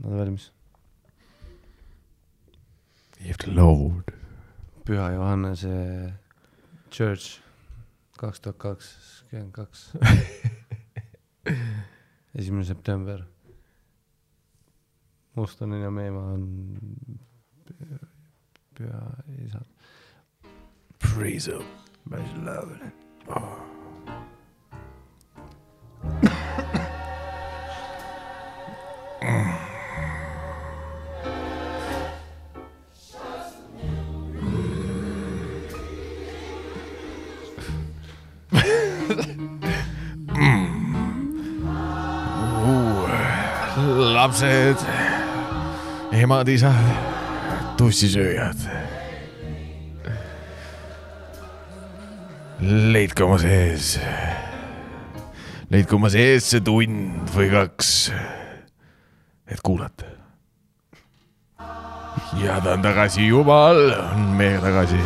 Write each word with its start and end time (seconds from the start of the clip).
nad 0.00 0.12
valmis. 0.18 0.50
If 3.20 3.36
the 3.38 3.50
Lord. 3.54 4.04
Püha 4.84 5.12
Johannese 5.14 6.12
Church 6.90 7.38
kaks 8.18 8.40
tuhat 8.40 8.58
kakskümmend 8.58 9.52
kaks. 9.52 9.92
esimene 12.38 12.64
september. 12.64 13.22
Mustonen 15.34 15.82
ja 15.82 15.90
Meemaa 15.90 16.32
on 16.32 16.76
pü- 17.70 18.06
püha 18.78 19.02
isad. 19.44 19.66
Praise 20.98 21.52
him. 21.52 21.62
päris 22.10 22.34
lõõne. 22.42 22.90
lapsed, 44.32 44.80
emad-isad, 46.16 46.72
tussisööjad. 47.76 48.56
leidke 52.62 53.24
oma 53.26 53.36
sees, 53.42 53.96
leidke 55.68 55.96
oma 55.98 56.08
sees 56.14 56.46
see 56.48 56.62
tund 56.64 57.28
või 57.34 57.48
kaks, 57.50 57.90
et 59.50 59.60
kuulata. 59.60 60.06
ja 62.40 62.60
ta 62.62 62.76
on 62.78 62.86
tagasi, 62.86 63.26
Jumal 63.26 63.90
on 63.98 64.30
meiega 64.38 64.62
tagasi. 64.62 65.00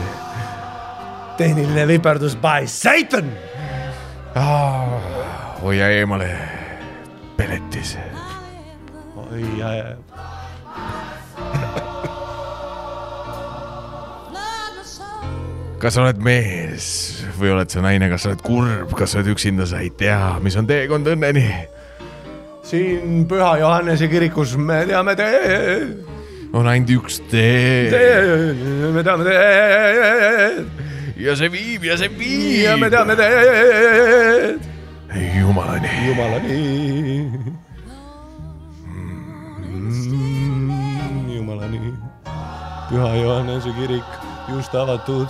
tehniline 1.38 1.88
viperdus 1.88 2.36
by 2.36 2.68
Satan. 2.68 3.32
hoia 5.62 5.90
eemale. 5.96 6.55
oi, 9.36 9.44
ja, 9.60 9.68
kas 15.80 15.98
oled 16.00 16.20
mees 16.24 16.86
või 17.36 17.52
oled 17.52 17.70
sa 17.72 17.82
naine, 17.84 18.08
kas 18.10 18.24
sa 18.24 18.32
oled 18.32 18.44
kurb, 18.44 18.94
kas 18.96 19.12
sa 19.12 19.20
oled 19.20 19.34
üksinda, 19.34 19.66
sa 19.68 19.82
ei 19.84 19.92
tea, 19.98 20.38
mis 20.44 20.56
on 20.56 20.68
teekond 20.68 21.08
õnneni. 21.12 21.46
siin 22.66 23.26
Püha 23.28 23.52
Johannese 23.60 24.08
kirikus 24.10 24.56
me 24.56 24.82
teame 24.88 25.14
teed, 25.18 26.00
on 26.56 26.66
ainult 26.66 26.90
üks 26.96 27.20
tee. 27.30 27.92
Me 28.94 29.04
teame 29.04 29.28
teed 29.28 30.64
ja 31.20 31.36
see 31.36 31.52
viib 31.52 31.84
ja 31.84 31.96
see 32.00 32.08
viib. 32.12 32.64
ja 32.64 32.76
me 32.80 32.90
teame 32.90 33.16
teed 33.20 34.66
jumalani. 35.36 35.92
jumalani. 36.08 37.65
Püha 42.90 43.14
Johannese 43.22 43.72
kirik 43.78 44.04
just 44.48 44.74
avatud. 44.74 45.28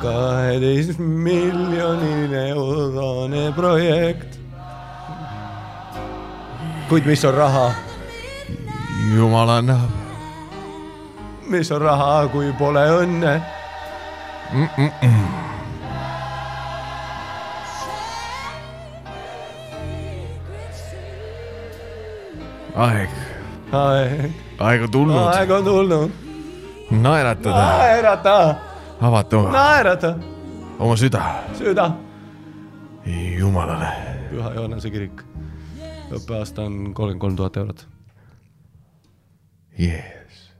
kaheteist 0.00 0.98
miljoniline 0.98 2.48
eurone 2.48 3.52
projekt. 3.52 4.38
kuid 6.88 7.06
mis 7.06 7.24
on 7.24 7.34
raha, 7.34 7.72
jumal 9.16 9.48
annab 9.48 10.04
mis 11.46 11.70
on 11.72 11.80
raha, 11.80 12.28
kui 12.32 12.52
pole 12.58 12.84
õnne. 13.02 13.42
-mm 14.52 14.68
-mm. 14.76 15.26
aeg, 22.74 23.10
aeg, 23.72 24.30
aeg 24.58 24.82
on 24.82 24.90
tulnud, 24.90 25.16
aeg 25.16 25.50
on 25.50 25.64
tulnud, 25.64 26.10
naeratada, 26.90 27.64
naerata, 27.78 28.56
avata 29.00 29.36
oma, 29.38 29.50
naerata, 29.52 30.14
oma 30.78 30.96
süda 30.96 31.22
süda. 31.58 31.88
Jumalale. 33.38 33.88
Püha 34.30 34.54
Johannese 34.56 34.90
kirik, 34.90 35.20
õppeaasta 36.14 36.64
on 36.64 36.94
kolmkümmend 36.96 37.20
kolm 37.20 37.36
tuhat 37.36 37.56
eurot, 37.60 37.86
Yes. 39.78 40.54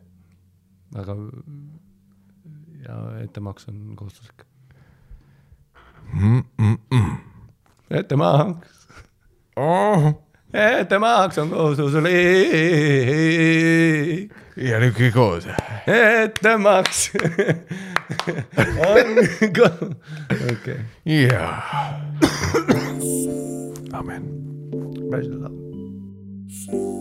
aga 0.98 1.14
ja 2.84 2.96
ettemaks 3.22 3.68
on 3.68 3.96
kohustuslik. 3.96 4.44
Mm 6.12 6.44
-mm 6.58 7.14
ettemaks, 7.90 8.88
Oh. 9.56 10.12
ettemaks 10.52 11.38
on 11.38 11.50
kohustuslik, 11.50 12.02
ja 14.56 14.78
nüüd 14.82 14.94
kõik 14.98 15.14
koos. 15.16 15.48
ettemaks 15.90 17.08
on 18.90 19.20
ko-, 19.56 19.90
okei, 20.52 20.80
jaa. 21.04 21.52
amen. 23.92 24.30
päris 25.10 25.30
hea. 25.30 25.54
nii, 26.64 26.94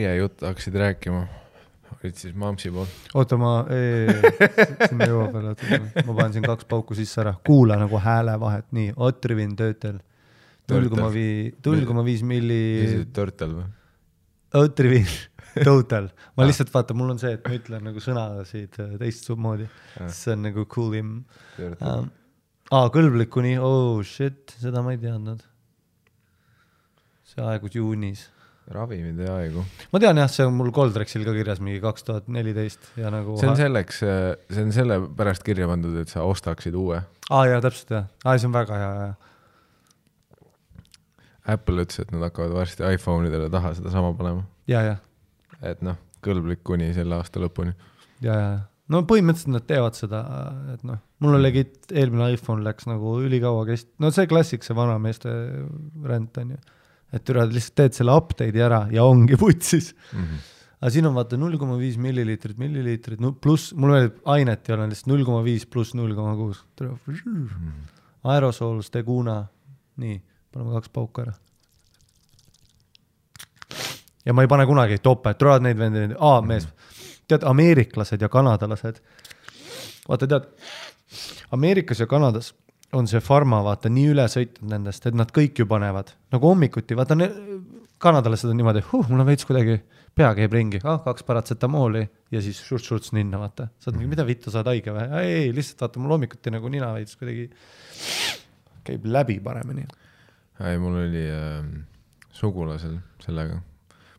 järjejutt 0.00 0.44
hakkasid 0.48 0.78
rääkima. 0.82 1.24
olid 1.94 2.18
siis 2.20 2.34
Mamsi 2.34 2.70
poolt. 2.74 2.96
oota, 3.14 3.36
ma, 3.40 3.52
sinna 4.88 5.08
jõuab 5.08 5.36
veel, 5.36 5.52
oota, 5.52 5.78
ma 6.06 6.16
panen 6.16 6.34
siin 6.36 6.48
kaks 6.48 6.66
pauku 6.68 6.96
sisse 6.98 7.22
ära, 7.22 7.34
kuula 7.46 7.78
nagu 7.80 8.00
häälevahet, 8.00 8.66
nii, 8.76 8.92
Otrivin 8.96 9.54
töötel. 9.56 10.00
null 10.70 10.88
koma 10.92 11.12
viis, 11.12 11.54
null 11.66 11.86
koma 11.88 12.04
viis 12.06 12.24
milli, 12.26 13.04
Turtle 13.14 13.52
või? 13.52 13.70
Otrivin 14.54 15.08
total, 15.62 16.08
ma 16.36 16.46
lihtsalt 16.46 16.72
vaata, 16.74 16.94
mul 16.96 17.14
on 17.14 17.20
see, 17.22 17.34
et 17.36 17.46
ma 17.46 17.54
ütlen 17.56 17.88
nagu 17.88 18.02
sõnasid 18.02 18.78
äh, 18.82 18.92
teistmoodi, 19.00 19.68
see 20.10 20.34
on 20.34 20.46
nagu 20.48 20.66
cool 20.70 20.94
im 20.98 21.10
um,. 21.62 22.10
aa, 22.74 22.88
kõlblikuni, 22.94 23.56
oh 23.62 24.02
shit, 24.06 24.56
seda 24.60 24.82
ma 24.84 24.94
ei 24.94 25.00
teadnud. 25.02 25.42
see 27.28 27.42
aegus 27.44 27.74
juunis 27.74 28.28
ravimid 28.72 29.18
ja 29.20 29.34
aegu. 29.40 29.64
ma 29.92 30.00
tean 30.00 30.18
jah, 30.20 30.30
see 30.30 30.46
on 30.48 30.54
mul 30.56 30.70
Goldrexil 30.74 31.24
ka 31.26 31.34
kirjas 31.36 31.60
mingi 31.64 31.82
kaks 31.82 32.06
tuhat 32.06 32.30
neliteist 32.32 32.86
ja 33.00 33.10
nagu. 33.12 33.36
see 33.40 33.50
on 33.50 33.58
selleks, 33.58 34.00
see 34.00 34.64
on 34.64 34.72
sellepärast 34.72 35.44
kirja 35.44 35.68
pandud, 35.68 35.96
et 36.00 36.12
sa 36.12 36.24
ostaksid 36.28 36.76
uue. 36.80 37.00
aa 37.30 37.44
jaa, 37.50 37.60
täpselt 37.64 37.94
jah, 37.96 38.10
aa 38.24 38.36
see 38.38 38.48
on 38.48 38.56
väga 38.56 38.80
hea, 38.80 38.92
hea. 39.02 39.14
Apple 41.54 41.84
ütles, 41.84 42.00
et 42.00 42.12
nad 42.14 42.24
hakkavad 42.24 42.54
varsti 42.56 42.86
iPhone 42.96 43.28
idele 43.28 43.50
taha 43.52 43.74
sedasama 43.76 44.14
panema. 44.16 44.46
ja, 44.70 44.80
ja, 44.86 45.00
et 45.60 45.84
noh, 45.84 45.98
kõlblik 46.24 46.64
kuni 46.64 46.92
selle 46.96 47.18
aasta 47.20 47.42
lõpuni. 47.42 47.74
ja, 48.24 48.38
ja, 48.38 48.54
no 48.88 49.02
põhimõtteliselt 49.08 49.58
nad 49.58 49.66
teevad 49.68 49.98
seda, 49.98 50.22
et 50.72 50.86
noh, 50.88 51.02
mul 51.24 51.36
on 51.36 51.44
legit, 51.44 51.82
eelmine 51.92 52.30
iPhone 52.32 52.64
läks 52.64 52.88
nagu 52.88 53.18
ülikaua 53.24 53.66
kest-, 53.68 53.92
no 54.00 54.08
see 54.14 54.24
klassik, 54.30 54.64
see 54.64 54.76
vanameeste 54.76 55.34
ränd 56.08 56.40
on 56.40 56.56
ju. 56.56 56.62
Et 57.14 57.30
üle 57.30 57.46
lihtsalt 57.50 57.76
teed 57.78 57.96
selle 57.96 58.16
update'i 58.18 58.62
ära 58.64 58.84
ja 58.92 59.06
ongi 59.06 59.38
vutsis. 59.40 59.92
aga 60.80 60.90
siin 60.92 61.06
on 61.08 61.14
vaata 61.16 61.38
null 61.40 61.56
koma 61.60 61.78
viis 61.80 61.96
milliliitrit, 62.00 62.58
milliliitrit, 62.60 63.22
no 63.22 63.32
pluss, 63.32 63.72
mul 63.78 63.94
veel 63.94 64.10
ainet 64.34 64.68
ei 64.68 64.76
ole, 64.76 64.90
lihtsalt 64.90 65.12
null 65.12 65.24
koma 65.26 65.44
viis 65.46 65.66
pluss 65.66 65.94
null 65.94 66.14
koma 66.16 66.34
kuus. 66.38 66.64
Aerosool, 68.24 68.82
Steguna, 68.82 69.42
nii, 70.00 70.18
paneme 70.52 70.78
kaks 70.78 70.92
pauku 70.92 71.24
ära. 71.24 71.34
ja 74.24 74.32
ma 74.32 74.42
ei 74.42 74.48
pane 74.48 74.64
kunagi 74.66 74.98
topet, 75.04 75.36
tulevad 75.38 75.64
neid 75.66 75.76
vendi, 75.78 76.06
aa 76.18 76.40
mees, 76.40 76.66
tead, 77.28 77.44
ameeriklased 77.44 78.22
ja 78.24 78.30
kanadalased 78.32 79.02
vaata 80.08 80.28
tead, 80.28 80.48
Ameerikas 81.54 82.00
ja 82.00 82.06
Kanadas 82.06 82.54
on 82.94 83.08
see 83.10 83.20
farma 83.24 83.60
vaata 83.66 83.90
nii 83.92 84.12
üle 84.12 84.24
sõitnud 84.30 84.70
nendest, 84.70 85.06
et 85.08 85.16
nad 85.18 85.30
kõik 85.34 85.58
ju 85.62 85.66
panevad 85.70 86.14
nagu 86.34 86.50
hommikuti, 86.52 86.96
vaata 86.98 87.16
ne- 87.18 87.32
kanadalased 88.04 88.50
on 88.50 88.58
niimoodi, 88.58 88.82
huh, 88.90 89.06
mul 89.08 89.22
on 89.22 89.28
veits 89.28 89.46
kuidagi, 89.48 89.78
pea 90.14 90.30
käib 90.36 90.54
ringi 90.54 90.80
ah,, 90.84 91.00
kaks 91.04 91.24
paratsetamooli 91.26 92.04
ja 92.34 92.42
siis 92.44 92.60
šurts-šurts 92.66 93.14
ninna, 93.16 93.40
vaata. 93.40 93.68
sa 93.80 93.90
oled 93.90 94.00
mingi, 94.00 94.12
mida 94.14 94.26
vittu, 94.28 94.52
sa 94.52 94.60
oled 94.60 94.72
haige 94.74 94.94
või? 94.94 95.06
ei, 95.20 95.36
ei, 95.40 95.52
lihtsalt 95.56 95.86
vaata, 95.86 96.02
mul 96.02 96.16
hommikuti 96.16 96.52
nagu 96.54 96.70
nina 96.72 96.90
veits 96.96 97.18
kuidagi 97.20 97.48
käib 98.84 99.06
läbi 99.08 99.38
paremini. 99.44 99.86
ei, 100.60 100.80
mul 100.82 101.00
oli 101.04 101.24
äh, 101.30 101.70
sugulasel 102.34 102.98
sellega. 103.24 103.60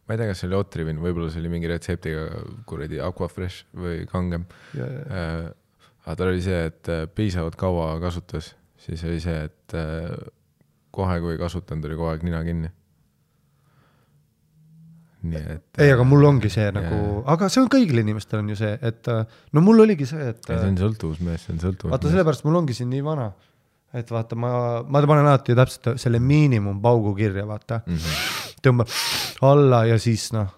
ma 0.06 0.16
ei 0.16 0.22
tea, 0.22 0.32
kas 0.32 0.44
see 0.44 0.50
oli 0.50 0.60
Otrivin, 0.60 1.02
võib-olla 1.04 1.32
see 1.34 1.44
oli 1.44 1.54
mingi 1.54 1.70
retseptiga 1.72 2.26
kuradi 2.70 3.02
Aquafresh 3.04 3.70
või 3.78 4.04
kangem 4.10 4.48
äh,. 4.80 5.52
aga 6.06 6.18
tal 6.18 6.34
oli 6.34 6.44
see, 6.46 6.68
et 6.72 6.92
äh, 6.92 7.06
piisavalt 7.12 7.60
kaua 7.60 7.96
kasutas, 8.04 8.54
siis 8.86 9.04
oli 9.08 9.20
see, 9.24 9.46
et 9.50 9.78
äh, 9.78 10.10
kohe, 10.96 11.20
kui 11.24 11.36
ei 11.36 11.42
kasutanud, 11.42 11.88
oli 11.90 11.98
kogu 12.00 12.12
aeg 12.14 12.26
nina 12.28 12.42
kinni. 12.46 12.72
nii 15.26 15.42
et. 15.56 15.66
ei, 15.82 15.90
aga 15.90 16.04
mul 16.06 16.22
ongi 16.28 16.52
see 16.54 16.68
nagu 16.70 16.98
aga 17.34 17.48
see 17.50 17.64
on 17.64 17.70
kõigil 17.74 17.98
inimestel 18.04 18.44
on 18.44 18.52
ju 18.54 18.60
see, 18.60 18.76
et 18.78 19.10
äh, 19.10 19.24
no 19.58 19.64
mul 19.66 19.82
oligi 19.88 20.06
see, 20.10 20.28
et 20.36 20.52
see 20.52 20.68
on 20.70 20.78
sõltuvusmees, 20.78 21.48
see 21.48 21.56
on 21.56 21.64
sõltuvusmees. 21.64 21.96
vaata, 21.96 22.12
sellepärast 22.14 22.46
mul 22.46 22.60
ongi 22.62 22.76
siin 22.78 22.92
nii 22.94 23.02
vana, 23.06 23.32
et 23.96 24.12
vaata, 24.14 24.38
ma, 24.38 24.52
ma 24.86 25.02
panen 25.02 25.26
alati 25.26 25.58
täpselt 25.58 25.96
selle 26.02 26.22
miinimumpaugu 26.22 27.16
kirja, 27.18 27.48
vaata, 27.50 27.82
mm. 27.88 27.98
-hmm. 27.98 28.62
tõmbab 28.68 28.94
alla 29.50 29.82
ja 29.90 29.98
siis 30.02 30.30
noh, 30.36 30.54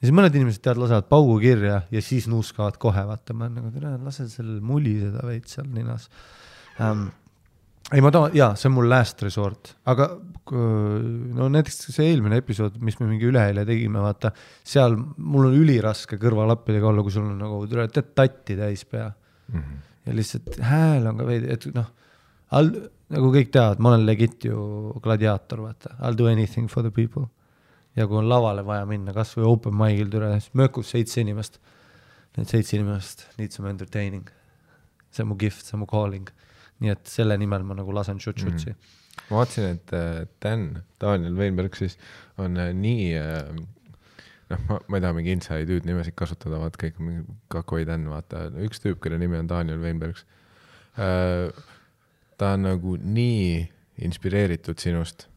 ja 0.00 0.08
siis 0.08 0.16
mõned 0.16 0.36
inimesed 0.40 0.64
tead, 0.64 0.80
lasevad 0.80 1.06
paugu 1.12 1.38
kirja 1.42 1.82
ja 1.92 2.02
siis 2.02 2.26
nuuskavad 2.32 2.80
kohe, 2.82 3.06
vaata, 3.06 3.36
ma 3.36 3.46
olen 3.46 3.60
nagu, 3.60 3.72
tere, 3.74 3.94
lase 4.02 4.26
sellel 4.32 4.58
muliseda 4.64 5.22
veits 5.28 5.58
seal 5.58 5.70
ninas 5.70 6.10
ähm,. 6.80 7.10
ei, 7.92 8.00
ma 8.04 8.10
tahan, 8.14 8.34
jaa, 8.36 8.54
see 8.58 8.68
on 8.70 8.74
mul 8.76 8.88
last 8.90 9.22
resort, 9.22 9.74
aga 9.90 10.08
kui- 10.50 11.32
no 11.36 11.48
näiteks 11.52 11.90
see 11.94 12.10
eelmine 12.10 12.38
episood, 12.42 12.78
mis 12.82 12.98
me 13.00 13.06
mingi 13.10 13.28
üleeile 13.30 13.64
tegime, 13.68 14.02
vaata, 14.02 14.32
seal 14.66 14.96
mul 15.16 15.48
on 15.50 15.56
üliraske 15.58 16.18
kõrvalappidega 16.22 16.86
olla, 16.90 17.02
kui 17.06 17.14
sul 17.14 17.26
on 17.26 17.38
nagu, 17.38 17.64
tead, 17.70 18.14
tatti 18.14 18.56
täis 18.58 18.84
pea 18.84 19.10
Mm 19.50 19.58
-hmm. 19.58 19.78
ja 20.06 20.12
lihtsalt 20.14 20.58
hääl 20.62 21.06
on 21.10 21.16
ka 21.18 21.24
veidi, 21.26 21.48
et 21.50 21.64
noh, 21.74 21.86
nagu 23.10 23.32
kõik 23.34 23.50
teavad, 23.50 23.80
ma 23.82 23.88
olen 23.88 24.06
legit 24.06 24.44
ju 24.44 24.92
gladiaator, 25.02 25.62
vaata, 25.62 25.94
I 25.98 26.04
will 26.04 26.18
do 26.18 26.26
anything 26.30 26.70
for 26.70 26.82
the 26.82 26.90
people. 26.90 27.26
ja 27.96 28.06
kui 28.06 28.16
on 28.16 28.28
lavale 28.28 28.62
vaja 28.66 28.86
minna, 28.86 29.12
kasvõi 29.12 29.44
open 29.44 29.74
mic'il 29.74 30.10
türa, 30.10 30.30
siis 30.38 30.52
möökus 30.54 30.92
seitse 30.94 31.20
inimest. 31.20 31.58
Need 32.36 32.46
seitse 32.46 32.76
inimest 32.76 33.26
need 33.38 33.50
some 33.50 33.70
entertaining. 33.70 34.30
see 35.10 35.24
on 35.24 35.28
mu 35.28 35.34
gift, 35.34 35.64
see 35.66 35.74
on 35.74 35.80
mu 35.80 35.86
calling. 35.86 36.28
Nii 36.80 36.94
et 36.94 37.10
selle 37.10 37.36
nimel 37.40 37.64
ma 37.66 37.76
nagu 37.78 37.94
lasen 37.94 38.20
šut-šutsi 38.22 38.72
mm. 38.72 38.96
ma 39.28 39.40
vaatasin, 39.42 39.76
et 39.76 39.94
äh, 39.96 40.22
Dan, 40.42 40.70
Daniel 41.00 41.36
Veinberg 41.38 41.76
siis 41.78 41.98
on 42.40 42.56
äh, 42.60 42.72
nii 42.76 43.10
äh, 43.20 43.50
noh, 44.50 44.62
ma, 44.68 44.78
ma 44.86 44.98
ei 44.98 45.04
taha 45.04 45.16
mingi 45.16 45.34
inside 45.36 45.68
hüüd 45.70 45.88
nimesid 45.88 46.16
kasutada, 46.18 46.60
vaata 46.62 46.80
kõik 46.84 47.00
mingi 47.02 47.24
kakoi 47.52 47.86
Dan, 47.88 48.08
vaata 48.12 48.48
üks 48.64 48.82
tüüp, 48.82 49.00
kelle 49.04 49.20
nimi 49.20 49.38
on 49.40 49.50
Daniel 49.50 49.82
Veinberg. 49.82 50.24
ta 52.36 52.48
on 52.56 52.64
nagu 52.66 52.96
nii 52.98 53.60
inspireeritud 54.04 54.80
sinust. 54.82 55.28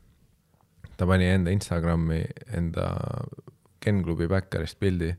ta 0.98 1.06
pani 1.08 1.28
enda 1.30 1.52
Instagrami 1.52 2.24
enda 2.58 2.88
Ken 3.84 4.02
klubi 4.04 4.28
backerist 4.32 4.80
pildi 4.80 5.12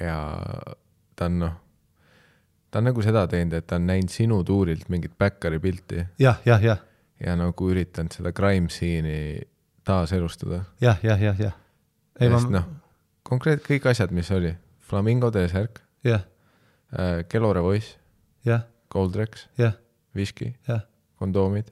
ja 0.00 0.16
ta 1.16 1.28
on 1.28 1.38
noh, 1.42 1.56
ta 2.70 2.80
on 2.80 2.88
nagu 2.90 3.02
seda 3.02 3.26
teinud, 3.30 3.56
et 3.58 3.66
ta 3.66 3.78
on 3.80 3.86
näinud 3.88 4.12
sinu 4.12 4.40
tuurilt 4.46 4.88
mingit 4.92 5.16
backeri 5.18 5.58
pilti. 5.62 6.04
Jah, 6.22 6.40
jah, 6.46 6.62
jah, 6.62 6.82
ja 7.20 7.36
nagu 7.38 7.70
üritanud 7.72 8.14
seda 8.14 8.32
crime 8.36 8.70
scene'i 8.72 9.40
taaselustada. 9.86 10.64
jah, 10.80 11.00
jah, 11.04 11.22
jah, 11.22 11.40
jah. 11.48 11.56
ei 12.20 12.30
sest 12.30 12.48
ma 12.48 12.60
noh, 12.60 12.68
konkreetselt 13.26 13.66
kõik 13.68 13.90
asjad, 13.90 14.14
mis 14.14 14.30
oli, 14.34 14.54
Flamingo 14.90 15.30
T-särk 15.34 15.82
jah, 16.06 16.24
äh,, 16.94 17.24
Kelore 17.28 17.64
Voice, 17.64 17.96
jah, 18.46 18.64
Goldrex, 18.92 19.48
jah, 19.58 19.76
Whisky, 20.14 20.54
jah, 20.68 20.86
kondoomid. 21.20 21.70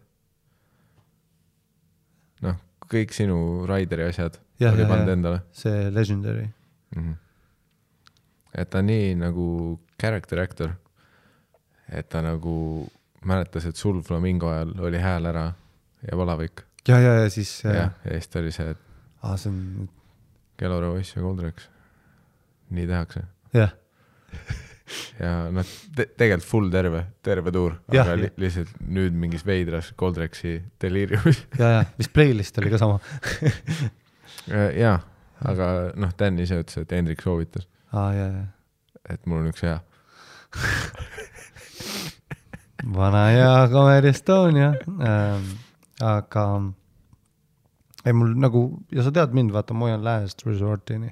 noh, 2.45 2.59
kõik 2.91 3.15
sinu 3.17 3.67
Raideri 3.69 4.09
asjad 4.09 4.39
Jah, 4.59 4.75
oli 4.75 4.87
pannud 4.91 5.13
endale. 5.13 5.43
See 5.55 5.91
legendary. 5.95 6.49
mm. 6.97 7.03
-hmm. 7.03 7.17
et 8.55 8.71
ta 8.71 8.83
nii 8.83 9.15
nagu 9.15 9.79
character 10.01 10.39
actor, 10.39 10.73
et 11.93 12.09
ta 12.09 12.23
nagu 12.25 12.87
mäletas, 13.25 13.67
et 13.67 13.77
sul 13.77 14.03
Flamingo 14.07 14.51
ajal 14.53 14.75
oli 14.89 15.01
hääl 15.03 15.27
ära 15.31 15.49
ja 16.05 16.17
palavik 16.17 16.69
ja, 16.89 17.01
ja, 17.01 17.15
ja 17.23 17.31
siis 17.31 17.65
ja, 17.65 17.75
ja, 17.75 17.91
ja 18.05 18.17
siis 18.17 18.29
ta 18.29 18.41
oli 18.43 18.53
see, 18.55 18.71
et 18.73 18.81
ah,, 19.23 19.37
see 19.41 19.51
on 19.53 19.89
Kelore 20.59 20.89
Voice 20.91 21.15
ja 21.15 21.23
Goldrex, 21.23 21.69
nii 22.75 22.87
tehakse. 22.89 23.23
Jah, 23.55 23.75
ja 25.23 25.33
noh 25.55 25.69
te, 25.95 26.09
tegelikult 26.19 26.49
full 26.49 26.73
terve, 26.73 27.05
terve 27.25 27.53
tuur, 27.55 27.77
aga 27.93 28.17
li 28.19 28.33
lihtsalt 28.43 28.81
nüüd 28.83 29.17
mingis 29.19 29.47
veidras 29.47 29.93
Goldrexi 29.99 30.57
deliiriumis. 30.83 31.45
ja, 31.61 31.73
ja 31.77 31.87
vist 32.01 32.15
playlist 32.17 32.59
oli 32.63 32.75
ka 32.75 32.81
sama. 32.81 32.99
Jaa, 34.83 34.99
aga 35.47 35.73
noh, 35.99 36.13
Dan 36.19 36.41
ise 36.43 36.63
ütles, 36.63 36.83
et 36.83 36.97
Hendrik 36.97 37.23
soovitas, 37.25 37.69
ah,. 37.93 38.11
ja, 38.17 38.29
ja 38.33 38.47
et 39.15 39.25
mul 39.29 39.45
on 39.45 39.53
üks 39.53 39.65
hea. 39.65 39.79
vana 42.85 43.27
hea 43.29 43.69
Comedy 43.73 44.09
Estonia 44.09 44.75
ähm,. 45.01 45.45
aga 46.01 46.45
ei 48.07 48.13
mul 48.15 48.37
nagu 48.39 48.63
ja 48.95 49.03
sa 49.03 49.13
tead 49.13 49.35
mind, 49.35 49.51
vaata, 49.53 49.75
ma 49.75 49.89
hoian 49.89 50.05
last 50.05 50.45
resort'ini. 50.47 51.11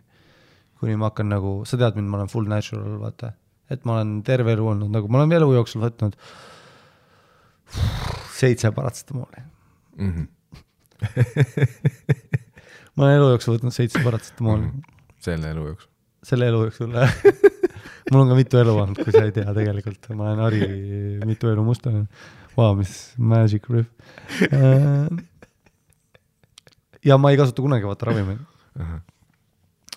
kuni 0.81 0.97
ma 0.97 1.11
hakkan 1.11 1.29
nagu, 1.33 1.65
sa 1.67 1.79
tead 1.81 1.97
mind, 1.97 2.09
ma 2.09 2.21
olen 2.21 2.31
full 2.31 2.47
natural, 2.49 2.99
vaata, 3.01 3.33
et 3.71 3.85
ma 3.85 3.97
olen 3.97 4.21
terve 4.23 4.53
elu 4.53 4.69
olnud 4.75 4.93
nagu, 4.93 5.09
ma 5.11 5.23
olen 5.23 5.37
elu 5.41 5.53
jooksul 5.57 5.83
võtnud 5.87 6.17
seitse 8.37 8.71
paratsetamooli. 8.77 9.45
Mhm. 9.97 10.27
ma 12.95 13.05
olen 13.05 13.17
elu 13.19 13.33
jooksul 13.35 13.59
võtnud 13.59 13.75
seitse 13.75 14.05
paratsetamooli, 14.05 14.71
selle 15.27 15.51
elu 15.57 15.69
jooksul. 15.73 15.93
selle 16.31 16.53
elu 16.53 16.65
jooksul 16.69 16.95
mul 18.11 18.23
on 18.23 18.33
ka 18.33 18.38
mitu 18.38 18.61
elu 18.61 18.75
olnud, 18.83 19.00
kui 19.03 19.15
sa 19.15 19.25
ei 19.27 19.35
tea 19.37 19.55
tegelikult, 19.56 20.11
ma 20.15 20.31
olen 20.31 20.44
Harri 20.44 20.69
mitu 21.27 21.50
elu 21.53 21.65
mustanud. 21.67 22.07
Vau, 22.57 22.73
mis 22.78 22.93
magic 23.19 23.66
riff. 23.69 23.90
ja 27.05 27.19
ma 27.21 27.33
ei 27.33 27.38
kasuta 27.40 27.64
kunagi 27.64 27.87
vaata 27.88 28.09
ravimeid, 28.09 28.40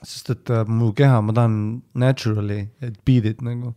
sest 0.01 0.33
et 0.35 0.51
äh, 0.53 0.67
mu 0.67 0.91
keha, 0.95 1.21
ma 1.23 1.35
tahan 1.35 1.55
naturally, 1.95 2.65
et 2.83 2.99
beat 3.07 3.29
it 3.29 3.41
nagu, 3.45 3.73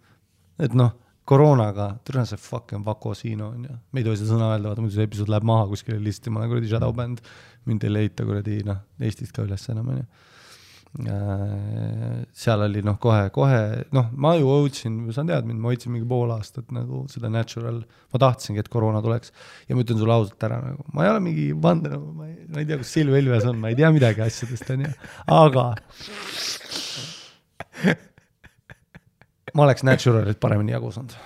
et 0.63 0.75
noh, 0.79 0.93
koroonaga, 1.29 1.89
türa 2.07 2.25
see 2.27 2.41
fucking 2.41 2.85
Vakosiino 2.87 3.53
on 3.55 3.65
ju, 3.69 3.79
me 3.93 4.03
ei 4.03 4.07
tohi 4.07 4.19
seda 4.19 4.35
sõna 4.35 4.51
öelda, 4.53 4.73
vaata 4.73 4.85
muidu 4.85 4.97
see 4.97 5.07
episood 5.07 5.31
läheb 5.33 5.47
maha 5.47 5.69
kuskile 5.71 6.01
lihtsalt 6.03 6.29
ja 6.29 6.35
ma 6.35 6.43
olen 6.43 6.53
kuradi 6.53 6.71
shadow 6.73 6.95
band, 6.99 7.23
mind 7.71 7.87
ei 7.87 7.95
leita 7.95 8.27
kuradi 8.27 8.61
noh, 8.67 8.83
Eestist 9.03 9.35
ka 9.37 9.47
üles 9.47 9.69
enam 9.73 9.93
onju. 9.95 10.07
Seal 10.93 12.61
oli 12.67 12.83
noh, 12.85 12.99
kohe, 13.01 13.31
kohe 13.33 13.89
noh, 13.97 14.11
ma 14.13 14.35
ju 14.37 14.45
hoidsin, 14.51 14.99
sa 15.17 15.25
tead 15.25 15.47
mind, 15.49 15.61
ma 15.63 15.71
hoidsin 15.73 15.89
mingi 15.95 16.05
pool 16.09 16.29
aastat 16.35 16.69
nagu 16.75 17.07
seda 17.09 17.31
natural, 17.33 17.81
ma 18.13 18.21
tahtsingi, 18.21 18.61
et 18.61 18.69
koroona 18.73 19.01
tuleks 19.05 19.33
ja 19.71 19.77
ma 19.77 19.83
ütlen 19.87 19.99
sulle 20.03 20.13
ausalt 20.13 20.45
ära 20.45 20.59
nagu, 20.61 20.85
ma 20.93 21.07
ei 21.07 21.11
ole 21.15 21.23
mingi 21.25 21.47
vandenõu, 21.57 22.13
ma 22.19 22.25
ei, 22.29 22.37
ma 22.45 22.61
ei 22.61 22.67
tea, 22.69 22.77
kus 22.83 22.93
Silv 22.93 23.17
Ilves 23.17 23.45
on, 23.49 23.57
ma 23.63 23.69
ei 23.73 23.79
tea 23.79 23.89
midagi 23.95 24.21
asjadest 24.27 24.69
onju, 24.77 24.93
aga 25.33 25.65
ma 29.57 29.65
oleks 29.65 29.83
natural'it 29.89 30.39
paremini 30.43 30.77
jagu 30.77 30.93
saanud. 30.93 31.17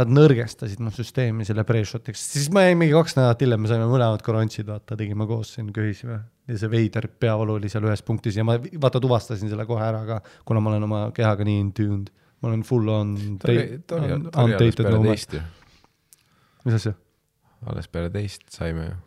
Nad 0.00 0.08
nõrgestasid 0.14 0.80
mu 0.80 0.88
süsteemi 0.94 1.44
selle 1.44 1.66
pre-shot'iks, 1.68 2.22
siis 2.32 2.48
ma 2.54 2.64
jäin 2.64 2.78
mingi 2.80 2.94
kaks 2.96 3.12
nädalat 3.18 3.42
hiljem, 3.44 3.60
me 3.60 3.68
saime 3.68 3.84
mõlemad 3.90 4.22
korontsid, 4.24 4.64
vaata, 4.70 4.96
tegime 4.96 5.26
koos 5.28 5.52
siin, 5.56 5.68
köhisime. 5.76 6.22
Ja 6.50 6.58
see 6.60 6.70
veider 6.72 7.08
peavalu 7.22 7.58
oli 7.58 7.70
seal 7.72 7.86
ühes 7.88 8.02
punktis 8.06 8.38
ja 8.38 8.46
ma 8.46 8.56
vaata 8.58 9.02
tuvastasin 9.02 9.52
selle 9.52 9.66
kohe 9.68 9.84
ära 9.86 10.02
ka, 10.08 10.20
kuna 10.48 10.62
ma 10.62 10.72
olen 10.72 10.88
oma 10.88 11.02
kehaga 11.16 11.46
nii 11.46 11.60
in 11.66 11.70
tuned. 11.76 12.10
ma 12.40 12.48
olen 12.48 12.64
full 12.64 12.88
on. 12.88 13.14
mis 16.64 16.80
asja? 16.80 16.96
alles 17.66 17.88
peale 17.88 18.10
teist 18.10 18.48
saime 18.56 18.88
ju 18.88 18.98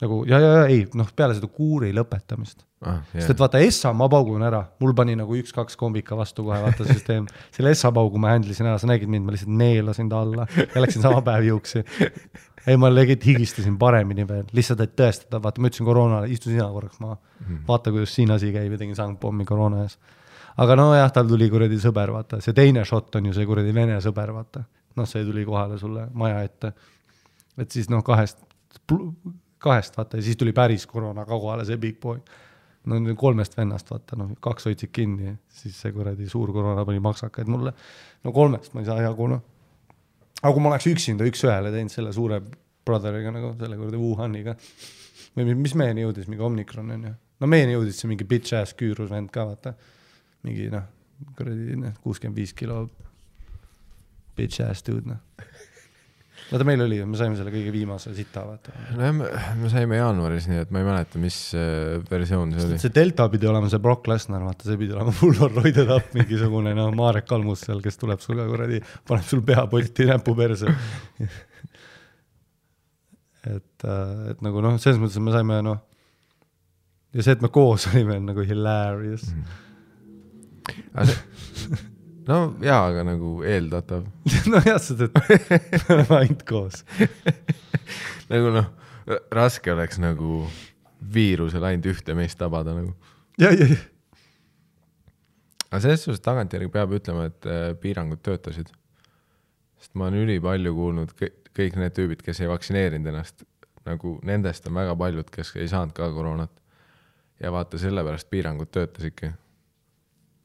nagu 0.00 0.22
ja, 0.28 0.40
ja, 0.40 0.50
ja 0.60 0.66
ei 0.70 0.84
noh, 0.96 1.08
peale 1.16 1.36
seda 1.36 1.48
kuuri 1.52 1.90
lõpetamist. 1.96 2.62
ah,. 2.80 3.00
sest 3.12 3.34
et 3.34 3.40
vaata, 3.42 3.60
Essa 3.64 3.92
ma 3.96 4.08
paugun 4.12 4.42
ära, 4.46 4.62
mul 4.80 4.94
pani 4.96 5.16
nagu 5.18 5.36
üks-kaks 5.36 5.76
kombika 5.80 6.16
vastu 6.16 6.44
kohe, 6.46 6.60
vaata 6.64 6.86
süsteem. 6.88 7.26
selle 7.56 7.74
Essa 7.74 7.92
paugu 7.94 8.20
ma 8.20 8.32
handle 8.32 8.54
isin 8.56 8.68
ära, 8.70 8.78
sa 8.80 8.88
nägid 8.88 9.10
mind, 9.12 9.26
ma 9.26 9.34
lihtsalt 9.34 9.52
neelasin 9.60 10.08
ta 10.12 10.22
alla 10.24 10.46
ja 10.60 10.84
läksin 10.84 11.04
sama 11.04 11.20
päev 11.26 11.44
juuksi. 11.50 11.84
ei, 12.66 12.78
ma 12.80 12.92
legit 12.92 13.26
higistasin 13.28 13.76
paremini 13.80 14.24
veel, 14.28 14.46
lihtsalt 14.56 14.80
et 14.86 14.96
tõestada, 14.96 15.42
vaata, 15.44 15.60
ma 15.60 15.68
ütlesin 15.68 15.88
koroonale, 15.88 16.32
istu 16.32 16.52
sina 16.52 16.70
korraks 16.72 17.00
maha. 17.04 17.20
vaata, 17.68 17.92
kuidas 17.92 18.16
siin 18.16 18.32
asi 18.32 18.52
käib 18.56 18.72
ja 18.72 18.80
tegin 18.80 18.96
sangpommi 18.96 19.44
koroona 19.48 19.84
ees. 19.84 19.98
aga 20.60 20.76
nojah, 20.80 21.12
tal 21.12 21.28
tuli 21.28 21.50
kuradi 21.52 21.76
sõber, 21.80 22.12
vaata, 22.16 22.40
see 22.44 22.56
teine 22.56 22.86
šott 22.88 23.20
on 23.20 23.28
ju 23.28 23.36
see 23.36 23.48
kuradi 23.48 23.76
vene 23.76 24.00
sõber, 24.00 24.32
vaata. 24.32 24.64
noh, 24.96 25.08
see 25.08 25.24
tuli 25.28 25.44
kohale 25.44 25.76
sulle 25.78 26.08
maja 26.12 26.40
ette. 26.48 26.72
et 27.60 27.70
siis 27.70 27.92
noh, 27.92 28.04
kahest, 28.04 28.40
kahest 29.60 29.96
vaata 29.98 30.16
ja 30.20 30.24
siis 30.26 30.38
tuli 30.40 30.52
päris 30.56 30.86
koroona 30.88 31.24
ka 31.28 31.36
kohale, 31.38 31.64
see 31.68 31.76
big 31.80 32.00
boy. 32.00 32.20
no 32.88 33.14
kolmest 33.16 33.56
vennast 33.58 33.90
vaata, 33.92 34.16
noh, 34.16 34.30
kaks 34.40 34.64
hoidsid 34.70 34.90
kinni, 34.92 35.34
siis 35.52 35.76
see 35.82 35.92
kuradi 35.92 36.28
suur 36.28 36.52
koroona 36.52 36.84
pani 36.88 37.00
maksakaid 37.04 37.48
mulle. 37.52 37.72
no 38.24 38.32
kolmest 38.32 38.74
ma 38.74 38.80
ei 38.80 38.88
saa 38.88 39.02
jagu, 39.04 39.28
noh. 39.28 39.42
aga 40.42 40.52
kui 40.52 40.62
ma 40.64 40.72
oleks 40.72 40.88
üksinda 40.88 41.28
üks-ühele 41.28 41.72
teinud 41.74 41.92
selle 41.92 42.12
suure 42.16 42.40
brotheriga 42.86 43.32
nagu 43.34 43.52
selle 43.60 43.76
kuradi 43.76 44.00
Wuhaniga 44.00 44.56
või 45.36 45.44
mi- 45.50 45.58
mis 45.66 45.74
meieni 45.76 46.06
jõudis, 46.06 46.28
mingi 46.28 46.42
Omicron 46.42 46.90
on 46.96 47.04
ju. 47.10 47.14
no 47.40 47.46
meieni 47.46 47.76
jõudis 47.76 48.00
see 48.00 48.08
mingi 48.08 48.24
bitch 48.24 48.56
ass 48.56 48.74
küürus 48.74 49.12
vend 49.12 49.30
ka 49.30 49.44
vaata. 49.50 49.74
mingi 50.42 50.70
noh, 50.72 50.88
kuradi 51.36 51.76
noh, 51.76 51.92
kuuskümmend 52.02 52.36
viis 52.40 52.54
kilo 52.56 52.86
bitch 54.36 54.64
ass 54.64 54.82
dude 54.86 55.04
noh. 55.12 55.20
Vaata 56.50 56.66
meil 56.66 56.82
oli 56.82 56.98
me 57.06 57.18
saime 57.18 57.36
selle 57.38 57.52
kõige 57.54 57.70
viimase 57.74 58.12
sita 58.16 58.42
vaata. 58.46 58.72
nojah, 58.96 59.12
me, 59.16 59.28
me 59.60 59.70
saime 59.72 60.00
jaanuaris, 60.00 60.48
nii 60.50 60.62
et 60.64 60.72
ma 60.74 60.82
ei 60.82 60.88
mäleta, 60.88 61.20
mis 61.22 61.36
äh, 61.58 62.00
versioon 62.10 62.54
see 62.56 62.66
oli. 62.66 62.78
see 62.82 62.94
delta 62.94 63.28
pidi 63.32 63.50
olema 63.50 63.70
see 63.70 63.82
Brock 63.82 64.08
Lesnar, 64.10 64.42
vaata 64.46 64.66
see 64.66 64.80
pidi 64.80 64.96
olema 64.96 65.14
full 65.20 65.38
on 65.46 65.52
roided 65.60 65.92
up 65.94 66.06
mingisugune 66.16 66.74
noh, 66.78 66.90
Marek 66.96 67.28
Kalmus 67.30 67.60
seal, 67.68 67.82
kes 67.84 68.00
tuleb 68.00 68.20
sulle 68.24 68.46
kuradi, 68.50 68.78
paneb 69.08 69.26
sul 69.28 69.44
peapolti 69.46 70.08
näpu 70.10 70.34
perse. 70.38 70.66
et, 73.54 73.86
et 74.32 74.44
nagu 74.44 74.56
noh, 74.64 74.80
selles 74.82 75.00
mõttes, 75.02 75.20
et 75.20 75.28
me 75.28 75.36
saime 75.36 75.60
noh, 75.66 75.78
ja 77.14 77.20
see, 77.22 77.38
et 77.38 77.46
me 77.46 77.52
koos 77.54 77.82
olime, 77.92 78.18
on 78.18 78.24
nagu 78.32 78.46
hilarious. 78.46 79.24
see, 81.06 81.80
no 82.30 82.40
jaa, 82.64 82.80
aga 82.88 83.04
nagu 83.10 83.36
eeldatav. 83.46 84.06
nojah, 84.52 84.80
sest 84.80 85.06
et 85.08 85.20
me 85.20 85.80
oleme 85.96 86.18
ainult 86.22 86.44
koos. 86.48 86.84
nagu 88.32 88.52
noh, 88.54 88.72
raske 89.34 89.72
oleks 89.74 90.00
nagu 90.02 90.44
viirusel 91.14 91.64
ainult 91.66 91.90
ühte 91.94 92.16
meest 92.18 92.38
tabada 92.40 92.76
nagu. 92.76 92.94
ja, 93.40 93.50
ja, 93.50 93.66
ja 93.66 93.80
aga 95.70 95.80
selles 95.84 96.04
suhtes 96.04 96.22
tagantjärgi 96.24 96.70
peab 96.74 96.94
ütlema, 96.98 97.28
et 97.30 97.46
äh, 97.46 97.72
piirangud 97.80 98.22
töötasid. 98.26 98.72
sest 99.80 99.94
ma 99.96 100.08
olen 100.08 100.26
ülipalju 100.26 100.74
kuulnud 100.76 101.12
kõik, 101.16 101.36
kõik 101.56 101.76
need 101.80 101.94
tüübid, 101.96 102.24
kes 102.24 102.42
ei 102.42 102.50
vaktsineerinud 102.50 103.06
ennast, 103.12 103.44
nagu 103.86 104.18
nendest 104.26 104.66
on 104.68 104.76
väga 104.76 104.96
paljud, 104.98 105.30
kes 105.32 105.54
ei 105.56 105.70
saanud 105.70 105.94
ka 105.96 106.10
koroonat. 106.14 106.52
ja 107.40 107.52
vaata, 107.52 107.78
sellepärast 107.78 108.28
piirangud 108.30 108.68
töötasidki. 108.70 109.32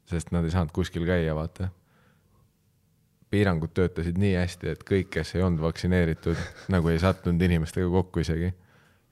Sest 0.10 0.32
nad 0.36 0.46
ei 0.46 0.54
saanud 0.54 0.74
kuskil 0.76 1.06
käia, 1.08 1.36
vaata. 1.36 1.70
piirangud 3.30 3.74
töötasid 3.76 4.20
nii 4.22 4.36
hästi, 4.38 4.76
et 4.76 4.84
kõik, 4.88 5.10
kes 5.18 5.36
ei 5.36 5.44
olnud 5.44 5.64
vaktsineeritud, 5.66 6.40
nagu 6.74 6.92
ei 6.94 7.00
sattunud 7.02 7.42
inimestega 7.42 7.90
kokku 7.90 8.24
isegi. 8.24 8.54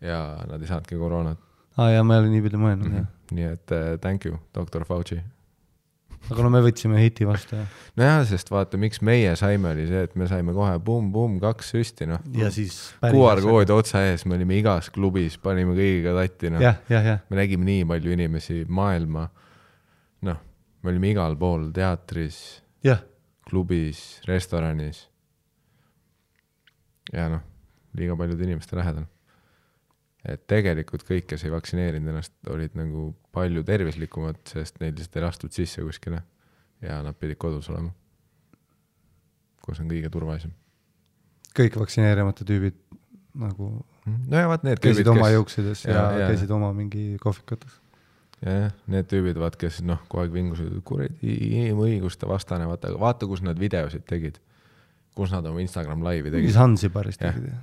ja 0.02 0.20
nad 0.48 0.62
ei 0.62 0.68
saanudki 0.68 1.00
koroonat 1.00 1.40
aa 1.78 1.86
ah, 1.86 1.94
jaa, 1.96 2.04
ma 2.06 2.18
ei 2.18 2.24
ole 2.24 2.34
niipidi 2.34 2.60
mõelnud 2.62 2.90
mm. 2.90 2.98
jah 3.00 3.06
-hmm.. 3.08 3.38
nii 3.38 3.48
et 3.56 3.72
äh, 3.74 3.94
thank 4.02 4.26
you, 4.30 4.38
doktor 4.56 4.86
Fauci 4.86 5.22
aga 6.32 6.46
no 6.46 6.52
me 6.54 6.62
võtsime 6.64 7.00
hiti 7.02 7.26
vastu 7.28 7.58
jah. 7.58 7.80
nojah, 8.00 8.22
sest 8.30 8.52
vaata, 8.54 8.80
miks 8.80 9.02
meie 9.04 9.34
saime, 9.40 9.74
oli 9.74 9.88
see, 9.90 10.04
et 10.08 10.14
me 10.20 10.28
saime 10.30 10.54
kohe 10.56 10.78
pumm-pumm 10.86 11.40
kaks 11.44 11.74
süsti, 11.74 12.08
noh. 12.08 12.22
ja 12.38 12.52
siis. 12.54 12.78
QR-kood 13.02 13.74
otsa 13.76 14.06
ees, 14.08 14.24
me 14.30 14.38
olime 14.38 14.60
igas 14.62 14.88
klubis, 14.94 15.36
panime 15.42 15.76
kõigiga 15.76 16.16
tatti, 16.22 16.54
noh. 16.54 16.64
jah, 16.64 16.80
jah, 16.94 17.10
jah, 17.12 17.26
me 17.30 17.42
nägime 17.42 17.68
nii 17.68 17.88
palju 17.90 18.16
inimesi, 18.16 18.62
maailma, 18.70 19.28
me 20.84 20.92
olime 20.92 21.13
igal 21.13 21.36
pool, 21.40 21.70
teatris, 21.75 22.38
jah, 22.84 23.02
klubis, 23.48 24.22
restoranis. 24.28 25.06
ja 27.13 27.28
noh, 27.32 27.42
liiga 27.98 28.16
paljude 28.20 28.44
inimeste 28.48 28.78
lähedal. 28.80 29.06
et 30.24 30.46
tegelikult 30.48 31.04
kõik, 31.04 31.25
kes 31.28 31.44
ei 31.44 31.52
vaktsineerinud 31.52 32.13
ennast, 32.13 32.34
olid 32.48 32.75
nagu 32.80 33.10
palju 33.36 33.63
tervislikumad, 33.68 34.40
sest 34.48 34.80
neid 34.80 34.96
lihtsalt 35.00 35.18
ei 35.20 35.25
lastud 35.25 35.52
sisse 35.56 35.84
kuskile 35.84 36.22
ja 36.84 37.02
nad 37.04 37.16
pidid 37.20 37.38
kodus 37.42 37.70
olema. 37.74 37.92
kus 39.63 39.80
on 39.80 39.88
kõige 39.92 40.10
turvalisem. 40.12 40.52
kõik 41.56 41.75
vaktsineerimata 41.80 42.46
tüübid 42.48 42.80
nagu 43.36 43.86
no 44.06 44.38
ja 44.38 44.48
vaat 44.52 44.63
need 44.68 44.80
käisid 44.84 45.08
oma 45.08 45.28
kes, 45.28 45.34
juuksides 45.38 45.86
ja, 45.86 45.94
ja- 45.94 46.12
ja 46.12 46.20
ja- 46.24 46.28
käisid 46.32 46.52
oma 46.52 46.74
mingi 46.74 47.18
kohvikutes. 47.22 47.80
jah, 48.44 48.72
need 48.92 49.08
tüübid, 49.12 49.38
vaat 49.40 49.56
kes 49.60 49.82
noh, 49.88 50.02
kogu 50.12 50.24
aeg 50.26 50.34
vingusid, 50.36 50.74
kuradi 50.88 51.36
inimõiguste 51.60 52.28
vastane, 52.30 52.68
vaata, 52.70 52.92
vaata, 53.00 53.28
kus 53.30 53.44
nad 53.46 53.60
videosid 53.60 54.04
tegid. 54.10 54.40
kus 55.14 55.30
nad 55.32 55.46
oma 55.46 55.62
Instagram 55.62 56.02
laivi 56.04 56.32
tegid. 56.34 56.52
Zanzibaris 56.56 57.20
Jah. 57.22 57.36
tegid. 57.36 57.54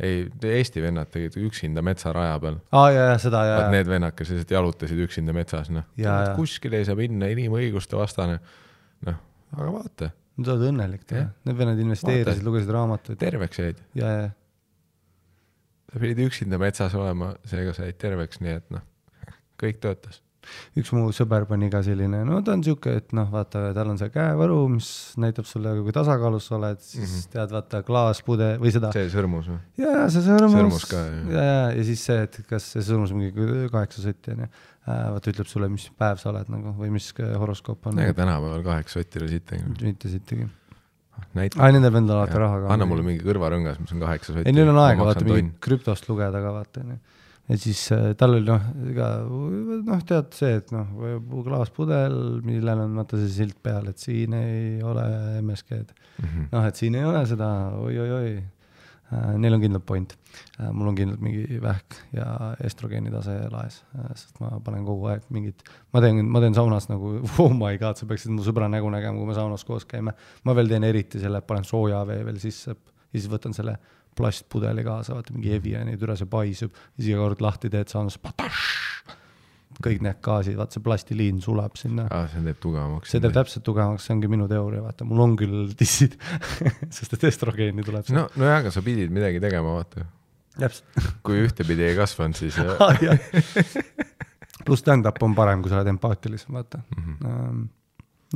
ei, 0.00 0.24
Eesti 0.56 0.82
vennad 0.82 1.10
tegid 1.12 1.36
üksinda 1.38 1.82
metsaraja 1.84 2.38
peal. 2.40 2.56
aa 2.72 2.90
jaa, 2.90 3.06
jaa, 3.12 3.18
seda 3.22 3.44
jaa. 3.46 3.70
need 3.70 3.86
vennad, 3.90 4.14
kes 4.16 4.32
lihtsalt 4.32 4.50
jalutasid 4.56 5.02
üksinda 5.06 5.34
metsas, 5.36 5.70
noh 5.70 5.84
Jaa, 6.00 6.20
jaa.. 6.28 6.36
kuskile 6.38 6.80
ei 6.80 6.88
saa 6.88 6.96
minna, 6.98 7.28
inimõiguste 7.30 7.96
vastane. 8.00 8.40
noh, 9.06 9.20
aga 9.54 9.68
vaata, 9.76 10.10
sa 10.40 10.56
oled 10.56 10.70
õnnelik 10.72 11.04
Jah. 11.12 11.28
need 11.44 11.60
vennad 11.60 11.78
investeerisid, 11.84 12.42
lugesid 12.42 12.72
raamatuid. 12.74 13.20
terveks 13.20 13.60
jäid. 13.62 13.84
ja, 13.94 14.10
ja, 14.18 14.32
sa 15.92 16.00
pidid 16.02 16.24
üksinda 16.26 16.58
metsas 16.58 16.96
olema, 16.98 17.34
seega 17.46 17.76
sa 17.76 17.86
jäid 17.86 18.00
terveks, 18.02 18.40
nii 18.42 18.56
et 18.58 18.74
noh, 18.74 18.82
kõik 19.64 19.80
töötas. 19.82 20.20
üks 20.76 20.90
mu 20.92 21.06
sõber 21.16 21.46
pani 21.48 21.70
ka 21.72 21.80
selline, 21.80 22.18
no 22.28 22.42
ta 22.44 22.52
on 22.52 22.62
sihuke, 22.64 22.92
et 23.00 23.14
noh, 23.16 23.30
vaata, 23.32 23.70
tal 23.76 23.94
on 23.94 23.96
see 23.96 24.10
käevaru, 24.12 24.58
mis 24.74 24.88
näitab 25.16 25.48
sulle, 25.48 25.72
kui 25.80 25.94
tasakaalus 25.96 26.50
sa 26.50 26.58
oled, 26.58 26.82
siis 26.84 27.00
mm. 27.00 27.14
-hmm. 27.14 27.30
tead, 27.32 27.54
vaata 27.56 27.80
klaaspude 27.86 28.50
või 28.60 28.74
seda. 28.74 28.92
see 28.92 29.08
sõrmus 29.08 29.48
või? 29.48 29.62
ja, 29.80 30.04
see 30.12 30.26
sõrmus. 30.26 30.58
Sõrmus 30.58 30.84
ka, 30.90 31.00
jah. 31.00 31.32
ja, 31.32 31.46
ja, 31.48 31.64
ja 31.78 31.86
siis 31.88 32.04
see, 32.10 32.20
et 32.28 32.36
kas 32.50 32.68
see 32.76 32.84
sõrmus 32.84 33.16
mingi 33.16 33.70
kaheksa 33.72 34.04
sotti 34.04 34.36
onju, 34.36 34.50
vaata 34.84 35.32
ütleb 35.32 35.48
sulle, 35.48 35.70
mis 35.72 35.86
päev 35.98 36.20
sa 36.20 36.28
oled 36.30 36.50
nagu 36.52 36.74
või 36.76 36.92
mis 36.92 37.08
horoskoop 37.16 37.88
on. 37.88 38.02
ega 38.04 38.16
tänapäeval 38.20 38.64
kaheksa 38.66 39.00
sotti 39.00 39.20
ei 39.20 39.24
ole 39.24 39.40
teinud. 39.48 39.82
mitte 39.86 40.12
sittagi. 40.12 40.48
näita. 41.32 41.60
aa, 41.60 41.72
nendel 41.72 41.92
vendel 41.94 42.18
alati 42.18 42.40
raha 42.42 42.60
ka. 42.64 42.72
anna 42.74 42.88
mulle 42.88 43.06
mingi 43.06 43.24
kõrvarõngas, 43.24 43.80
mis 43.80 43.96
on 43.96 44.04
kaheksa 44.04 44.34
sotti. 44.34 44.48
ei, 44.50 44.56
neil 44.56 44.72
on 44.74 44.80
aega 44.84 45.08
vaata 45.08 45.24
mingi 45.24 45.54
krüptost 45.64 46.08
lugeda 46.10 46.42
ka 46.44 46.52
vaata 46.58 46.84
onju. 46.84 47.00
Ja 47.48 47.58
siis 47.60 47.82
äh, 47.92 48.12
tal 48.18 48.38
oli 48.38 48.46
noh, 48.48 48.64
ega 48.88 49.10
noh, 49.26 50.02
tead 50.08 50.32
see, 50.36 50.56
et 50.60 50.72
noh, 50.74 50.88
klaaspudel, 51.44 52.16
millel 52.46 52.84
on 52.86 52.98
vaata 53.00 53.20
see 53.20 53.32
silt 53.42 53.60
peal, 53.64 53.90
et 53.90 54.00
siin 54.00 54.36
ei 54.38 54.80
ole 54.84 55.04
MSG-d. 55.42 55.94
Mhm. 56.22 56.50
noh, 56.54 56.66
et 56.68 56.80
siin 56.80 56.96
ei 56.98 57.06
ole 57.08 57.24
seda 57.28 57.48
oi-oi-oi. 57.82 58.34
Neil 59.14 59.54
on 59.54 59.60
kindlalt 59.60 59.84
point. 59.86 60.14
mul 60.72 60.88
on 60.88 60.96
kindlalt 60.96 61.20
mingi 61.22 61.58
vähk 61.62 61.98
ja 62.16 62.54
estrogeeni 62.64 63.12
tase 63.12 63.34
laes, 63.52 63.76
sest 64.16 64.40
ma 64.42 64.56
panen 64.64 64.82
kogu 64.88 65.06
aeg 65.12 65.28
mingit, 65.30 65.60
ma 65.92 66.00
teen, 66.02 66.22
ma 66.24 66.40
teen 66.42 66.56
saunas 66.56 66.88
nagu 66.88 67.12
oh 67.44 67.52
my 67.54 67.76
god, 67.78 68.00
sa 68.00 68.08
peaksid 68.10 68.32
mu 68.34 68.42
sõbra 68.42 68.66
nägu 68.72 68.90
nägema, 68.90 69.20
kui 69.20 69.28
me 69.28 69.36
saunas 69.36 69.62
koos 69.68 69.84
käime. 69.86 70.16
ma 70.48 70.56
veel 70.56 70.72
teen 70.72 70.88
eriti 70.88 71.20
selle, 71.22 71.44
panen 71.46 71.68
sooja 71.68 72.00
vee 72.08 72.24
veel 72.26 72.40
sisse 72.42 72.72
ja 73.14 73.20
siis 73.20 73.30
võtan 73.30 73.54
selle 73.54 73.76
plastpudeli 74.16 74.84
kaasa, 74.86 75.16
vaata 75.18 75.34
mingi 75.34 75.54
Eviani, 75.56 75.96
türa 76.00 76.16
see 76.18 76.28
paisub, 76.30 76.74
siis 76.96 77.12
iga 77.12 77.22
kord 77.22 77.42
lahti 77.44 77.70
teed 77.72 77.92
saunas, 77.92 78.18
kõik 79.82 80.02
need 80.04 80.20
gaasid, 80.22 80.56
vaata 80.58 80.76
see 80.76 80.84
plastiliin 80.84 81.40
sulab 81.42 81.78
sinna 81.78 82.06
aa, 82.14 82.26
see 82.30 82.42
teeb 82.44 82.60
tugevamaks. 82.62 83.10
see 83.10 83.22
teeb 83.22 83.34
täpselt 83.34 83.64
tugevamaks, 83.66 84.06
see 84.06 84.14
ongi 84.14 84.30
minu 84.30 84.46
teooria, 84.50 84.82
vaata, 84.84 85.06
mul 85.08 85.22
on 85.24 85.36
küll 85.40 85.72
dissid, 85.78 86.14
sest 86.96 87.16
et 87.16 87.26
estrogeeni 87.30 87.86
tuleb. 87.86 88.10
no, 88.14 88.28
nojah, 88.38 88.60
aga 88.62 88.74
sa 88.74 88.84
pidid 88.86 89.14
midagi 89.14 89.42
tegema, 89.42 89.78
vaata. 89.80 90.06
kui 91.26 91.40
ühtepidi 91.42 91.88
ei 91.88 91.96
kasvanud, 91.98 92.38
siis 92.38 92.54
pluss 94.64 94.84
stand-up 94.84 95.18
on 95.26 95.34
parem, 95.34 95.62
kui 95.64 95.72
sa 95.72 95.80
oled 95.80 95.90
empaatilisem, 95.96 96.54
vaata 96.54 96.78
mm. 96.84 97.16
-hmm. 97.18 97.66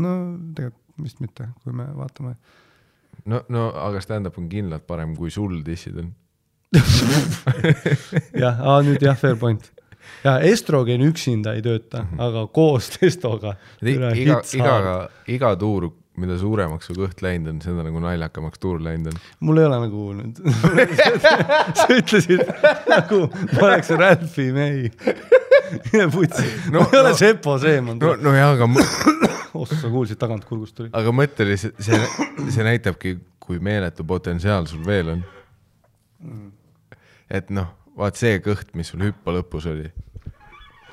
no 0.03 0.15
tegelikult 0.55 0.85
vist 1.03 1.21
mitte, 1.23 1.49
kui 1.63 1.73
me 1.73 1.87
vaatame. 1.95 2.35
no, 3.27 3.43
no 3.49 3.69
aga 3.89 4.01
stand-up 4.05 4.39
on 4.39 4.49
kindlalt 4.51 4.87
parem, 4.87 5.15
kui 5.17 5.31
sul 5.35 5.61
dissid 5.67 5.99
on. 6.03 6.13
jah, 8.43 8.59
nüüd 8.85 9.03
jah, 9.03 9.17
fair 9.17 9.39
point. 9.41 9.71
ja 10.25 10.39
estrogeen 10.45 11.03
üksinda 11.05 11.55
ei 11.57 11.63
tööta 11.65 12.03
mm, 12.03 12.11
-hmm. 12.11 12.23
aga 12.27 12.47
koos 12.53 12.91
testoga. 12.91 13.57
iga, 13.83 14.13
iga, 14.13 15.09
iga 15.27 15.55
tuur, 15.57 15.91
mida 16.17 16.39
suuremaks 16.39 16.91
su 16.91 16.97
kõht 16.97 17.23
läinud 17.23 17.55
on, 17.55 17.61
seda 17.63 17.85
nagu 17.87 18.01
naljakamaks 18.03 18.59
tuur 18.59 18.83
läinud 18.85 19.13
on. 19.13 19.21
mul 19.41 19.63
ei 19.63 19.69
ole 19.69 19.81
nagu 19.87 20.13
nüüd 20.19 20.41
sa 21.81 21.89
ütlesid 21.95 22.45
nagu 22.89 23.25
ma 23.55 23.67
oleks 23.71 23.91
Ralfi 23.91 24.51
May. 24.53 24.89
putsi 26.15 26.47
no,, 26.73 26.81
ma 26.81 26.89
ei 26.93 27.01
ole 27.01 27.11
no- 27.11 27.17
Sepo 27.17 27.59
Seeman 27.59 27.99
no, 28.01 28.17
nojah, 28.17 28.57
aga, 28.57 28.69
oh 29.59 29.69
sa 29.69 29.91
kuulsid 29.93 30.21
tagant 30.21 30.47
kurgust 30.49 30.77
tuli. 30.79 30.93
aga 30.97 31.15
mõtle 31.15 31.49
lihtsalt, 31.51 31.81
see, 31.85 31.99
see 32.55 32.67
näitabki, 32.67 33.17
kui 33.43 33.61
meeletu 33.65 34.07
potentsiaal 34.09 34.69
sul 34.71 34.85
veel 34.87 35.15
on. 35.15 35.25
et 37.31 37.51
noh, 37.55 37.71
vaat 37.99 38.19
see 38.21 38.39
kõht, 38.45 38.75
mis 38.79 38.93
sul 38.93 39.05
hüppa 39.07 39.35
lõpus 39.35 39.69
oli, 39.71 39.89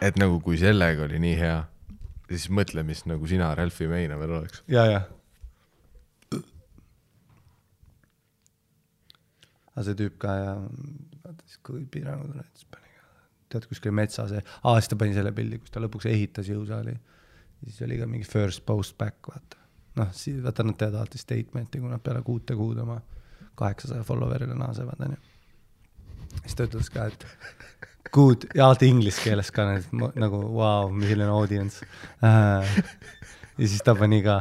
et 0.04 0.22
nagu 0.22 0.40
kui 0.44 0.60
sellega 0.62 1.06
oli 1.08 1.20
nii 1.22 1.36
hea, 1.40 1.60
siis 2.30 2.48
mõtle, 2.54 2.86
mis 2.88 3.06
nagu 3.10 3.28
sina 3.30 3.54
Ralfi 3.58 3.90
Meina 3.92 4.20
veel 4.22 4.40
oleks. 4.40 4.64
ja, 4.72 4.86
ja. 4.92 5.04
aga 9.76 9.84
see 9.90 9.98
tüüp 10.00 10.16
ka 10.24 10.34
ja 10.40 10.52
vaata 11.26 11.44
siis 11.44 11.60
kui 11.66 11.84
piirangud 11.92 12.32
olid, 12.32 12.48
siis 12.56 12.68
pani 12.72 12.94
ka, 12.96 13.10
tead 13.52 13.68
kuskil 13.70 13.96
metsas 13.96 14.32
ja, 14.36 14.44
aa 14.64 14.80
siis 14.80 14.92
ta 14.92 14.98
pani 15.00 15.16
selle 15.18 15.34
pildi, 15.36 15.60
kus 15.62 15.74
ta 15.74 15.84
lõpuks 15.84 16.08
ehitas 16.12 16.50
jõusaali. 16.52 16.96
Siis 17.64 17.82
oli 17.88 18.00
ka 18.00 18.08
mingi 18.08 18.28
first 18.28 18.66
post 18.66 18.98
back, 18.98 19.30
vaata. 19.32 19.58
noh, 19.96 20.12
siis 20.12 20.44
vaata 20.44 20.64
nad 20.64 20.78
teevad 20.80 21.00
alati 21.02 21.22
statement'i, 21.22 21.80
kui 21.80 21.90
nad 21.90 22.04
peale 22.04 22.22
kuute 22.26 22.56
kuud 22.56 22.78
oma 22.84 23.00
kaheksasaja 23.56 24.04
follower'ile 24.04 24.58
naasevad, 24.60 25.06
onju. 25.08 25.20
siis 26.44 26.56
ta 26.56 26.68
ütles 26.68 26.92
ka, 26.92 27.06
et 27.12 27.28
good 28.14 28.48
ja 28.56 28.68
alati 28.68 28.90
inglise 28.92 29.24
keeles 29.24 29.52
ka 29.56 29.66
need 29.70 29.88
mo- 29.92 30.12
nagu 30.20 30.42
vau 30.46 30.58
wow,, 30.60 30.92
milline 30.94 31.32
audience 31.32 31.86
äh,. 32.24 32.76
Ja 33.58 33.68
siis 33.68 33.84
ta 33.86 33.96
pani 33.96 34.20
ka, 34.24 34.40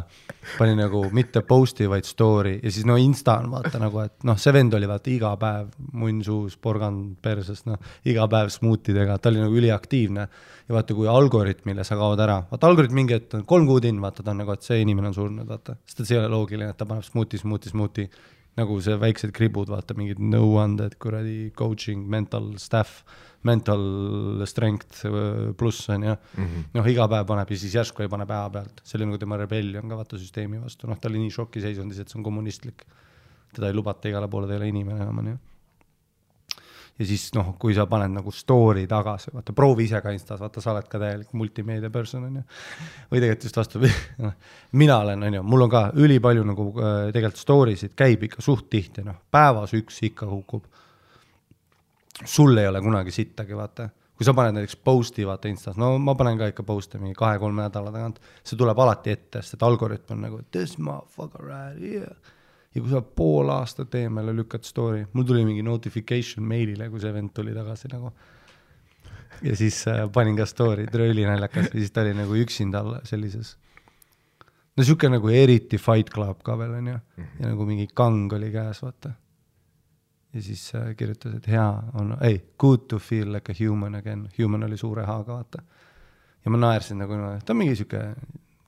pani 0.59 0.75
nagu 0.79 1.05
mitte 1.15 1.45
post'i, 1.47 1.87
vaid 1.91 2.07
story. 2.09 2.57
Ja 2.63 2.73
siis 2.73 2.87
no 2.89 2.97
Insta 3.01 3.37
on 3.43 3.53
vaata 3.55 3.79
nagu, 3.83 4.01
et 4.05 4.27
noh, 4.27 4.39
see 4.41 4.55
vend 4.55 4.75
oli 4.75 4.89
vaata 4.91 5.11
iga 5.13 5.35
päev 5.41 5.71
munn 5.93 6.23
suus, 6.27 6.57
porgand 6.59 7.17
perses, 7.23 7.65
noh, 7.69 7.79
iga 8.11 8.27
päev 8.31 8.51
smuutidega, 8.55 9.19
ta 9.19 9.31
oli 9.33 9.43
nagu 9.45 9.59
üliaktiivne. 9.61 10.29
ja 10.69 10.75
vaata, 10.75 10.95
kui 10.97 11.09
algoritmile 11.11 11.85
sa 11.85 11.97
kaod 12.01 12.21
ära, 12.25 12.39
vaata 12.51 12.71
algoritm 12.71 12.97
mingi 12.97 13.19
hetk 13.19 13.35
on 13.37 13.45
kolm 13.45 13.67
kuud 13.69 13.85
in, 13.85 14.01
vaata 14.01 14.23
ta 14.25 14.33
on 14.33 14.41
nagu, 14.43 14.55
et 14.55 14.65
see 14.65 14.81
inimene 14.81 15.11
on 15.11 15.19
surnud, 15.19 15.49
vaata, 15.49 15.77
sest 15.85 16.01
et 16.01 16.09
see 16.09 16.17
ei 16.17 16.23
ole 16.23 16.31
loogiline, 16.33 16.71
et 16.73 16.81
ta 16.81 16.89
paneb 16.89 17.05
smuuti, 17.05 17.41
smuuti, 17.41 17.75
smuuti. 17.75 18.09
Nagu 18.55 18.77
see 18.79 18.95
väiksed 18.95 19.33
kribud, 19.35 19.67
vaata 19.67 19.97
mingid 19.99 20.21
nõuanded, 20.23 20.95
kuradi 21.03 21.51
coaching, 21.59 22.05
mental 22.07 22.53
staff, 22.63 23.03
mental 23.45 24.45
strength 24.49 25.05
äh, 25.07 25.53
pluss 25.57 25.89
on 25.93 26.09
ju. 26.09 26.17
noh, 26.75 26.91
iga 26.91 27.07
päev 27.11 27.27
paneb 27.29 27.51
ja 27.53 27.61
siis 27.61 27.77
järsku 27.77 28.05
ei 28.05 28.13
pane 28.13 28.27
päeva 28.29 28.51
pealt, 28.59 28.85
see 28.85 28.99
oli 28.99 29.09
nagu 29.11 29.21
tema 29.21 29.39
rebellion 29.41 29.89
ka 29.89 29.99
vaata 30.01 30.21
süsteemi 30.21 30.61
vastu, 30.63 30.89
noh, 30.91 31.01
ta 31.01 31.11
oli 31.11 31.23
nii 31.23 31.35
šokiseisundis, 31.35 32.01
et 32.01 32.13
see 32.13 32.21
on 32.21 32.27
kommunistlik. 32.27 32.87
teda 33.55 33.69
ei 33.71 33.75
lubata 33.75 34.09
igale 34.11 34.29
poole, 34.29 34.49
ta 34.49 34.57
ei 34.57 34.63
ole 34.63 34.71
inimene 34.73 35.05
enam 35.05 35.19
on 35.21 35.29
ju. 35.29 35.37
ja 36.99 37.07
siis 37.07 37.29
noh, 37.37 37.53
kui 37.61 37.75
sa 37.77 37.87
paned 37.91 38.15
nagu 38.17 38.33
story 38.33 38.87
tagasi, 38.91 39.35
vaata 39.35 39.53
proovi 39.53 39.85
ise 39.85 40.01
ka 40.01 40.13
Instas, 40.15 40.41
vaata 40.41 40.63
sa 40.65 40.73
oled 40.73 40.89
ka 40.89 40.99
täielik 41.03 41.33
multimeedia 41.37 41.91
person 41.93 42.25
on 42.25 42.41
ju. 42.41 42.45
või 43.13 43.21
tegelikult 43.21 43.49
just 43.51 43.61
vastupidi, 43.61 43.93
noh 44.25 44.39
mina 44.73 45.03
olen, 45.05 45.29
on 45.29 45.41
ju, 45.41 45.43
mul 45.53 45.67
on 45.69 45.75
ka 45.75 45.91
ülipalju 46.01 46.47
nagu 46.49 46.71
äh, 46.79 46.95
tegelikult 47.13 47.43
story 47.43 47.77
sid 47.77 47.93
käib 47.99 48.25
ikka 48.31 48.43
suht 48.43 48.71
tihti, 48.73 49.05
noh 49.05 49.21
päevas 49.31 49.77
üks 49.77 50.01
ikka 50.09 50.31
kukub. 50.33 50.65
Sul 52.23 52.57
ei 52.59 52.69
ole 52.69 52.81
kunagi 52.81 53.11
sittagi, 53.11 53.57
vaata 53.57 53.89
kui 54.15 54.27
sa 54.27 54.35
paned 54.37 54.55
näiteks 54.55 54.77
post'i 54.87 55.27
vaata 55.27 55.51
Instas, 55.51 55.79
no 55.81 55.97
ma 55.99 56.15
panen 56.19 56.39
ka 56.39 56.49
ikka 56.53 56.65
post'e 56.67 57.01
mingi 57.03 57.17
kahe-kolme 57.19 57.65
nädala 57.65 57.91
tagant, 57.95 58.21
see 58.47 58.59
tuleb 58.59 58.79
alati 58.85 59.15
ette, 59.15 59.43
sest 59.43 59.59
et 59.59 59.67
algoritm 59.67 60.15
on 60.15 60.23
nagu 60.29 60.39
this 60.55 60.77
motherfucker 60.79 61.43
right 61.49 61.81
here. 61.81 62.15
ja 62.75 62.83
kui 62.83 62.91
sa 62.91 63.03
pool 63.03 63.51
aastat 63.55 63.95
eemale 63.99 64.35
lükkad 64.35 64.67
story, 64.67 65.05
mul 65.13 65.27
tuli 65.27 65.45
mingi 65.47 65.67
notification 65.67 66.47
meilile, 66.47 66.89
kui 66.91 67.03
see 67.03 67.13
vend 67.15 67.35
tuli 67.35 67.55
tagasi 67.55 67.91
nagu. 67.91 68.13
ja 69.43 69.57
siis 69.59 69.83
äh, 69.91 70.07
panin 70.15 70.39
ka 70.39 70.47
story, 70.47 70.87
tere 70.87 71.11
ülinaljakas 71.11 71.73
ja 71.73 71.75
siis 71.81 71.91
ta 71.91 72.07
oli 72.07 72.15
nagu 72.15 72.39
üksinda 72.39 72.85
sellises. 73.11 73.57
no 74.77 74.87
sihuke 74.87 75.11
nagu 75.11 75.29
eriti 75.29 75.79
Fight 75.79 76.15
Club 76.15 76.47
ka 76.47 76.59
veel 76.59 76.79
onju 76.79 76.97
ja 77.19 77.51
nagu 77.51 77.67
mingi 77.67 77.91
kang 77.91 78.31
oli 78.39 78.55
käes, 78.55 78.83
vaata 78.87 79.17
ja 80.35 80.43
siis 80.43 80.75
äh, 80.75 80.97
kirjutas, 80.97 81.35
et 81.35 81.47
hea 81.49 81.67
on, 81.95 82.17
ei, 82.21 82.41
good 82.59 82.89
to 82.89 82.99
feel 82.99 83.33
like 83.33 83.53
a 83.53 83.55
human 83.59 83.95
again, 83.95 84.29
human 84.39 84.65
oli 84.65 84.77
suure 84.77 85.07
H-ga, 85.07 85.35
vaata. 85.35 85.63
ja 86.45 86.51
ma 86.51 86.59
naersin 86.59 86.99
nagu 86.99 87.19
ta 87.45 87.53
on 87.53 87.61
mingi 87.61 87.77
sihuke 87.77 88.03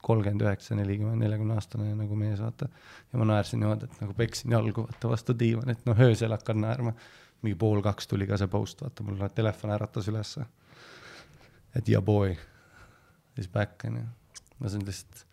kolmkümmend 0.07 0.45
üheksa, 0.47 0.77
nelikümmend, 0.79 1.19
neljakümne 1.19 1.57
aastane 1.59 1.95
nagu 1.99 2.17
mees, 2.17 2.41
vaata. 2.41 2.69
ja 3.13 3.19
ma 3.19 3.27
naersin 3.33 3.61
niimoodi, 3.61 3.91
et 3.91 4.03
nagu 4.03 4.15
peksin 4.15 4.55
jalgu 4.55 4.87
vaata 4.87 5.11
vastu 5.11 5.35
diivanit, 5.39 5.83
noh 5.89 6.03
öösel 6.09 6.35
hakkan 6.37 6.63
naerma. 6.63 6.95
mingi 7.43 7.59
pool 7.59 7.83
kaks 7.83 8.07
tuli 8.09 8.27
ka 8.27 8.39
see 8.41 8.49
post, 8.49 8.83
vaata 8.83 9.05
mul 9.05 9.19
telefon 9.35 9.75
äratas 9.75 10.09
ülesse. 10.09 10.47
et 11.75 11.89
ja 11.89 12.03
boy, 12.03 12.37
is 13.39 13.49
back 13.49 13.85
onju. 13.85 14.07
no 14.61 14.69
see 14.69 14.79
on 14.79 14.87
lihtsalt, 14.87 15.25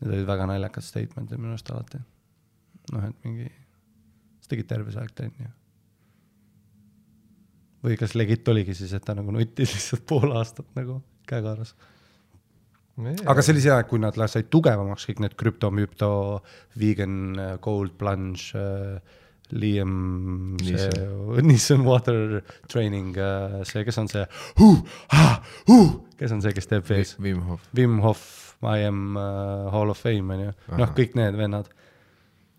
need 0.00 0.14
olid 0.14 0.26
väga 0.26 0.46
naljakad 0.48 0.84
statement'id 0.84 1.38
minu 1.38 1.52
arust 1.52 1.70
alati. 1.70 2.00
noh, 2.92 3.04
et 3.04 3.24
mingi 3.24 3.52
tegid 4.50 4.68
terve 4.70 4.92
see 4.92 5.02
aeg 5.02 5.14
trenni 5.16 5.48
või 7.84 7.96
kas 8.00 8.16
legit 8.18 8.48
oligi 8.52 8.74
siis, 8.76 8.92
et 8.96 9.04
ta 9.06 9.14
nagu 9.16 9.32
nuttis 9.34 9.72
lihtsalt 9.74 10.04
pool 10.08 10.34
aastat 10.36 10.68
nagu 10.76 11.00
käekaaras. 11.30 11.72
aga 13.00 13.42
see 13.42 13.54
oli 13.54 13.64
see 13.64 13.72
aeg, 13.72 13.88
kui 13.88 14.02
nad 14.02 14.18
said 14.28 14.50
tugevamaks, 14.52 15.06
kõik 15.08 15.22
need 15.24 15.36
krüpto, 15.40 15.70
müpto, 15.72 16.12
vegan, 16.80 17.32
gold 17.64 17.96
plunge 18.00 18.52
äh,, 18.58 19.18
Liam, 19.50 20.56
see 20.62 21.42
Nissan 21.42 21.82
Water 21.82 22.38
Training, 22.70 23.16
see, 23.66 23.82
kes 23.86 23.98
on 23.98 24.06
see 24.10 24.22
huh,, 24.60 24.76
ah, 25.10 25.40
huh, 25.66 25.96
kes 26.20 26.36
on 26.36 26.44
see, 26.44 26.54
kes 26.54 26.70
teeb 26.70 26.86
vees? 26.86 27.16
Wim 27.18 27.42
Hof. 27.48 27.64
Wim 27.74 27.98
Hof, 28.04 28.22
I 28.62 28.86
am 28.86 29.16
uh, 29.18 29.66
Hall 29.74 29.90
of 29.90 29.98
Fame 29.98 30.36
on 30.36 30.44
ju, 30.44 30.54
noh 30.78 30.94
kõik 30.94 31.18
need 31.18 31.38
vennad. 31.40 31.70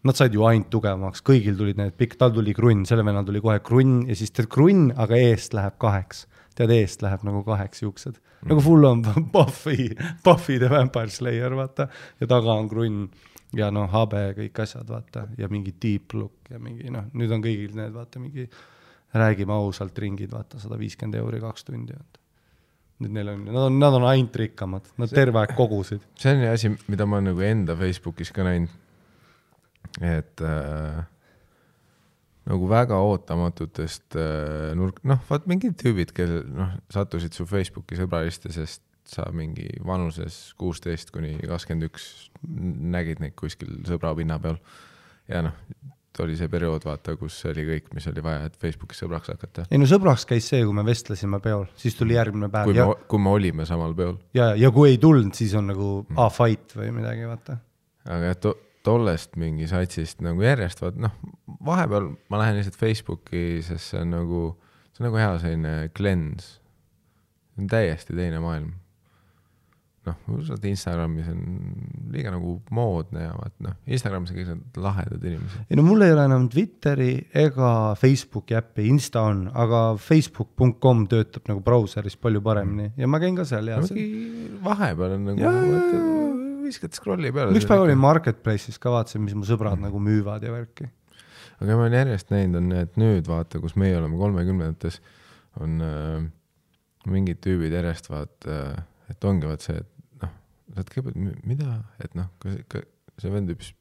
Nad 0.07 0.17
said 0.17 0.33
ju 0.33 0.45
ainult 0.49 0.71
tugevamaks, 0.73 1.21
kõigil 1.21 1.57
tulid 1.59 1.77
need 1.77 1.93
pikk, 1.93 2.15
tal 2.17 2.31
tuli 2.33 2.55
krunn, 2.57 2.87
sellel 2.89 3.05
vennal 3.05 3.25
tuli 3.27 3.41
kohe 3.43 3.59
krunn 3.61 4.07
ja 4.09 4.15
siis 4.17 4.33
teed 4.33 4.47
krunn, 4.49 4.89
aga 4.97 5.19
eest 5.29 5.53
läheb 5.53 5.77
kaheks. 5.81 6.25
tead, 6.57 6.71
eest 6.73 7.01
läheb 7.05 7.21
nagu 7.23 7.43
kaheks 7.47 7.81
juuksed 7.81 8.17
mm., 8.17 8.49
nagu 8.49 8.61
full 8.65 8.83
on 8.85 9.03
Buffy, 9.33 9.91
Buffy 10.23 10.57
the 10.59 10.69
Vampire 10.69 11.09
Slayer, 11.09 11.53
vaata, 11.55 11.87
ja 12.19 12.27
taga 12.27 12.57
on 12.57 12.67
krunn 12.69 13.05
ja 13.55 13.69
noh, 13.73 13.87
habe, 13.91 14.31
kõik 14.37 14.63
asjad, 14.63 14.87
vaata, 14.89 15.25
ja 15.39 15.49
mingi 15.51 15.73
deep 15.81 16.15
look 16.15 16.51
ja 16.51 16.59
mingi 16.59 16.91
noh, 16.93 17.07
nüüd 17.17 17.31
on 17.35 17.43
kõigil 17.43 17.75
need, 17.77 17.93
vaata, 17.95 18.21
mingi 18.23 18.47
räägime 19.17 19.55
ausalt 19.55 19.97
ringid, 19.99 20.31
vaata, 20.31 20.59
sada 20.61 20.79
viiskümmend 20.79 21.19
euri 21.19 21.41
kaks 21.43 21.67
tundi, 21.67 21.95
vaata. 21.95 22.21
nüüd 23.01 23.15
neil 23.17 23.31
on, 23.33 23.45
nad 23.49 23.63
on, 23.65 23.79
nad 23.81 23.97
on 23.97 24.05
ainult 24.07 24.35
rikkamad, 24.37 24.91
nad 25.01 25.11
terve 25.11 25.41
aeg 25.41 25.55
kogusid. 25.57 26.03
see 26.19 26.35
on 26.35 26.45
asi, 26.51 26.71
mida 26.91 27.07
ma 27.09 27.21
nagu 27.23 27.43
enda 27.45 27.75
Facebookis 27.77 28.31
ka 28.35 28.45
näinud. 28.47 28.80
Et 30.01 30.43
äh, 30.45 31.01
nagu 32.49 32.69
väga 32.69 32.99
ootamatutest 33.05 34.17
äh, 34.19 34.71
nurk, 34.77 35.01
noh, 35.07 35.21
vaat 35.29 35.47
mingid 35.51 35.77
tüübid, 35.81 36.13
kellel 36.17 36.45
noh, 36.55 36.75
sattusid 36.93 37.35
su 37.37 37.47
Facebooki 37.49 37.99
sõbraliste, 37.99 38.53
sest 38.55 38.83
sa 39.11 39.25
mingi 39.35 39.67
vanuses 39.85 40.53
kuusteist 40.59 41.11
kuni 41.11 41.33
kakskümmend 41.41 41.89
üks 41.89 42.05
nägid 42.93 43.19
neid 43.23 43.35
kuskil 43.39 43.81
sõbra 43.87 44.13
pinna 44.15 44.37
peal. 44.39 44.59
ja 45.27 45.41
noh, 45.45 45.57
oli 46.21 46.35
see 46.37 46.49
periood, 46.51 46.83
vaata, 46.85 47.15
kus 47.19 47.37
oli 47.49 47.63
kõik, 47.65 47.91
mis 47.95 48.07
oli 48.11 48.23
vaja, 48.23 48.45
et 48.49 48.57
Facebookis 48.61 48.99
sõbraks 49.03 49.31
hakata. 49.31 49.65
ei 49.71 49.79
no 49.79 49.87
sõbraks 49.89 50.25
käis 50.29 50.49
see, 50.51 50.63
kui 50.67 50.75
me 50.75 50.83
vestlesime 50.85 51.39
peol, 51.43 51.65
siis 51.79 51.95
tuli 51.97 52.17
järgmine 52.17 52.51
päev 52.53 52.69
kui 52.69 52.77
ja 52.77 52.87
me, 52.89 52.97
kui 53.09 53.21
me 53.21 53.31
olime 53.35 53.67
samal 53.69 53.95
peol. 53.97 54.17
ja, 54.37 54.51
ja 54.59 54.71
kui 54.75 54.91
ei 54.93 54.99
tulnud, 55.01 55.33
siis 55.37 55.55
on 55.57 55.71
nagu 55.71 55.91
a 56.19 56.27
fight 56.33 56.75
või 56.77 56.91
midagi, 56.99 57.25
vaata. 57.29 57.57
aga 58.17 58.33
to, 58.43 58.55
tollest 58.85 59.37
mingi 59.39 59.69
satsist 59.69 60.21
nagu 60.25 60.43
järjest 60.43 60.81
vaat 60.83 60.99
noh, 61.01 61.15
vahepeal 61.65 62.11
ma 62.31 62.41
lähen 62.41 62.59
lihtsalt 62.59 62.79
Facebooki, 62.79 63.61
sest 63.65 63.93
see 63.93 64.01
on 64.01 64.13
nagu, 64.15 64.43
see 64.91 65.03
on 65.03 65.09
nagu 65.09 65.21
hea 65.21 65.31
selline 65.43 65.73
cleanse. 65.97 66.59
see 67.53 67.65
on 67.65 67.71
täiesti 67.71 68.17
teine 68.17 68.41
maailm. 68.43 68.71
noh, 70.01 70.17
saad 70.47 70.63
Instagramis 70.65 71.27
on 71.29 71.41
liiga 72.09 72.31
nagu 72.33 72.55
moodne 72.73 73.27
ja 73.27 73.35
vaat 73.37 73.53
noh, 73.61 73.75
Instagramis 73.85 74.33
on 74.33 74.39
kõik 74.39 74.49
need 74.49 74.81
lahedad 74.81 75.29
inimesed. 75.29 75.67
ei 75.69 75.77
no 75.77 75.85
mul 75.85 76.01
ei 76.07 76.15
ole 76.15 76.25
enam 76.25 76.49
Twitteri 76.49 77.11
ega 77.37 77.71
Facebooki 78.01 78.57
äppi, 78.57 78.87
Insta 78.89 79.27
on, 79.29 79.45
aga 79.53 79.83
facebook.com 80.01 81.05
töötab 81.11 81.53
nagu 81.53 81.61
brauseris 81.65 82.17
palju 82.17 82.41
paremini 82.41 82.91
ja 82.97 83.09
ma 83.09 83.21
käin 83.21 83.37
ka 83.37 83.45
seal 83.45 83.69
ja 83.69 83.77
mingi 83.85 84.55
vahepeal 84.65 85.19
on 85.19 85.29
nagu 85.29 86.40
Viskad 86.71 86.95
scroll'i 86.95 87.33
peale. 87.35 87.55
üks 87.57 87.67
päev 87.69 87.85
olin 87.85 87.99
Marketplace'is 88.01 88.79
ka, 88.81 88.93
vaatasin, 88.93 89.23
mis 89.25 89.37
mu 89.37 89.47
sõbrad 89.47 89.79
nagu 89.81 89.99
müüvad 90.03 90.43
ja 90.45 90.53
värki. 90.53 90.87
aga 91.61 91.75
ma 91.75 91.85
olen 91.85 91.97
järjest 91.99 92.31
näinud, 92.33 92.61
on, 92.61 92.71
et 92.79 92.95
nüüd 93.01 93.27
vaata, 93.29 93.59
kus 93.63 93.75
meie 93.79 93.97
oleme 93.99 94.17
kolmekümnendates, 94.19 95.01
on 95.61 95.83
äh, 95.85 96.23
mingid 97.11 97.41
tüübid 97.43 97.75
järjest 97.75 98.09
vaata 98.11 98.55
äh,, 98.55 98.81
et 99.11 99.27
ongi 99.27 99.49
vaat 99.49 99.67
see, 99.67 99.77
et 99.77 100.23
noh, 100.23 100.33
oled 100.77 100.91
kõigepealt, 100.95 101.45
mida, 101.47 101.77
et 102.03 102.17
noh, 102.17 102.31
see 103.19 103.33
vend 103.33 103.51
hüppis, 103.51 103.73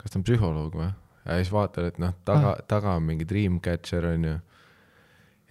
kas 0.00 0.14
ta 0.14 0.20
on 0.20 0.26
psühholoog 0.26 0.78
või? 0.78 0.90
ja 1.26 1.38
siis 1.38 1.52
vaatad, 1.54 1.92
et 1.92 2.00
noh, 2.02 2.14
taga, 2.26 2.56
taga 2.70 2.96
on 2.98 3.06
mingi 3.06 3.26
Dreamcatcher 3.28 4.08
on 4.14 4.28
ju. 4.30 4.34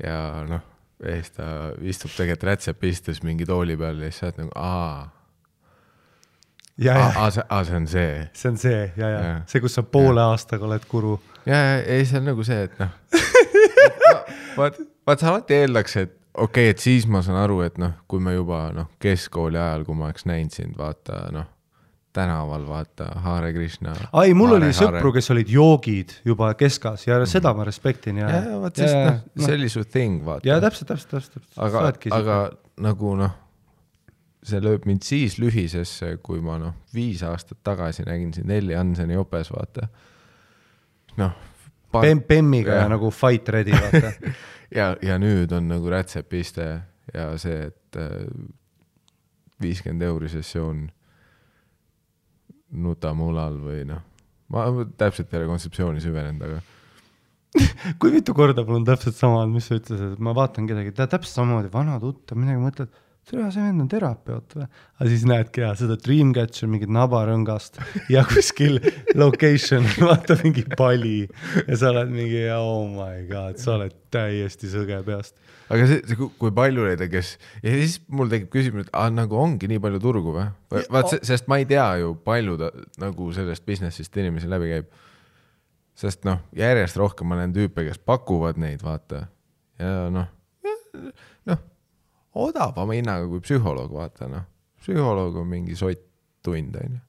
ja 0.03 0.17
noh, 0.49 0.67
ja 1.01 1.15
siis 1.17 1.33
ta 1.35 1.47
istub 1.87 2.13
tegelikult 2.13 2.49
rätsepistes 2.51 3.21
mingi 3.25 3.47
tooli 3.47 3.77
peal 3.79 4.01
ja 4.03 4.11
siis 4.11 4.21
sa 4.21 4.29
oled 4.29 4.41
nagu 4.43 4.55
aa, 4.59 5.09
aa, 7.15 7.29
see, 7.31 7.43
aa, 7.49 7.63
see 7.63 7.75
on 7.75 7.87
see 7.87 8.29
see 8.33 8.49
on 8.51 8.57
see 8.57 8.79
ja, 8.97 9.09
ja 9.09 9.19
Jaa. 9.19 9.35
see, 9.47 9.61
kus 9.63 9.75
sa 9.77 9.83
poole 9.83 10.23
aastaga 10.23 10.65
oled 10.69 10.87
guru. 10.89 11.19
ja, 11.45 11.55
ja 11.57 11.77
ei, 11.83 12.05
see 12.05 12.21
on 12.21 12.29
nagu 12.31 12.45
see, 12.47 12.63
et 12.69 12.81
noh, 12.81 12.91
vaat, 14.59 14.81
vaat 15.07 15.23
sa 15.23 15.31
alati 15.33 15.57
eeldaks, 15.61 15.97
et, 16.01 16.13
okei 16.33 16.69
okay,, 16.69 16.75
et 16.75 16.83
siis 16.83 17.07
ma 17.11 17.23
saan 17.25 17.41
aru, 17.43 17.61
et 17.67 17.79
noh, 17.81 17.97
kui 18.11 18.23
me 18.23 18.35
juba 18.35 18.67
noh, 18.75 18.91
keskkooli 19.01 19.59
ajal, 19.59 19.85
kui 19.87 19.97
ma 19.99 20.09
oleks 20.09 20.27
näinud 20.29 20.55
sind, 20.55 20.77
vaata 20.79 21.25
noh, 21.35 21.49
tänaval 22.13 22.65
vaata 22.67 23.05
Hare 23.23 23.53
Krishna. 23.53 23.93
ai, 24.13 24.33
mul 24.33 24.55
Hare, 24.55 24.65
oli 24.65 24.75
sõpru, 24.75 25.13
kes 25.15 25.31
olid 25.31 25.51
joogid 25.51 26.17
juba 26.27 26.53
keskas 26.59 27.05
ja 27.07 27.19
mm. 27.19 27.29
seda 27.31 27.53
ma 27.55 27.67
respektin 27.67 28.19
ja. 28.19 28.31
ja, 28.35 28.57
vot 28.59 28.81
sest 28.81 28.97
noh, 28.97 29.21
see 29.45 29.55
oli 29.59 29.69
su 29.71 29.85
thing, 29.87 30.19
vaata. 30.25 30.47
ja 30.47 30.59
täpselt, 30.63 30.91
täpselt, 30.91 31.31
täpselt. 31.37 31.47
aga, 31.55 31.85
aga 32.17 32.41
nagu 32.83 33.15
noh, 33.19 33.37
see 34.45 34.61
lööb 34.63 34.87
mind 34.89 35.05
siis 35.05 35.37
lühisesse, 35.41 36.15
kui 36.25 36.41
ma 36.43 36.57
noh, 36.61 36.73
viis 36.95 37.21
aastat 37.25 37.59
tagasi 37.65 38.05
nägin 38.07 38.31
sind 38.33 38.51
Elli 38.51 38.77
Hanseni 38.77 39.17
jopes, 39.17 39.51
vaata. 39.53 39.87
noh. 41.21 41.37
Pem-, 41.91 42.23
Bemmiga 42.23 42.77
ja. 42.79 42.87
nagu 42.87 43.09
fight 43.11 43.49
ready, 43.51 43.75
vaata 43.75 44.13
ja, 44.79 44.93
ja 45.03 45.17
nüüd 45.19 45.51
on 45.51 45.67
nagu 45.67 45.91
rätsepiste 45.91 46.67
ja 47.11 47.25
see, 47.41 47.67
et 47.67 47.99
äh, 47.99 48.23
viiskümmend 49.61 50.07
euri 50.07 50.31
sessioon 50.31 50.85
nutamulal 52.81 53.57
või 53.59 53.83
noh, 53.89 54.05
ma 54.55 54.69
täpselt 54.97 55.33
ei 55.33 55.41
ole 55.41 55.51
kontseptsiooni 55.51 56.03
süvenenud, 56.03 56.47
aga 56.47 56.61
kui 57.99 58.13
mitu 58.15 58.33
korda 58.35 58.63
mul 58.63 58.79
on 58.79 58.87
täpselt 58.87 59.17
sama, 59.17 59.43
mis 59.51 59.67
sa 59.67 59.77
ütlesid, 59.77 60.15
et 60.15 60.23
ma 60.23 60.33
vaatan 60.37 60.69
kedagi, 60.69 60.95
ta 60.95 61.09
täpselt 61.11 61.41
samamoodi, 61.41 61.71
vana 61.73 61.99
tuttav, 61.99 62.39
midagi 62.39 62.63
mõtled 62.63 63.01
tere, 63.29 63.47
see 63.53 63.63
vend 63.63 63.83
on 63.83 63.89
terapeut 63.91 64.55
või? 64.55 64.65
aga 64.97 65.09
siis 65.11 65.23
näedki 65.29 65.63
jah, 65.63 65.75
seda 65.77 65.97
Dreamcatcher, 66.01 66.69
mingit 66.71 66.91
nabarõngast 66.93 67.79
ja 68.11 68.23
kuskil 68.29 68.79
location, 69.17 69.85
vaata 70.01 70.37
mingi 70.41 70.65
pali 70.77 71.23
ja 71.67 71.77
sa 71.77 71.91
oled 71.91 72.11
mingi 72.13 72.43
oh 72.55 72.87
my 72.89 73.25
god, 73.29 73.59
sa 73.61 73.75
oled 73.77 73.95
täiesti 74.13 74.71
sõge 74.71 74.97
peast. 75.07 75.37
aga 75.71 75.87
see, 75.89 76.01
see, 76.09 76.29
kui 76.41 76.55
palju 76.55 76.87
neid 76.87 77.05
on, 77.05 77.11
kes 77.13 77.35
ja 77.61 77.75
siis 77.75 77.99
mul 78.09 78.31
tekib 78.31 78.51
küsimus, 78.55 78.89
et 78.89 78.97
ah, 78.97 79.11
nagu 79.13 79.37
ongi 79.39 79.69
nii 79.71 79.83
palju 79.83 80.01
turgu 80.03 80.35
või? 80.39 80.47
vaat, 80.81 81.15
sest 81.27 81.49
ma 81.51 81.61
ei 81.61 81.69
tea 81.69 81.87
ju, 82.01 82.15
palju 82.25 82.57
ta 82.61 82.73
nagu 83.03 83.31
sellest 83.37 83.67
business'ist 83.67 84.21
inimesi 84.21 84.49
läbi 84.51 84.73
käib. 84.73 84.91
sest 86.01 86.25
noh, 86.27 86.41
järjest 86.57 86.97
rohkem 86.97 87.29
ma 87.29 87.37
näen 87.39 87.53
tüüpe, 87.55 87.85
kes 87.87 88.01
pakuvad 88.01 88.59
neid, 88.61 88.81
vaata 88.85 89.27
ja 89.81 90.07
noh 90.13 90.29
odavama 92.35 92.93
hinnaga 92.93 93.27
kui 93.27 93.41
psühholoog, 93.43 93.91
vaata 93.93 94.27
noh. 94.31 94.47
psühholoog 94.81 95.35
on 95.41 95.47
mingi 95.47 95.75
sott 95.75 96.03
tund, 96.43 96.75
on 96.75 96.97
ju. 96.97 96.99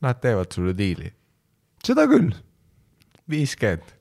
Nad 0.00 0.20
teevad 0.22 0.52
sulle 0.54 0.76
diili. 0.78 1.12
seda 1.84 2.06
küll. 2.06 2.34
viiskümmend. 3.30 3.94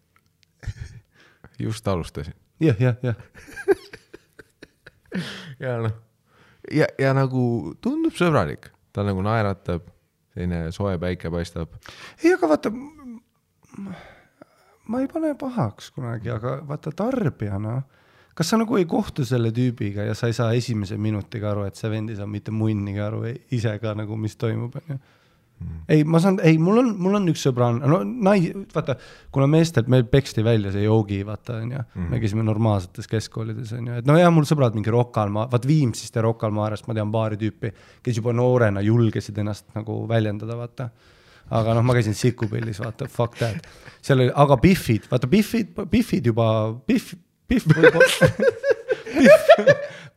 just 1.60 1.88
alustasin 1.88 2.34
ja,. 2.60 2.73
jah, 2.80 2.95
jah, 3.03 3.15
jah. 3.15 3.15
ja 5.60 5.77
noh, 5.82 5.93
ja, 6.71 6.88
ja 6.99 7.13
nagu 7.17 7.73
tundub 7.82 8.15
sõbralik, 8.17 8.69
ta 8.93 9.06
nagu 9.08 9.23
naeratab, 9.25 9.88
selline 10.34 10.71
soe 10.75 10.97
päike 11.01 11.32
paistab. 11.34 11.77
ei, 12.23 12.34
aga 12.34 12.49
vaata, 12.53 12.71
ma 14.88 15.01
ei 15.01 15.10
pane 15.12 15.34
pahaks 15.39 15.91
kunagi, 15.95 16.32
aga 16.34 16.60
vaata 16.67 16.93
tarbijana 16.95 17.77
no, 17.80 17.97
kas 18.38 18.52
sa 18.54 18.60
nagu 18.62 18.78
ei 18.78 18.86
kohtu 18.89 19.26
selle 19.26 19.50
tüübiga 19.56 20.06
ja 20.06 20.15
sa 20.17 20.30
ei 20.30 20.36
saa 20.38 20.54
esimese 20.54 20.97
minutiga 21.02 21.52
aru, 21.52 21.65
et 21.67 21.80
see 21.80 21.89
vend 21.89 22.13
ei 22.13 22.19
saa 22.19 22.30
mitte 22.30 22.54
munnigi 22.54 23.02
aru 23.02 23.23
ise 23.58 23.78
ka 23.82 23.95
nagu, 23.97 24.17
mis 24.19 24.38
toimub, 24.38 24.78
onju? 24.84 25.00
Mm.. 25.58 25.78
ei, 25.89 26.04
ma 26.06 26.19
saan, 26.21 26.36
ei, 26.45 26.60
mul 26.62 26.78
on, 26.84 26.91
mul 27.02 27.17
on 27.17 27.32
üks 27.32 27.41
sõbranna, 27.47 27.88
no 27.89 28.04
nai-, 28.06 28.52
vaata, 28.76 28.93
kuna 29.34 29.47
meestelt 29.50 29.88
meil 29.89 30.04
peksti 30.06 30.43
välja 30.45 30.69
see 30.76 30.84
joogi, 30.84 31.23
vaata, 31.26 31.56
onju 31.63 31.80
mm.. 31.82 32.12
me 32.12 32.19
käisime 32.21 32.45
normaalsetes 32.45 33.10
keskkoolides, 33.10 33.71
onju, 33.80 33.95
et 34.04 34.10
no 34.10 34.19
ja 34.19 34.30
mul 34.30 34.45
sõbrad 34.45 34.78
mingi 34.78 34.93
Rocca 34.93 35.26
al 35.26 35.34
Mare, 35.34 35.50
vaat 35.56 35.65
Viimsist 35.65 36.13
ja 36.13 36.21
Rocca 36.28 36.45
al 36.45 36.54
Marest 36.54 36.86
ma 36.86 36.93
tean 36.93 37.10
paari 37.13 37.41
tüüpi, 37.41 37.73
kes 38.06 38.21
juba 38.21 38.38
noorena 38.38 38.86
julgesid 38.86 39.41
ennast 39.41 39.71
nagu 39.73 40.04
väljendada, 40.10 40.60
vaata. 40.62 40.91
Aga 41.58 41.73
noh, 41.78 41.84
ma 41.88 41.95
käisin 41.95 42.13
Sikupillis, 42.17 42.78
vaata, 42.84 43.08
fuck 43.10 43.39
that. 43.39 43.65
seal 44.04 44.19
oli, 44.19 44.34
aga 44.36 44.60
Biffid, 44.62 45.08
vaata 45.10 45.30
Biffid, 45.32 45.71
Biffid 45.89 46.28
juba, 46.30 46.52
Biff, 46.86 47.15
Pihv 47.48 47.68
võib 47.72 47.96
olla 47.96 48.30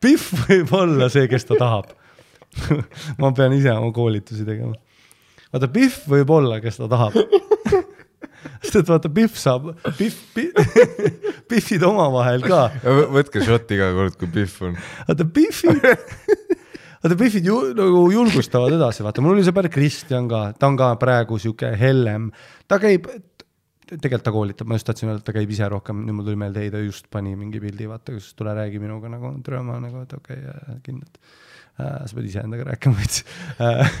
Pihv, 0.03 0.23
võib 0.47 0.73
olla 0.75 1.09
see, 1.13 1.27
kes 1.31 1.47
ta 1.49 1.59
tahab 1.59 1.91
ma 3.21 3.31
pean 3.35 3.53
ise 3.55 3.71
oma 3.71 3.93
koolitusi 3.95 4.43
tegema. 4.47 4.75
vaata, 5.53 5.69
Pihv 5.71 6.01
võib 6.11 6.33
olla, 6.35 6.59
kes 6.63 6.81
ta 6.81 6.89
tahab 6.91 7.15
sest 8.61 8.81
et 8.81 8.91
vaata, 8.91 9.11
Pihv 9.13 9.37
saab, 9.39 9.71
Pihv, 9.97 10.17
Pihvid 11.51 11.85
omavahel 11.87 12.43
ka. 12.45 12.65
võtke 13.15 13.43
šotti 13.45 13.77
iga 13.77 13.91
kord, 13.95 14.17
kui 14.19 14.31
Pihv 14.33 14.67
on. 14.69 14.79
vaata, 15.07 15.27
Pihvid 15.37 15.85
vaata, 17.01 17.17
Biffid 17.17 17.45
ju 17.45 17.57
nagu 17.77 18.05
julgustavad 18.13 18.75
edasi, 18.75 19.03
vaata, 19.05 19.23
mul 19.23 19.35
oli 19.35 19.45
sõber 19.45 19.69
Kristjan 19.73 20.29
ka, 20.29 20.43
ta 20.57 20.69
on 20.69 20.77
ka 20.79 20.93
praegu 21.01 21.39
sihuke 21.41 21.73
hellem, 21.79 22.29
ta 22.69 22.77
käib, 22.81 23.09
tegelikult 23.99 24.25
ta 24.25 24.33
koolitab, 24.33 24.69
ma 24.69 24.79
just 24.79 24.87
tahtsin 24.87 25.11
öelda, 25.11 25.21
et 25.21 25.27
ta 25.27 25.35
käib 25.35 25.51
ise 25.51 25.67
rohkem, 25.71 26.03
nüüd 26.07 26.17
mul 26.17 26.27
tuli 26.29 26.39
meelde, 26.39 26.63
ei 26.63 26.71
ta 26.73 26.81
just 26.83 27.09
pani 27.11 27.35
mingi 27.35 27.59
pildi, 27.63 27.89
vaata, 27.91 28.15
kus 28.15 28.31
tule 28.39 28.55
räägi 28.55 28.79
minuga 28.79 29.11
nagu, 29.11 29.33
tere, 29.43 29.63
ma 29.67 29.79
nagu, 29.83 30.05
et 30.05 30.13
okei 30.15 30.37
okay,, 30.39 30.77
kindlalt 30.85 31.19
äh,. 31.81 32.05
sa 32.07 32.15
pead 32.15 32.29
iseendaga 32.29 32.67
rääkima 32.69 32.95
veits 32.95 33.25
äh,. 33.59 33.91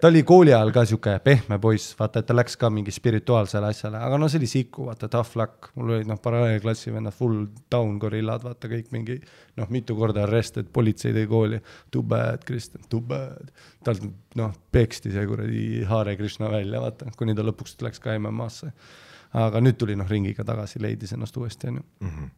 ta 0.00 0.10
oli 0.10 0.22
kooli 0.26 0.54
ajal 0.54 0.70
ka 0.74 0.84
sihuke 0.86 1.16
pehme 1.24 1.58
poiss, 1.62 1.96
vaata, 1.98 2.22
et 2.22 2.30
ta 2.30 2.36
läks 2.36 2.54
ka 2.60 2.70
mingi 2.70 2.94
spirituaalsele 2.94 3.72
asjale, 3.72 3.98
aga 4.06 4.20
no 4.22 4.30
see 4.30 4.38
oli 4.42 4.52
siku, 4.52 4.86
vaata, 4.90 5.10
tough 5.10 5.34
luck, 5.40 5.72
mul 5.74 5.96
olid 5.96 6.10
noh, 6.10 6.22
paralleelklassi 6.22 6.94
vennad, 6.94 7.16
full 7.16 7.42
down 7.72 7.98
gorillad, 8.02 8.46
vaata 8.46 8.70
kõik 8.70 8.94
mingi 8.94 9.18
noh, 9.58 9.70
mitu 9.74 9.98
korda 9.98 10.28
arrested, 10.28 10.70
politsei 10.72 11.16
tõi 11.16 11.26
kooli, 11.30 11.62
too 11.90 12.06
bad, 12.06 12.46
Kristjan, 12.46 12.86
too 12.92 13.02
bad. 13.02 13.50
talt 13.84 14.06
noh, 14.38 14.54
peksti 14.70 15.10
see 15.10 15.26
kuradi 15.26 15.84
Hare 15.90 16.14
Krishna 16.20 16.50
välja, 16.52 16.82
vaata, 16.86 17.10
kuni 17.18 17.34
ta 17.34 17.46
lõpuks 17.46 17.80
läks 17.82 18.02
ka 18.02 18.14
MM-asse 18.14 18.74
aga 19.38 19.62
nüüd 19.62 19.78
tuli 19.78 19.96
noh, 19.98 20.08
ringiga 20.10 20.44
tagasi, 20.46 20.80
leidis 20.82 21.14
ennast 21.16 21.36
uuesti, 21.38 21.70
onju. 21.70 21.86
Mhm. 22.06 22.30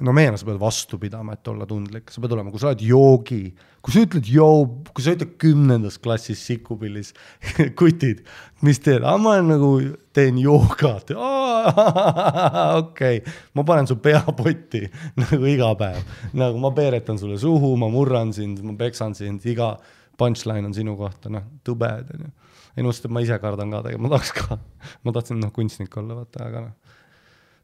no 0.00 0.12
mehena 0.16 0.38
sa 0.40 0.46
pead 0.48 0.56
vastu 0.56 0.96
pidama, 0.96 1.34
et 1.36 1.48
olla 1.52 1.66
tundlik, 1.68 2.08
sa 2.10 2.22
pead 2.24 2.32
olema, 2.32 2.48
kui 2.50 2.58
sa 2.62 2.70
oled 2.70 2.80
joogi, 2.80 3.42
kui 3.84 3.92
sa 3.92 4.00
ütled 4.06 4.24
joo, 4.24 4.62
kui 4.88 5.04
sa 5.04 5.12
ütled 5.12 5.34
kümnendas 5.36 5.98
klassis 6.00 6.40
Sikupillis 6.48 7.12
kutid, 7.78 8.22
mis 8.64 8.80
teed, 8.80 9.04
ma 9.04 9.34
olen 9.34 9.52
nagu, 9.52 9.70
teen 10.16 10.40
joogat, 10.40 11.12
okei. 12.80 13.20
Okay., 13.20 13.20
ma 13.52 13.66
panen 13.68 13.90
su 13.90 13.98
pea 14.00 14.24
potti 14.32 14.80
nagu 15.20 15.44
iga 15.52 15.74
päev, 15.76 16.00
nagu 16.40 16.62
ma 16.64 16.72
peeretan 16.72 17.20
sulle 17.20 17.36
suhu, 17.38 17.74
ma 17.76 17.92
murran 17.92 18.32
sind, 18.32 18.64
ma 18.64 18.72
peksan 18.80 19.12
sind, 19.18 19.44
iga 19.44 19.74
punchline 20.16 20.72
on 20.72 20.72
sinu 20.72 20.96
kohta, 20.96 21.28
noh, 21.28 21.44
too 21.68 21.76
bad, 21.76 22.16
onju 22.16 22.32
ei 22.76 22.84
no 22.84 22.92
sest 22.92 23.08
ma 23.12 23.22
ise 23.24 23.36
kardan 23.42 23.72
ka 23.72 23.82
tegelikult, 23.84 24.06
ma 24.06 24.12
tahaks 24.14 24.32
ka, 24.36 24.58
ma 25.04 25.14
tahtsin 25.16 25.40
noh, 25.42 25.52
kunstnik 25.54 25.96
olla, 26.00 26.16
vaata, 26.22 26.46
aga 26.48 26.64
noh, 26.66 26.98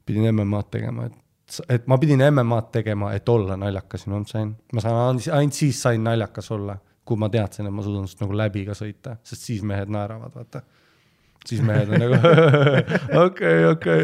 pidin 0.09 0.29
MM-ad 0.33 0.69
tegema, 0.73 1.07
et, 1.09 1.61
et 1.77 1.87
ma 1.91 1.99
pidin 2.01 2.25
MM-ad 2.29 2.73
tegema, 2.75 3.13
et 3.17 3.29
olla 3.33 3.57
naljakas, 3.61 4.05
you 4.07 4.13
know 4.13 4.21
what 4.21 4.29
I 4.29 4.29
m 4.29 4.33
saying, 4.33 4.53
ma 4.77 4.85
saan, 4.85 5.23
ainult 5.39 5.61
siis 5.61 5.81
sain 5.85 6.05
naljakas 6.05 6.51
olla, 6.57 6.77
kui 7.09 7.21
ma 7.21 7.31
teadsin, 7.33 7.69
et 7.69 7.75
ma 7.75 7.85
suudan 7.85 8.05
sinust 8.05 8.21
nagu 8.25 8.37
läbi 8.37 8.67
ka 8.69 8.77
sõita, 8.77 9.17
sest 9.25 9.49
siis 9.49 9.65
mehed 9.65 9.89
naeravad, 9.93 10.35
vaata. 10.37 10.63
siis 11.49 11.63
mehed 11.65 11.89
on 11.89 12.05
nagu 12.05 12.15
okei, 13.27 13.65
okei. 13.73 14.03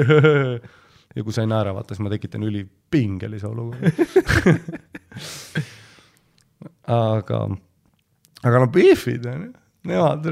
ja 1.16 1.24
kui 1.26 1.36
sa 1.36 1.44
ei 1.44 1.50
naera, 1.52 1.74
vaata, 1.76 1.92
siis 1.92 2.04
ma 2.04 2.12
tekitan 2.12 2.46
ülipingelise 2.48 3.46
olukorra 3.50 3.92
aga, 6.96 7.42
aga 8.44 8.64
no 8.64 8.70
beef'id 8.72 9.28
on 9.28 9.44
ju 9.48 9.52
nemad 9.88 10.26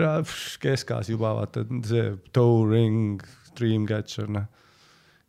keskas 0.63 1.11
juba 1.13 1.35
vaata, 1.41 1.65
see 1.87 2.13
toe 2.35 2.67
ring, 2.71 3.23
Dreamcatcher, 3.59 4.31
noh. 4.33 4.47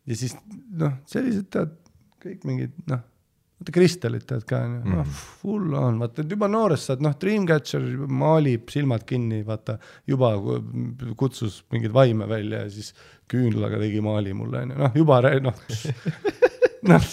ja 0.08 0.16
siis 0.16 0.36
noh, 0.80 0.94
sellised 1.10 1.50
tead, 1.52 1.74
kõik 2.24 2.46
mingid 2.48 2.78
noh, 2.88 3.02
vaata 3.60 3.74
Kristelit 3.74 4.24
tead 4.28 4.46
ka 4.48 4.62
onju, 4.64 4.80
noh 4.84 5.02
mhm. 5.02 5.18
full 5.42 5.76
on, 5.78 6.00
vaata, 6.02 6.24
juba 6.30 6.48
noorest 6.50 6.90
saad, 6.90 7.04
noh, 7.04 7.16
Dreamcatcher 7.20 7.84
maalib 8.08 8.72
silmad 8.72 9.04
kinni, 9.08 9.42
vaata, 9.46 9.76
juba 10.08 10.34
kutsus 11.20 11.62
mingeid 11.74 11.94
vaime 11.94 12.28
välja 12.30 12.64
ja 12.64 12.72
siis 12.72 12.94
küünlaga 13.30 13.80
tegi 13.82 14.00
maali 14.04 14.34
mulle 14.36 14.64
onju, 14.64 14.80
noh, 14.80 14.98
juba 15.02 15.20
noh 15.44 15.64
noh, 16.88 17.08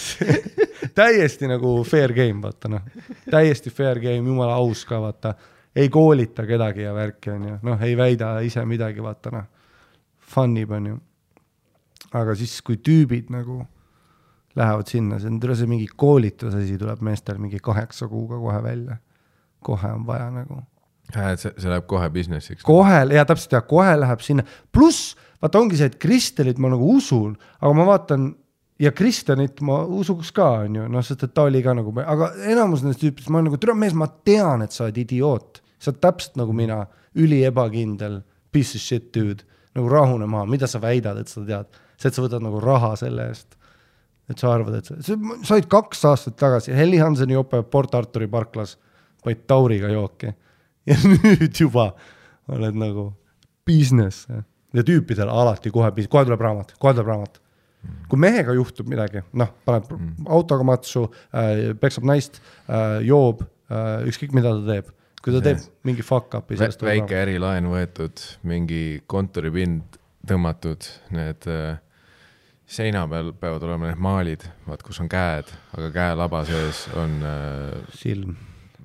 täiesti 1.00 1.48
nagu 1.50 1.76
fair 1.88 2.14
game, 2.16 2.42
vaata 2.44 2.72
noh, 2.72 2.88
täiesti 3.32 3.72
fair 3.74 4.00
game, 4.04 4.24
jumala 4.28 4.56
aus 4.60 4.84
ka, 4.88 5.00
vaata 5.04 5.36
ei 5.76 5.90
koolita 5.90 6.46
kedagi 6.48 6.86
ja 6.86 6.94
värki, 6.94 7.32
on 7.32 7.48
ju, 7.48 7.58
noh, 7.64 7.84
ei 7.86 7.96
väida 7.98 8.34
ise 8.46 8.64
midagi, 8.68 9.04
vaata 9.04 9.32
noh, 9.34 9.46
fun 10.34 10.58
ib, 10.60 10.74
on 10.76 10.90
ju. 10.92 10.98
aga 12.18 12.36
siis, 12.36 12.58
kui 12.66 12.82
tüübid 12.84 13.32
nagu 13.32 13.62
lähevad 14.56 14.90
sinna, 14.92 15.20
see 15.20 15.32
on, 15.32 15.40
tule 15.40 15.56
see 15.56 15.70
mingi 15.70 15.88
koolitusasi 15.88 16.76
tuleb 16.82 17.04
meestel 17.08 17.40
mingi 17.40 17.62
kaheksa 17.64 18.10
kuuga 18.12 18.40
kohe 18.40 18.64
välja. 18.64 18.98
kohe 19.62 19.92
on 19.94 20.06
vaja 20.06 20.30
nagu. 20.32 20.64
et 21.16 21.40
see, 21.40 21.54
see 21.58 21.70
läheb 21.70 21.88
kohe 21.88 22.10
business'iks? 22.10 22.64
kohe, 22.68 23.06
jaa, 23.16 23.26
täpselt, 23.26 23.56
jaa, 23.56 23.62
kohe 23.62 23.96
läheb 24.00 24.24
sinna, 24.26 24.44
pluss 24.72 25.16
vaata, 25.42 25.60
ongi 25.60 25.80
see, 25.80 25.90
et 25.90 26.00
Kristelit 26.02 26.60
ma 26.60 26.72
nagu 26.74 26.96
usun, 26.98 27.36
aga 27.62 27.74
ma 27.78 27.88
vaatan 27.88 28.32
ja 28.82 28.92
Kristjanit 28.92 29.62
ma 29.66 29.82
usuks 29.86 30.32
ka, 30.36 30.48
on 30.66 30.78
ju, 30.80 30.88
noh, 30.90 31.06
sest 31.06 31.28
et 31.28 31.34
ta 31.36 31.46
oli 31.50 31.62
ka 31.64 31.76
nagu, 31.78 31.94
aga 32.02 32.32
enamus 32.50 32.84
nendest 32.84 33.04
tüüpidest, 33.04 33.30
ma 33.30 33.40
olen 33.40 33.52
nagu, 33.52 33.60
tere 33.62 33.76
mees, 33.78 33.94
ma 33.98 34.08
tean, 34.26 34.64
et 34.66 34.74
sa 34.74 34.88
oled 34.88 34.98
idioot. 35.04 35.61
Sa 35.82 35.92
oled 35.92 36.02
täpselt 36.04 36.38
nagu 36.40 36.54
mina, 36.56 36.84
üli 37.18 37.42
ebakindel, 37.48 38.22
piece 38.54 38.78
of 38.78 38.84
shit 38.84 39.10
dude, 39.16 39.46
nagu 39.76 39.90
rahune 39.92 40.28
maha, 40.30 40.46
mida 40.50 40.70
sa 40.70 40.82
väidad, 40.84 41.20
et 41.22 41.32
sa 41.32 41.44
tead. 41.48 41.82
see, 41.98 42.10
et 42.10 42.18
sa 42.18 42.24
võtad 42.24 42.44
nagu 42.44 42.62
raha 42.64 42.94
selle 43.00 43.28
eest. 43.32 43.58
et 44.30 44.40
sa 44.40 44.54
arvad, 44.54 44.80
et 44.80 44.88
sa, 44.88 44.96
sa, 45.04 45.56
olid 45.56 45.68
kaks 45.72 46.06
aastat 46.08 46.38
tagasi 46.40 46.76
Helli 46.76 47.02
Hanseni 47.02 47.36
jope 47.36 47.64
Port 47.64 47.96
Arturi 47.96 48.30
parklas, 48.32 48.78
panid 49.24 49.46
Tauriga 49.48 49.90
jooki. 49.92 50.34
ja 50.90 50.98
nüüd 51.06 51.52
juba 51.58 51.92
oled 52.52 52.78
nagu 52.78 53.12
business 53.68 54.28
ja 54.74 54.84
tüüpidel 54.84 55.30
alati 55.30 55.72
kohe, 55.72 55.92
kohe 56.10 56.26
tuleb 56.26 56.42
raamat, 56.42 56.76
kohe 56.80 56.94
tuleb 56.96 57.10
raamat 57.12 57.42
kui 58.12 58.20
mehega 58.20 58.54
juhtub 58.56 58.90
midagi, 58.92 59.24
noh, 59.38 59.50
paneb 59.66 59.88
mm. 59.96 60.28
autoga 60.36 60.66
matsu 60.68 61.06
äh,, 61.08 61.72
peksab 61.82 62.06
naist 62.08 62.40
äh,, 62.42 63.00
joob 63.08 63.42
äh,, 63.42 64.04
ükskõik 64.10 64.36
mida 64.38 64.54
ta 64.58 64.62
teeb, 64.68 64.92
kui 65.22 65.36
ta 65.36 65.42
teeb 65.46 65.64
mingi 65.88 66.06
fuck 66.06 66.36
up'i 66.40 66.58
Vä. 66.60 66.70
väike 66.88 67.18
ärilaen 67.22 67.70
võetud, 67.72 68.24
mingi 68.48 69.02
kontoripind 69.12 70.00
tõmmatud, 70.28 70.86
need 71.16 71.48
äh, 71.50 71.80
seina 72.70 73.04
peal 73.10 73.34
peavad 73.38 73.66
olema 73.68 73.90
need 73.90 74.02
maalid, 74.02 74.46
vaat 74.68 74.86
kus 74.86 75.02
on 75.04 75.10
käed, 75.12 75.50
aga 75.78 75.92
käelaba 75.96 76.44
sees 76.50 76.86
on 76.98 77.20
äh,. 77.26 77.84
silm. 77.98 78.38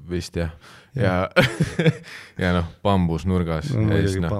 vist 0.06 0.36
jah, 0.38 0.52
ja, 0.94 1.14
ja, 1.34 1.90
ja 2.44 2.52
noh, 2.54 2.68
bambus 2.84 3.24
nurgas 3.26 3.72
no, 3.74 3.88
ja 3.90 4.04
siis 4.06 4.22
noh, 4.22 4.36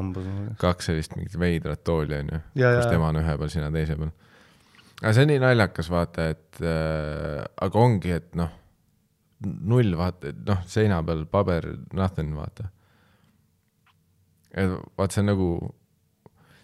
kaks 0.61 0.93
sellist 0.93 1.17
mingit 1.17 1.35
veidrat 1.41 1.83
tooli 1.85 2.21
on 2.21 2.31
ju, 2.37 2.45
kus 2.55 2.87
tema 2.87 3.11
on 3.11 3.19
ühe 3.19 3.35
peal, 3.41 3.51
sina 3.51 3.73
teise 3.75 3.99
peal 3.99 4.13
aga 5.03 5.13
see 5.13 5.27
on 5.27 5.33
nii 5.33 5.43
naljakas, 5.43 5.91
vaata, 5.93 6.29
et 6.33 6.63
äh, 6.63 7.43
aga 7.67 7.83
ongi, 7.83 8.15
et 8.17 8.39
noh, 8.39 8.53
null, 9.45 9.97
vaata, 9.99 10.33
noh, 10.47 10.63
seina 10.71 11.03
peal 11.07 11.27
paber, 11.31 11.69
nothing, 11.97 12.35
vaata. 12.37 12.71
vaat 14.97 15.13
see 15.13 15.21
on 15.21 15.29
nagu, 15.29 15.49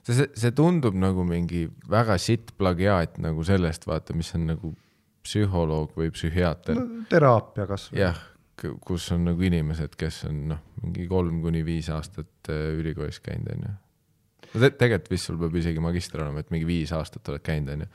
see, 0.06 0.28
see 0.38 0.54
tundub 0.56 0.96
nagu 0.96 1.26
mingi 1.28 1.66
väga 1.90 2.16
sitt 2.22 2.54
plagiaat 2.58 3.18
nagu 3.20 3.44
sellest, 3.44 3.84
vaata, 3.88 4.16
mis 4.16 4.32
on 4.38 4.48
nagu 4.54 4.72
psühholoog 5.22 5.92
või 5.98 6.10
psühhiaater 6.14 6.78
no,. 6.78 7.04
teraapia 7.10 7.68
kasvõi. 7.70 8.00
jah, 8.00 8.18
kus 8.82 9.10
on 9.14 9.28
nagu 9.28 9.44
inimesed, 9.44 9.94
kes 9.98 10.24
on 10.30 10.40
noh, 10.54 10.64
mingi 10.82 11.06
kolm 11.10 11.42
kuni 11.44 11.62
viis 11.66 11.92
aastat 11.92 12.50
äh, 12.50 12.72
ülikoolis 12.78 13.20
käinud, 13.22 13.52
onju. 13.52 13.74
no 14.48 14.64
te, 14.64 14.72
tegelikult 14.72 15.12
vist 15.12 15.28
sul 15.28 15.38
peab 15.44 15.60
isegi 15.60 15.84
magister 15.84 16.24
olema, 16.24 16.42
et 16.42 16.50
mingi 16.54 16.66
viis 16.66 16.96
aastat 16.96 17.28
oled 17.28 17.44
käinud, 17.44 17.76
onju 17.76 17.92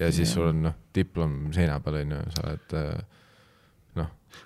ja 0.00 0.10
siis 0.12 0.32
sul 0.32 0.48
on 0.48 0.62
noh, 0.64 0.76
diplom 0.94 1.50
seina 1.54 1.78
peal 1.84 2.00
on 2.02 2.14
ju, 2.14 2.20
sa 2.36 2.44
oled 2.48 2.76
äh. 2.78 3.00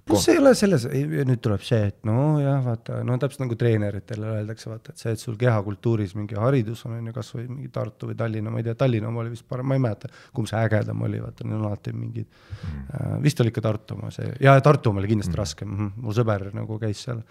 Pluss 0.07 0.29
ei 0.33 0.39
ole 0.41 0.53
selles, 0.59 0.87
nüüd 0.91 1.41
tuleb 1.45 1.63
see, 1.65 1.81
et 1.91 2.09
nojah, 2.09 2.61
vaata, 2.65 3.01
no 3.07 3.17
täpselt 3.21 3.45
nagu 3.45 3.59
treeneritele 3.61 4.31
öeldakse, 4.39 4.69
vaata, 4.71 4.95
et 4.95 5.05
see, 5.05 5.15
et 5.15 5.23
sul 5.23 5.37
kehakultuuris 5.41 6.15
mingi 6.19 6.39
haridus 6.41 6.85
on, 6.89 6.97
on 6.99 7.11
ju, 7.11 7.15
kasvõi 7.17 7.47
mingi 7.49 7.71
Tartu 7.75 8.11
või 8.11 8.19
Tallinna, 8.19 8.53
ma 8.53 8.63
ei 8.63 8.69
tea, 8.69 8.77
Tallinna 8.81 9.11
oma 9.11 9.23
oli 9.25 9.35
vist 9.35 9.47
parem, 9.49 9.69
ma 9.71 9.79
ei 9.79 9.85
mäleta, 9.85 10.11
kumb 10.37 10.51
see 10.51 10.61
ägedam 10.61 11.07
oli, 11.07 11.23
vaata, 11.23 11.47
neil 11.49 11.61
on 11.61 11.69
alati 11.71 11.95
mingid 11.97 12.29
mm., 12.29 12.83
äh, 12.99 13.15
vist 13.25 13.41
oli 13.45 13.55
ikka 13.55 13.65
Tartu 13.69 13.99
oma 13.99 14.13
see, 14.15 14.33
ja 14.45 14.57
Tartu 14.65 14.93
oma 14.93 15.03
oli 15.03 15.13
kindlasti 15.13 15.35
mm. 15.35 15.41
raskem 15.43 15.71
mm, 15.71 15.81
-hmm. 15.81 16.05
mu 16.05 16.17
sõber 16.17 16.49
nagu 16.57 16.79
käis 16.83 17.07
seal 17.07 17.23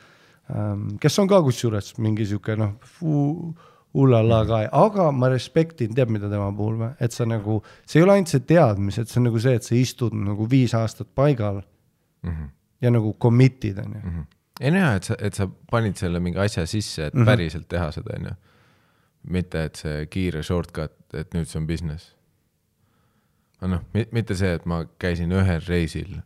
ähm,, 0.54 0.96
kes 1.02 1.20
on 1.20 1.30
ka 1.32 1.42
kusjuures 1.46 1.94
mingi 2.04 2.26
sihuke 2.30 2.58
noh, 2.60 2.76
ullala 3.94 4.42
ka, 4.50 4.64
aga 4.74 5.12
ma 5.14 5.30
respektin, 5.30 5.94
tead, 5.94 6.10
mida 6.14 6.30
tema 6.32 6.50
puhul 6.56 6.80
või, 6.82 6.90
et 7.04 7.14
sa 7.14 7.28
nagu, 7.30 7.60
see 7.86 8.00
ei 8.00 8.08
ole 8.08 8.18
ainult 8.18 8.32
see 8.32 8.46
teadmis, 8.50 8.98
et 8.98 9.12
see 9.12 9.22
on 9.22 9.30
nagu 9.30 9.42
see, 9.44 9.54
et 9.60 9.68
sa 9.68 9.76
istud 9.78 10.16
nagu 10.18 10.48
viis 10.50 10.74
aastat 10.78 11.12
paigal 11.16 11.62
mm 12.24 12.30
-hmm. 12.30 12.50
ja 12.82 12.92
nagu 12.92 13.14
commit'id, 13.14 13.78
on 13.78 13.94
ju. 13.94 14.10
Mhm. 14.10 14.22
ei 14.62 14.72
no 14.72 14.78
jaa, 14.78 14.96
et 14.96 15.04
sa, 15.04 15.16
et 15.20 15.34
sa 15.34 15.48
panid 15.72 15.96
selle 15.96 16.20
mingi 16.20 16.40
asja 16.40 16.66
sisse, 16.66 17.06
et 17.06 17.14
mm 17.14 17.22
-hmm. 17.22 17.26
päriselt 17.26 17.68
teha 17.68 17.92
seda, 17.92 18.18
on 18.20 18.26
ju. 18.26 18.36
mitte, 19.24 19.64
et 19.64 19.76
see 19.76 20.06
kiire 20.06 20.44
shortcut, 20.44 20.92
et 21.14 21.34
nüüd 21.34 21.46
see 21.46 21.62
on 21.62 21.68
business. 21.68 22.16
no 23.62 23.68
noh, 23.68 23.82
mitte 24.12 24.36
see, 24.36 24.54
et 24.54 24.66
ma 24.66 24.86
käisin 25.00 25.32
ühel 25.32 25.62
reisil 25.68 26.22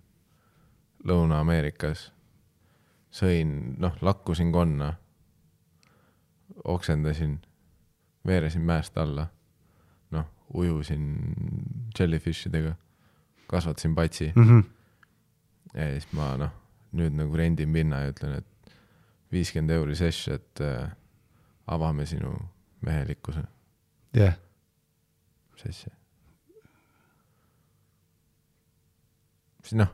Lõuna-Ameerikas, 1.07 2.11
sõin, 3.11 3.75
noh, 3.79 3.93
lakkusin 4.01 4.51
konna 4.51 4.93
oksendasin 6.63 7.41
veeresin 8.25 8.61
mäest 8.61 8.97
alla. 8.97 9.27
noh, 10.11 10.25
ujusin 10.53 11.17
jellyfish 11.99 12.47
idega, 12.47 12.75
kasvatasin 13.47 13.95
patsi 13.95 14.31
mm. 14.35 14.43
-hmm. 14.43 14.63
Ja 15.77 15.89
siis 15.93 16.07
ma 16.17 16.31
noh, 16.41 16.53
nüüd 16.97 17.15
nagu 17.17 17.37
rendin 17.37 17.73
pinna 17.73 18.01
ja 18.03 18.13
ütlen, 18.13 18.39
et 18.41 18.73
viiskümmend 19.33 19.75
euri 19.75 19.97
sesh, 19.99 20.31
et 20.33 20.63
äh, 20.63 20.89
avame 21.67 22.05
sinu 22.09 22.33
mehelikkuse. 22.81 23.43
jah 24.13 24.23
yeah.. 24.23 24.39
mis 25.53 25.69
asja? 25.69 25.93
siis 29.61 29.77
noh, 29.83 29.93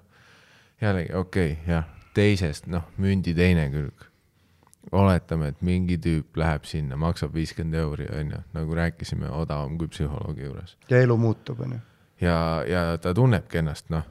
jällegi 0.82 1.14
okei 1.18 1.52
okay,, 1.52 1.76
jah, 1.76 1.88
teisest 2.14 2.68
noh, 2.72 2.88
mündi 3.02 3.36
teine 3.36 3.68
külg 3.74 4.10
oletame, 4.92 5.54
et 5.54 5.62
mingi 5.64 5.98
tüüp 6.02 6.38
läheb 6.38 6.68
sinna, 6.68 6.98
maksab 7.00 7.34
viiskümmend 7.34 7.80
euri, 7.80 8.08
onju, 8.20 8.42
nagu 8.54 8.76
rääkisime, 8.78 9.30
odavam 9.32 9.78
kui 9.80 9.90
psühholoogi 9.92 10.44
juures. 10.46 10.78
ja 10.90 11.00
elu 11.02 11.18
muutub, 11.18 11.64
onju. 11.66 11.80
ja, 12.22 12.38
ja 12.68 12.84
ta 13.02 13.14
tunnebki 13.16 13.64
ennast, 13.64 13.90
noh, 13.94 14.06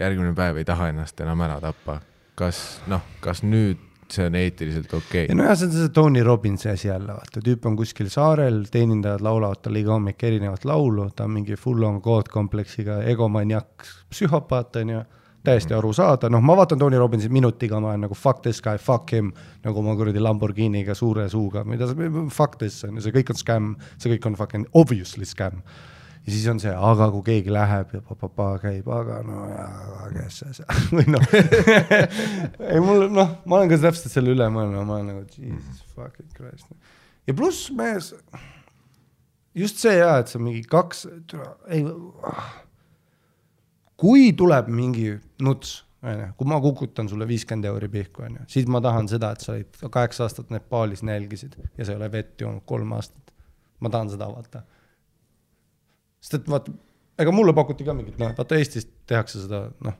järgmine 0.00 0.34
päev 0.36 0.60
ei 0.60 0.68
taha 0.68 0.90
ennast 0.92 1.20
enam 1.20 1.40
ära 1.44 1.60
tappa. 1.60 2.00
kas, 2.34 2.80
noh, 2.88 3.02
kas 3.20 3.42
nüüd 3.44 3.80
see 4.12 4.26
on 4.26 4.36
eetiliselt 4.36 4.92
okei 4.92 5.24
okay.? 5.24 5.36
nojah, 5.36 5.56
see 5.56 5.68
on 5.68 5.74
see 5.76 5.88
Tony 5.94 6.22
Robbinsi 6.24 6.68
asi 6.72 6.88
jälle, 6.88 7.14
vaata, 7.16 7.40
tüüp 7.44 7.66
on 7.68 7.76
kuskil 7.76 8.10
saarel, 8.12 8.62
teenindajad 8.72 9.24
laulavad 9.24 9.62
talle 9.64 9.82
iga 9.82 9.94
hommik 9.96 10.22
erinevat 10.28 10.66
laulu, 10.68 11.08
ta 11.16 11.26
on 11.28 11.36
mingi 11.38 11.56
full 11.60 11.84
on 11.88 12.00
god 12.04 12.30
kompleksiga 12.32 13.02
egomaniak, 13.12 13.86
psühhopaat, 14.12 14.80
onju 14.82 15.02
täiesti 15.42 15.74
aru 15.74 15.90
saada, 15.96 16.30
noh, 16.30 16.42
ma 16.44 16.54
vaatan 16.58 16.78
Tony 16.78 16.98
Robbinsi 17.00 17.30
minutiga, 17.32 17.80
ma 17.82 17.90
olen 17.90 18.04
nagu 18.06 18.14
fuck 18.18 18.42
this 18.44 18.62
guy, 18.62 18.78
fuck 18.78 19.10
him, 19.12 19.32
nagu 19.64 19.82
ma 19.82 19.96
kuradi 19.98 20.22
Lamborghiniga 20.22 20.94
suure 20.94 21.26
suuga, 21.32 21.64
mida 21.66 21.88
sa, 21.90 21.96
fuck 22.30 22.60
this 22.60 22.78
on 22.86 22.98
ju, 22.98 23.06
see 23.06 23.16
kõik 23.16 23.32
on 23.34 23.40
skämm, 23.40 23.72
see 23.96 24.12
kõik 24.14 24.30
on 24.30 24.38
fucking 24.38 24.68
obviously 24.78 25.26
skämm. 25.26 25.64
Ja 26.22 26.32
siis 26.32 26.46
on 26.52 26.62
see, 26.62 26.72
aga 26.90 27.10
kui 27.14 27.26
keegi 27.26 27.52
läheb 27.54 27.94
ja 27.96 28.00
papapaa 28.06 28.56
käib, 28.62 28.88
aga 28.94 29.20
no 29.26 29.42
jaa, 29.50 30.08
kes 30.14 30.40
see 30.42 30.56
seal 30.60 30.88
või 30.96 31.06
noh 31.10 31.28
ei 32.72 32.82
mul 32.84 33.06
noh, 33.10 33.36
ma 33.44 33.60
olen 33.60 33.72
ka 33.72 33.80
täpselt 33.88 34.14
selle 34.14 34.34
üle 34.36 34.48
mõelnud, 34.54 34.86
ma 34.86 34.98
olen 35.00 35.12
nagu 35.12 35.26
jesus 35.26 35.84
fucking 35.96 36.30
christ. 36.36 36.70
ja 37.26 37.36
pluss 37.36 37.70
mees, 37.74 38.12
just 39.54 39.82
see 39.82 39.96
jaa, 39.98 40.20
et 40.22 40.32
sa 40.32 40.42
mingi 40.42 40.62
kaks, 40.68 41.06
ei 41.72 41.86
kui 44.02 44.32
tuleb 44.34 44.68
mingi 44.72 45.14
nuts, 45.46 45.80
onju, 46.02 46.32
kui 46.38 46.50
ma 46.50 46.58
kukutan 46.62 47.08
sulle 47.10 47.26
viiskümmend 47.30 47.68
euri 47.70 47.88
pihku, 47.92 48.24
onju, 48.26 48.46
siis 48.50 48.66
ma 48.70 48.80
tahan 48.84 49.10
seda, 49.10 49.32
et 49.34 49.44
sa 49.44 49.54
olid 49.54 49.82
kaheksa 49.84 50.26
aastat 50.26 50.50
Nepaalis 50.54 51.04
nälgisid 51.06 51.54
ja 51.78 51.86
sa 51.86 51.94
ei 51.94 52.00
ole 52.00 52.10
vett 52.12 52.40
joonud 52.42 52.66
kolm 52.66 52.96
aastat. 52.98 53.20
ma 53.82 53.90
tahan 53.90 54.10
seda 54.10 54.28
vaata. 54.30 54.62
Sest 56.22 56.38
et 56.38 56.52
vaata, 56.52 56.72
ega 57.20 57.34
mulle 57.34 57.54
pakuti 57.56 57.86
ka 57.86 57.96
mingit, 57.96 58.16
noh, 58.22 58.32
vaata 58.38 58.58
Eestis 58.60 58.86
tehakse 59.10 59.42
seda, 59.44 59.66
noh 59.84 59.98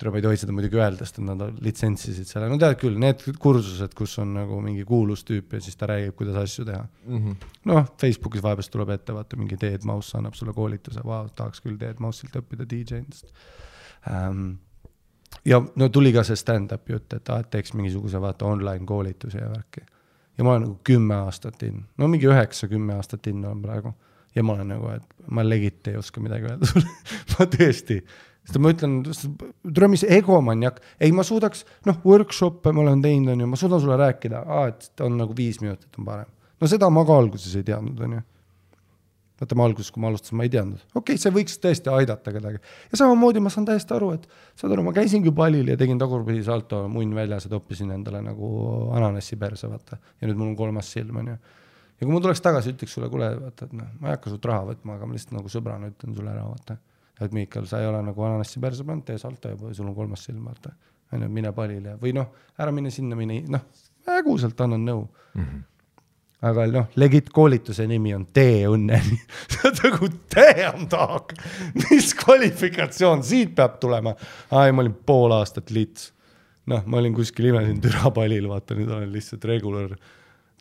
tuleb, 0.00 0.16
ei 0.16 0.24
tohi 0.24 0.38
seda 0.40 0.54
muidugi 0.56 0.78
öelda, 0.80 1.04
sest 1.04 1.20
nad 1.24 1.42
litsentsisid 1.64 2.28
selle, 2.28 2.48
no 2.50 2.56
tead 2.60 2.78
küll, 2.80 2.96
need 3.00 3.22
kursused, 3.42 3.92
kus 3.96 4.16
on 4.22 4.32
nagu 4.38 4.60
mingi 4.64 4.84
kuulus 4.88 5.24
tüüp 5.28 5.56
ja 5.56 5.60
siis 5.64 5.76
ta 5.80 5.90
räägib, 5.90 6.14
kuidas 6.18 6.38
asju 6.40 6.64
teha. 6.68 6.80
Mm 7.06 7.20
-hmm.. 7.20 7.52
noh, 7.70 7.84
Facebookis 8.00 8.44
vahepeal 8.44 8.70
tuleb 8.72 8.94
ette, 8.96 9.14
vaata 9.16 9.36
mingi 9.40 9.60
Dead 9.60 9.84
Mouse 9.84 10.16
annab 10.18 10.38
sulle 10.38 10.56
koolituse, 10.56 11.04
vau, 11.04 11.28
tahaks 11.36 11.60
küll 11.64 11.78
Dead 11.80 12.00
Mouse'ilt 12.00 12.40
õppida 12.40 12.68
DJ-dest 12.70 13.32
ähm,. 14.10 14.52
ja 15.44 15.62
no 15.76 15.88
tuli 15.88 16.12
ka 16.12 16.24
see 16.24 16.36
stand-up'i 16.36 16.96
jutt, 16.96 17.12
et 17.12 17.28
aa, 17.28 17.40
et 17.44 17.50
teeks 17.50 17.74
mingisuguse 17.74 18.20
vaata 18.20 18.46
online 18.46 18.86
koolituse 18.86 19.38
ja 19.38 19.50
värki. 19.50 19.84
ja 20.38 20.44
ma 20.44 20.54
olen 20.54 20.68
nagu 20.68 20.78
kümme 20.84 21.14
aastat 21.14 21.62
in, 21.62 21.84
no 21.98 22.08
mingi 22.08 22.26
üheksa-kümme 22.26 22.96
aastat 22.96 23.26
in 23.26 23.44
olen 23.44 23.62
praegu 23.62 23.94
ja 24.34 24.42
ma 24.46 24.56
olen 24.56 24.74
nagu, 24.74 24.90
et 24.94 25.30
ma 25.30 25.44
legit 25.46 25.88
ei 25.90 26.00
oska 26.00 26.22
midagi 26.22 26.50
öelda 26.50 26.68
sulle 26.70 26.90
ma 27.34 27.46
tõesti 27.50 28.00
sest 28.50 28.58
ma 28.62 28.72
ütlen, 28.72 28.98
tule 29.04 29.90
mis 29.92 30.04
egomaniak, 30.06 30.80
ei, 30.98 31.12
ma 31.14 31.24
suudaks, 31.26 31.64
noh, 31.88 32.00
workshop'e 32.06 32.72
ma 32.74 32.84
olen 32.84 33.04
teinud, 33.04 33.34
on 33.34 33.44
ju, 33.44 33.48
ma 33.52 33.60
suudan 33.60 33.82
sulle 33.82 34.00
rääkida, 34.00 34.42
et 34.70 35.04
on 35.06 35.16
nagu 35.20 35.36
viis 35.36 35.60
minutit 35.62 36.00
on 36.00 36.08
parem. 36.08 36.36
no 36.60 36.68
seda 36.68 36.90
ma 36.92 37.04
ka 37.06 37.16
alguses 37.20 37.56
ei 37.56 37.66
teadnud, 37.66 38.00
on 38.06 38.16
ju. 38.18 38.22
vaata, 39.40 39.56
ma 39.56 39.68
alguses, 39.68 39.92
kui 39.92 40.02
ma 40.02 40.10
alustasin, 40.10 40.36
ma 40.40 40.48
ei 40.48 40.52
teadnud, 40.52 40.82
okei 40.88 41.14
okay,, 41.14 41.20
see 41.20 41.34
võiks 41.36 41.60
tõesti 41.62 41.92
aidata 41.94 42.34
kedagi. 42.34 42.60
ja 42.90 43.00
samamoodi 43.02 43.44
ma 43.44 43.52
saan 43.52 43.68
täiesti 43.68 43.96
aru, 43.96 44.10
et 44.18 44.26
saad 44.58 44.74
aru, 44.74 44.88
ma 44.88 44.96
käisingi 44.96 45.32
pallil 45.36 45.70
ja 45.70 45.78
tegin 45.80 46.00
tagurpidi 46.00 46.42
salto 46.44 46.82
munn 46.88 47.14
väljas 47.16 47.46
ja 47.46 47.54
toppisin 47.54 47.92
endale 47.94 48.24
nagu 48.24 48.50
ananassi 48.96 49.38
perse, 49.40 49.70
vaata. 49.70 50.00
ja 50.20 50.28
nüüd 50.28 50.40
mul 50.40 50.52
on 50.52 50.58
kolmas 50.58 50.92
silm, 50.96 51.22
on 51.22 51.34
ju 51.34 51.40
ja 52.00 52.06
kui 52.06 52.14
ma 52.14 52.20
tuleks 52.24 52.40
tagasi, 52.44 52.74
ütleks 52.74 52.96
sulle, 52.96 53.10
kuule, 53.12 53.30
vaata, 53.40 53.68
et 53.68 53.74
noh, 53.76 53.88
ma 54.00 54.10
ei 54.10 54.16
hakka 54.16 54.32
sult 54.32 54.46
raha 54.48 54.68
võtma, 54.72 54.96
aga 54.96 55.08
ma 55.08 55.16
lihtsalt 55.16 55.36
nagu 55.36 55.52
sõbrana 55.52 55.90
ütlen 55.92 56.16
sulle 56.16 56.32
ära, 56.32 56.46
vaata. 56.48 56.78
et 57.20 57.34
Miikal, 57.36 57.66
sa 57.68 57.82
ei 57.82 57.88
ole 57.90 58.00
nagu 58.06 58.24
ananassi 58.24 58.62
perse 58.62 58.86
pannud, 58.88 59.04
tee 59.04 59.20
salto 59.20 59.52
juba, 59.52 59.74
sul 59.76 59.90
on 59.90 59.96
kolmas 59.96 60.24
silm, 60.24 60.46
vaata. 60.48 60.72
on 61.12 61.26
ju, 61.26 61.28
mine 61.28 61.52
palile 61.52 61.96
või 62.00 62.14
noh, 62.16 62.30
ära 62.58 62.72
mine 62.72 62.92
sinna, 62.94 63.18
mine, 63.18 63.42
noh, 63.52 63.66
häguselt 64.08 64.60
annan 64.60 64.86
nõu 64.86 65.04
mm. 65.04 65.42
-hmm 65.42 65.66
aga 66.40 66.64
noh, 66.72 66.86
legit 66.96 67.28
koolituse 67.34 67.84
nimi 67.88 68.14
on 68.16 68.22
Tee 68.32 68.64
õnneni 68.68 69.18
nagu 69.82 70.08
damn 70.32 70.86
dog, 70.88 71.34
mis 71.82 72.14
kvalifikatsioon 72.16 73.24
siit 73.26 73.52
peab 73.56 73.76
tulema? 73.82 74.14
ai, 74.50 74.72
ma 74.72 74.80
olin 74.80 74.94
pool 75.06 75.34
aastat 75.36 75.70
lits. 75.70 76.14
noh, 76.70 76.80
ma 76.86 77.00
olin 77.00 77.12
kuskil 77.14 77.50
imesin 77.50 77.80
türapallil, 77.84 78.48
vaata 78.48 78.78
nüüd 78.78 78.88
olen 78.88 79.12
lihtsalt 79.12 79.44
regular 79.50 79.92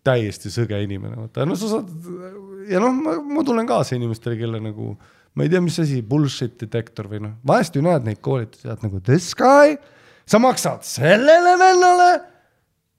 täiesti 0.10 0.52
sõge 0.54 0.82
inimene, 0.84 1.16
vaata, 1.22 1.46
no 1.48 1.58
sa 1.60 1.70
saad 1.72 1.90
ja 2.70 2.82
noh, 2.82 2.94
ma, 2.94 3.44
tunnen 3.46 3.68
kaasa 3.70 3.98
inimestele, 3.98 4.38
kelle 4.40 4.62
nagu 4.64 4.94
ma 5.38 5.46
ei 5.46 5.52
tea, 5.52 5.62
mis 5.64 5.78
asi, 5.82 6.02
bullshit 6.06 6.58
detektor 6.62 7.10
või 7.12 7.24
noh, 7.24 7.38
vahest 7.48 7.78
ju 7.78 7.84
näed 7.86 8.06
neid 8.08 8.22
koolitusi, 8.26 8.68
oled 8.68 8.86
nagu 8.86 9.02
this 9.06 9.32
guy, 9.38 9.78
sa 10.30 10.42
maksad 10.42 10.86
sellele 10.88 11.56
vennale, 11.62 12.10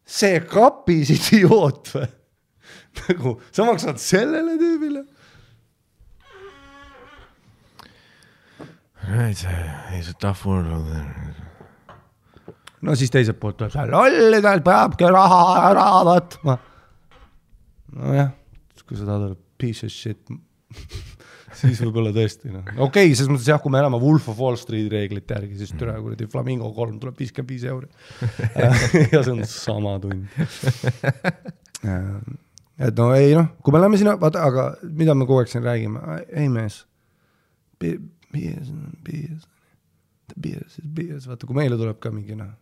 see 0.06 0.40
kapis 0.50 1.12
idioot 1.14 1.92
või 1.94 2.08
nagu 3.04 3.36
sa 3.50 3.66
maksad 3.68 4.00
sellele 4.02 4.58
tüübile. 4.60 5.06
It's 9.10 9.42
a, 9.48 9.54
it's 9.96 10.10
a 10.10 10.14
tough 10.20 10.44
world 10.46 10.70
out 10.70 10.86
there. 10.86 11.34
no 12.80 12.94
siis 12.96 13.10
teiselt 13.12 13.40
poolt 13.40 13.58
tuleb 13.58 13.72
see 13.74 13.86
lollidelt 13.90 14.62
peabki 14.64 15.08
raha 15.12 15.40
ära 15.70 15.86
võtma 16.06 16.54
nojah, 17.96 18.34
kui 18.86 18.98
sa 18.98 19.06
tahad 19.06 19.30
olla 19.30 19.38
piece 19.60 19.86
of 19.86 19.92
shit 19.92 20.22
siis 21.58 21.80
võib-olla 21.82 22.12
tõesti 22.14 22.52
noh, 22.52 22.62
okei 22.76 23.10
okay,, 23.10 23.14
selles 23.18 23.30
mõttes 23.32 23.48
jah, 23.50 23.60
kui 23.62 23.72
me 23.74 23.80
elame 23.82 23.98
Wolf 24.02 24.28
of 24.30 24.38
Wall 24.40 24.58
Street 24.60 24.90
reeglite 24.92 25.36
järgi, 25.36 25.58
siis 25.60 25.72
türa 25.78 25.96
kuradi 26.02 26.28
Flamingo 26.30 26.70
kolm 26.76 27.00
tuleb 27.02 27.18
viiskümmend 27.18 27.50
viis 27.50 27.66
euri. 27.70 27.90
Ja 29.12 29.24
see 29.24 29.34
on 29.34 29.42
sama 29.48 29.96
tund. 30.02 30.30
Et 32.80 32.96
no 32.96 33.10
ei 33.16 33.34
noh, 33.36 33.50
kui 33.64 33.74
me 33.74 33.82
läheme 33.82 34.00
sinna, 34.00 34.16
vaata, 34.20 34.44
aga 34.46 34.70
mida 34.86 35.16
me 35.16 35.26
kogu 35.28 35.42
aeg 35.42 35.52
siin 35.52 35.66
räägime, 35.66 36.20
ei 36.30 36.48
mees, 36.52 36.82
BS 37.80 38.70
on 38.70 38.96
BS, 39.04 39.46
BS 40.36 40.78
is 40.78 40.86
BS, 40.86 41.28
vaata 41.28 41.48
kui 41.48 41.58
meile 41.58 41.78
tuleb 41.80 41.98
ka 42.00 42.12
mingi 42.14 42.38
noh 42.38 42.54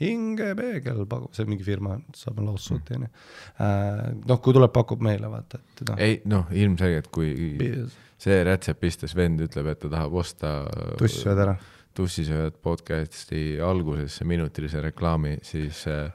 hingepeegel 0.00 1.04
pakub, 1.08 1.32
see 1.34 1.46
on 1.46 1.52
mingi 1.54 1.64
firma, 1.64 1.96
saab 2.16 2.40
lawsuit'i 2.44 2.98
onju. 2.98 3.08
Äh, 3.64 4.02
noh, 4.28 4.40
kui 4.44 4.56
tuleb, 4.56 4.72
pakub 4.74 5.04
meile 5.04 5.30
vaata, 5.32 5.60
et 5.62 5.84
noh. 5.88 6.02
ei 6.02 6.18
noh, 6.28 6.50
ilmselgelt, 6.52 7.08
kui 7.14 7.32
Piis. 7.60 7.96
see 8.20 8.42
rätsepistes 8.46 9.16
vend 9.16 9.40
ütleb, 9.46 9.70
et 9.72 9.80
ta 9.80 9.92
tahab 9.96 10.18
osta. 10.20 10.52
tussisööd 11.00 11.42
ära. 11.46 11.56
tussisööd 11.96 12.58
podcast'i 12.64 13.56
algusesse 13.64 14.28
minutilise 14.28 14.84
reklaami, 14.84 15.38
siis. 15.46 15.86
Äh, 15.88 16.10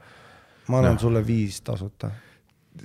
ma 0.70 0.78
annan 0.78 1.00
no, 1.00 1.02
sulle 1.02 1.24
viis 1.26 1.58
tasuta. 1.66 2.12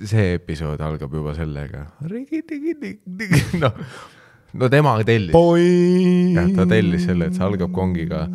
see 0.02 0.34
episood 0.34 0.82
algab 0.82 1.14
juba 1.14 1.36
sellega. 1.38 1.86
noh, 3.62 3.82
no 4.58 4.68
tema 4.68 4.98
tellis. 5.06 5.32
ta 6.58 6.66
tellis 6.66 7.06
selle, 7.06 7.30
et 7.30 7.38
see 7.38 7.46
algab 7.46 7.70
kongiga 7.70 8.26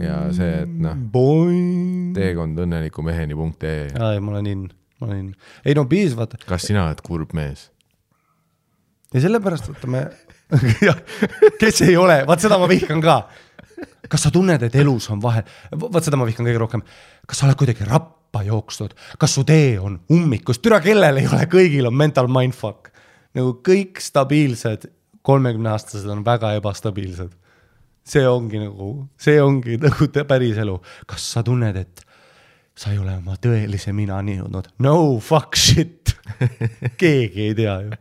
ja 0.00 0.20
see, 0.34 0.62
et 0.64 0.76
noh, 0.84 0.96
teekond 2.16 2.60
õnneliku 2.64 3.04
meheni 3.06 3.36
punkt 3.38 3.66
ee. 3.68 3.88
aa, 3.98 4.14
ei, 4.16 4.22
ma 4.24 4.34
olen 4.34 4.48
in, 4.50 4.64
ma 5.00 5.08
olen 5.08 5.20
in. 5.24 5.30
ei 5.64 5.76
no 5.76 5.86
piisavalt. 5.90 6.38
kas 6.48 6.68
sina 6.70 6.86
oled 6.88 7.02
kurb 7.06 7.34
mees? 7.36 7.68
ja 9.14 9.22
sellepärast 9.24 9.70
vaata 9.70 9.90
me 9.90 10.04
kes 11.60 11.82
ei 11.86 11.96
ole, 11.96 12.22
vaat 12.26 12.42
seda 12.42 12.58
ma 12.60 12.68
vihkan 12.70 13.02
ka. 13.04 13.20
kas 14.10 14.26
sa 14.26 14.32
tunned, 14.34 14.62
et 14.66 14.78
elus 14.80 15.10
on 15.12 15.20
vahe, 15.22 15.44
vaat 15.72 16.06
seda 16.06 16.18
ma 16.18 16.28
vihkan 16.28 16.48
kõige 16.48 16.62
rohkem. 16.62 16.86
kas 17.26 17.42
sa 17.42 17.48
oled 17.48 17.58
kuidagi 17.60 17.86
rappa 17.88 18.44
jooksnud, 18.46 18.94
kas 19.20 19.36
su 19.36 19.44
tee 19.46 19.76
on 19.80 20.00
ummikus, 20.12 20.62
türa 20.62 20.80
kellel 20.84 21.20
ei 21.20 21.28
ole, 21.28 21.44
kõigil 21.50 21.90
on 21.90 21.96
mental 21.96 22.30
mindfuck. 22.30 22.92
nagu 23.36 23.58
kõik 23.66 24.02
stabiilsed 24.02 24.88
kolmekümneaastased 25.26 26.08
on 26.10 26.24
väga 26.24 26.54
ebastabiilsed 26.58 27.36
see 28.10 28.26
ongi 28.26 28.60
nagu, 28.60 28.92
see 29.20 29.40
ongi 29.42 29.78
nagu 29.80 30.08
päris 30.28 30.60
elu. 30.60 30.76
kas 31.08 31.26
sa 31.34 31.44
tunned, 31.46 31.76
et 31.76 32.04
sa 32.74 32.94
ei 32.94 33.00
ole 33.00 33.16
oma 33.18 33.36
tõelise 33.40 33.94
minani 33.96 34.38
jõudnud? 34.38 34.70
no 34.84 34.94
fuck 35.24 35.58
shit 35.58 36.14
keegi 37.00 37.50
ei 37.50 37.56
tea 37.58 37.76
ju. 37.86 37.98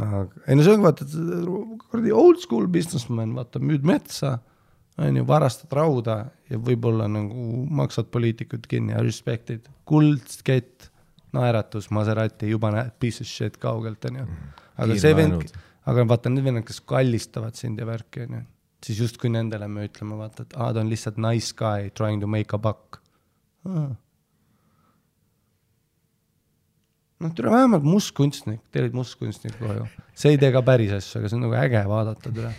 aga 0.00 0.22
ei 0.46 0.58
no 0.58 0.66
see 0.66 0.76
ongi 0.76 0.86
vaata, 0.88 1.08
kuradi 1.88 2.14
old 2.22 2.44
school 2.44 2.70
businessman, 2.72 3.34
vaata 3.36 3.62
müüd 3.62 3.84
metsa, 3.88 4.38
on 5.00 5.16
ju, 5.20 5.26
varastad 5.28 5.72
rauda 5.76 6.22
ja 6.50 6.60
võib-olla 6.60 7.08
nagu 7.10 7.64
maksad 7.80 8.08
poliitikud 8.12 8.68
kinni 8.70 8.96
ja 8.96 9.02
respect'id, 9.04 9.68
kuldkett, 9.88 10.88
naeratus, 11.36 11.90
Maserati, 11.94 12.48
juba 12.50 12.72
näed 12.74 12.96
piece 13.00 13.24
of 13.24 13.28
shit 13.30 13.60
kaugelt, 13.60 14.04
on 14.08 14.22
ju. 14.22 14.30
aga 14.80 14.96
see 14.98 15.16
vend 15.16 15.52
aga 15.88 16.04
vaata, 16.08 16.32
need 16.32 16.44
vennad, 16.44 16.66
kes 16.68 16.80
kallistavad 16.88 17.56
sind 17.58 17.80
ja 17.80 17.86
värki, 17.88 18.26
onju, 18.26 18.42
siis 18.84 19.00
justkui 19.04 19.30
nendele 19.32 19.68
me 19.70 19.86
ütleme, 19.88 20.18
vaata, 20.20 20.46
et 20.46 20.56
aa, 20.56 20.72
ta 20.74 20.82
on 20.82 20.90
lihtsalt 20.92 21.20
nice 21.20 21.54
guy 21.56 21.90
trying 21.96 22.22
to 22.22 22.28
make 22.30 22.56
a 22.56 22.60
buck. 22.60 23.00
noh, 27.20 27.32
tule 27.36 27.52
vähemalt 27.52 27.84
mustkunstnik, 27.84 28.62
teil 28.72 28.86
olid 28.86 28.96
mustkunstnik 28.96 29.58
kohe 29.60 29.74
ju. 29.82 29.88
see 30.16 30.34
ei 30.34 30.40
tee 30.40 30.52
ka 30.54 30.62
päris 30.64 30.94
asju, 30.96 31.20
aga 31.20 31.28
see 31.28 31.36
on 31.36 31.44
nagu 31.44 31.56
äge 31.60 31.82
vaadata, 31.92 32.32
tule. 32.32 32.52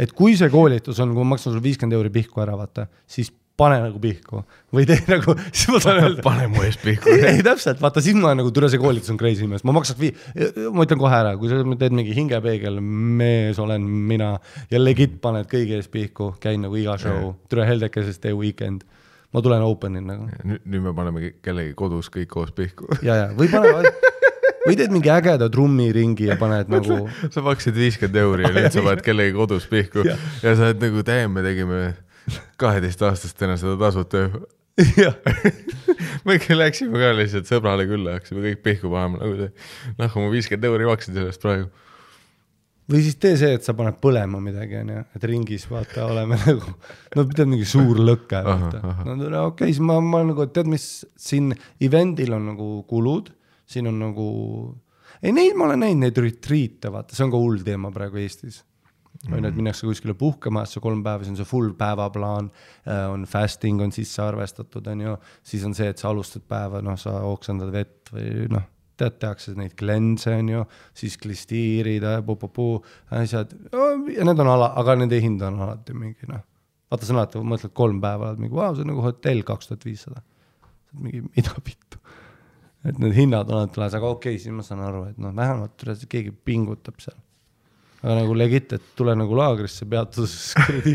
et 0.00 0.14
kui 0.16 0.36
see 0.40 0.48
koolitus 0.52 1.00
on, 1.04 1.12
kui 1.12 1.24
ma 1.24 1.34
maksan 1.34 1.52
sulle 1.52 1.64
viiskümmend 1.64 1.98
euri 1.98 2.12
pihku 2.14 2.40
ära, 2.44 2.56
vaata, 2.60 2.88
siis 3.04 3.32
pane 3.60 3.76
nagu 3.84 4.00
pihku 4.02 4.40
või 4.74 4.86
tee 4.88 4.98
nagu, 5.06 5.36
siis 5.50 5.68
ma 5.70 5.80
saan 5.82 6.00
öelda. 6.02 6.22
pane 6.28 6.48
mu 6.50 6.64
eest 6.66 6.82
pihku. 6.82 7.12
ei 7.30 7.42
täpselt, 7.46 7.82
vaata 7.82 8.02
siis 8.04 8.18
ma 8.18 8.32
nagu, 8.34 8.50
tule 8.54 8.70
see 8.72 8.82
koolitus 8.82 9.12
on 9.14 9.20
crazy 9.20 9.46
mees, 9.50 9.62
ma 9.66 9.74
maksaks 9.76 10.00
vii-, 10.00 10.14
ma 10.74 10.86
ütlen 10.86 11.00
kohe 11.00 11.20
ära, 11.20 11.36
kui 11.40 11.52
sa 11.52 11.60
teed 11.62 11.94
mingi 11.94 12.16
hingepeegel, 12.16 12.80
mees 12.80 13.60
olen 13.62 13.86
mina 14.10 14.34
ja 14.72 14.82
legit 14.82 15.20
paned 15.22 15.46
kõigi 15.50 15.78
ees 15.78 15.90
pihku, 15.92 16.32
käin 16.42 16.64
nagu 16.66 16.78
iga 16.80 16.98
show, 17.00 17.34
tule 17.52 17.68
Heldekeses 17.68 18.18
tee 18.22 18.34
weekend 18.34 18.82
ma 19.34 19.42
tulen 19.42 19.62
open'in 19.66 20.06
nagu. 20.06 20.28
nüüd 20.46 20.82
me 20.82 20.94
paneme 20.94 21.32
kellegi 21.42 21.74
kodus 21.78 22.10
kõik 22.14 22.30
koos 22.30 22.54
pihku. 22.54 22.86
ja, 23.02 23.16
ja 23.18 23.30
või 23.34 23.50
pane, 23.50 23.90
või 24.64 24.76
teed 24.78 24.94
mingi 24.94 25.10
ägeda 25.12 25.48
trummiringi 25.52 26.28
ja 26.30 26.36
paned 26.40 26.70
nagu. 26.72 27.04
sa 27.30 27.42
maksid 27.44 27.76
viiskümmend 27.78 28.20
euri 28.22 28.46
ja 28.46 28.52
nüüd 28.54 28.74
sa 28.74 28.84
paned 28.88 29.04
kellegi 29.06 29.34
kodus 29.36 29.66
pihku 29.70 30.06
ja, 30.06 30.16
ja 30.42 30.54
sa 30.54 30.70
oled 30.70 30.82
nagu, 30.86 31.02
damn, 31.06 31.34
me 31.34 31.44
tegime 31.46 31.80
kaheteistaastastena 32.60 33.56
seda 33.60 33.76
tasuta 33.80 34.20
ju. 34.24 34.44
jah 34.98 35.16
me 36.26 36.38
ikka 36.38 36.56
läksime 36.56 36.98
ka 36.98 37.12
lihtsalt 37.14 37.48
sõbrale 37.50 37.86
külla, 37.88 38.18
hakkasime 38.18 38.42
kõik 38.48 38.62
pihku 38.64 38.90
panema, 38.92 39.20
nagu 39.22 39.38
see, 39.38 39.50
noh, 40.00 40.20
ma 40.20 40.30
viiskümmend 40.32 40.68
euri 40.70 40.88
maksin 40.88 41.16
sellest 41.16 41.42
praegu. 41.44 41.68
või 42.90 43.04
siis 43.06 43.18
tee 43.22 43.36
see, 43.40 43.54
et 43.58 43.66
sa 43.66 43.76
paned 43.76 44.00
põlema 44.02 44.40
midagi, 44.42 44.80
onju, 44.80 45.04
et 45.16 45.28
ringis 45.30 45.68
vaata, 45.70 46.08
oleme 46.08 46.40
nagu, 46.42 46.74
no 47.14 47.26
tead, 47.30 47.46
mingi 47.50 47.68
suur 47.68 48.02
lõke, 48.02 48.42
vaata. 48.48 48.82
no 49.06 49.14
okei 49.20 49.40
okay,, 49.44 49.72
siis 49.72 49.82
ma, 49.84 50.00
ma 50.02 50.24
nagu, 50.26 50.48
tead, 50.54 50.70
mis 50.70 50.88
siin 51.14 51.52
event'il 51.82 52.34
on 52.34 52.50
nagu 52.54 52.70
kulud, 52.90 53.30
siin 53.70 53.88
on 53.92 54.00
nagu, 54.08 54.28
ei 55.22 55.32
neid 55.36 55.54
ma 55.58 55.68
olen 55.70 55.86
näinud, 55.86 56.08
neid 56.08 56.22
retriit'e, 56.26 56.92
vaata, 56.94 57.16
see 57.16 57.28
on 57.28 57.34
ka 57.34 57.42
hull 57.46 57.62
teema 57.66 57.94
praegu 57.94 58.24
Eestis 58.24 58.64
on 59.30 59.38
ju, 59.38 59.48
et 59.48 59.56
minnakse 59.56 59.86
kuskile 59.86 60.14
puhkama, 60.18 60.64
see 60.68 60.82
kolm 60.84 61.02
päeva, 61.04 61.24
siis 61.24 61.32
on 61.34 61.40
see 61.40 61.48
full 61.48 61.72
päevaplaan, 61.78 62.50
äh, 62.88 63.04
on 63.12 63.24
fasting 63.28 63.82
on 63.84 63.92
sisse 63.94 64.22
arvestatud, 64.24 64.86
on 64.92 65.04
ju, 65.06 65.16
siis 65.46 65.64
on 65.66 65.74
see, 65.76 65.88
et 65.92 66.00
sa 66.00 66.10
alustad 66.10 66.44
päeva, 66.48 66.82
noh, 66.84 66.98
sa 67.00 67.16
oksendad 67.28 67.72
vett 67.74 68.12
või 68.14 68.48
noh, 68.52 68.66
tead, 69.00 69.18
tehakse 69.22 69.56
neid 69.58 69.74
cleanse'e 69.78 70.38
on 70.42 70.50
ju, 70.52 70.64
siis 70.96 71.16
klistiirid, 71.22 72.06
puu-puu-puu, 72.26 72.76
asjad, 73.20 73.54
ja 74.14 74.28
need 74.28 74.44
on 74.44 74.52
ala, 74.54 74.72
aga 74.80 74.98
nende 75.00 75.18
hind 75.22 75.42
on 75.46 75.58
alati 75.66 75.96
mingi 75.96 76.30
noh, 76.30 76.44
vaata, 76.92 77.08
sa 77.08 77.16
alati 77.16 77.42
mõtled 77.42 77.74
kolm 77.76 78.00
päeva, 78.04 78.32
oled 78.32 78.44
mingi, 78.44 78.54
vau, 78.54 78.70
see 78.76 78.86
on 78.86 78.92
nagu 78.92 79.04
hotell 79.06 79.44
kaks 79.46 79.70
tuhat 79.70 79.88
viissada. 79.88 80.24
mingi, 81.00 81.24
mida 81.34 81.56
vittu. 81.66 81.98
et 82.84 82.98
need 83.00 83.16
hinnad 83.16 83.48
on 83.50 83.64
alati 83.64 83.80
laes, 83.80 83.96
aga 83.96 84.10
okei 84.12 84.36
okay,, 84.36 84.42
siis 84.42 84.54
ma 84.54 84.62
saan 84.62 84.84
aru, 84.84 85.06
et 85.10 85.18
noh, 85.18 85.34
vähemalt 85.34 85.88
keegi 86.08 86.34
pingutab 86.44 87.00
seal 87.02 87.23
aga 88.04 88.18
nagu 88.18 88.34
legit, 88.36 88.74
et 88.76 88.88
tule 88.98 89.14
nagu 89.16 89.36
laagrisse 89.38 89.86
peatuses 89.88 90.52
kuradi, 90.58 90.92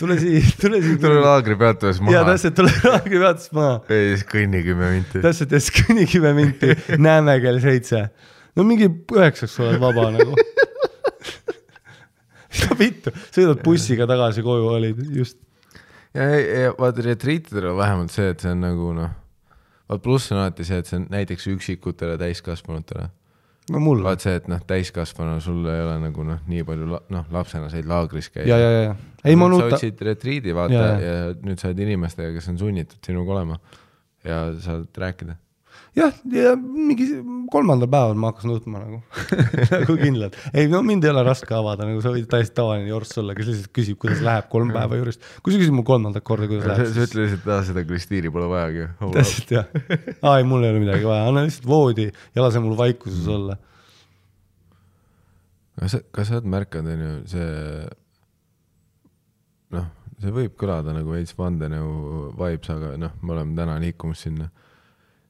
tule 0.00 0.18
siia, 0.20 0.42
tule 0.60 0.80
siia. 0.84 0.98
tule 1.00 1.22
laagri 1.24 1.56
peatuses 1.60 2.02
maha. 2.02 2.18
jaa, 2.18 2.24
täpselt, 2.28 2.58
tule 2.58 2.72
laagri 2.84 3.22
peatuses 3.22 3.54
maha. 3.56 3.78
ja 3.88 4.00
siis 4.10 4.26
kõnni 4.28 4.60
kümme 4.66 4.90
minti. 4.92 5.22
täpselt, 5.24 5.54
ja 5.54 5.62
siis 5.62 5.72
kõnni 5.78 6.04
kümme 6.10 6.34
minti, 6.36 6.74
näeme 7.00 7.38
kell 7.44 7.62
seitse. 7.64 8.04
no 8.58 8.66
mingi 8.68 8.90
üheksaks 8.90 9.56
oled 9.64 9.80
vaba 9.80 10.10
nagu 10.12 10.36
no 12.60 12.76
vittu, 12.76 13.14
sõidad 13.32 13.64
bussiga 13.64 14.08
tagasi 14.10 14.44
koju, 14.44 14.68
olid 14.76 15.00
just. 15.16 15.40
ja, 16.12 16.28
ja 16.36 16.76
vaata 16.76 17.08
retriitidel 17.08 17.72
on 17.72 17.80
vähemalt 17.80 18.12
see, 18.12 18.28
et 18.34 18.44
see 18.44 18.52
on 18.52 18.60
nagu 18.66 18.92
noh, 19.00 19.16
vaat 19.88 20.04
pluss 20.04 20.36
on 20.36 20.44
alati 20.44 20.68
see, 20.68 20.84
et 20.84 20.92
see 20.92 21.00
on 21.00 21.08
näiteks 21.16 21.48
üksikutele 21.56 22.20
täiskasvanutele. 22.20 23.08
No 23.70 23.78
mul, 23.80 24.02
vaat 24.02 24.24
see, 24.24 24.34
et 24.40 24.48
noh, 24.50 24.60
täiskasvanu, 24.66 25.36
sul 25.44 25.62
ei 25.70 25.84
ole 25.84 25.98
nagu 26.02 26.24
noh, 26.26 26.40
nii 26.50 26.64
palju 26.66 26.88
la- 26.90 27.02
noh, 27.14 27.28
lapsena 27.30 27.70
said 27.70 27.86
laagris 27.88 28.30
käia. 28.34 28.46
ja, 28.48 28.58
ja, 28.58 28.82
ja, 28.88 28.96
ei 29.24 29.36
ma 29.38 29.46
sa 29.46 29.54
nuta, 29.54 29.76
otsid 29.76 30.02
retriidi, 30.02 30.54
vaata 30.56 30.74
ja, 30.74 30.88
jaa. 30.88 31.00
ja 31.00 31.34
nüüd 31.46 31.62
sa 31.62 31.70
oled 31.70 31.84
inimestega, 31.86 32.32
kes 32.34 32.48
on 32.52 32.58
sunnitud 32.58 32.98
sinuga 33.06 33.36
olema 33.36 33.58
ja 34.24 34.44
saad 34.62 34.88
rääkida. 34.98 35.36
jah, 35.96 36.12
ja 36.32 36.52
mingi 36.56 37.06
kolmandal 37.52 37.90
päeval 37.92 38.18
ma 38.18 38.30
hakkasin 38.30 38.52
nutma 38.52 38.80
nagu 38.80 39.00
nagu 39.74 39.96
kindlalt. 40.00 40.36
ei 40.54 40.68
no 40.72 40.80
mind 40.86 41.04
ei 41.04 41.12
ole 41.12 41.24
raske 41.26 41.52
avada, 41.56 41.86
nagu 41.88 42.00
sa 42.04 42.12
võid 42.14 42.28
täiesti 42.32 42.56
tavaline 42.56 42.88
jorss 42.88 43.20
olla, 43.20 43.36
kes 43.36 43.50
lihtsalt 43.50 43.72
küsib, 43.76 43.98
kuidas 44.02 44.22
läheb 44.24 44.48
kolm 44.52 44.72
päeva 44.74 45.00
juurest. 45.00 45.24
kui 45.42 45.54
sa 45.54 45.60
küsid 45.60 45.76
mu 45.76 45.84
kolmandat 45.88 46.24
korda, 46.26 46.48
kuidas 46.50 46.64
sa 46.64 46.72
läheb, 46.72 46.92
sa 46.94 47.06
ütlesid, 47.08 47.40
et 47.40 47.50
aa, 47.52 47.66
seda 47.68 47.84
Kristiini 47.88 48.32
pole 48.32 48.48
vajagi. 48.52 48.88
täpselt 49.18 49.52
jah. 49.58 49.68
aa 50.22 50.38
ei, 50.40 50.48
mul 50.48 50.64
ei 50.64 50.74
ole 50.74 50.84
midagi 50.86 51.08
vaja, 51.08 51.28
anna 51.28 51.44
lihtsalt 51.46 51.68
voodi 51.68 52.08
ja 52.08 52.46
lase 52.46 52.62
mul 52.64 52.78
vaikuses 52.78 53.28
olla. 53.36 53.58
kas 55.80 55.98
sa, 55.98 56.04
kas 56.14 56.30
sa 56.30 56.38
oled 56.38 56.48
märganud, 56.56 56.96
on 56.96 57.04
ju, 57.08 57.12
see 57.34 57.50
noh, 59.76 59.92
see 60.22 60.32
võib 60.34 60.56
kõlada 60.60 60.94
nagu 60.96 61.12
veits 61.14 61.36
vandenõu 61.36 62.32
vibes, 62.38 62.72
aga 62.72 62.96
noh, 63.00 63.14
me 63.22 63.36
oleme 63.36 63.56
täna 63.58 63.76
liikumas 63.82 64.24
sinna. 64.24 64.48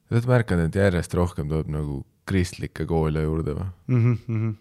Sa 0.07 0.15
oled 0.15 0.29
märganud, 0.29 0.69
et 0.69 0.79
järjest 0.81 1.15
rohkem 1.17 1.49
tuleb 1.51 1.71
nagu 1.73 2.01
kristlikke 2.29 2.85
koole 2.87 3.23
juurde 3.25 3.55
või? 3.57 3.69
Mhm, 3.91 4.51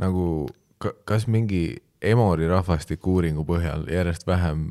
nagu 0.00 0.26
ka, 0.78 0.94
kas 1.04 1.28
mingi 1.30 1.80
Emori 2.00 2.46
rahvastiku 2.48 3.18
uuringu 3.18 3.44
põhjal 3.44 3.84
järjest 3.92 4.24
vähem 4.26 4.70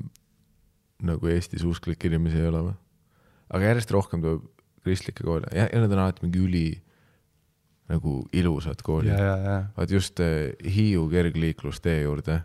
nagu 1.05 1.29
Eestis 1.29 1.61
usklikke 1.63 2.09
inimesi 2.09 2.39
ei 2.41 2.47
ole 2.49 2.63
või? 2.69 2.77
aga 3.49 3.71
järjest 3.71 3.91
rohkem 3.93 4.23
tuleb 4.23 4.47
kristlikke 4.85 5.23
koole 5.25 5.49
ja, 5.53 5.67
ja 5.69 5.81
need 5.81 5.93
on 5.93 6.01
alati 6.01 6.25
mingi 6.25 6.41
üli 6.41 6.67
nagu 7.89 8.19
ilusad 8.37 8.81
koolid 8.85 9.13
vaat 9.77 9.93
just 9.93 10.19
eh, 10.23 10.53
Hiiu 10.65 11.07
kergliiklustee 11.09 12.01
juurde, 12.03 12.41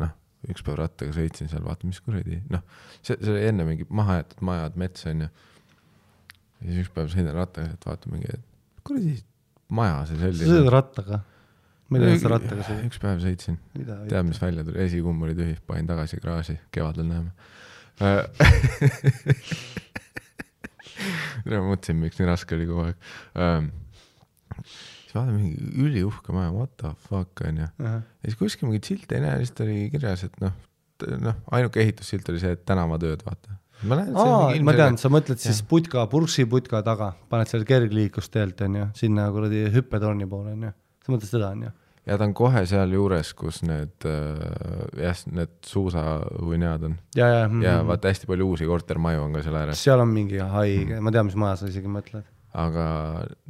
noh, 0.00 0.12
üks 0.48 0.64
päev 0.64 0.78
rattaga 0.80 1.12
sõitsin 1.16 1.50
seal, 1.50 1.64
vaata, 1.66 1.88
mis 1.88 2.00
kuradi, 2.04 2.40
noh, 2.52 2.64
see, 3.02 3.16
see 3.18 3.32
oli 3.34 3.44
enne 3.50 3.66
mingi 3.68 3.86
mahajäetud 3.90 4.40
majad, 4.46 4.78
mets 4.80 5.06
onju. 5.10 5.28
Ja 6.60 6.68
siis 6.68 6.84
üks 6.84 6.92
päev 6.94 7.08
sõidan 7.12 7.36
rattaga, 7.36 7.72
et 7.76 7.88
vaata 7.88 8.12
mingi, 8.12 8.38
kuradi 8.86 9.16
maja 9.74 10.04
see 10.06 10.16
sa 10.18 10.28
selline 10.28 10.52
sõidad. 10.52 10.70
rattaga? 10.74 11.20
kas 11.90 12.22
sa 12.22 12.32
rattaga 12.32 12.66
sõidad. 12.66 12.84
üks 12.88 12.98
päev 13.02 13.22
sõitsin, 13.22 13.56
tead, 13.76 14.24
mis 14.26 14.40
välja 14.42 14.66
tuli, 14.66 14.78
esikumm 14.84 15.26
oli 15.26 15.34
tühi, 15.38 15.54
panin 15.66 15.88
tagasi 15.90 16.20
garaaži, 16.22 16.56
kevadel 16.74 17.06
näeme. 17.10 17.30
ma 21.46 21.62
mõtlesin, 21.64 21.98
miks 22.00 22.18
nii 22.20 22.28
raske 22.28 22.56
oli 22.56 22.66
kogu 22.68 22.82
aeg. 22.88 22.96
siis 24.66 25.14
vaatan 25.14 25.34
mingi 25.36 25.54
üliuhke 25.84 26.34
maja, 26.36 26.50
what 26.54 26.72
the 26.80 26.92
fuck 27.08 27.44
onju. 27.46 27.68
ja 27.80 28.00
siis 28.24 28.38
kuskil 28.40 28.70
mingi 28.70 28.82
silt 28.86 29.12
ei 29.12 29.22
näe, 29.24 29.40
lihtsalt 29.42 29.64
oli 29.66 29.76
kirjas, 29.94 30.26
et 30.28 30.36
noh, 30.42 30.54
noh, 31.22 31.36
ainuke 31.56 31.82
ehitussilt 31.82 32.26
oli 32.32 32.42
see, 32.42 32.52
et 32.56 32.64
tänavatööd, 32.68 33.20
vaata. 33.26 33.58
Ma 33.84 33.98
näen, 34.00 34.12
aa, 34.16 34.52
ma 34.64 34.76
tean, 34.76 35.00
sa 35.00 35.10
mõtled 35.12 35.40
siis 35.42 35.60
Jah. 35.60 35.68
putka, 35.70 36.06
purksiputka 36.12 36.82
taga, 36.86 37.12
paned 37.32 37.50
selle 37.50 37.68
kergliiklusteelt 37.68 38.62
onju, 38.66 38.90
sinna 38.96 39.26
kuradi 39.34 39.66
hüppetorni 39.74 40.28
poole 40.30 40.54
onju. 40.56 40.72
sa 41.04 41.12
mõtled 41.14 41.30
seda 41.30 41.50
onju? 41.56 41.72
ja 42.06 42.16
ta 42.16 42.28
on 42.28 42.36
kohe 42.38 42.62
sealjuures, 42.70 43.32
kus 43.38 43.60
need 43.66 44.06
äh, 44.08 45.02
jah, 45.02 45.24
need 45.34 45.52
suusahuinead 45.66 46.86
on 46.88 46.96
ja, 47.18 47.28
ja, 47.32 47.50
ja 47.64 47.76
vaata 47.86 48.12
hästi 48.12 48.30
palju 48.30 48.52
uusi 48.54 48.68
kortermaju 48.70 49.26
on 49.26 49.36
ka 49.36 49.44
seal 49.44 49.60
ääres, 49.60 49.82
seal 49.82 50.04
on 50.04 50.14
mingi 50.14 50.40
haige, 50.40 51.02
ma 51.02 51.14
tean, 51.14 51.28
mis 51.28 51.38
maja 51.38 51.60
sa 51.60 51.70
isegi 51.72 51.90
mõtled 51.90 52.24
aga 52.56 52.86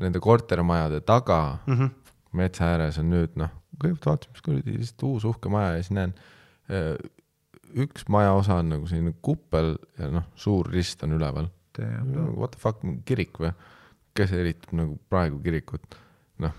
nende 0.02 0.22
kortermajade 0.22 1.00
taga 1.06 1.58
mm. 1.66 1.74
-hmm. 1.74 1.90
metsa 2.32 2.72
ääres 2.72 2.98
on 2.98 3.10
nüüd 3.12 3.36
noh, 3.38 3.52
kõigepealt 3.78 4.08
vaatasin, 4.10 4.32
mis 4.32 4.46
kuradi 4.48 4.78
lihtsalt 4.78 5.06
uus 5.10 5.28
uhke 5.28 5.52
maja 5.52 5.76
ja 5.76 5.82
siis 5.82 5.94
näen, 5.94 6.14
üks 7.76 8.06
maja 8.12 8.32
osa 8.36 8.60
on 8.62 8.72
nagu 8.72 8.88
selline 8.88 9.14
kuppel 9.24 9.74
ja 10.00 10.10
noh, 10.12 10.26
suur 10.38 10.68
rist 10.72 11.04
on 11.06 11.16
üleval. 11.16 11.50
What 11.76 12.56
the 12.56 12.60
fuck, 12.60 12.84
kirik 13.08 13.40
või? 13.42 13.52
kes 14.16 14.30
ehitab 14.32 14.70
nagu 14.72 14.94
praegu 15.12 15.36
kirikut? 15.44 15.98
noh, 16.40 16.54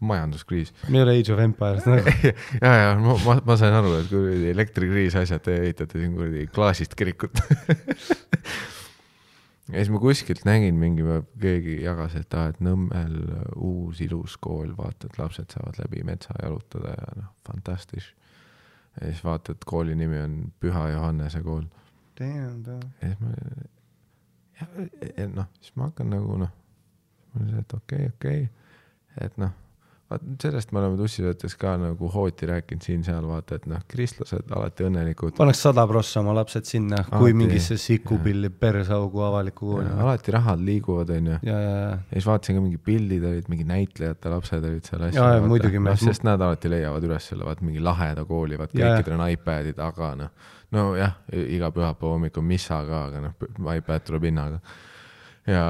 majanduskriis. 0.00 0.72
me 0.88 1.00
ei 1.00 1.04
ole 1.04 1.16
Age 1.18 1.34
of 1.34 1.40
Empires 1.42 1.86
nagu. 1.86 2.14
ja, 2.64 2.72
ja 2.74 2.92
ma, 2.98 3.16
ma, 3.24 3.36
ma 3.46 3.56
sain 3.60 3.76
aru, 3.76 3.94
et 4.00 4.10
kuradi 4.10 4.50
elektrikriis, 4.52 5.16
asjad, 5.20 5.42
te 5.46 5.56
ehitate 5.64 6.00
siin 6.00 6.14
kuradi 6.16 6.46
klaasist 6.54 6.96
kirikut. 6.98 7.40
ja 9.70 9.76
siis 9.76 9.92
ma 9.92 10.00
kuskilt 10.02 10.46
nägin 10.48 10.80
mingi 10.80 11.06
keegi 11.42 11.80
jagas, 11.84 12.16
et 12.20 12.38
aa, 12.38 12.54
et 12.54 12.64
Nõmmel 12.64 13.18
uus 13.56 14.00
ilus 14.06 14.38
kool, 14.42 14.72
vaata, 14.78 15.10
et 15.10 15.20
lapsed 15.20 15.52
saavad 15.54 15.82
läbi 15.84 16.04
metsa 16.06 16.36
jalutada 16.42 16.96
ja 16.96 17.20
noh, 17.20 17.34
fantastisch. 17.46 18.14
Ja 19.00 19.06
siis 19.06 19.24
vaata, 19.24 19.52
et 19.52 19.64
kooli 19.66 19.94
nimi 19.96 20.20
on 20.20 20.52
Püha 20.60 20.88
Johannese 20.88 21.42
kool. 21.42 21.64
ja 23.02 23.08
siis 23.08 23.20
ma, 23.20 23.28
noh, 25.34 25.46
siis 25.60 25.76
ma 25.76 25.88
hakkan 25.88 26.10
nagu 26.12 26.36
noh, 26.44 26.52
ma 27.34 27.46
see, 27.46 27.64
et 27.64 27.74
okei 27.74 28.06
okay,, 28.06 28.14
okei 28.14 28.42
okay., 28.44 29.26
et 29.26 29.38
noh, 29.40 29.54
vaat 30.10 30.24
sellest 30.42 30.72
me 30.74 30.80
oleme 30.80 30.96
tussivõttes 30.98 31.54
ka 31.58 31.76
nagu 31.78 32.08
hooti 32.10 32.48
rääkinud 32.50 32.82
siin-seal, 32.82 33.26
vaata, 33.30 33.60
et 33.60 33.66
noh, 33.70 33.82
kristlased 33.90 34.50
alati 34.56 34.86
õnnelikud. 34.88 35.36
paneks 35.38 35.62
sada 35.68 35.84
prossa 35.90 36.22
oma 36.24 36.34
lapsed 36.40 36.66
sinna, 36.66 37.04
kui 37.12 37.34
mingisse 37.36 37.78
sikupilli 37.78 38.50
persaugu 38.50 39.22
avalikku 39.28 39.68
kooli. 39.74 39.92
alati 40.06 40.34
rahad 40.34 40.64
liiguvad, 40.66 41.12
onju. 41.14 41.38
ja, 41.46 41.54
ja, 41.54 41.60
ja, 41.76 41.84
ja 41.92 42.16
siis 42.16 42.26
vaatasin 42.26 42.58
ka 42.58 42.64
mingi 42.64 42.82
pildid 42.90 43.28
olid, 43.30 43.50
mingi 43.52 43.68
näitlejate 43.70 44.34
lapsed 44.34 44.66
olid 44.72 44.90
seal 44.90 45.06
Jaa, 45.10 45.30
jaa, 45.36 45.46
muidugi, 45.46 45.82
noh, 45.82 46.02
sest 46.02 46.26
nad 46.26 46.42
alati 46.42 46.72
leiavad 46.74 47.06
üles 47.06 47.30
selle, 47.30 47.46
vaat 47.46 47.62
mingi 47.66 47.82
laheda 47.82 48.26
kooli, 48.26 48.58
vaat 48.58 48.74
kõikidel 48.74 49.14
on 49.16 49.26
iPadid, 49.30 49.78
aga 49.86 50.12
noh, 50.18 50.50
nojah, 50.74 51.16
iga 51.46 51.70
pühapäeva 51.74 52.16
hommikul 52.16 52.46
missa 52.46 52.82
ka, 52.86 53.06
aga 53.08 53.24
noh, 53.28 53.74
iPad 53.78 54.10
tuleb 54.10 54.26
hinnaga. 54.26 54.58
ja, 55.46 55.64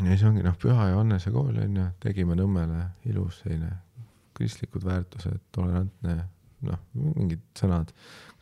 ja 0.00 0.10
siis 0.10 0.24
ongi 0.28 0.44
noh, 0.44 0.56
Püha 0.60 0.90
Johannese 0.90 1.32
kool 1.34 1.56
on 1.62 1.80
ju, 1.80 1.86
tegime 2.02 2.36
Nõmmele 2.38 2.84
ilus 3.10 3.40
selline 3.42 3.70
kristlikud 4.34 4.84
väärtused, 4.86 5.40
tolerantne, 5.54 6.16
noh, 6.66 6.80
mingid 6.98 7.42
sõnad, 7.58 7.92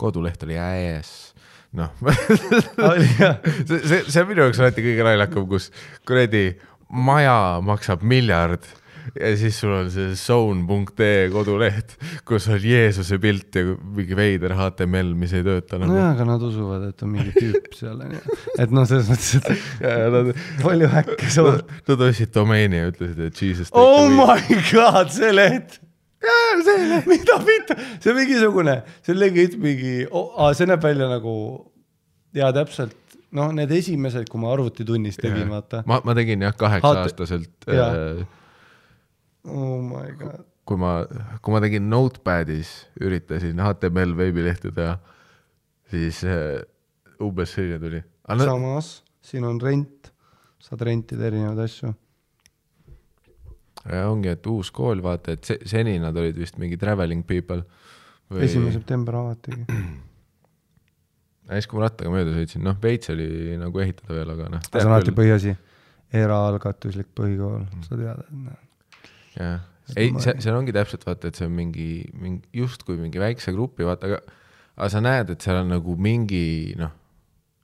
koduleht 0.01 0.43
oli 0.47 0.57
äes, 0.61 1.33
noh. 1.77 1.93
See, 3.69 3.81
see, 3.81 4.03
see 4.09 4.23
on 4.23 4.31
minu 4.31 4.47
jaoks 4.47 4.61
alati 4.63 4.85
kõige 4.85 5.05
naljakam, 5.07 5.47
kus 5.51 5.69
kuradi 6.09 6.47
maja 6.93 7.61
maksab 7.65 8.05
miljard 8.05 8.65
ja 9.17 9.31
siis 9.39 9.59
sul 9.61 9.73
on 9.75 9.91
see 9.93 10.15
zone.ee 10.19 11.29
koduleht, 11.33 11.97
kus 12.29 12.49
on 12.53 12.61
Jeesuse 12.63 13.19
pilt 13.23 13.59
ja 13.59 13.65
mingi 13.67 14.17
veider 14.19 14.55
HTML, 14.57 15.13
mis 15.19 15.35
ei 15.37 15.45
tööta 15.47 15.81
nagu 15.81 15.93
nojah, 15.93 16.13
aga 16.15 16.27
nad 16.29 16.45
usuvad, 16.47 16.89
et 16.93 17.05
on 17.05 17.13
mingi 17.15 17.33
tüüp 17.37 17.73
seal 17.77 18.01
onju, 18.07 18.23
et 18.63 18.75
noh, 18.75 18.87
selles 18.89 19.11
mõttes, 19.11 19.33
et 19.41 19.65
ja, 19.87 19.97
nad, 20.15 20.33
palju 20.63 20.91
häkke 20.93 21.33
sa 21.33 21.47
oled. 21.49 21.75
nad 21.91 22.07
ostsid 22.09 22.35
domeeni 22.35 22.83
ja 22.83 22.93
ütlesid, 22.93 23.25
et 23.29 23.43
Jesus. 23.47 23.73
oh 23.73 24.07
my 24.13 24.61
god, 24.71 25.13
see 25.15 25.33
leht. 25.35 25.81
mida 27.11 27.41
pitta, 27.43 27.75
see 27.99 28.13
on 28.13 28.19
mingisugune, 28.21 28.79
see 29.03 29.15
on 29.17 29.19
legit 29.19 29.59
mingi 29.61 29.95
oh,, 30.07 30.53
see 30.55 30.69
näeb 30.71 30.85
välja 30.85 31.11
nagu 31.11 31.35
ja 32.37 32.53
täpselt, 32.55 32.95
noh, 33.37 33.51
need 33.57 33.73
esimesed, 33.75 34.29
kui 34.31 34.41
ma 34.41 34.53
arvutitunnis 34.55 35.19
tegin, 35.21 35.49
vaata. 35.51 35.83
ma, 35.89 35.99
ma 36.07 36.15
tegin 36.17 36.45
jah, 36.47 36.55
kaheksa 36.57 36.93
HT 36.95 37.03
aastaselt 37.03 37.67
Jaa. 37.67 37.91
äh, 37.91 38.23
oh 39.49 39.79
my 39.83 40.11
god. 40.19 40.45
kui 40.69 40.79
ma, 40.79 40.93
kui 41.43 41.55
ma 41.55 41.61
tegin 41.65 41.89
Notepadis, 41.91 42.75
üritasin 43.03 43.59
HTML 43.63 44.15
veebilehte 44.17 44.71
teha, 44.75 44.99
siis 45.91 46.23
äh, 46.25 46.61
umbes 47.23 47.55
selline 47.57 47.81
tuli. 47.83 48.03
Samas 48.39 48.93
siin 49.23 49.45
on 49.47 49.59
rent, 49.63 50.13
saad 50.63 50.83
rentida 50.87 51.29
erinevaid 51.29 51.61
asju. 51.65 51.93
ja 53.91 54.05
ongi, 54.11 54.31
et 54.31 54.47
uus 54.47 54.71
kool, 54.75 55.03
vaata, 55.03 55.35
et 55.37 55.45
se- 55.45 55.61
seni 55.67 55.97
nad 56.03 56.17
olid 56.17 56.39
vist 56.39 56.59
mingi 56.63 56.79
traveling 56.79 57.27
people. 57.27 57.63
esimene 58.39 58.73
september 58.73 59.15
avatigi. 59.19 59.67
ja 61.49 61.59
siis, 61.59 61.67
kui 61.69 61.79
ma 61.79 61.89
rattaga 61.89 62.13
mööda 62.15 62.35
sõitsin, 62.37 62.63
noh, 62.65 62.79
veits 62.83 63.11
oli 63.13 63.57
nagu 63.61 63.83
ehitada 63.83 64.15
veel, 64.15 64.35
aga 64.37 64.49
noh. 64.57 64.67
see 64.71 64.85
on 64.87 64.95
alati 64.95 65.15
põhiasi. 65.19 65.57
eraalgatuslik 66.13 67.11
põhikool, 67.19 67.67
sa 67.87 67.97
tead, 67.99 68.23
et 68.23 68.37
noh. 68.37 68.61
jah, 69.37 69.61
ei, 69.97 70.13
see, 70.23 70.37
seal 70.43 70.57
ongi 70.57 70.75
täpselt 70.75 71.05
vaata, 71.07 71.31
et 71.31 71.39
see 71.39 71.49
on 71.49 71.55
mingi, 71.57 71.91
mingi 72.19 72.63
justkui 72.63 72.99
mingi 73.01 73.21
väikse 73.23 73.55
grupi, 73.55 73.87
vaata, 73.89 74.11
aga 74.11 74.23
aga 74.77 74.89
sa 74.93 75.03
näed, 75.05 75.35
et 75.35 75.45
seal 75.45 75.61
on 75.61 75.73
nagu 75.75 75.95
mingi 76.01 76.43
noh, 76.81 76.93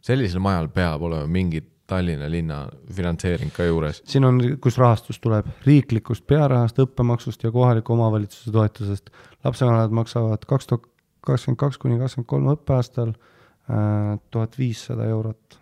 sellisel 0.04 0.42
majal 0.44 0.70
peab 0.72 1.04
olema 1.08 1.28
mingi 1.30 1.64
Tallinna 1.88 2.26
linna 2.28 2.58
finantseering 2.92 3.48
ka 3.48 3.64
juures. 3.64 4.02
siin 4.04 4.26
on, 4.28 4.42
kus 4.60 4.76
rahastus 4.76 5.16
tuleb 5.24 5.46
riiklikust 5.64 6.26
pearahast, 6.28 6.76
õppemaksust 6.84 7.46
ja 7.46 7.52
kohaliku 7.54 7.94
omavalitsuse 7.94 8.52
toetusest. 8.52 9.08
lapsevanemad 9.44 9.94
maksavad 9.96 10.44
kaks 10.50 10.68
tuhat 10.68 10.84
kakskümmend 11.24 11.60
kaks 11.62 11.80
kuni 11.80 11.96
kakskümmend 11.98 12.28
kolm 12.28 12.50
õppeaastal 12.52 13.14
äh, 13.14 14.18
tuhat 14.30 14.58
viissada 14.60 15.08
eurot 15.08 15.58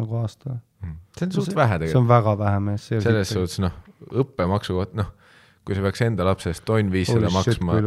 nagu 0.00 0.18
aasta. 0.24 0.58
see 1.14 1.28
on 1.28 1.32
suht 1.38 1.54
vähe 1.54 1.78
see 1.78 1.86
tegelikult, 1.86 2.02
on 2.02 2.10
väga 2.16 2.34
vähe 2.42 2.60
mees, 2.66 2.88
see 2.90 3.00
selles 3.06 3.30
suhtes 3.30 3.62
noh, 3.62 3.78
õppemaksu 4.24 4.82
noh, 4.98 5.14
kui 5.64 5.76
sa 5.76 5.84
peaks 5.84 6.02
enda 6.06 6.24
lapse 6.26 6.50
eest 6.50 6.64
tonn 6.68 6.90
viissada 6.92 7.30
maksma 7.34 7.78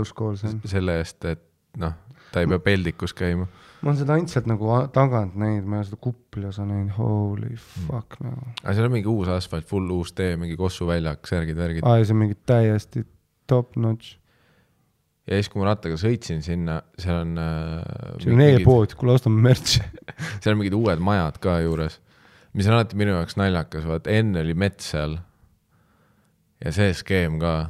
selle 0.69 0.99
eest, 1.01 1.25
et 1.25 1.43
noh, 1.81 1.93
ta 2.33 2.43
ei 2.43 2.49
pea 2.49 2.59
peldikus 2.63 3.13
käima. 3.17 3.47
ma 3.83 3.89
olen 3.91 3.99
seda 3.99 4.15
ainult 4.15 4.31
sealt 4.31 4.47
nagu 4.47 4.69
tagant 4.95 5.35
näinud, 5.39 5.65
ma 5.67 5.77
ei 5.77 5.83
ole 5.83 5.87
seda 5.89 5.99
kupli 6.01 6.45
osa 6.49 6.65
näinud, 6.69 6.93
holy 6.97 7.49
Mm. 7.53 7.87
fuck 7.87 8.19
nagu. 8.23 8.47
aga 8.63 8.73
seal 8.77 8.85
on 8.87 8.93
mingi 8.95 9.09
uus 9.11 9.27
asfalt, 9.33 9.65
full 9.69 9.89
uus 9.91 10.13
tee, 10.13 10.35
mingi 10.37 10.55
Kossu 10.57 10.87
väljak, 10.87 11.25
särgid, 11.27 11.57
värgid. 11.57 11.83
aa, 11.85 11.97
ja 11.97 12.05
see 12.05 12.13
on 12.15 12.21
mingi 12.23 12.37
täiesti 12.45 13.03
top 13.47 13.75
notch. 13.75 14.15
ja 15.27 15.35
siis, 15.39 15.49
kui 15.49 15.61
ma 15.61 15.71
rattaga 15.73 15.97
sõitsin 15.99 16.41
sinna, 16.45 16.81
seal 16.99 17.21
on 17.25 17.37
äh,. 17.37 17.83
see 18.23 18.33
on 18.33 18.41
e-pood, 18.47 18.95
kuule 18.99 19.17
ostame 19.17 19.41
merch'i. 19.49 19.83
seal 20.41 20.53
on 20.55 20.61
mingid 20.61 20.77
uued 20.77 20.99
majad 21.03 21.37
ka 21.43 21.59
juures, 21.65 21.99
mis 22.53 22.67
on 22.69 22.77
alati 22.77 22.95
minu 22.99 23.17
jaoks 23.17 23.37
naljakas, 23.41 23.85
vaata 23.89 24.13
enne 24.13 24.43
oli 24.45 24.53
mets 24.53 24.91
seal. 24.93 25.17
Ja 26.65 26.71
see 26.71 26.93
skeem 26.93 27.39
ka, 27.39 27.69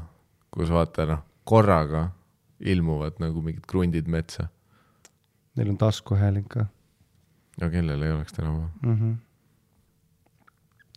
kus 0.53 0.69
vaata 0.69 1.05
noh, 1.09 1.23
korraga 1.43 2.11
ilmuvad 2.59 3.19
nagu 3.19 3.41
mingid 3.41 3.65
krundid 3.67 4.07
metsa. 4.07 4.47
Neil 5.57 5.69
on 5.73 5.77
taskuhääling 5.77 6.47
ka 6.49 6.67
no 7.61 7.69
kellel 7.69 8.01
ei 8.01 8.11
oleks 8.11 8.33
tänapäeval. 8.33 8.69
mm. 8.81 8.95
-hmm. 8.99 9.15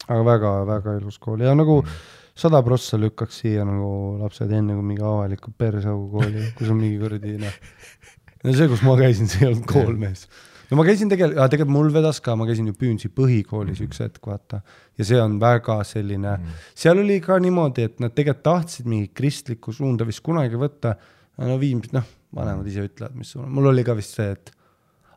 aga 0.09 0.25
väga-väga 0.25 0.95
ilus 1.01 1.19
kool 1.19 1.41
ja 1.41 1.55
nagu 1.55 1.83
Mm. 1.83 1.89
sada 2.35 2.63
prossa 2.63 2.99
lükkaks 3.01 3.39
siia 3.41 3.65
nagu 3.65 4.19
lapsed 4.21 4.51
enne 4.53 4.75
kui 4.75 4.83
mingi 4.83 5.03
avalikku 5.03 5.51
persaugu 5.59 6.11
kooli, 6.11 6.53
kus 6.59 6.71
on 6.71 6.77
mingi 6.77 6.99
kuradi 6.99 7.39
noh. 7.39 7.53
no 8.45 8.53
see, 8.53 8.69
kus 8.69 8.83
ma 8.83 8.97
käisin, 8.97 9.29
see 9.29 9.47
ei 9.47 9.53
olnud 9.53 9.67
kool 9.67 9.97
mees. 9.97 10.29
No 10.71 10.79
ma 10.79 10.87
käisin 10.87 11.11
tegelikult, 11.13 11.39
tegelikult 11.53 11.75
mul 11.77 11.93
vedas 11.95 12.21
ka, 12.25 12.35
ma 12.39 12.47
käisin 12.49 12.71
ju 12.71 12.77
Püünsi 12.79 13.11
põhikoolis 13.15 13.83
üks 13.85 14.03
hetk, 14.03 14.21
vaata. 14.27 14.63
ja 14.99 15.07
see 15.07 15.21
on 15.23 15.39
väga 15.43 15.79
selline, 15.87 16.37
seal 16.75 17.03
oli 17.03 17.21
ka 17.25 17.39
niimoodi, 17.43 17.87
et 17.91 18.03
nad 18.03 18.15
tegelikult 18.17 18.45
tahtsid 18.47 18.91
mingit 18.91 19.15
kristlikku 19.17 19.75
suunda 19.75 20.07
vist 20.09 20.25
kunagi 20.27 20.59
võtta. 20.61 20.97
no 21.45 21.59
Viimsis, 21.61 21.93
noh, 21.93 22.07
vanemad 22.35 22.67
ise 22.69 22.87
ütlevad, 22.87 23.17
mis 23.19 23.33
suuna, 23.35 23.49
mul 23.53 23.73
oli 23.73 23.85
ka 23.85 23.97
vist 23.97 24.17
see, 24.17 24.31
et 24.33 24.53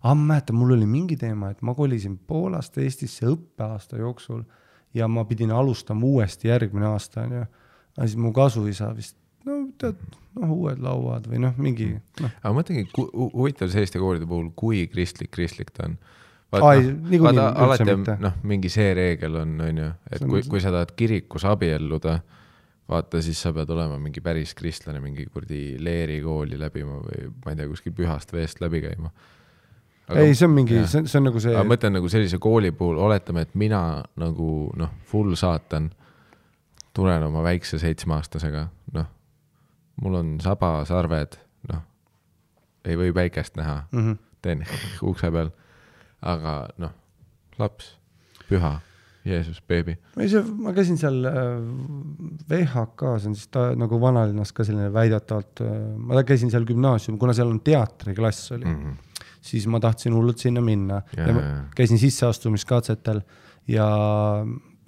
ah, 0.02 0.14
ma 0.14 0.34
mäletan, 0.34 0.58
mul 0.60 0.76
oli 0.78 0.88
mingi 0.90 1.18
teema, 1.20 1.52
et 1.54 1.62
ma 1.66 1.76
kolisin 1.76 2.18
Poolast 2.28 2.78
Eestisse 2.78 3.28
õppeaasta 3.30 4.00
jooksul 4.00 4.44
ja 4.94 5.08
ma 5.08 5.26
pidin 5.30 5.52
alustama 5.54 6.06
uuesti 6.06 6.50
järgmine 6.50 6.90
aasta, 6.94 7.26
onju. 7.28 7.46
aga 7.98 8.08
siis 8.08 8.20
mu 8.20 8.32
kasuisa 8.34 8.92
vist, 8.96 9.19
no 9.50 9.60
tead, 9.82 10.00
noh, 10.40 10.54
uued 10.56 10.80
lauad 10.86 11.28
või 11.32 11.42
noh, 11.44 11.58
mingi 11.60 11.90
noh, 12.22 12.32
aga 12.42 12.54
mõtlengi, 12.56 12.88
huvitav 12.96 13.72
see 13.74 13.84
Eesti 13.86 14.02
koolide 14.02 14.28
puhul, 14.30 14.52
kui 14.58 14.86
kristlik, 14.92 15.32
kristlik 15.36 15.74
ta 15.76 15.90
on. 15.90 15.98
Ai, 16.66 16.80
niikuinii 16.82 17.38
üldse 17.44 17.64
alati 17.66 17.94
on 17.94 18.06
noh, 18.24 18.38
mingi 18.50 18.72
see 18.74 18.90
reegel 18.98 19.36
on, 19.44 19.52
on 19.62 19.82
ju, 19.84 19.90
et 20.10 20.22
on- 20.26 20.32
kui, 20.32 20.42
kui 20.50 20.62
sa 20.64 20.72
tahad 20.74 20.96
kirikus 20.98 21.46
abielluda, 21.46 22.16
vaata 22.90 23.20
siis 23.22 23.38
sa 23.46 23.52
pead 23.54 23.70
olema 23.70 24.00
mingi 24.02 24.22
päris 24.26 24.56
kristlane, 24.58 24.98
mingi 25.04 25.28
kuradi 25.30 25.76
leerikooli 25.86 26.58
läbima 26.58 26.96
või 27.04 27.28
ma 27.46 27.52
ei 27.54 27.60
tea, 27.60 27.68
kuskil 27.70 27.94
pühast 27.94 28.34
veest 28.34 28.64
läbi 28.64 28.82
käima. 28.82 29.12
ei, 30.18 30.34
see 30.34 30.48
on 30.48 30.56
mingi, 30.56 30.80
see, 30.90 31.04
see 31.06 31.20
on 31.22 31.28
nagu 31.30 31.40
see 31.44 31.54
ma 31.54 31.62
mõtlen 31.70 31.94
nagu 32.00 32.10
sellise 32.10 32.40
kooli 32.42 32.72
puhul, 32.74 32.98
oletame, 32.98 33.44
et 33.46 33.54
mina 33.54 33.84
nagu 34.18 34.50
noh, 34.82 34.90
full 35.06 35.36
saatan, 35.38 35.92
tulen 36.98 37.24
oma 37.30 37.44
väikse 37.46 37.78
seitsmeaastasega, 37.78 38.64
noh, 38.98 39.06
mul 40.02 40.20
on 40.20 40.36
saba, 40.44 40.80
sarved, 40.88 41.38
noh, 41.70 41.82
ei 42.88 42.98
või 43.00 43.14
päikest 43.16 43.58
näha, 43.60 43.82
mm. 43.92 44.04
-hmm. 44.04 44.20
teen 44.42 44.66
ukse 45.12 45.32
peal, 45.32 45.52
aga 46.22 46.60
noh, 46.82 46.94
laps, 47.60 47.96
püha, 48.50 48.80
Jeesus, 49.30 49.60
beebi. 49.68 49.98
ei 50.18 50.30
see, 50.32 50.42
ma 50.64 50.72
käisin 50.74 50.98
seal 50.98 51.20
äh, 51.28 51.50
VHK, 52.50 53.04
see 53.20 53.32
on 53.32 53.36
siis 53.36 53.52
ta 53.52 53.70
nagu 53.78 54.00
vanalinnas 54.02 54.54
ka 54.56 54.64
selline 54.68 54.88
väidetavalt, 54.96 55.62
ma 55.98 56.24
käisin 56.24 56.52
seal 56.54 56.66
gümnaasium, 56.68 57.20
kuna 57.20 57.36
seal 57.36 57.52
on 57.52 57.60
teatriklass 57.60 58.54
oli 58.56 58.66
mm, 58.66 58.80
-hmm. 58.80 59.28
siis 59.52 59.68
ma 59.68 59.80
tahtsin 59.84 60.16
hullult 60.16 60.40
sinna 60.40 60.62
minna 60.62 61.02
Jaa, 61.18 61.28
ja 61.28 61.34
ma 61.36 61.44
käisin 61.76 62.00
sisseastumiskatsetel 62.00 63.22
ja 63.68 63.90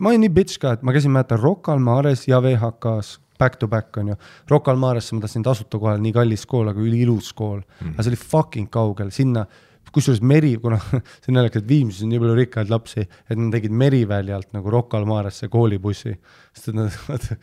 ma 0.01 0.09
olin 0.09 0.26
nii 0.26 0.34
bitch 0.34 0.62
ka, 0.62 0.74
et 0.78 0.82
ma 0.82 0.95
käisin, 0.95 1.12
mäletan, 1.12 1.39
Rocca 1.39 1.76
al 1.76 1.84
Mares 1.84 2.28
ja 2.28 2.41
VHK-s 2.41 3.20
back 3.41 3.57
to 3.61 3.69
back 3.71 3.97
on 3.97 4.13
ju. 4.13 4.19
Rocca 4.51 4.71
al 4.71 4.79
Maresse 4.81 5.17
ma 5.17 5.25
tahtsin 5.25 5.45
tasuta 5.45 5.81
kohale, 5.81 6.01
nii 6.05 6.13
kallis 6.15 6.45
kool, 6.49 6.69
aga 6.71 6.81
üliilus 6.85 7.33
kool 7.37 7.59
mm., 7.59 7.95
aga 7.95 8.05
see 8.05 8.13
oli 8.13 8.21
fucking 8.21 8.71
kaugel, 8.73 9.09
sinna 9.15 9.47
kusjuures 9.91 10.21
meri, 10.23 10.53
kuna 10.61 10.79
see 10.79 11.31
on 11.31 11.37
naljakas, 11.39 11.65
et 11.65 11.67
Viimsis 11.71 12.05
on 12.05 12.13
nii 12.13 12.21
palju 12.21 12.37
rikkaid 12.37 12.71
lapsi, 12.71 13.03
et 13.03 13.35
nad 13.35 13.51
tegid 13.55 13.75
Meriväljalt 13.75 14.53
nagu 14.55 14.71
Rocca 14.71 14.99
al 14.99 15.07
Maresse 15.09 15.51
koolibussi, 15.51 16.15
sest 16.55 16.71
et 16.71 16.77
nad 16.77 16.95
vaata 17.09 17.37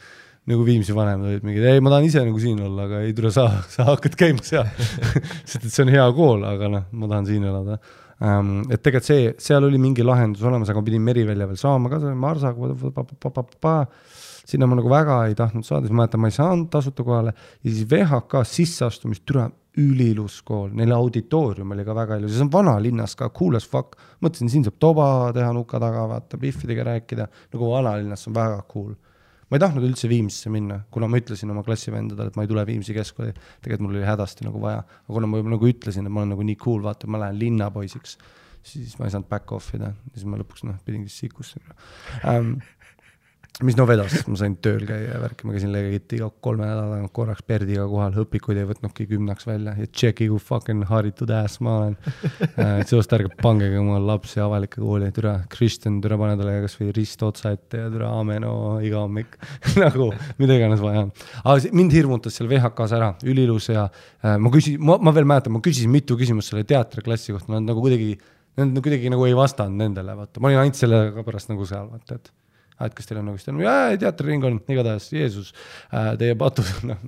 nagu 0.48 0.64
Viimsi 0.64 0.96
vanemad 0.96 1.28
olid 1.28 1.44
mingid, 1.44 1.66
ei, 1.68 1.82
ma 1.84 1.92
tahan 1.92 2.08
ise 2.08 2.24
nagu 2.24 2.40
siin 2.40 2.60
olla, 2.64 2.86
aga 2.88 3.02
ei 3.04 3.12
tule, 3.16 3.32
sa, 3.34 3.50
sa 3.68 3.90
hakkad 3.90 4.16
käima 4.16 4.44
seal. 4.46 4.68
sest 5.48 5.60
et 5.60 5.68
see 5.68 5.84
on 5.84 5.92
hea 5.92 6.06
kool, 6.16 6.44
aga 6.48 6.70
noh, 6.72 6.86
ma 6.96 7.10
tahan 7.10 7.28
siin 7.28 7.44
elada 7.50 7.76
um,. 8.24 8.54
et 8.72 8.80
tegelikult 8.80 9.10
see, 9.10 9.28
seal 9.44 9.68
oli 9.68 9.80
mingi 9.82 10.06
lahendus 10.06 10.46
olemas, 10.48 10.72
aga 10.72 10.80
ma 10.80 10.88
pidin 10.88 11.04
Merivälja 11.04 11.50
veel 11.50 11.60
saama 11.60 11.92
ka 11.92 12.00
selle 12.00 12.16
Marsaga, 12.18 12.72
sinna 14.48 14.68
ma 14.68 14.78
nagu 14.78 14.90
väga 14.90 15.22
ei 15.28 15.36
tahtnud 15.38 15.66
saada, 15.66 15.86
siis 15.86 15.94
ma 15.94 16.04
mäletan, 16.04 16.22
ma 16.22 16.30
ei 16.30 16.36
saanud 16.36 16.68
tasuta 16.72 17.04
kohale 17.04 17.34
ja 17.36 17.70
siis 17.70 17.88
VHK 17.90 18.44
sisseastumist, 18.48 19.26
türa, 19.28 19.48
üliilus 19.78 20.40
kool, 20.46 20.70
neil 20.74 20.92
auditoorium 20.96 21.74
oli 21.74 21.84
ka 21.86 21.94
väga 21.94 22.16
ilus 22.18 22.32
ja 22.32 22.40
see 22.40 22.46
on 22.48 22.54
vanalinnas 22.54 23.14
ka, 23.18 23.28
cool 23.36 23.58
as 23.58 23.66
fuck. 23.68 23.98
mõtlesin, 24.24 24.50
siin 24.50 24.64
saab 24.66 24.78
toba 24.82 25.08
teha 25.36 25.52
nuka 25.54 25.78
taga, 25.82 26.06
vaata, 26.10 26.40
Biffidega 26.40 26.86
rääkida, 26.88 27.28
nagu 27.52 27.68
vanalinnas 27.74 28.26
on 28.30 28.34
väga 28.38 28.64
cool. 28.72 28.96
Ma 29.48 29.56
ei 29.56 29.62
tahtnud 29.62 29.86
üldse 29.86 30.10
Viimsisse 30.10 30.50
minna, 30.52 30.82
kuna 30.92 31.06
ma 31.08 31.20
ütlesin 31.20 31.52
oma 31.52 31.62
klassivendadele, 31.64 32.32
et 32.32 32.36
ma 32.36 32.44
ei 32.44 32.50
tule 32.50 32.64
Viimsi 32.68 32.96
keskkooli, 32.96 33.32
tegelikult 33.64 33.86
mul 33.86 33.96
oli 33.96 34.04
hädasti 34.04 34.44
nagu 34.44 34.60
vaja, 34.60 34.82
aga 34.82 35.14
kuna 35.14 35.30
ma 35.30 35.40
juba 35.40 35.54
nagu 35.54 35.70
ütlesin, 35.70 36.08
et 36.08 36.12
ma 36.12 36.24
olen 36.24 36.34
nagu 36.34 36.44
nii 36.50 36.58
cool, 36.60 36.82
vaata, 36.84 37.08
ma 37.08 37.22
lähen 37.22 37.38
linnapoisiks, 37.40 38.18
siis 38.68 38.98
ma 38.98 39.06
ei 39.06 39.14
saanud 39.14 39.30
back 39.30 39.54
off 39.56 39.72
ida, 39.78 39.94
siis 40.12 40.26
ma 40.28 40.40
lõpuks 40.40 40.66
noh, 40.68 40.76
pidingi 40.84 41.12
sikusse 41.12 41.62
minema. 41.62 41.88
Ähm,. 42.34 42.58
Mis 43.66 43.74
no 43.74 43.84
vedas, 43.88 44.14
ma 44.30 44.36
sain 44.38 44.54
tööl 44.62 44.84
käia 44.86 45.16
ja 45.16 45.18
värki, 45.18 45.46
ma 45.48 45.54
käisin 45.56 45.72
legit 45.74 46.12
iga 46.14 46.28
kolme 46.44 46.62
nädala 46.62 46.92
tagant 46.92 47.12
korraks 47.16 47.42
Perdiga 47.46 47.88
kohal, 47.90 48.14
õpikuid 48.22 48.60
ei 48.60 48.68
võtnudki 48.68 49.06
kümneks 49.10 49.48
välja 49.48 49.74
ja 49.74 49.86
tšeki, 49.88 50.28
kui 50.30 50.42
fucking 50.42 50.86
haritud 50.86 51.32
ass 51.34 51.58
ma 51.64 51.74
olen 51.80 51.96
äh,. 52.04 52.84
seepärast 52.86 53.16
ärge 53.18 53.32
pangege 53.42 53.80
oma 53.80 53.98
lapsi 53.98 54.38
avalike 54.44 54.78
kooli, 54.78 55.10
türa, 55.16 55.34
Kristjan, 55.50 55.98
türa 56.04 56.20
pane 56.20 56.38
talle 56.38 56.54
kasvõi 56.68 56.92
rist 56.94 57.26
otsa 57.26 57.56
ette 57.56 57.82
ja 57.82 57.90
türa 57.90 58.12
ameno 58.20 58.54
iga 58.84 59.02
hommik 59.02 59.34
nagu 59.82 60.12
mida 60.38 60.58
iganes 60.60 60.84
vaja 60.84 61.08
on. 61.08 61.12
aga 61.42 61.74
mind 61.74 61.98
hirmutas 61.98 62.38
seal 62.38 62.50
VHK-s 62.52 62.94
ära, 63.00 63.12
üliilus 63.26 63.72
ja 63.72 63.88
äh, 63.88 64.38
ma 64.38 64.54
küsin, 64.54 64.78
ma, 64.78 65.00
ma 65.02 65.14
veel 65.16 65.26
mäletan, 65.26 65.56
ma 65.58 65.64
küsisin 65.64 65.90
mitu 65.90 66.18
küsimust 66.20 66.54
selle 66.54 66.62
teatriklassi 66.68 67.34
kohta, 67.34 67.56
nad 67.56 67.66
nagu 67.66 67.82
kuidagi, 67.82 68.14
nad 68.60 68.78
kuidagi 68.78 69.10
nagu 69.10 69.26
ei 69.26 69.34
vastanud 69.38 69.82
nendele, 69.82 70.14
vaata, 70.22 70.38
ma 70.38 70.52
olin 70.52 70.62
ainult 70.62 70.78
sellega 70.78 71.26
pärast 71.26 71.50
nagu 71.50 71.66
seal, 71.66 71.90
vaata, 71.90 72.22
et 72.22 72.36
et 72.86 72.94
kas 72.94 73.08
teil 73.08 73.20
on 73.20 73.28
nagu 73.30 73.40
siis, 73.40 73.50
jaa, 73.64 73.96
teatriring 73.98 74.46
igatahes 74.70 75.08
Jeesus 75.12 75.52
äh,, 75.90 76.12
teie 76.20 76.36
patud, 76.38 76.68
noh. 76.88 77.00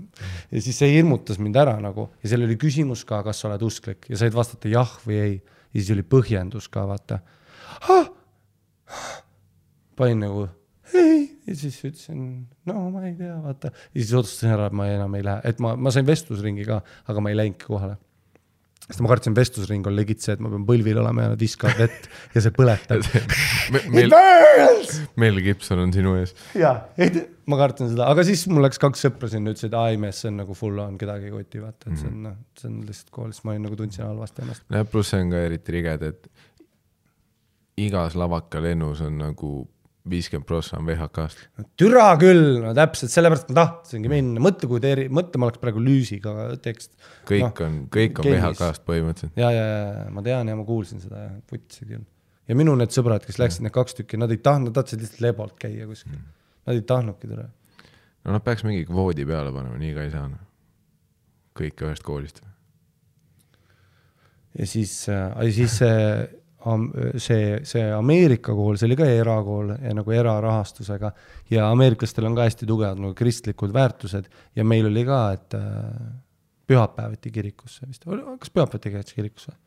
ja 0.51 0.63
siis 0.63 0.81
see 0.83 0.91
hirmutas 0.97 1.41
mind 1.43 1.59
ära 1.61 1.77
nagu. 1.83 2.09
Ja 2.25 2.33
seal 2.33 2.47
oli 2.47 2.59
küsimus 2.61 3.05
ka, 3.09 3.23
kas 3.27 3.43
sa 3.43 3.51
oled 3.51 3.65
usklik. 3.67 4.09
Ja 4.11 4.21
said 4.21 4.37
vastata 4.37 4.71
jah 4.71 4.97
või 5.07 5.21
ei. 5.21 5.37
ja 5.71 5.79
siis 5.79 5.93
oli 5.95 6.07
põhjendus 6.17 6.71
ka, 6.73 6.87
vaata. 6.91 7.21
Panin 9.99 10.25
nagu 10.27 10.49
ei. 10.97 11.27
Ja 11.47 11.57
siis 11.59 11.81
ütlesin, 11.87 12.21
no 12.69 12.85
ma 12.93 13.07
ei 13.09 13.17
tea, 13.19 13.35
vaata. 13.43 13.73
ja 13.73 13.99
siis 13.99 14.15
otsustasin 14.15 14.55
ära, 14.55 14.69
et 14.71 14.77
ma 14.77 14.87
enam 14.91 15.15
ei 15.19 15.25
lähe, 15.27 15.43
et 15.51 15.63
ma, 15.63 15.75
ma 15.79 15.91
sain 15.95 16.07
vestlusringi 16.07 16.67
ka, 16.69 16.81
aga 17.11 17.23
ma 17.25 17.33
ei 17.33 17.39
läinudki 17.39 17.67
kohale 17.67 17.97
sest 18.91 19.03
ma 19.05 19.11
kartsin, 19.13 19.35
vestlusring 19.37 19.87
on 19.87 19.95
legit 19.97 20.23
see, 20.25 20.35
et 20.35 20.43
ma 20.43 20.51
pean 20.53 20.65
põlvil 20.69 20.99
olema 21.01 21.25
ja 21.27 21.33
nad 21.33 21.41
viskavad 21.41 21.79
vett 21.79 22.09
ja 22.35 22.43
see 22.45 22.55
põletab. 22.57 23.07
meil, 23.95 24.15
Mel 25.21 25.41
Gibson 25.45 25.85
on 25.85 25.95
sinu 25.95 26.17
ees. 26.19 26.35
jaa, 26.59 26.75
ei, 27.01 27.25
ma 27.51 27.59
kartan 27.61 27.93
seda, 27.93 28.11
aga 28.11 28.25
siis 28.27 28.45
mul 28.51 28.67
läks 28.67 28.83
kaks 28.83 29.07
sõpra 29.07 29.31
sinna, 29.31 29.55
ütlesid, 29.55 29.75
aa 29.79 29.95
ei 29.95 30.01
mees, 30.03 30.21
see 30.23 30.33
on 30.33 30.41
nagu 30.43 30.57
full 30.59 30.83
on, 30.83 30.99
kedagi 31.01 31.31
ei 31.31 31.35
koti, 31.35 31.63
vaata, 31.63 31.91
et 31.91 32.03
see 32.03 32.11
on 32.11 32.23
noh, 32.29 32.39
see 32.59 32.71
on 32.71 32.79
lihtsalt 32.89 33.15
kool, 33.15 33.35
siis 33.35 33.47
ma 33.47 33.55
olin 33.55 33.69
nagu 33.69 33.79
tundsin 33.79 34.07
halvasti 34.09 34.47
ennast. 34.47 34.67
jah, 34.75 34.87
pluss 34.91 35.15
see 35.15 35.25
on 35.25 35.35
ka 35.35 35.45
eriti 35.49 35.77
riged, 35.79 36.09
et 36.11 36.49
igas 37.87 38.19
lavaka 38.19 38.63
lennus 38.63 39.01
on 39.07 39.21
nagu 39.23 39.53
viiskümmend 40.09 40.47
prossa 40.49 40.79
on 40.79 40.87
VHK-st. 40.89 41.43
türa 41.79 42.07
küll, 42.21 42.61
no 42.63 42.73
täpselt 42.77 43.13
sellepärast 43.13 43.51
ma 43.51 43.57
tahtsingi 43.59 44.11
minna, 44.13 44.41
mõtle, 44.43 44.69
kui 44.71 44.81
te 44.83 44.95
eri, 44.95 45.07
mõtle, 45.13 45.41
ma 45.41 45.49
oleks 45.49 45.61
praegu 45.61 45.83
lüüsiga 45.85 46.35
tekst. 46.65 46.95
kõik 47.29 47.45
no, 47.45 47.51
on, 47.67 47.77
kõik 47.93 48.23
on. 48.23 48.31
VHK-st 48.31 48.87
põhimõtteliselt. 48.89 49.37
ja, 49.41 49.53
ja, 49.53 49.67
ja 49.69 50.09
ma 50.15 50.25
tean 50.25 50.49
ja 50.49 50.57
ma 50.57 50.65
kuulsin 50.69 51.05
seda 51.05 51.27
ja 51.27 51.31
vutsi 51.53 51.85
küll. 51.85 52.05
ja 52.49 52.59
minu 52.59 52.75
need 52.81 52.97
sõbrad, 52.97 53.27
kes 53.27 53.41
läksid, 53.43 53.67
need 53.67 53.77
kaks 53.77 53.99
tükki, 54.01 54.21
nad 54.21 54.33
ei 54.33 54.41
tahtnud, 54.41 54.73
nad 54.73 54.81
tahtsid 54.81 55.05
lihtsalt 55.05 55.25
lebolt 55.27 55.59
käia 55.61 55.89
kuskil 55.91 56.17
mm.. 56.17 56.37
Nad 56.69 56.77
ei 56.77 56.87
tahtnudki 56.87 57.29
türa. 57.29 57.49
no 58.25 58.37
nad 58.37 58.45
peaks 58.47 58.65
mingi 58.65 58.87
kvoodi 58.89 59.29
peale 59.29 59.53
panema, 59.53 59.77
nii 59.81 59.95
ka 59.97 60.09
ei 60.09 60.15
saa. 60.17 60.31
kõik 61.61 61.85
ühest 61.85 62.07
koolist. 62.09 62.41
ja 64.57 64.67
siis 64.67 64.97
äh,, 65.13 65.51
siis 65.53 65.81
see 65.85 66.40
see, 67.17 67.61
see 67.65 67.85
Ameerika 67.95 68.55
kool, 68.57 68.77
see 68.81 68.89
oli 68.91 68.99
ka 68.99 69.09
erakool 69.09 69.73
ja 69.77 69.95
nagu 69.97 70.13
erarahastusega 70.15 71.13
ja 71.51 71.71
ameeriklastel 71.73 72.29
on 72.29 72.37
ka 72.37 72.47
hästi 72.49 72.69
tugevad 72.69 73.01
nagu 73.01 73.15
kristlikud 73.17 73.73
väärtused 73.75 74.29
ja 74.57 74.67
meil 74.67 74.91
oli 74.91 75.05
ka, 75.09 75.23
et 75.37 75.57
äh, 75.59 75.65
pühapäeviti 76.71 77.33
kirikusse 77.35 77.89
vist, 77.89 78.07
kas 78.07 78.53
pühapäeviti 78.55 78.95
käid 78.95 79.13
kirikus 79.17 79.51
või? 79.51 79.59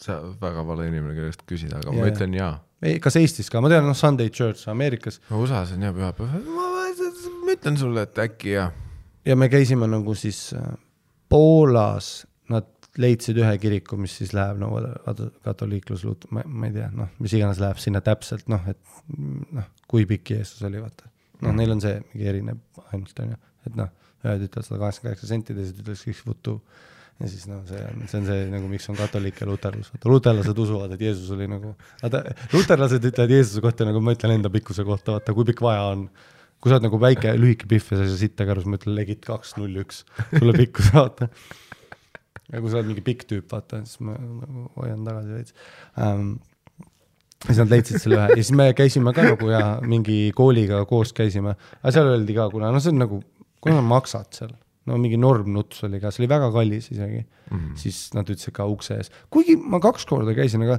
sa 0.00 0.20
väga 0.40 0.62
vale 0.64 0.86
inimene, 0.88 1.14
kellest 1.16 1.42
küsida, 1.48 1.80
aga 1.80 1.92
ja, 1.92 2.00
ma 2.00 2.10
ütlen 2.12 2.36
jaa. 2.36 2.52
ei, 2.82 3.00
kas 3.02 3.18
Eestis 3.20 3.50
ka, 3.52 3.60
ma 3.60 3.70
tean, 3.72 3.84
noh, 3.84 3.96
Sunday 3.98 4.30
Church 4.32 4.70
Ameerikas. 4.72 5.20
no 5.30 5.42
USA-s 5.44 5.74
on 5.76 5.84
jah 5.84 5.94
pühapäev, 5.96 6.46
ma 6.54 7.54
ütlen 7.54 7.76
sulle, 7.80 8.06
et 8.08 8.22
äkki 8.24 8.54
jah. 8.54 8.72
ja 9.26 9.36
me 9.36 9.50
käisime 9.52 9.90
nagu 9.90 10.14
siis 10.18 10.50
äh, 10.56 10.70
Poolas, 11.30 12.26
leidsid 13.00 13.38
ühe 13.40 13.52
kiriku, 13.62 13.98
mis 14.00 14.14
siis 14.20 14.34
läheb 14.36 14.60
no, 14.60 14.72
katoliiklusluut-, 15.46 16.28
ma, 16.34 16.44
ma 16.46 16.68
ei 16.68 16.76
tea, 16.76 16.90
noh, 16.96 17.10
mis 17.22 17.34
iganes 17.36 17.60
läheb 17.62 17.80
sinna 17.82 18.02
täpselt, 18.04 18.46
noh, 18.52 18.66
et 18.70 18.80
noh, 19.56 19.66
kui 19.90 20.06
pikk 20.10 20.34
Jeesus 20.36 20.62
oli, 20.68 20.82
vaata. 20.82 21.08
noh 21.40 21.50
mm., 21.50 21.58
neil 21.60 21.74
on 21.76 21.82
see 21.84 21.96
mingi 22.12 22.30
erineb 22.32 22.82
ainult, 22.90 23.24
on 23.24 23.34
ju, 23.34 23.40
et 23.68 23.78
noh, 23.80 23.92
ühed 24.24 24.46
ütlevad 24.48 24.66
sada 24.66 24.80
kaheksakümmend 24.82 25.16
kaheksa 25.16 25.30
senti, 25.30 25.56
teised 25.56 25.82
ütlevad 25.82 26.02
kõik 26.08 26.24
vutu. 26.28 26.56
ja 27.20 27.28
siis 27.28 27.46
noh, 27.50 27.62
see 27.68 27.80
on, 27.84 28.02
see 28.08 28.20
on 28.20 28.28
see 28.30 28.48
nagu, 28.52 28.68
miks 28.72 28.90
on 28.92 28.98
katoliik 28.98 29.40
ja 29.40 29.48
luterlus, 29.48 29.92
vaata 29.94 30.12
luterlased 30.12 30.60
usuvad, 30.64 30.96
et 30.96 31.06
Jeesus 31.08 31.30
oli 31.36 31.48
nagu, 31.50 31.72
vaata 32.02 32.24
luterlased 32.56 33.08
ütlevad 33.12 33.34
Jeesuse 33.36 33.64
kohta 33.64 33.88
nagu 33.88 34.02
ma 34.04 34.16
ütlen 34.16 34.38
enda 34.38 34.52
pikkuse 34.52 34.84
kohta, 34.88 35.18
vaata 35.18 35.36
kui 35.36 35.48
pikk 35.52 35.64
vaja 35.64 35.88
on 35.94 36.08
kui 36.60 36.68
sa 36.68 36.76
oled 36.76 36.84
nagu 36.90 36.98
väike 37.00 37.32
lühike 37.40 37.68
pihv 37.68 37.86
ja 37.88 37.96
sa 37.96 38.04
ei 38.04 38.12
saa 38.12 38.20
sitta 38.20 38.44
ka 38.44 38.52
aru, 38.52 38.60
siis 38.60 38.68
ma 38.68 38.76
ütlen 38.76 38.96
legit 38.98 39.22
kaks, 39.24 39.54
null, 39.56 39.78
üks, 39.80 40.02
sulle 40.34 40.52
pikkuse 40.58 40.92
vaata 40.92 41.30
ja 42.50 42.60
kui 42.60 42.70
sa 42.70 42.80
oled 42.80 42.90
mingi 42.90 43.04
pikk 43.06 43.26
tüüp, 43.30 43.48
vaata, 43.50 43.82
siis 43.86 44.00
ma 44.04 44.16
nagu 44.18 44.68
hoian 44.78 45.04
tagasi 45.06 45.36
veits. 45.36 45.58
Um,. 45.98 46.32
siis 47.46 47.56
nad 47.62 47.70
leidsid 47.72 48.02
selle 48.02 48.18
ühe. 48.18 48.24
Ja 48.34 48.42
siis 48.42 48.52
me 48.56 48.66
käisime 48.76 49.14
ka 49.16 49.24
nagu 49.24 49.48
ja 49.48 49.62
mingi 49.80 50.18
kooliga 50.36 50.82
koos 50.88 51.14
käisime, 51.16 51.54
aga 51.80 51.94
seal 51.94 52.10
öeldi 52.10 52.36
ka, 52.36 52.50
kuna 52.52 52.72
noh, 52.74 52.82
see 52.82 52.92
on 52.92 53.00
nagu, 53.00 53.22
kuna 53.64 53.78
sa 53.78 53.86
maksad 53.86 54.36
seal, 54.36 54.52
no 54.90 54.98
mingi 55.00 55.16
normnuts 55.20 55.86
oli 55.88 56.02
ka, 56.02 56.12
see 56.12 56.24
oli 56.24 56.32
väga 56.34 56.50
kallis 56.52 56.90
isegi. 56.92 57.24
Mm, 57.50 57.56
-hmm. 57.56 57.80
siis 57.80 58.02
nad 58.14 58.28
ütlesid 58.28 58.54
ka 58.54 58.68
ukse 58.68 58.98
ees, 59.00 59.10
kuigi 59.32 59.56
ma 59.56 59.80
kaks 59.82 60.04
korda 60.06 60.36
käisin, 60.36 60.66
aga 60.68 60.78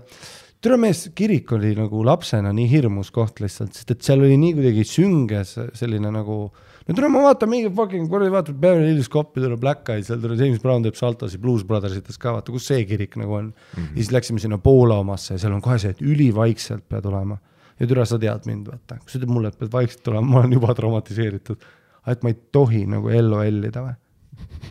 tere 0.61 0.77
mees, 0.77 1.07
kirik 1.17 1.51
oli 1.57 1.73
nagu 1.75 2.03
lapsena 2.05 2.53
nii 2.53 2.69
hirmus 2.69 3.09
koht 3.11 3.41
lihtsalt, 3.41 3.73
sest 3.73 3.91
et 3.91 4.05
seal 4.05 4.21
oli 4.21 4.37
nii 4.37 4.53
kuidagi 4.59 4.85
sünges 4.87 5.57
selline 5.75 6.13
nagu 6.13 6.37
äh, 6.45 6.70
no 6.87 6.95
tule 6.95 7.09
ma 7.11 7.21
vaatan 7.27 7.51
mingi 7.51 7.69
fucking, 7.75 8.07
kuradi 8.09 8.33
vaatad 8.33 8.57
Beverly 8.61 8.89
Hills 8.91 9.09
Copi, 9.11 9.41
tuleb 9.43 9.61
Black 9.61 9.89
Eyed, 9.93 10.07
seal 10.07 10.21
tuleb 10.23 10.39
James 10.39 10.61
Brown 10.63 10.85
teeb 10.85 10.97
saltosi, 10.97 11.39
Blues 11.41 11.65
Brothersites 11.67 12.17
ka, 12.21 12.35
vaata, 12.37 12.53
kus 12.53 12.67
see 12.71 12.85
kirik 12.89 13.17
nagu 13.21 13.37
on 13.37 13.51
mm. 13.51 13.53
-hmm. 13.75 13.91
ja 13.93 14.03
siis 14.03 14.11
läksime 14.15 14.41
sinna 14.41 14.57
Poola 14.57 14.97
omasse 15.03 15.35
ja 15.35 15.43
seal 15.45 15.53
on 15.53 15.61
kohe 15.61 15.77
see, 15.79 15.93
et 15.93 16.01
ülivaikselt 16.01 16.87
pead 16.89 17.05
olema. 17.05 17.37
ja 17.79 17.87
türa, 17.87 18.05
sa 18.05 18.19
tead 18.19 18.45
mind, 18.45 18.67
vaata, 18.67 18.97
kui 18.97 19.09
sa 19.09 19.19
ütled 19.19 19.33
mulle, 19.33 19.47
et 19.47 19.59
pead 19.59 19.71
vaikselt 19.71 20.07
olema, 20.07 20.27
ma 20.27 20.39
olen 20.39 20.57
juba 20.57 20.73
traumatiseeritud. 20.73 21.69
et 22.07 22.23
ma 22.23 22.29
ei 22.29 22.37
tohi 22.51 22.85
nagu 22.85 23.09
LOL-ida 23.09 23.85
või? 23.85 23.95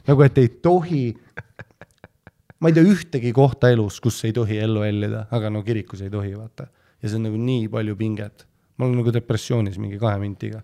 nagu, 0.07 0.23
et 0.23 0.39
ei 0.39 0.49
tohi 0.49 1.15
ma 2.61 2.69
ei 2.69 2.75
tea 2.75 2.85
ühtegi 2.85 3.33
kohta 3.33 3.71
elus, 3.71 4.01
kus 4.01 4.25
ei 4.25 4.33
tohi 4.33 4.59
LOL-ida, 4.67 5.27
aga 5.31 5.51
no 5.51 5.63
kirikus 5.63 6.03
ei 6.03 6.11
tohi, 6.11 6.35
vaata. 6.37 6.67
ja 7.03 7.09
see 7.09 7.17
on 7.17 7.31
nagu 7.31 7.37
nii 7.37 7.69
palju 7.69 7.97
pinget. 7.97 8.47
ma 8.77 8.87
olen 8.87 8.99
nagu 9.05 9.13
depressioonis 9.13 9.79
mingi 9.79 9.99
kahe 9.99 10.19
mintiga 10.19 10.63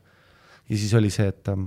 ja 0.68 0.78
siis 0.78 0.94
oli 0.94 1.10
see, 1.14 1.28
et 1.30 1.48
ähm, 1.48 1.66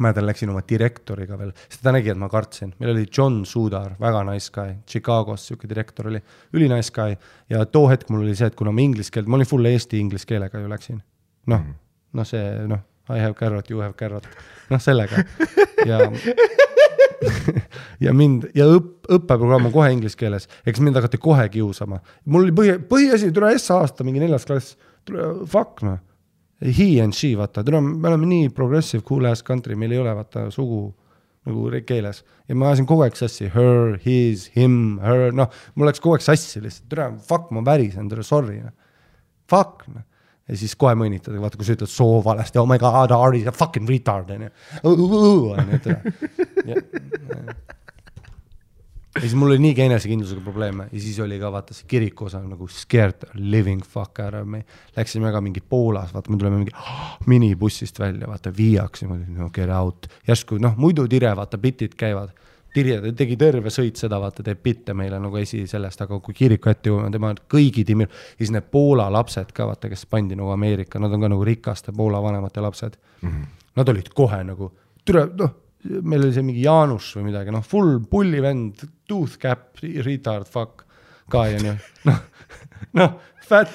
mäletan, 0.00 0.26
läksin 0.26 0.50
oma 0.50 0.62
direktoriga 0.68 1.36
veel, 1.38 1.52
sest 1.68 1.82
ta 1.84 1.92
nägi, 1.94 2.12
et 2.12 2.18
ma 2.18 2.28
kartsin, 2.32 2.72
meil 2.80 2.94
oli 2.94 3.04
John 3.06 3.42
Sudar, 3.48 3.96
väga 4.00 4.22
nice 4.28 4.52
guy, 4.54 4.76
Chicagos 4.88 5.46
sihuke 5.48 5.68
direktor 5.68 6.08
oli, 6.08 6.22
üli 6.56 6.68
nice 6.72 6.92
guy. 6.94 7.16
ja 7.50 7.64
too 7.66 7.88
hetk 7.90 8.10
mul 8.10 8.24
oli 8.24 8.36
see, 8.38 8.48
et 8.48 8.56
kuna 8.58 8.72
ma 8.72 8.84
inglise 8.84 9.12
keelt, 9.12 9.28
ma 9.28 9.38
olin 9.40 9.48
full 9.48 9.68
eesti 9.68 10.00
inglise 10.00 10.28
keelega 10.28 10.62
ju 10.62 10.70
läksin. 10.70 11.02
noh 11.46 11.60
-hmm., 11.60 11.74
noh, 12.12 12.26
see 12.26 12.66
noh, 12.68 12.80
I 13.10 13.20
have 13.20 13.34
carrot, 13.34 13.70
you 13.70 13.80
have 13.80 13.94
carrot, 13.98 14.28
noh 14.70 14.80
sellega. 14.80 15.24
Ja 15.86 15.98
ja 18.04 18.12
mind 18.14 18.48
ja 18.54 18.66
õpp, 18.66 19.06
õppeprogramm 19.08 19.66
on 19.66 19.72
kohe 19.72 19.90
inglise 19.92 20.16
keeles, 20.16 20.48
eks 20.66 20.80
mind 20.80 20.96
hakati 20.96 21.18
kohe 21.18 21.48
kiusama. 21.48 22.00
mul 22.24 22.46
oli 22.46 22.52
põhi, 22.52 22.78
põhiasi, 22.88 23.32
tule 23.32 23.58
S 23.58 23.70
aasta 23.70 24.04
mingi 24.04 24.20
neljas 24.20 24.46
klass, 24.46 24.76
fuck 25.46 25.82
noh 25.82 25.98
he 26.62 27.00
and 27.02 27.14
she, 27.16 27.34
vaata, 27.38 27.64
täna 27.66 27.80
me 27.82 28.08
oleme 28.10 28.28
nii 28.30 28.50
progressive 28.54 29.02
cool 29.08 29.26
ass 29.30 29.42
country, 29.46 29.76
meil 29.78 29.94
ei 29.94 30.02
ole 30.02 30.14
vaata 30.18 30.46
sugu 30.54 30.84
nagu 31.48 31.82
keeles 31.86 32.22
ja 32.46 32.54
ma 32.54 32.70
ajasin 32.70 32.86
kogu 32.86 33.02
aeg 33.06 33.18
sassi 33.18 33.50
her, 33.50 33.98
his, 34.04 34.46
him, 34.54 35.00
her, 35.02 35.32
noh, 35.34 35.50
mul 35.74 35.90
läks 35.90 36.02
kogu 36.02 36.16
aeg 36.16 36.24
sassi 36.26 36.62
lihtsalt, 36.62 36.88
tere, 36.92 37.10
fuck, 37.26 37.50
ma 37.54 37.64
värisen, 37.66 38.08
tere, 38.12 38.22
sorry, 38.26 38.60
noh. 38.62 38.74
Fuck, 39.50 39.84
noh. 39.90 40.06
ja 40.48 40.56
siis 40.58 40.76
kohe 40.78 40.94
mõnitada, 40.98 41.40
vaata, 41.42 41.58
kui 41.58 41.66
sa 41.66 41.74
ütled 41.76 41.90
soo 41.90 42.22
valesti, 42.24 42.62
oh 42.62 42.68
my 42.70 42.78
god, 42.82 43.14
Ari, 43.16 43.42
fucking 43.50 43.90
retard, 43.90 44.30
on 44.30 44.46
ju. 44.46 44.54
on 44.86 45.74
ju, 45.74 45.82
tere 45.82 46.00
ja 49.14 49.20
siis 49.20 49.34
mul 49.34 49.50
oli 49.50 49.58
niigi 49.58 49.82
enesekindlusega 49.82 50.40
probleeme 50.40 50.86
ja 50.92 51.00
siis 51.00 51.20
oli 51.20 51.38
ka 51.40 51.50
vaata 51.52 51.74
see 51.76 51.88
kiriku 51.88 52.26
osa 52.30 52.40
nagu 52.42 52.68
scared 52.68 53.26
living 53.34 53.82
fuck 53.84 54.18
of 54.24 54.48
me. 54.48 54.64
Läksime 54.96 55.32
ka 55.32 55.40
mingi 55.40 55.60
Poolas, 55.60 56.14
vaata 56.14 56.32
me 56.32 56.38
tuleme 56.40 56.62
mingi 56.62 56.72
oh, 56.76 57.18
minibussist 57.26 57.98
välja, 58.00 58.28
vaata 58.28 58.52
viiaks 58.56 59.02
niimoodi, 59.02 59.28
no 59.36 59.50
get 59.50 59.70
out. 59.70 60.06
järsku 60.28 60.58
noh, 60.60 60.76
muidu 60.76 61.06
tire, 61.08 61.36
vaata 61.36 61.58
bitid 61.58 61.96
käivad. 61.96 62.32
Tirje 62.72 63.12
tegi 63.12 63.36
terve 63.36 63.68
sõit 63.68 64.00
seda, 64.00 64.16
vaata 64.20 64.42
teeb 64.42 64.62
bitte 64.64 64.94
meile 64.96 65.18
nagu 65.20 65.36
esi 65.36 65.66
sellest, 65.68 66.00
aga 66.00 66.16
kui 66.24 66.32
kiriku 66.34 66.70
ette 66.72 66.88
jõuame, 66.88 67.10
tema 67.12 67.34
kõigi 67.52 67.84
tiimil, 67.84 68.08
siis 68.38 68.52
need 68.54 68.70
Poola 68.72 69.10
lapsed 69.12 69.52
ka 69.52 69.66
vaata, 69.68 69.90
kes 69.92 70.06
pandi 70.08 70.38
nagu 70.38 70.54
Ameerika, 70.54 71.00
nad 71.02 71.12
on 71.12 71.20
ka 71.20 71.28
nagu 71.34 71.44
rikaste 71.44 71.92
Poola 71.92 72.22
vanemate 72.24 72.64
lapsed 72.64 72.96
mm. 73.20 73.28
-hmm. 73.28 73.58
Nad 73.76 73.88
olid 73.88 74.08
kohe 74.12 74.44
nagu, 74.44 74.72
türa, 75.04 75.26
noh 75.38 75.52
meil 75.82 76.22
oli 76.22 76.34
see 76.34 76.46
mingi 76.46 76.64
Jaanus 76.66 77.12
või 77.16 77.28
midagi, 77.30 77.54
noh, 77.54 77.64
full 77.66 78.00
pullivend, 78.10 78.84
tooth 79.08 79.38
cap, 79.42 79.80
retard, 80.06 80.48
fuck, 80.50 80.84
ka 81.32 81.46
onju, 81.50 81.74
noh, 82.08 82.20
noh, 82.98 83.16
fat, 83.46 83.72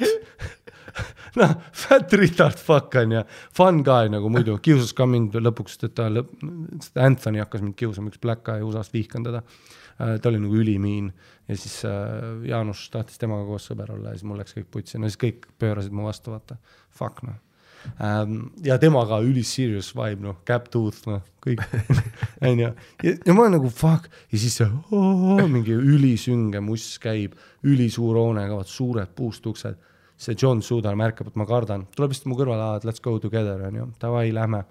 noh, 1.39 1.55
fat 1.84 2.14
retard 2.20 2.60
fuck 2.62 2.99
onju, 3.01 3.24
fun 3.58 3.82
guy 3.86 4.12
nagu 4.14 4.32
muidu, 4.34 4.60
kiusas 4.64 4.93
ka 4.97 5.08
mind 5.10 5.36
lõpuks, 5.41 5.80
et 5.88 5.95
ta 5.97 6.08
lõpp, 6.12 6.38
Anthony 6.95 7.43
hakkas 7.43 7.66
mind 7.66 7.78
kiusama, 7.80 8.14
üks 8.14 8.22
black 8.24 8.45
guy 8.47 8.64
USA-st, 8.66 8.95
vihkan 8.95 9.28
teda. 9.28 9.43
Äh, 9.97 10.20
ta 10.22 10.30
oli 10.30 10.38
nagu 10.38 10.53
ülimiin 10.53 11.08
ja 11.49 11.55
siis 11.58 11.80
äh, 11.89 12.45
Jaanus 12.45 12.84
tahtis 12.93 13.18
temaga 13.18 13.47
koos 13.47 13.66
sõber 13.66 13.95
olla 13.95 14.12
ja 14.12 14.20
siis 14.20 14.28
mul 14.30 14.38
läks 14.38 14.53
kõik 14.53 14.70
putsi, 14.76 14.99
no 15.01 15.10
siis 15.10 15.18
kõik 15.24 15.47
pöörasid 15.58 15.95
mu 15.95 16.05
vastu, 16.05 16.36
vaata, 16.36 16.60
fuck 16.93 17.24
noh. 17.26 17.39
Ja 18.65 18.77
temaga 18.81 19.19
üli 19.25 19.43
serious 19.47 19.93
vibe, 19.95 20.21
noh, 20.25 20.39
cap 20.47 20.69
tooth, 20.73 21.07
noh, 21.09 21.21
kõik 21.43 21.61
onju. 22.47 22.71
ja, 23.03 23.33
ma 23.33 23.45
olen 23.45 23.57
nagu 23.57 23.71
fuck 23.73 24.09
ja 24.31 24.39
siis 24.39 24.57
see 24.59 24.67
oh, 24.67 25.43
mingi 25.49 25.75
ülisünge 25.75 26.61
muss 26.63 26.89
käib, 27.03 27.38
ülisuur 27.67 28.19
hoonega, 28.21 28.57
vaat 28.59 28.71
suured 28.71 29.13
puust 29.17 29.45
uksed. 29.49 29.77
see 30.17 30.38
John 30.38 30.63
Sudar 30.65 30.97
märkab, 30.97 31.29
et 31.29 31.38
ma 31.38 31.45
kardan, 31.45 31.85
tuleb 31.93 32.13
lihtsalt 32.13 32.31
mu 32.31 32.39
kõrvale, 32.39 32.71
et 32.79 32.88
let's 32.89 33.03
go 33.03 33.19
together, 33.21 33.61
onju, 33.69 33.91
davai, 34.01 34.31
lähme. 34.33 34.63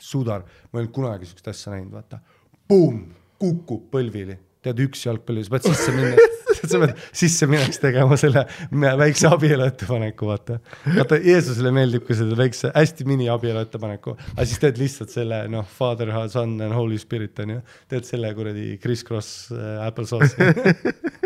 Sudar, 0.00 0.44
ma 0.70 0.78
ei 0.78 0.84
olnud 0.84 0.94
kunagi 0.96 1.28
siukest 1.28 1.48
asja 1.48 1.72
näinud, 1.72 1.92
vaata. 1.96 2.20
Pumm, 2.68 3.02
kukub 3.40 3.88
põlvili 3.92 4.36
tead, 4.64 4.80
üks 4.84 5.06
jalgpalli, 5.06 5.44
sa 5.44 5.54
pead 5.54 5.68
sisse 5.70 5.94
minnes, 5.94 6.34
sa 6.58 6.80
pead 6.82 6.94
sisse 7.22 7.48
minnes 7.50 7.80
tegema 7.82 8.18
selle 8.20 8.44
väikse 9.00 9.28
abielu 9.30 9.66
ettepaneku, 9.66 10.28
vaata. 10.30 10.58
vaata, 10.96 11.18
Jeesusele 11.24 11.72
meeldib 11.74 12.06
ka 12.08 12.16
seda 12.18 12.36
väikse, 12.38 12.72
hästi 12.74 13.06
mini 13.08 13.28
abielu 13.32 13.62
ettepaneku, 13.64 14.16
aga 14.34 14.46
siis 14.48 14.62
teed 14.62 14.80
lihtsalt 14.80 15.14
selle, 15.14 15.42
noh, 15.52 15.66
Father, 15.78 16.12
Son 16.32 16.56
and 16.60 16.76
Holy 16.76 16.98
Spirit 17.00 17.38
on 17.44 17.56
ju, 17.56 17.60
teed 17.92 18.08
selle 18.08 18.32
kuradi 18.36 18.66
criss-cross 18.82 19.50
äh, 19.54 19.80
apple 19.86 20.08
sauce'i 20.10 20.50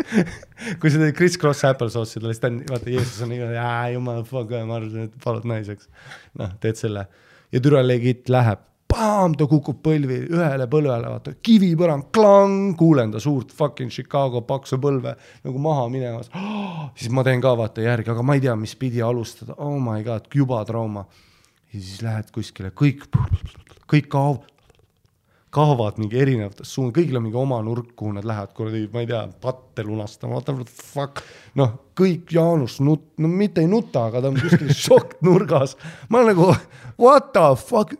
kui 0.81 0.91
sa 0.91 1.01
teed 1.01 1.15
criss-cross 1.17 1.65
apple 1.69 1.91
sauce'i 1.93 2.23
ta 2.23 2.51
on, 2.51 2.61
vaata, 2.71 2.91
Jeesus 2.93 3.21
on 3.25 3.35
iga, 3.35 3.51
jumal, 3.93 4.23
fuck, 4.29 4.55
ma 4.65 4.79
arvasin, 4.79 5.09
et 5.09 5.19
palud 5.23 5.47
naiseks. 5.49 5.89
noh, 6.39 6.55
teed 6.63 6.79
selle 6.79 7.07
ja 7.53 7.61
türa 7.63 7.83
legit 7.85 8.29
läheb 8.31 8.63
paam, 8.95 9.35
ta 9.37 9.47
kukub 9.49 9.81
põlvi 9.85 10.21
ühele 10.31 10.67
põlvele, 10.71 11.11
vaata, 11.11 11.35
kivipõrand, 11.45 12.09
klang, 12.15 12.73
kuulen 12.79 13.13
ta 13.13 13.21
suurt 13.23 13.53
fucking 13.55 13.93
Chicago 13.93 14.41
paksu 14.47 14.79
põlve 14.81 15.15
nagu 15.45 15.61
maha 15.61 15.85
minemas 15.91 16.31
oh,. 16.33 16.87
siis 16.95 17.11
ma 17.13 17.25
teen 17.27 17.43
ka 17.43 17.55
vaata 17.59 17.83
järgi, 17.85 18.11
aga 18.13 18.25
ma 18.25 18.37
ei 18.37 18.43
tea, 18.45 18.55
mis 18.59 18.75
pidi 18.79 19.03
alustada, 19.05 19.57
oh 19.59 19.77
my 19.83 20.01
god, 20.07 20.29
juba 20.33 20.63
trauma. 20.67 21.05
ja 21.73 21.79
siis 21.79 22.01
lähed 22.05 22.31
kuskile, 22.35 22.71
kõik, 22.71 23.07
kõik 23.91 24.11
kaob, 24.11 24.45
kaovad 25.55 25.99
mingi 26.01 26.19
erinevates 26.19 26.73
suund, 26.75 26.91
kõigil 26.95 27.15
on 27.19 27.25
mingi 27.25 27.39
oma 27.39 27.61
nurk, 27.63 27.93
kuhu 27.97 28.11
nad 28.17 28.27
lähevad, 28.27 28.51
kuradi, 28.57 28.83
ma 28.91 29.03
ei 29.03 29.09
tea, 29.09 29.21
patte 29.41 29.85
lunastama, 29.87 30.35
what 30.35 30.49
the 30.49 30.65
fuck. 30.67 31.21
noh, 31.55 31.75
kõik 31.95 32.33
Jaanus 32.35 32.81
nut-, 32.83 33.13
no 33.23 33.31
mitte 33.31 33.63
ei 33.63 33.69
nuta, 33.71 34.07
aga 34.09 34.23
ta 34.23 34.31
on 34.33 34.39
kuskil 34.41 34.73
šokk 34.85 35.19
nurgas. 35.25 35.77
ma 36.09 36.21
olen 36.21 36.33
nagu 36.33 36.49
what 37.01 37.31
the 37.35 37.47
fuck, 37.59 37.95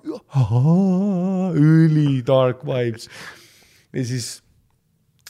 üli 1.56 2.20
dark 2.28 2.66
vibes. 2.68 3.08
ja 3.96 4.04
siis 4.06 4.34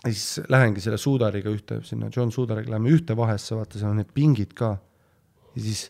ja 0.05 0.13
siis 0.13 0.49
lähengi 0.49 0.82
selle 0.82 0.97
Suudariga 1.01 1.49
ühte, 1.49 1.80
sinna 1.84 2.09
John 2.15 2.32
Suudariga 2.32 2.76
läheme 2.76 2.93
ühte 2.93 3.17
vahesse, 3.17 3.55
vaata, 3.57 3.80
seal 3.80 3.93
on 3.93 4.01
need 4.01 4.13
pingid 4.13 4.53
ka. 4.57 4.76
ja 5.55 5.61
siis 5.61 5.88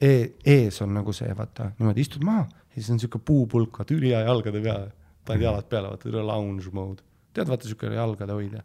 e 0.00 0.34
ees 0.44 0.80
on 0.84 0.92
nagu 0.96 1.12
see, 1.16 1.30
vaata, 1.36 1.70
niimoodi 1.78 2.04
istud 2.04 2.24
maha 2.26 2.44
ja 2.44 2.82
siis 2.82 2.90
on 2.90 3.00
sihuke 3.00 3.20
puupulk, 3.24 3.78
vaata 3.78 3.94
ülihea 3.94 4.24
jalgade 4.26 4.60
peale, 4.64 4.92
paned 5.24 5.44
jalad 5.44 5.68
peale, 5.70 5.90
vaata, 5.92 6.22
lounge 6.26 6.72
mode. 6.72 7.04
tead, 7.34 7.50
vaata 7.50 7.68
sihuke 7.68 7.90
jalgade 7.94 8.36
hoidja. 8.36 8.62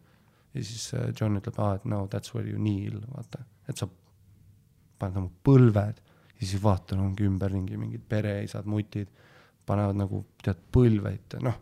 ja 0.54 0.64
siis 0.66 0.92
äh, 0.98 1.10
John 1.20 1.38
ütleb, 1.40 1.58
aa, 1.62 1.78
et 1.80 1.86
no 1.86 2.06
that's 2.12 2.34
where 2.36 2.48
you 2.50 2.60
kneel, 2.60 3.02
vaata, 3.16 3.44
et 3.70 3.78
sa 3.78 3.88
paned 5.00 5.22
oma 5.22 5.32
põlved 5.46 6.02
ja 6.40 6.42
siis 6.46 6.62
vaatan, 6.64 7.04
ongi 7.06 7.28
ümberringi 7.28 7.78
mingid 7.78 8.06
pereisad, 8.10 8.68
mutid, 8.70 9.12
panevad 9.70 10.00
nagu 10.00 10.24
tead 10.44 10.62
põlveid, 10.74 11.40
noh, 11.46 11.60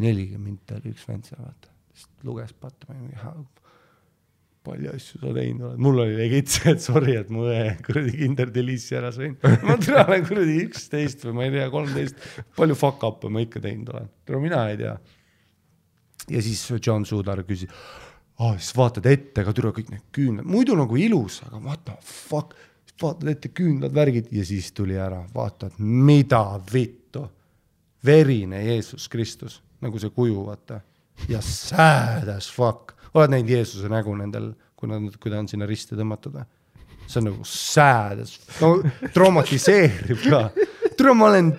nelikümmend 0.00 0.76
oli 0.78 0.94
üks 0.94 1.06
vend 1.08 1.28
seal, 1.28 1.42
vaata, 1.44 1.72
siis 1.94 2.08
luges 2.26 2.54
patta, 2.58 2.90
ma 2.90 2.98
olin 2.98 3.48
palju 4.66 4.92
asju 4.92 5.20
sa 5.22 5.32
teinud 5.36 5.66
oled, 5.70 5.80
mul 5.80 6.02
oli 6.04 6.18
legit 6.18 6.50
see, 6.52 6.74
et 6.74 6.82
sorry, 6.84 7.14
et 7.20 7.30
mu 7.32 7.46
õe 7.48 7.78
kuradi 7.86 8.12
kinder 8.18 8.52
delice'i 8.52 8.98
ära 8.98 9.12
sõin. 9.14 9.38
ma 9.66 9.78
täna 9.80 10.04
olen 10.04 10.26
kuradi 10.28 10.58
üksteist 10.66 11.24
või 11.26 11.38
ma 11.38 11.46
ei 11.46 11.54
tea, 11.56 11.70
kolmteist, 11.72 12.28
palju 12.58 12.76
fuck 12.78 13.08
up'e 13.08 13.32
ma 13.32 13.44
ikka 13.46 13.62
teinud 13.64 13.94
olen, 13.94 14.12
tule 14.28 14.42
mina 14.44 14.66
ei 14.72 14.78
tea. 14.80 14.94
ja 16.36 16.44
siis 16.44 16.66
John 16.76 17.08
Sudar 17.08 17.44
küsis 17.48 17.72
oh,, 18.40 18.56
siis 18.56 18.72
vaatad 18.76 19.06
ette 19.10 19.44
ka 19.44 19.54
türa 19.56 19.72
kõik 19.76 19.90
need 19.92 20.06
küünlad, 20.14 20.48
muidu 20.48 20.76
nagu 20.78 20.96
ilus, 21.00 21.40
aga 21.48 21.60
what 21.64 21.84
the 21.88 21.96
fuck, 22.04 22.54
vaatad 23.00 23.32
ette 23.32 23.52
küünlad, 23.56 23.94
värgid 23.96 24.30
ja 24.34 24.44
siis 24.46 24.70
tuli 24.76 24.98
ära, 25.00 25.22
vaatad, 25.34 25.76
mida 25.80 26.44
vittu. 26.72 27.28
verine 28.04 28.62
Jeesus 28.64 29.08
Kristus, 29.12 29.58
nagu 29.80 29.98
see 30.00 30.10
kuju, 30.10 30.46
vaata. 30.46 30.80
ja 31.28 31.40
sad 31.44 32.28
as 32.32 32.48
fuck, 32.48 32.94
oled 33.14 33.34
näinud 33.34 33.52
Jeesuse 33.56 33.90
nägu 33.90 34.14
nendel, 34.18 34.52
kui 34.78 34.90
nad, 34.90 35.06
kui 35.20 35.32
ta 35.32 35.40
on 35.40 35.48
sinna 35.50 35.68
risti 35.68 35.98
tõmmatud 35.98 36.38
või? 36.38 36.48
see 37.10 37.18
on 37.18 37.26
nagu 37.26 37.46
sad 37.48 38.20
no 38.60 38.68
traumatiseerib 39.16 40.20
ka 40.30 40.44
tule, 40.94 41.14
ma 41.18 41.30
olen 41.32 41.50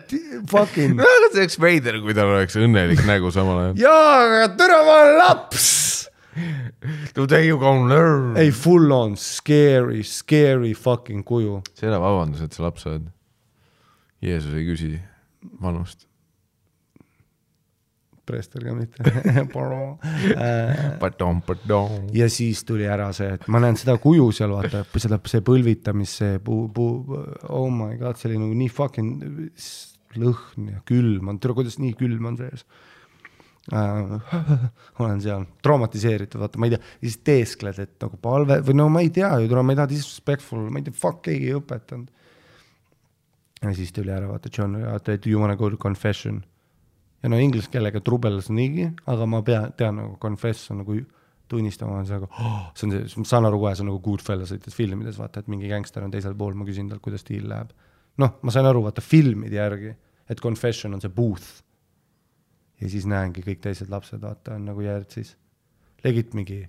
fucking. 0.47 0.95
no 0.95 1.07
aga 1.07 1.31
see 1.33 1.43
oleks 1.43 1.59
veider, 1.59 1.99
kui 2.03 2.15
tal 2.15 2.31
oleks 2.37 2.55
õnnelik 2.59 3.03
nägu 3.07 3.33
samal 3.35 3.65
ajal. 3.65 3.81
jaa, 3.83 4.13
aga 4.27 4.51
tule, 4.55 4.83
ma 4.87 4.99
olen 5.01 5.17
laps 5.19 5.69
Today 7.13 7.47
you 7.47 7.59
gonna 7.59 7.89
learn. 7.89 8.37
ei, 8.37 8.51
full 8.51 8.91
on 8.91 9.17
scary, 9.19 10.03
scary 10.03 10.73
fucking 10.73 11.25
kuju. 11.27 11.59
see 11.75 11.87
ei 11.87 11.91
ole 11.91 11.99
vabandus, 11.99 12.45
et 12.45 12.55
sa 12.55 12.63
laps 12.63 12.87
oled. 12.87 13.09
Jeesus 14.23 14.53
ei 14.55 14.63
küsi 14.69 14.93
vanust. 15.61 16.05
Preester 18.31 18.63
ka 18.65 18.75
mitte 18.77 19.15
padom. 21.51 22.11
ja 22.15 22.29
siis 22.31 22.63
tuli 22.67 22.87
ära 22.89 23.11
see, 23.15 23.35
et 23.37 23.47
ma 23.51 23.61
näen 23.63 23.79
seda 23.79 23.97
kuju 24.01 24.29
seal, 24.35 24.55
vaata, 24.55 24.85
seda, 24.95 25.19
see 25.31 25.43
põlvitamis, 25.45 26.17
see 26.21 26.39
puu, 26.43 26.67
puu, 26.73 27.19
oh 27.49 27.67
my 27.73 27.97
god, 27.99 28.19
see 28.19 28.31
oli 28.31 28.41
nagu 28.41 28.57
nii 28.63 28.71
fucking 28.71 29.25
lõhn 30.19 30.71
ja 30.73 30.81
külm 30.87 31.29
on, 31.31 31.39
tere, 31.41 31.55
kuidas 31.57 31.77
nii 31.81 31.93
külm 31.99 32.31
on 32.31 32.39
sees 32.39 32.65
äh,. 33.71 34.39
olen 35.01 35.21
seal 35.23 35.45
traumatiseeritud, 35.63 36.39
vaata, 36.41 36.61
ma 36.61 36.67
ei 36.67 36.75
tea, 36.75 36.81
siis 37.03 37.19
teeskled, 37.27 37.79
et 37.83 37.95
nagu 38.03 38.19
palve 38.21 38.59
või 38.65 38.77
no 38.79 38.87
ma 38.91 39.03
ei 39.05 39.11
tea 39.13 39.31
ju, 39.41 39.51
tule, 39.51 39.65
ma 39.65 39.75
ei 39.75 39.81
taha 39.81 39.91
disrespectful, 39.91 40.65
ma 40.69 40.81
ei 40.81 40.87
tea, 40.87 40.97
fuck, 40.97 41.23
keegi 41.27 41.51
ei 41.51 41.57
õpetanud. 41.59 42.09
ja 43.61 43.75
siis 43.77 43.93
tuli 43.95 44.13
ära, 44.13 44.29
vaata, 44.31 44.51
John, 44.53 44.79
do 44.79 45.29
you 45.29 45.41
wanna 45.41 45.59
go 45.59 45.69
to 45.69 45.79
confession? 45.79 46.43
Ja 47.21 47.29
no 47.29 47.39
inglise 47.41 47.69
keelega 47.71 48.01
trubelas 48.03 48.49
niigi, 48.53 48.87
aga 49.09 49.27
ma 49.29 49.41
pean, 49.45 49.73
tean 49.77 49.99
nagu 50.01 50.15
confess 50.21 50.71
on 50.73 50.81
nagu 50.81 50.97
tunnistama 51.51 51.99
on 51.99 52.07
see 52.07 52.17
nagu 52.17 52.29
oh,, 52.31 52.61
see 52.77 52.87
on 52.87 52.93
see, 52.95 53.21
ma 53.21 53.27
saan 53.27 53.47
aru 53.49 53.59
kohe, 53.61 53.73
see 53.75 53.85
on 53.85 53.91
nagu 53.91 54.01
Goodfellas'ites 54.05 54.77
filmides, 54.77 55.19
vaata, 55.19 55.43
et 55.43 55.49
mingi 55.51 55.69
gängster 55.69 56.05
on 56.05 56.13
teisel 56.13 56.37
pool, 56.39 56.55
ma 56.57 56.67
küsin 56.67 56.89
talt, 56.89 57.03
kuidas 57.03 57.25
diil 57.27 57.49
läheb. 57.51 57.73
noh, 58.21 58.37
ma 58.45 58.53
sain 58.53 58.67
aru, 58.67 58.83
vaata 58.85 59.03
filmide 59.03 59.59
järgi, 59.59 59.91
et 60.31 60.43
confession 60.43 60.95
on 60.95 61.03
see 61.03 61.13
booth. 61.13 61.61
ja 62.81 62.89
siis 62.89 63.05
näengi 63.09 63.43
kõik 63.45 63.61
teised 63.67 63.91
lapsed, 63.91 64.21
vaata, 64.23 64.55
on 64.57 64.69
nagu 64.71 64.85
jääd 64.85 65.09
siis, 65.13 65.35
legit 66.05 66.33
mingi, 66.37 66.63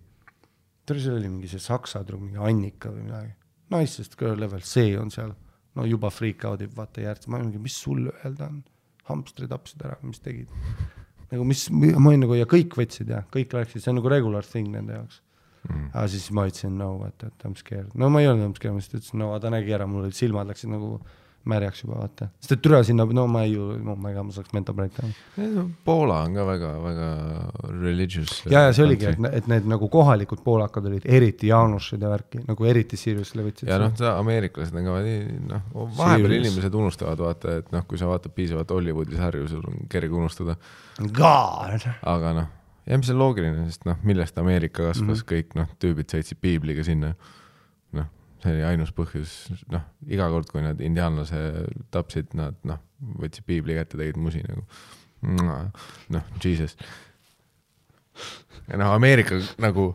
tead, 0.84 0.98
seal 0.98 1.16
oli 1.20 1.30
mingi 1.30 1.48
see 1.53 1.62
saksa 1.62 2.03
tüdruk, 2.03 2.26
mingi 2.26 2.42
Annika 2.42 2.92
või 2.92 3.07
midagi, 3.07 3.32
nicest 3.72 4.18
girl 4.20 4.36
level, 4.40 4.61
see 4.66 4.92
on 5.00 5.14
seal, 5.14 5.32
no 5.78 5.86
juba 5.88 6.11
freak 6.12 6.44
out 6.48 6.66
ib, 6.66 6.74
vaata 6.76 7.07
järg, 7.07 7.30
ma 7.32 7.40
mingi, 7.40 7.62
mis 7.62 7.78
sul 7.86 8.11
öelda 8.11 8.50
on 8.50 8.61
hamstrid 9.11 9.50
tapsid 9.53 9.82
ära, 9.86 9.98
mis 10.07 10.22
tegid. 10.22 10.48
nagu 11.32 11.44
mis, 11.48 11.66
ma 11.72 12.11
olin 12.11 12.26
nagu 12.26 12.36
ja 12.36 12.46
kõik 12.48 12.76
võtsid 12.76 13.09
ja 13.12 13.22
kõik 13.32 13.55
läksid, 13.57 13.82
see 13.82 13.92
on 13.92 14.00
nagu 14.00 14.11
regular 14.12 14.46
thing 14.46 14.72
nende 14.74 14.98
jaoks. 14.98 15.22
Mm.. 15.62 15.92
aga 15.94 16.09
siis 16.11 16.24
ma 16.34 16.48
ütlesin 16.50 16.72
no, 16.74 16.88
et, 17.07 17.22
et 17.22 17.44
I 17.46 17.48
m 17.53 17.53
scared, 17.55 17.92
no 17.94 18.09
ma 18.11 18.18
ei 18.18 18.26
olnud 18.26 18.42
I 18.42 18.50
m 18.50 18.55
scared, 18.57 18.74
ma 18.74 18.80
lihtsalt 18.82 18.98
ütlesin 18.98 19.20
no, 19.22 19.28
ta 19.38 19.53
nägi 19.55 19.74
ära, 19.76 19.86
mul 19.86 20.09
olid 20.09 20.16
silmad 20.18 20.50
läksid 20.50 20.72
nagu 20.72 20.96
märjaks 21.49 21.82
juba 21.82 21.99
vaata, 22.03 22.28
sest 22.40 22.55
et 22.57 22.62
türa 22.62 22.82
sinna, 22.86 23.07
no 23.16 23.24
ma 23.30 23.43
ei 23.47 23.57
no 23.57 23.97
ma 23.99 24.12
tea, 24.12 24.22
ma 24.26 24.34
saaks 24.34 24.55
mental 24.55 24.76
breakdown'i. 24.78 25.64
Poola 25.84 26.20
on 26.26 26.36
ka 26.38 26.47
väga, 26.47 26.70
väga 26.84 27.09
religious. 27.80 28.43
ja, 28.47 28.66
ja 28.68 28.76
see 28.76 28.86
oligi, 28.86 29.11
et, 29.11 29.20
et 29.40 29.51
need 29.51 29.68
nagu 29.70 29.88
kohalikud 29.93 30.45
poolakad 30.45 30.86
olid 30.90 31.07
eriti 31.18 31.51
Jaanušid 31.51 32.03
ja 32.03 32.12
värki 32.12 32.45
nagu 32.47 32.70
eriti 32.70 33.01
seriously 33.01 33.45
võtsid. 33.49 33.70
ja 33.72 33.80
noh, 33.82 33.95
ameeriklased 34.12 34.78
on 34.78 34.88
ka 34.88 35.03
noh, 35.51 35.68
vahepeal 35.99 36.38
inimesed 36.38 36.80
unustavad 36.82 37.26
vaata, 37.26 37.59
et 37.62 37.70
noh, 37.74 37.86
kui 37.90 38.01
sa 38.01 38.11
vaatad 38.11 38.34
piisavalt 38.36 38.74
Hollywoodi 38.74 39.18
sarju, 39.18 39.47
sul 39.51 39.66
on 39.68 39.86
kerge 39.93 40.18
unustada. 40.18 40.59
aga 42.14 42.34
noh, 42.38 42.51
ja 42.86 42.99
mis 42.99 43.11
on 43.12 43.20
loogiline, 43.20 43.66
sest 43.70 43.86
noh, 43.88 44.01
millest 44.07 44.38
Ameerika 44.38 44.88
kasvas 44.88 45.07
mm, 45.07 45.14
-hmm. 45.14 45.30
kõik 45.34 45.57
noh, 45.59 45.70
tüübid 45.82 46.11
sõitsid 46.14 46.40
piibliga 46.40 46.84
sinna. 46.84 47.14
See 48.43 48.57
oli 48.57 48.64
ainus 48.66 48.90
põhjus, 48.95 49.32
noh, 49.72 49.84
iga 50.11 50.26
kord, 50.32 50.51
kui 50.51 50.64
nad 50.64 50.80
indiaanlase 50.82 51.38
tapsid, 51.95 52.32
nad 52.38 52.59
noh, 52.68 52.80
võtsid 53.22 53.47
piibli 53.47 53.76
kätte, 53.78 53.99
tegid 54.01 54.18
musi 54.20 54.43
nagu. 54.47 54.66
noh, 56.12 56.28
jesus. 56.43 56.76
noh, 58.72 58.90
Ameerika 58.90 59.38
nagu, 59.62 59.93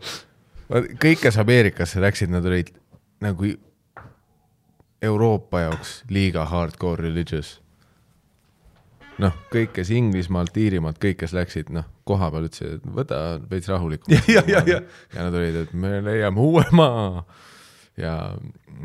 kõik, 0.70 1.22
kes 1.26 1.40
Ameerikasse 1.40 2.00
läksid, 2.04 2.32
nad 2.32 2.46
olid 2.48 2.72
nagu 3.24 3.52
Euroopa 5.02 5.66
jaoks 5.66 6.02
liiga 6.10 6.46
hardcore 6.48 7.04
religious. 7.04 7.58
noh, 9.18 9.34
kõik, 9.52 9.72
kes 9.74 9.90
Inglismaalt, 9.90 10.56
Iirimaalt, 10.56 11.00
kõik, 11.02 11.18
kes 11.24 11.32
läksid, 11.34 11.72
noh, 11.74 11.84
koha 12.06 12.30
peal 12.30 12.46
ütlesid, 12.46 12.78
et 12.78 12.90
võta 12.94 13.20
veits 13.50 13.68
rahulikumalt. 13.68 14.28
ja 14.54 15.24
nad 15.24 15.34
olid, 15.34 15.64
et 15.64 15.72
me 15.74 15.98
leiame 16.06 16.40
uue 16.40 16.64
maa 16.72 17.24
ja 17.98 18.14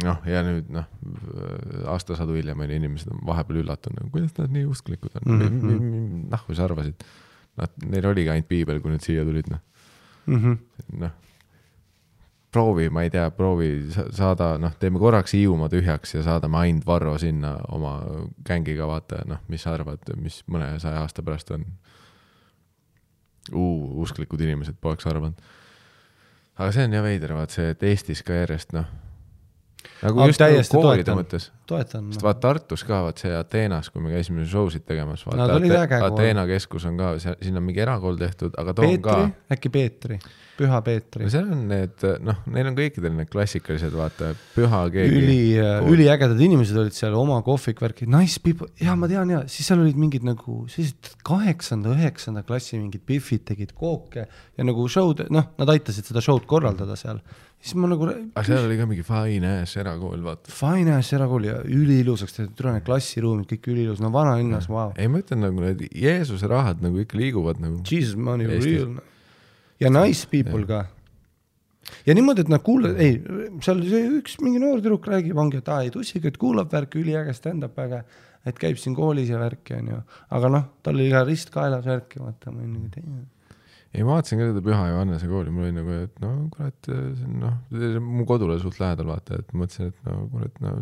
noh, 0.03 0.23
ja 0.29 0.43
nüüd 0.45 0.71
noh, 0.73 0.87
aastasadu 1.93 2.37
hiljem 2.37 2.63
on 2.63 2.71
ju 2.71 2.79
inimesed 2.81 3.11
on 3.13 3.21
vahepeal 3.27 3.61
üllatunud, 3.63 4.09
kuidas 4.13 4.33
nad 4.39 4.53
nii 4.53 4.65
usklikud 4.69 5.19
on 5.21 5.27
mm 5.27 5.43
-hmm., 5.43 6.23
nahku 6.33 6.55
sa 6.55 6.65
arvasid? 6.69 7.05
Nad, 7.57 7.69
neil 7.85 8.05
oligi 8.09 8.31
ainult 8.33 8.49
piibel, 8.49 8.79
kui 8.81 8.91
nad 8.91 9.03
siia 9.05 9.25
tulid, 9.25 9.51
noh 9.53 9.61
mm 10.25 10.39
-hmm.. 10.39 10.57
noh, 11.03 11.11
proovi, 12.53 12.89
ma 12.89 13.01
ei 13.01 13.09
tea, 13.09 13.31
proovi 13.31 13.69
saada, 14.11 14.57
noh, 14.57 14.75
teeme 14.79 14.99
korraks 14.99 15.33
Hiiumaa 15.33 15.69
tühjaks 15.69 16.15
ja 16.15 16.23
saadame 16.23 16.57
ainult 16.57 16.85
Varro 16.85 17.17
sinna 17.17 17.57
oma 17.73 17.97
gängiga, 18.45 18.87
vaata, 18.87 19.23
noh, 19.25 19.41
mis 19.47 19.65
sa 19.65 19.73
arvad, 19.73 20.13
mis 20.21 20.43
mõnesaja 20.47 21.01
aasta 21.01 21.25
pärast 21.25 21.51
on 21.51 21.65
usklikud 23.51 24.41
inimesed, 24.41 24.77
poleks 24.81 25.07
arvanud. 25.09 25.41
Aga 26.57 26.71
see 26.71 26.85
on 26.87 26.93
jah 26.93 27.05
veider, 27.05 27.33
vaat 27.37 27.55
see, 27.55 27.71
et 27.73 27.83
Eestis 27.89 28.21
ka 28.25 28.35
järjest, 28.43 28.75
noh 28.77 28.89
nagu 30.03 30.27
just 30.27 30.43
nagu 30.43 30.69
koolide 30.71 31.05
toetan. 31.05 31.19
mõttes. 31.19 31.49
toetan. 31.69 32.07
sest 32.13 32.23
vaata 32.25 32.41
Tartus 32.43 32.83
ka, 32.87 33.01
vaat 33.07 33.23
see 33.23 33.33
Ateenas, 33.35 33.89
kui 33.93 34.03
me 34.03 34.13
käisime 34.13 34.45
show 34.49 34.69
sid 34.73 34.85
tegemas, 34.87 35.25
vaata 35.27 35.47
no, 35.53 35.59
Ate 35.59 35.99
Ateena 36.07 36.45
keskus 36.49 36.87
on 36.89 36.97
ka, 36.99 37.13
sinna 37.19 37.61
on 37.61 37.67
mingi 37.67 37.83
erakool 37.83 38.17
tehtud, 38.19 38.55
aga 38.59 38.75
too 38.77 38.89
on 38.89 39.03
ka. 39.05 39.17
äkki 39.55 39.71
Peetri, 39.73 40.17
Püha 40.57 40.81
Peetri. 40.85 41.25
no 41.25 41.33
seal 41.33 41.51
on 41.55 41.63
need, 41.71 42.07
noh, 42.23 42.41
neil 42.55 42.71
on 42.71 42.77
kõikidel 42.77 43.15
need 43.17 43.31
klassikalised, 43.33 43.95
vaata, 43.97 44.33
püha 44.55 44.81
keegi. 44.93 45.21
üli, 45.21 45.39
üliägedad 45.93 46.43
inimesed 46.47 46.79
olid 46.83 46.97
seal, 46.97 47.15
oma 47.19 47.39
kohvik, 47.45 47.81
värki, 47.83 48.09
nice 48.11 48.41
people, 48.43 48.69
jaa, 48.81 48.97
ma 48.99 49.09
tean 49.11 49.31
ja, 49.33 49.43
siis 49.51 49.71
seal 49.71 49.83
olid 49.85 49.99
mingid 49.99 50.27
nagu 50.27 50.63
sellised 50.71 51.15
kaheksanda, 51.27 51.95
üheksanda 51.95 52.43
klassi 52.47 52.79
mingid 52.79 53.07
Biffid 53.07 53.47
tegid 53.47 53.73
kooke 53.77 54.27
ja 54.27 54.67
nagu 54.67 54.85
show'd, 54.91 55.25
noh, 55.33 55.51
nad 55.59 55.75
aitasid 55.75 56.11
seda 56.11 56.23
show'd 56.23 56.47
korraldada 56.49 56.99
seal 56.99 57.23
siis 57.63 57.77
ma 57.79 57.87
nagu. 57.87 58.07
aga 58.11 58.43
seal 58.43 58.65
oli 58.67 58.77
ka 58.79 58.87
mingi 58.89 59.05
fine 59.07 59.51
ass 59.61 59.77
erakool, 59.79 60.23
vaata. 60.25 60.51
Fine 60.51 60.97
ass 60.97 61.13
erakool 61.15 61.47
ja 61.47 61.59
üliilusaks 61.63 62.35
tehtud, 62.35 62.55
tule 62.59 62.73
need 62.75 62.87
klassiruumid, 62.87 63.47
kõik 63.53 63.69
üliilus, 63.71 64.01
no 64.03 64.11
vanalinnas, 64.13 64.67
vau. 64.71 64.89
ei, 64.99 65.07
ma 65.11 65.21
ütlen 65.23 65.45
nagu 65.45 65.63
need 65.63 65.85
Jeesuse 65.87 66.49
rahad 66.51 66.83
nagu 66.83 66.99
ikka 67.03 67.19
liiguvad 67.19 67.63
nagu. 67.63 67.79
Jesus 67.87 68.19
money 68.19 68.49
real. 68.51 68.99
ja 69.79 69.93
nice 69.93 70.27
people 70.29 70.65
ja. 70.65 70.83
ka. 70.83 71.93
ja 72.09 72.17
niimoodi, 72.17 72.43
et 72.43 72.51
nad 72.51 72.65
kuulavad, 72.65 72.99
ei, 73.03 73.21
seal 73.63 73.79
üks 74.19 74.37
mingi 74.43 74.59
noor 74.63 74.83
tüdruk 74.83 75.07
räägib, 75.13 75.39
ongi, 75.39 75.63
et 75.63 75.71
aa, 75.71 75.85
ei 75.87 75.93
tussiga, 75.93 76.27
et 76.31 76.39
kuulab 76.41 76.71
värki, 76.73 76.99
üliäge 76.99 77.35
stand-up 77.37 77.79
äge, 77.85 78.03
et 78.43 78.59
käib 78.59 78.81
siin 78.81 78.95
koolis 78.97 79.31
ja 79.31 79.39
värki, 79.39 79.79
onju. 79.79 80.01
aga 80.35 80.51
noh, 80.51 80.67
tal 80.83 80.99
oli 80.99 81.07
ka 81.13 81.23
rist 81.29 81.53
kaelas 81.53 81.87
värki, 81.87 82.19
vaata, 82.19 82.51
ma 82.51 82.59
olin 82.59 82.75
nagu, 82.91 83.23
ei, 83.93 84.01
ma 84.01 84.15
vaatasin 84.17 84.39
ka 84.41 84.47
seda 84.49 84.63
Püha 84.65 84.87
Johannese 84.89 85.27
kooli, 85.29 85.51
mul 85.53 85.67
oli 85.67 85.75
nagu, 85.75 85.97
et 86.07 86.23
no 86.23 86.31
kurat, 86.53 86.89
see 86.89 87.27
on 87.27 87.35
noh, 87.43 87.59
mu 88.01 88.25
kodule 88.29 88.57
suht 88.61 88.79
lähedal 88.81 89.11
vaata, 89.11 89.37
et 89.43 89.53
mõtlesin, 89.53 89.91
et 89.93 90.09
no 90.09 90.23
kurat, 90.31 90.57
no 90.63 90.73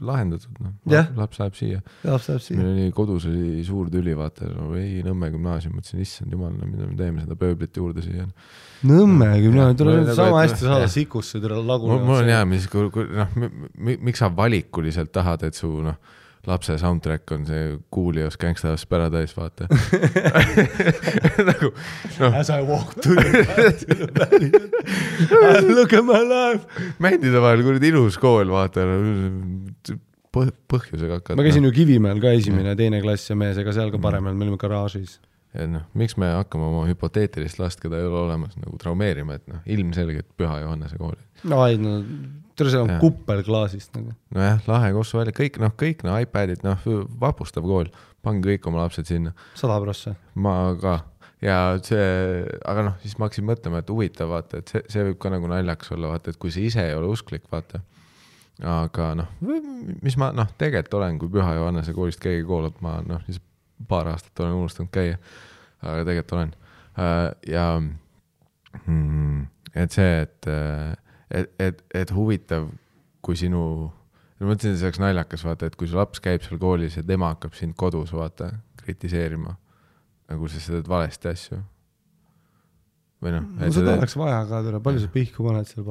lahendatud 0.00 0.58
noh 0.64 0.72
Jah., 0.90 1.10
laps 1.16 1.40
läheb 1.40 1.56
siia. 1.58 1.80
laps 2.06 2.28
läheb 2.30 2.42
siia. 2.42 2.58
meil 2.58 2.70
oli 2.72 2.94
kodus 2.96 3.26
oli 3.30 3.62
suur 3.66 3.90
tüli, 3.92 4.14
vaata, 4.18 4.48
no 4.56 4.72
ei 4.78 5.04
Nõmme 5.06 5.30
gümnaasium, 5.34 5.76
mõtlesin, 5.78 6.02
issand 6.04 6.34
jumal, 6.34 6.52
no 6.56 6.68
mida 6.68 6.88
me 6.88 6.96
teeme 6.98 7.24
seda 7.24 7.36
pööblit 7.38 7.76
juurde 7.76 8.04
siia. 8.04 8.26
Nõmme 8.88 9.30
gümnaasium, 9.44 9.70
Jah, 9.70 9.76
tuleb 9.80 10.10
sama 10.16 10.42
hästi 10.42 10.64
noh, 10.66 10.74
saada. 10.74 10.90
Sikusse, 10.92 11.42
mul, 11.44 11.60
laguneda. 11.68 12.06
mul 12.08 12.22
on 12.22 12.32
hea, 12.32 12.40
mis, 12.48 12.66
noh, 13.20 13.36
miks 14.08 14.24
sa 14.24 14.30
valikuliselt 14.34 15.12
tahad, 15.14 15.44
et 15.46 15.58
su 15.58 15.70
noh, 15.84 16.00
lapse 16.46 16.76
soundtrack 16.80 17.32
on 17.32 17.46
see 17.46 17.78
Coolios 17.94 18.36
Gangsta 18.40 18.72
of 18.72 18.84
Paradise, 18.88 19.34
vaata. 19.36 19.66
nagu 21.50 21.72
noh, 22.20 22.34
As 22.36 22.50
I 22.50 22.62
walk 22.62 22.94
to 23.02 23.14
the 23.14 23.34
look 25.74 25.92
at 25.92 26.04
my 26.04 26.22
life. 26.24 26.64
mändide 26.98 27.42
vahel 27.42 27.64
kuradi 27.66 27.92
ilus 27.92 28.18
kool, 28.20 28.48
vaata. 28.52 28.86
põh-, 30.34 30.54
põhjusega 30.70 31.18
hakkad. 31.18 31.36
ma 31.36 31.46
käisin 31.46 31.66
ju 31.68 31.72
Kivimäel 31.76 32.20
ka 32.22 32.32
esimene 32.36 32.72
ja 32.72 32.78
teine 32.78 33.02
klass 33.04 33.30
ja 33.30 33.36
me 33.38 33.50
ega 33.52 33.74
seal 33.76 33.92
ka 33.92 34.00
parem 34.02 34.24
ei 34.24 34.32
olnud, 34.32 34.40
me 34.40 34.48
olime 34.48 34.60
garaažis. 34.60 35.18
et 35.52 35.68
noh, 35.68 35.84
miks 35.98 36.16
me 36.20 36.30
hakkame 36.30 36.68
oma 36.70 36.84
hüpoteetilist 36.88 37.58
last, 37.60 37.80
keda 37.82 37.98
ei 37.98 38.06
ole 38.06 38.20
olemas, 38.24 38.54
nagu 38.60 38.78
traumeerima, 38.80 39.40
et 39.40 39.46
noh, 39.50 39.60
ilmselgelt 39.66 40.28
Püha 40.38 40.60
Johannese 40.62 40.96
kooli. 41.00 41.20
no 41.50 41.64
ei 41.66 41.80
no, 41.82 41.98
tere, 42.60 42.72
seal 42.72 42.84
on 42.86 42.94
Jah. 42.94 43.00
kuppel 43.02 43.44
klaasist 43.46 43.94
nagu. 43.96 44.14
nojah, 44.36 44.60
lahe 44.68 44.92
Kossu 44.96 45.20
välja, 45.20 45.34
kõik 45.36 45.60
noh, 45.62 45.74
kõik 45.80 46.04
no 46.06 46.16
iPadid, 46.20 46.64
noh, 46.66 46.88
vapustav 47.22 47.66
kool, 47.66 47.90
pange 48.24 48.44
kõik 48.46 48.68
oma 48.70 48.84
lapsed 48.84 49.08
sinna, 49.10 49.34
sada 49.58 49.80
prossa. 49.82 50.14
ma 50.34 50.56
ka 50.80 50.98
ja 51.44 51.58
see, 51.84 52.08
aga 52.68 52.84
noh, 52.90 52.98
siis 53.02 53.16
ma 53.18 53.28
hakkasin 53.28 53.46
mõtlema, 53.48 53.80
et 53.80 53.92
huvitav, 53.92 54.30
vaata, 54.32 54.60
et 54.60 54.72
see, 54.72 54.82
see 54.92 55.06
võib 55.08 55.20
ka 55.22 55.32
nagu 55.32 55.48
naljakas 55.50 55.94
olla, 55.96 56.12
vaata, 56.14 56.32
et 56.32 56.40
kui 56.40 56.52
sa 56.54 56.62
ise 56.64 56.84
ei 56.84 56.96
ole 56.96 57.10
usklik, 57.12 57.46
vaata. 57.52 57.82
aga 58.60 59.12
noh, 59.22 59.30
mis 60.04 60.18
ma 60.20 60.30
noh, 60.36 60.50
tegelikult 60.60 60.98
olen, 61.00 61.20
kui 61.20 61.32
Püha 61.32 61.54
Johannese 61.56 61.96
koolist 61.96 62.20
keegi 62.22 62.44
kuulab, 62.48 62.76
ma 62.84 62.98
noh, 63.06 63.22
lihtsalt 63.26 63.48
paar 63.88 64.10
aastat 64.12 64.40
olen 64.44 64.58
unustanud 64.58 64.90
käia. 64.92 65.16
aga 65.80 66.04
tegelikult 66.04 66.36
olen. 66.36 66.52
ja 67.48 67.64
mm, 68.86 69.46
et 69.74 69.96
see, 69.96 70.20
et, 70.26 70.50
et, 71.30 71.50
et, 71.62 71.82
et 72.02 72.12
huvitav, 72.14 72.68
kui 73.24 73.38
sinu, 73.38 73.62
ma 74.40 74.52
mõtlesin, 74.52 74.74
et 74.74 74.80
see 74.80 74.88
oleks 74.90 75.02
naljakas, 75.02 75.46
vaata, 75.46 75.70
et 75.70 75.78
kui 75.78 75.88
su 75.90 75.98
laps 75.98 76.22
käib 76.24 76.44
seal 76.44 76.60
koolis 76.62 76.98
ja 76.98 77.06
tema 77.06 77.32
hakkab 77.34 77.56
sind 77.58 77.76
kodus, 77.78 78.12
vaata, 78.16 78.52
kritiseerima 78.80 79.56
nagu 80.30 80.48
sa 80.50 80.62
teed 80.62 80.88
valesti 80.90 81.30
asju. 81.30 81.60
või 83.20 83.34
noh, 83.34 83.48
no 83.58 83.68
seda 83.74 83.96
oleks 83.98 84.14
vaja 84.16 84.38
ka, 84.48 84.62
tere, 84.64 84.78
palju 84.84 85.02
sa 85.02 85.10
pihku 85.12 85.44
paned 85.44 85.68
seal 85.68 85.88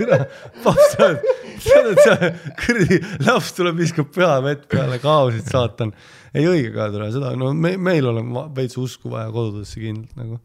tere, 0.00 0.18
paps, 0.64 0.96
sa 0.96 1.06
oled, 1.06 2.00
seal, 2.04 2.24
kuradi, 2.60 2.98
laps 3.24 3.54
tuleb, 3.56 3.78
viskab 3.80 4.10
pühavett 4.12 4.66
peale, 4.68 4.98
kaosid 5.00 5.48
saatan. 5.48 5.94
ei 6.36 6.48
õige 6.50 6.74
ka, 6.74 6.90
tere, 6.92 7.08
seda, 7.14 7.32
no 7.40 7.54
me, 7.56 7.76
meil 7.80 8.10
on 8.10 8.34
veits 8.56 8.76
usku 8.80 9.14
vaja 9.14 9.30
kodudesse 9.34 9.80
kindlalt 9.80 10.20
nagu. 10.20 10.40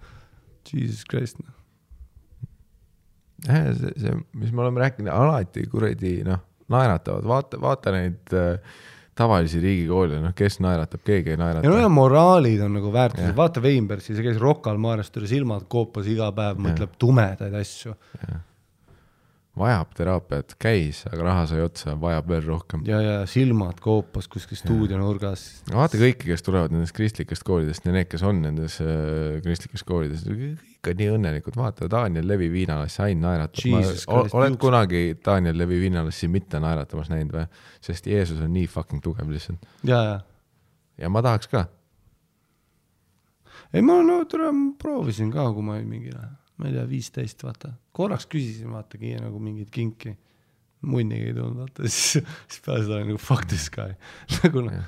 Jesus 0.70 1.02
Christ, 1.10 1.42
noh. 1.42 1.59
see, 3.48 3.96
see, 4.04 4.20
mis 4.40 4.54
me 4.54 4.66
oleme 4.66 4.84
rääkinud, 4.84 5.12
alati 5.14 5.66
kuradi 5.72 6.20
noh, 6.28 6.42
naeratavad, 6.70 7.28
vaata, 7.28 7.60
vaata 7.62 7.94
neid 7.96 8.36
äh, 8.38 8.78
tavalisi 9.20 9.60
riigikoole, 9.64 10.20
noh, 10.24 10.34
kes 10.38 10.60
naeratab, 10.64 11.04
keegi 11.06 11.34
ei 11.34 11.38
ja 11.38 11.40
no 11.40 11.50
ja 11.50 11.72
naerata. 11.72 11.90
moraalid 11.92 12.62
on 12.64 12.78
nagu 12.80 12.92
väärtused. 12.94 13.36
Vaata 13.36 13.64
Weinbergsi, 13.64 14.16
see 14.16 14.26
käis 14.26 14.40
Rocca 14.40 14.72
al 14.72 14.80
Mares, 14.82 15.12
tuli 15.12 15.28
silmad 15.32 15.68
koopas 15.72 16.08
iga 16.12 16.30
päev, 16.36 16.62
mõtleb 16.64 16.96
tumedaid 17.02 17.58
asju. 17.60 17.96
Vajab 19.60 19.92
teraapiat, 19.98 20.54
käis, 20.62 21.02
aga 21.10 21.26
raha 21.26 21.46
sai 21.50 21.64
otsa, 21.64 21.96
vajab 22.00 22.30
veel 22.32 22.46
rohkem. 22.48 22.84
ja, 22.88 23.02
ja 23.02 23.16
silmad 23.28 23.82
koopas 23.84 24.30
kuskil 24.32 24.60
stuudionurgas. 24.60 25.46
vaata 25.74 26.00
kõiki, 26.00 26.30
kes 26.30 26.46
tulevad 26.46 26.76
nendest 26.76 26.96
kristlikest 26.96 27.44
koolidest 27.48 27.88
ja 27.88 27.96
need, 27.96 28.08
kes 28.12 28.24
on 28.28 28.44
nendes 28.46 28.80
äh, 28.84 29.42
kristlikes 29.44 29.84
koolides, 29.88 30.24
on 30.30 30.96
nii 31.02 31.12
õnnelikud, 31.18 31.58
vaata 31.60 31.90
Daniel 31.92 32.28
Levi 32.30 32.48
viinalassi 32.54 33.02
ainult 33.04 33.26
naeratab. 33.26 34.32
Oled 34.40 34.56
kunagi 34.62 35.04
Daniel 35.26 35.58
Levi 35.60 35.82
viinalassi 35.82 36.32
mitte 36.32 36.62
naeratamas 36.64 37.12
näinud 37.12 37.36
või? 37.36 37.48
sest 37.84 38.08
Jeesus 38.08 38.40
on 38.44 38.54
nii 38.54 38.68
fucking 38.70 39.04
tugev 39.04 39.28
lihtsalt 39.32 39.66
ja, 39.88 40.00
ja 40.04 40.18
ja 41.00 41.10
ma 41.10 41.24
tahaks 41.24 41.48
ka. 41.52 41.66
ei 43.74 43.82
ma 43.86 44.00
no 44.04 44.24
tule, 44.30 44.52
ma 44.52 44.72
proovisin 44.82 45.32
ka, 45.32 45.48
kui 45.54 45.66
ma 45.66 45.78
olin 45.78 45.90
mingi, 45.90 46.14
ma 46.60 46.70
ei 46.70 46.76
tea, 46.76 46.86
viisteist, 46.90 47.44
vaata. 47.48 47.74
korraks 47.96 48.28
küsisin, 48.30 48.72
vaata, 48.76 49.00
nagu 49.24 49.40
mingit 49.40 49.72
kinki. 49.72 50.18
munnigi 50.82 51.32
ei 51.32 51.36
tulnud, 51.36 51.66
vaata, 51.66 51.88
siis, 51.92 52.24
siis 52.48 52.64
peale 52.66 52.86
seda 52.86 53.00
oli 53.00 53.12
nagu 53.12 53.20
fuck 53.20 53.48
this 53.48 53.68
guy. 53.74 53.96
nagu 54.44 54.64
noh, 54.68 54.80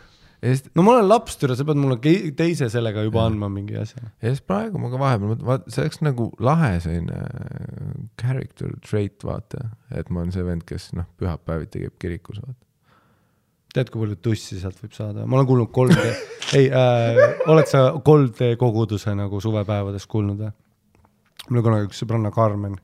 ja 0.42 0.56
siis, 0.56 0.64
no 0.76 0.86
ma 0.86 0.96
olen 0.96 1.10
laps, 1.10 1.38
türa, 1.42 1.56
sa 1.58 1.66
pead 1.68 1.80
mulle 1.80 1.98
teise 2.38 2.70
sellega 2.74 3.04
juba 3.06 3.26
andma 3.28 3.50
mingi 3.52 3.78
asja. 3.80 4.04
ja 4.22 4.34
siis 4.34 4.42
praegu 4.46 4.82
ma 4.82 4.90
ka 4.92 5.02
vahepeal 5.02 5.34
mõtlen, 5.34 5.48
vaat 5.48 5.70
see 5.74 5.84
oleks 5.86 6.02
nagu 6.06 6.28
lahe 6.44 6.74
selline 6.84 7.20
äh, 7.20 7.94
character 8.22 8.74
trait, 8.88 9.20
vaata, 9.28 9.70
et 9.96 10.10
ma 10.10 10.24
olen 10.24 10.34
see 10.36 10.46
vend, 10.48 10.66
kes 10.68 10.92
noh, 10.98 11.08
pühapäeviti 11.22 11.86
käib 11.86 11.98
kirikus, 12.02 12.42
vaata. 12.42 12.60
tead, 13.76 13.92
kui 13.94 14.06
palju 14.06 14.18
tussi 14.24 14.60
sealt 14.64 14.82
võib 14.82 14.98
saada? 14.98 15.28
ma 15.28 15.40
olen 15.40 15.52
kuulnud 15.52 15.72
3D, 15.78 16.18
ei 16.60 16.72
äh,, 16.72 17.46
oled 17.52 17.70
sa 17.70 17.90
3D 18.00 18.56
koguduse 18.62 19.14
nagu 19.18 19.44
suvepäevadest 19.44 20.10
kuulnud 20.12 20.46
või? 20.48 20.56
Mul 21.50 21.60
oli 21.60 21.66
kunagi 21.68 21.90
üks 21.90 22.02
sõbranna 22.04 22.32
Carmen, 22.34 22.78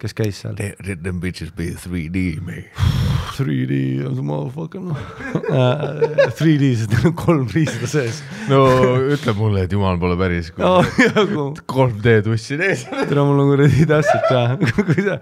kes 0.00 0.14
käis 0.16 0.42
seal. 0.42 0.56
Let 0.58 1.02
them 1.04 1.20
bitches 1.22 1.52
be 1.56 1.72
3D 1.74 2.26
me. 2.44 2.64
3D 3.36 4.06
on 4.08 4.14
see 4.16 4.24
motherfucker 4.24 4.80
noh. 4.80 5.00
3D-s 6.38 6.86
on 7.04 7.14
kolm 7.18 7.46
riista 7.52 7.88
sees. 7.90 8.22
no 8.48 8.62
ütle 9.12 9.34
mulle, 9.36 9.66
et 9.66 9.74
jumal 9.76 9.98
pole 10.00 10.16
päris, 10.20 10.48
kui 10.54 10.64
oh,. 10.68 10.86
jagu, 11.02 11.50
3D 11.74 12.16
tussi 12.24 12.56
ees. 12.56 12.86
tere, 12.88 13.26
mul 13.26 13.44
on 13.44 13.52
kuradi 13.52 13.88
täpselt 13.90 14.24
teha, 14.30 14.56
kui 14.78 15.04
sa, 15.04 15.18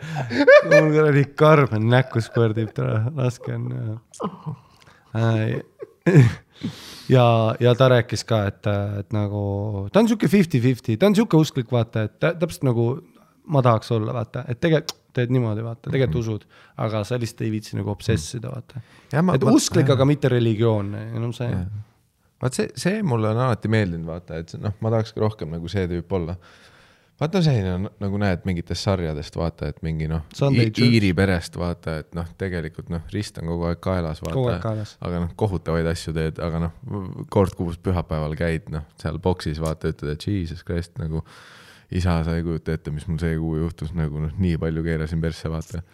mul 0.70 0.92
kuradi 0.94 1.26
Carmen 1.42 1.90
näkku 1.90 2.22
spõrdib, 2.24 2.70
tere, 2.76 3.00
raske 3.18 3.58
on. 3.58 3.70
ja, 7.08 7.24
ja 7.60 7.74
ta 7.78 7.88
rääkis 7.92 8.24
ka, 8.28 8.44
et, 8.50 8.66
et 9.00 9.12
nagu 9.16 9.88
ta 9.92 10.02
on 10.02 10.08
sihuke 10.08 10.28
fifty-fifty, 10.30 10.96
ta 11.00 11.06
on 11.10 11.16
sihuke 11.18 11.36
usklik, 11.40 11.72
vaata, 11.72 12.06
et 12.08 12.18
tä- 12.20 12.34
täpselt 12.40 12.66
nagu 12.70 12.88
ma 13.46 13.62
tahaks 13.62 13.90
olla, 13.92 14.14
vaata, 14.16 14.44
et 14.48 14.60
tegelikult 14.60 15.00
teed 15.14 15.30
niimoodi, 15.30 15.62
vaata, 15.62 15.90
tegelikult 15.92 16.20
usud, 16.24 16.44
aga 16.82 17.04
sa 17.06 17.18
lihtsalt 17.22 17.44
ei 17.46 17.50
viitsi 17.52 17.76
nagu 17.78 17.90
obsessida, 17.92 18.50
vaata. 18.50 18.80
et 19.36 19.44
usklik, 19.46 19.90
aga 19.94 20.04
mitte 20.10 20.28
religioonne, 20.32 21.04
no 21.22 21.30
see. 21.36 21.50
vaat 22.42 22.56
see, 22.58 22.68
see 22.76 23.02
mulle 23.06 23.28
on 23.30 23.38
alati 23.46 23.68
meeldinud, 23.70 24.08
vaata, 24.08 24.40
et 24.42 24.56
noh, 24.58 24.74
ma 24.82 24.90
tahaks 24.90 25.14
ka 25.14 25.22
rohkem 25.22 25.54
nagu 25.54 25.70
see 25.70 25.86
tüüp 25.90 26.10
olla. 26.18 26.34
Vaata 27.20 27.40
selline 27.44 27.72
on, 27.76 27.88
nagu 28.02 28.18
näed 28.20 28.44
mingitest 28.48 28.86
sarjadest, 28.88 29.36
vaata, 29.38 29.68
et 29.70 29.80
mingi 29.86 30.08
noh. 30.10 30.24
Iiri 30.98 31.12
perest 31.16 31.56
vaata, 31.60 31.98
et 32.02 32.14
noh, 32.16 32.26
tegelikult 32.40 32.90
noh, 32.92 33.04
rist 33.14 33.38
on 33.42 33.50
kogu 33.52 33.68
aeg 33.70 33.80
kaelas, 33.84 34.22
vaata. 34.24 34.34
aga 35.06 35.22
noh, 35.22 35.34
kohutavaid 35.38 35.88
asju 35.92 36.14
teed, 36.16 36.40
aga 36.42 36.64
noh, 36.66 36.74
kord 37.34 37.54
kuus 37.58 37.78
pühapäeval 37.82 38.34
käid 38.38 38.70
noh, 38.74 38.86
seal 39.00 39.20
boksis 39.22 39.62
vaata, 39.62 39.94
ütled, 39.94 40.16
et 40.16 40.28
jesus 40.28 40.64
christ 40.66 40.98
nagu 41.02 41.22
isa, 41.94 42.18
sa 42.26 42.34
ei 42.34 42.42
kujuta 42.46 42.74
ette, 42.74 42.90
mis 42.90 43.06
mul 43.06 43.20
see 43.22 43.36
kuu 43.38 43.58
juhtus, 43.62 43.94
nagu 43.94 44.26
noh, 44.26 44.32
nii 44.40 44.58
palju 44.60 44.82
keerasin 44.86 45.22
persse, 45.22 45.50
vaata. 45.52 45.84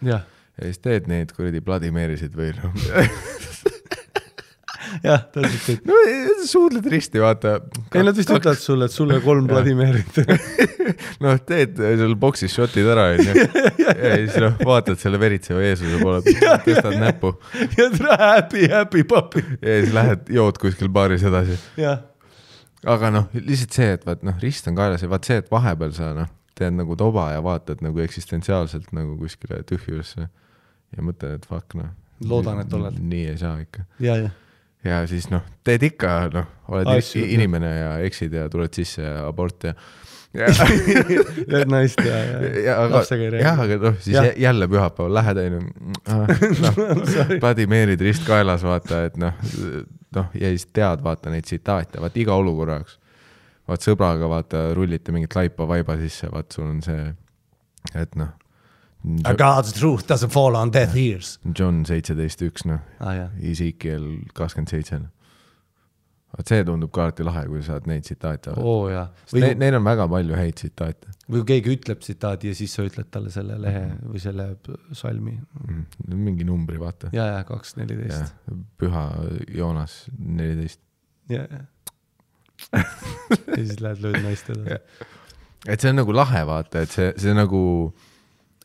ja 0.57 0.65
siis 0.65 0.81
teed 0.83 1.07
neid 1.11 1.35
kuradi 1.37 1.61
Bloody 1.63 1.91
Mary'sid 1.93 2.33
või 2.35 2.55
noh, 2.57 2.73
jah, 5.03 5.23
täpselt, 5.33 5.79
et 5.79 5.87
no 5.87 5.97
suudled 6.47 6.87
risti, 6.91 7.21
vaata. 7.21 7.53
ei, 7.93 8.03
nad 8.05 8.17
vist 8.17 8.31
ütlevad 8.31 8.59
sulle, 8.59 8.87
et 8.89 8.95
sulle 8.95 9.19
kolm 9.23 9.47
Vladimirit. 9.49 10.19
noh, 11.23 11.39
teed 11.47 11.79
seal 11.79 12.15
boksis 12.19 12.53
shot'id 12.55 12.89
ära, 12.91 13.07
onju. 13.15 13.47
ja 13.85 14.13
siis 14.17 14.37
noh, 14.43 14.57
vaatad 14.67 14.99
selle 15.01 15.19
veritseva 15.21 15.63
Jeesuse 15.65 16.01
poole, 16.01 16.35
tõstad 16.67 16.97
näpu 17.01 17.33
ja 17.77 17.87
tere, 17.93 18.17
happy, 18.21 18.67
happy 18.71 19.05
puppy. 19.07 19.45
ja 19.59 19.79
siis 19.79 19.95
lähed 19.95 20.31
jood 20.37 20.59
kuskil 20.61 20.91
baaris 20.93 21.25
edasi. 21.27 21.57
aga 21.81 23.13
noh, 23.13 23.31
lihtsalt 23.37 23.79
see, 23.79 23.89
et 23.97 24.05
vaat 24.07 24.27
noh, 24.27 24.37
rist 24.43 24.69
on 24.71 24.77
kaelas 24.77 25.05
ja 25.05 25.11
vaat 25.11 25.27
see, 25.29 25.41
et 25.41 25.49
vahepeal 25.51 25.95
sa 25.97 26.11
noh, 26.17 26.29
teed 26.57 26.75
nagu 26.77 26.97
toba 26.99 27.31
ja 27.35 27.41
vaatad 27.45 27.81
nagu 27.85 28.03
eksistentsiaalselt 28.03 28.91
nagu 28.95 29.17
kuskile 29.21 29.63
tühjusesse 29.67 30.27
ja 30.27 31.03
mõtled, 31.05 31.39
et 31.39 31.49
fuck 31.49 31.77
noh. 31.79 31.95
Loodan, 32.27 32.59
et 32.61 32.73
oled. 32.77 32.97
nii 33.01 33.31
ei 33.31 33.37
saa 33.41 33.55
ikka. 33.63 33.87
ja, 34.03 34.19
ja. 34.27 34.29
Ja 34.83 35.01
siis 35.07 35.27
noh, 35.29 35.43
teed 35.67 35.83
ikka 35.91 36.13
noh, 36.33 36.47
oled 36.73 36.87
Asju, 36.97 37.23
inimene 37.35 37.69
ja 37.75 37.91
eksid 38.07 38.33
ja 38.33 38.47
tuled 38.49 38.73
sisse 38.73 39.01
ja 39.03 39.27
abort 39.27 39.63
ja. 39.69 39.73
ja 41.51 41.61
naist 41.67 41.99
ja, 42.07 42.17
ja 42.23 42.51
ja 42.63 42.75
lapsega 42.89 43.25
ei 43.27 43.41
jah, 43.43 43.57
räägi. 43.59 43.73
aga 43.75 43.77
noh, 43.89 43.97
siis 43.99 44.15
Jah. 44.15 44.25
jä- 44.29 44.37
jälle 44.45 44.67
pühapäeval 44.71 45.13
lähed 45.17 45.41
onju, 45.43 45.59
noh, 46.63 46.79
Vladimirid 47.41 48.01
rist 48.01 48.23
kaelas, 48.27 48.63
vaata, 48.63 49.03
et 49.09 49.17
noh, 49.19 49.33
noh 50.15 50.31
ja 50.39 50.53
siis 50.55 50.65
tead, 50.71 51.03
vaata 51.03 51.33
neid 51.33 51.43
tsitaate, 51.49 51.99
vaata 52.01 52.19
iga 52.23 52.37
olukorra 52.39 52.79
jaoks. 52.79 52.97
vaat 53.67 53.83
sõbraga 53.85 54.27
vaata 54.31 54.63
rullite 54.75 55.11
mingit 55.15 55.35
laipa 55.35 55.67
vaiba 55.67 55.97
sisse, 55.99 56.31
vaat 56.31 56.51
sul 56.55 56.69
on 56.71 56.81
see, 56.85 57.11
et 57.95 58.15
noh. 58.19 58.31
A 59.25 59.33
God's 59.33 59.73
truth 59.73 60.05
doesn't 60.09 60.29
fall 60.29 60.55
on 60.55 60.73
deaf 60.73 60.93
ears. 60.95 61.39
John 61.57 61.81
seitseteist 61.89 62.43
üks 62.45 62.67
noh, 62.69 62.83
jah, 63.01 63.31
Ezekiel 63.41 64.05
kakskümmend 64.37 64.69
seitse 64.69 64.99
noh. 65.01 65.09
vot 66.35 66.47
see 66.47 66.61
tundub 66.67 66.91
ka 66.95 67.07
alati 67.07 67.25
lahe, 67.27 67.47
kui 67.49 67.63
sa 67.63 67.73
saad 67.73 67.89
neid 67.89 68.05
tsitaate 68.05 68.53
vaadata 68.53 68.67
oo 68.67 68.85
jaa. 68.91 69.07
Ne, 69.09 69.31
või, 69.33 69.55
neil 69.63 69.79
on 69.79 69.87
väga 69.87 70.05
palju 70.13 70.37
häid 70.37 70.59
tsitaate 70.61 71.11
või 71.31 71.41
kui 71.41 71.47
keegi 71.53 71.73
ütleb 71.75 72.01
tsitaadi 72.03 72.51
ja 72.51 72.57
siis 72.57 72.73
sa 72.75 72.85
ütled 72.87 73.09
talle 73.13 73.31
selle 73.33 73.57
lehe 73.61 73.83
või 74.03 74.21
selle 74.23 74.47
salmi. 74.97 75.35
mm.. 75.37 76.15
mingi 76.15 76.47
numbri 76.47 76.79
vaata. 76.81 77.11
ja, 77.15 77.27
ja 77.37 77.43
kaks 77.47 77.75
neliteist. 77.79 78.35
püha 78.81 79.05
Joonas 79.55 80.03
neliteist. 80.17 80.81
ja, 81.31 81.45
ja. 81.47 81.63
ja 82.75 82.85
siis 83.55 83.79
lähed 83.81 84.03
lööd 84.03 84.21
naist 84.25 84.51
edasi. 84.53 84.79
et 85.67 85.83
see 85.83 85.93
on 85.93 86.01
nagu 86.01 86.15
lahe 86.15 86.43
vaata, 86.47 86.83
et 86.85 86.95
see, 86.95 87.11
see 87.21 87.35
nagu, 87.37 87.61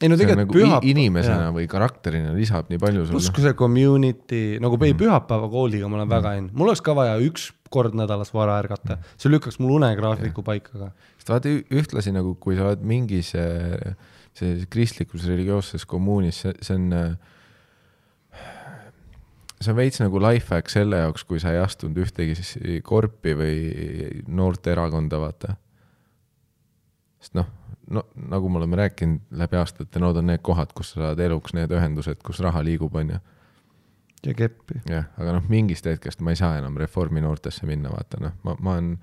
ei 0.02 0.08
no 0.12 0.16
tegelikult 0.20 0.42
nagu 0.44 0.54
pühap- 0.58 0.84
inimesena 0.84 1.46
jaa. 1.48 1.52
või 1.56 1.66
karakterina 1.72 2.34
lisab 2.36 2.68
nii 2.68 2.78
palju 2.78 3.06
pluss, 3.08 3.26
sulle. 3.30 3.34
kui 3.36 3.42
see 3.46 3.54
community, 3.54 4.42
nagu 4.60 4.76
Mhm. 4.76 4.84
ei 4.84 4.94
pühapäeva 4.94 5.48
kooliga 5.50 5.88
ma 5.88 5.96
olen 6.02 6.08
väga 6.10 6.34
in, 6.38 6.50
mul 6.52 6.68
oleks 6.68 6.82
ka 6.84 6.92
vaja 6.94 7.16
üks 7.20 7.52
kord 7.70 7.94
nädalas 7.94 8.32
vara 8.34 8.58
ärgata, 8.62 8.96
Mhm. 8.96 9.14
see 9.16 9.30
lükkaks 9.32 9.58
mul 9.58 9.76
unegraafiku 9.80 10.42
paika 10.44 10.70
ka. 10.78 10.90
sest 11.18 11.28
vaata 11.32 11.48
ühtlasi 11.70 12.12
nagu, 12.12 12.34
kui 12.38 12.56
sa 12.56 12.68
oled 12.68 12.82
mingis 12.82 13.34
äh, 13.34 13.94
sellises 14.34 14.66
kristlikus 14.68 15.24
religioosses 15.26 15.86
kommuunis, 15.86 16.42
see, 16.42 16.52
see 16.60 16.74
on 16.76 16.92
äh, 16.92 17.16
see 19.62 19.70
on 19.72 19.76
veits 19.78 19.98
nagu 20.02 20.20
life 20.20 20.52
hack 20.54 20.68
selle 20.68 20.96
jaoks, 21.00 21.24
kui 21.24 21.40
sa 21.40 21.50
ei 21.54 21.58
astunud 21.62 21.96
ühtegi 22.04 22.82
korpi 22.84 23.32
või 23.34 24.22
noorteerakonda, 24.28 25.18
vaata. 25.22 25.56
sest 27.20 27.34
noh, 27.38 27.46
no 27.90 28.02
nagu 28.28 28.48
me 28.48 28.58
oleme 28.58 28.76
rääkinud 28.76 29.20
läbi 29.30 29.56
aastate, 29.56 30.00
need 30.00 30.20
on 30.22 30.26
need 30.30 30.42
kohad, 30.42 30.72
kus 30.74 30.94
sa 30.94 31.00
saad 31.00 31.22
eluks 31.22 31.54
need 31.56 31.72
ühendused, 31.72 32.22
kus 32.26 32.40
raha 32.44 32.62
liigub, 32.66 32.94
onju. 32.94 33.20
ja 34.26 34.34
keppi. 34.34 34.80
jah, 34.90 35.06
aga 35.18 35.36
noh, 35.38 35.46
mingist 35.48 35.86
hetkest 35.86 36.20
ma 36.24 36.34
ei 36.34 36.40
saa 36.40 36.56
enam 36.58 36.76
Reformi 36.80 37.22
noortesse 37.22 37.66
minna, 37.66 37.92
vaata 37.94 38.20
noh, 38.22 38.34
ma, 38.42 38.56
ma 38.58 38.74
olen 38.78 38.96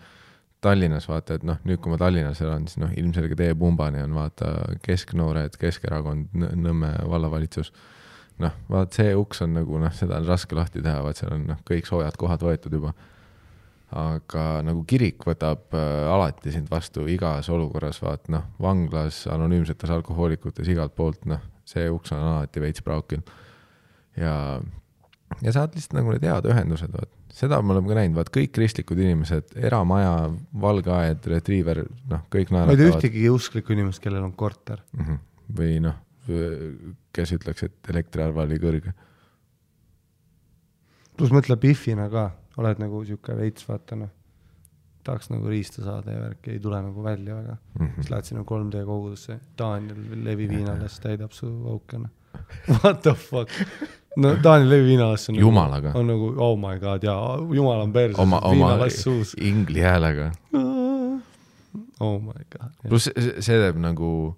Tallinnas 0.64 1.10
vaata, 1.10 1.36
et 1.36 1.44
noh, 1.44 1.58
nüüd 1.68 1.82
kui 1.84 1.92
ma 1.92 1.98
Tallinnas 2.00 2.40
elan, 2.44 2.68
siis 2.72 2.80
noh, 2.80 2.92
ilmselgelt 2.96 3.42
e-pumbani 3.44 4.00
on 4.04 4.14
vaata 4.16 4.54
kesknoored, 4.86 5.58
Keskerakond, 5.60 6.32
Nõmme 6.40 6.94
vallavalitsus. 7.10 7.74
noh, 8.40 8.54
vaat 8.72 8.96
see 8.96 9.12
uks 9.16 9.44
on 9.46 9.54
nagu 9.60 9.80
noh, 9.80 9.92
seda 9.94 10.18
on 10.22 10.28
raske 10.28 10.56
lahti 10.56 10.82
teha, 10.82 11.04
vaat 11.04 11.20
seal 11.20 11.36
on 11.36 11.44
noh, 11.52 11.60
kõik 11.68 11.90
soojad 11.90 12.16
kohad 12.20 12.46
võetud 12.48 12.80
juba. 12.80 12.94
Aga 13.94 14.44
nagu 14.66 14.84
kirik 14.90 15.26
võtab 15.28 15.74
äh, 15.78 16.06
alati 16.10 16.54
sind 16.54 16.70
vastu 16.72 17.06
igas 17.12 17.50
olukorras, 17.54 18.02
vaat 18.04 18.30
noh, 18.34 18.48
vanglas, 18.62 19.24
anonüümsetes 19.32 19.92
alkohoolikutes, 19.94 20.70
igalt 20.74 20.96
poolt 20.98 21.28
noh, 21.30 21.42
see 21.70 21.86
uks 21.92 22.14
on 22.16 22.24
alati 22.24 22.64
veits 22.64 22.86
praokil. 22.86 23.22
ja 24.18 24.36
ja 25.42 25.54
saad 25.54 25.76
lihtsalt 25.76 25.98
nagu 25.98 26.14
need 26.14 26.26
head 26.28 26.48
ühendused, 26.50 26.92
vaat 26.94 27.12
seda 27.34 27.60
me 27.62 27.74
oleme 27.74 27.90
ka 27.90 27.98
näinud, 27.98 28.18
vaat 28.20 28.32
kõik 28.34 28.52
kristlikud 28.54 29.00
inimesed, 29.02 29.56
eramaja, 29.58 30.14
valge 30.62 30.94
aed, 30.94 31.26
retriiver, 31.32 31.84
noh, 32.10 32.26
kõik 32.34 32.54
ma 32.54 32.64
ei 32.64 32.74
tea 32.76 32.76
naeratavad. 32.78 33.00
ühtegi 33.00 33.30
usklikku 33.34 33.74
inimest, 33.74 34.02
kellel 34.04 34.26
on 34.26 34.36
korter. 34.38 34.84
Mhm. 34.98 35.22
või 35.54 35.80
noh, 35.84 35.98
kes 37.14 37.34
ütleks, 37.36 37.66
et 37.68 37.90
elektriarve 37.92 38.46
oli 38.46 38.60
kõrge. 38.62 38.94
pluss 41.18 41.34
mõtle 41.36 41.58
Biffina 41.62 42.08
ka, 42.10 42.32
oled 42.58 42.82
nagu 42.84 43.02
sihuke 43.08 43.36
veits, 43.38 43.66
vaata 43.70 43.98
noh, 43.98 44.12
tahaks 45.04 45.30
nagu 45.34 45.50
riista 45.52 45.84
saada 45.84 46.14
ja 46.14 46.22
värki, 46.28 46.54
ei 46.56 46.60
tule 46.64 46.82
nagu 46.82 47.04
välja 47.04 47.36
väga. 47.36 47.58
Mhm. 47.80 47.96
siis 47.96 48.12
lähed 48.12 48.30
sinna 48.30 48.44
3D 48.44 48.86
kogudusse, 48.86 49.40
Daniel 49.60 50.24
Levi 50.26 50.50
viinalas 50.50 51.00
täidab 51.04 51.32
su 51.32 51.50
auke, 51.70 51.98
noh. 51.98 52.10
What 52.84 53.02
the 53.02 53.14
fuck? 53.14 53.50
no 54.18 54.36
Daniel 54.44 54.70
Levi 54.70 54.88
viinalas 54.88 55.30
on 55.30 55.36
Jumalaga. 55.36 55.90
nagu,, 55.94 56.00
on 56.00 56.08
nagu 56.08 56.34
oh 56.38 56.56
my 56.60 56.80
god 56.80 57.04
jaa, 57.04 57.38
jumal 57.54 57.82
on 57.82 57.94
perses, 57.94 58.18
viinalass 58.52 59.02
suus. 59.02 59.36
ingli 59.42 59.82
häälega. 59.82 60.32
oh 62.00 62.20
my 62.22 62.46
god. 62.58 62.72
pluss 62.88 63.10
see 63.40 63.60
teeb 63.60 63.78
nagu, 63.82 64.36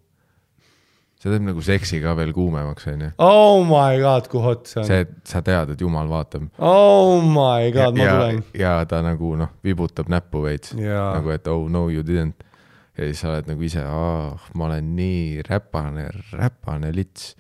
see 1.26 1.34
teeb 1.34 1.46
nagu 1.48 1.62
seksi 1.66 2.00
ka 2.04 2.14
veel 2.18 2.32
kuumemaks, 2.36 2.86
onju. 2.92 3.12
oh 3.26 3.64
my 3.66 3.98
god, 4.02 4.28
kui 4.30 4.44
hot 4.44 4.70
see 4.70 4.82
on. 4.82 4.88
see, 4.90 5.06
et 5.08 5.14
sa 5.26 5.42
tead, 5.46 5.74
et 5.74 5.82
jumal 5.82 6.10
vaatab. 6.12 6.46
oh 6.62 7.18
my 7.26 7.72
god, 7.74 7.98
ma 7.98 8.10
tulen., 8.12 8.42
ja 8.58 8.78
ta 8.90 9.02
nagu 9.06 9.34
noh, 9.40 9.56
vibutab 9.66 10.12
näppu 10.12 10.46
veits 10.46 10.76
Jaa. 10.78 11.16
nagu, 11.18 11.34
et 11.34 11.50
oh 11.50 11.66
no 11.72 11.88
you 11.90 12.06
didn't. 12.06 12.46
ja 12.96 13.10
siis 13.10 13.24
sa 13.24 13.32
oled 13.34 13.50
nagu 13.50 13.66
ise, 13.66 13.82
ma 13.82 14.68
olen 14.70 14.92
nii 14.96 15.42
räpane, 15.50 16.06
räpane 16.38 16.94
lits. 16.96 17.34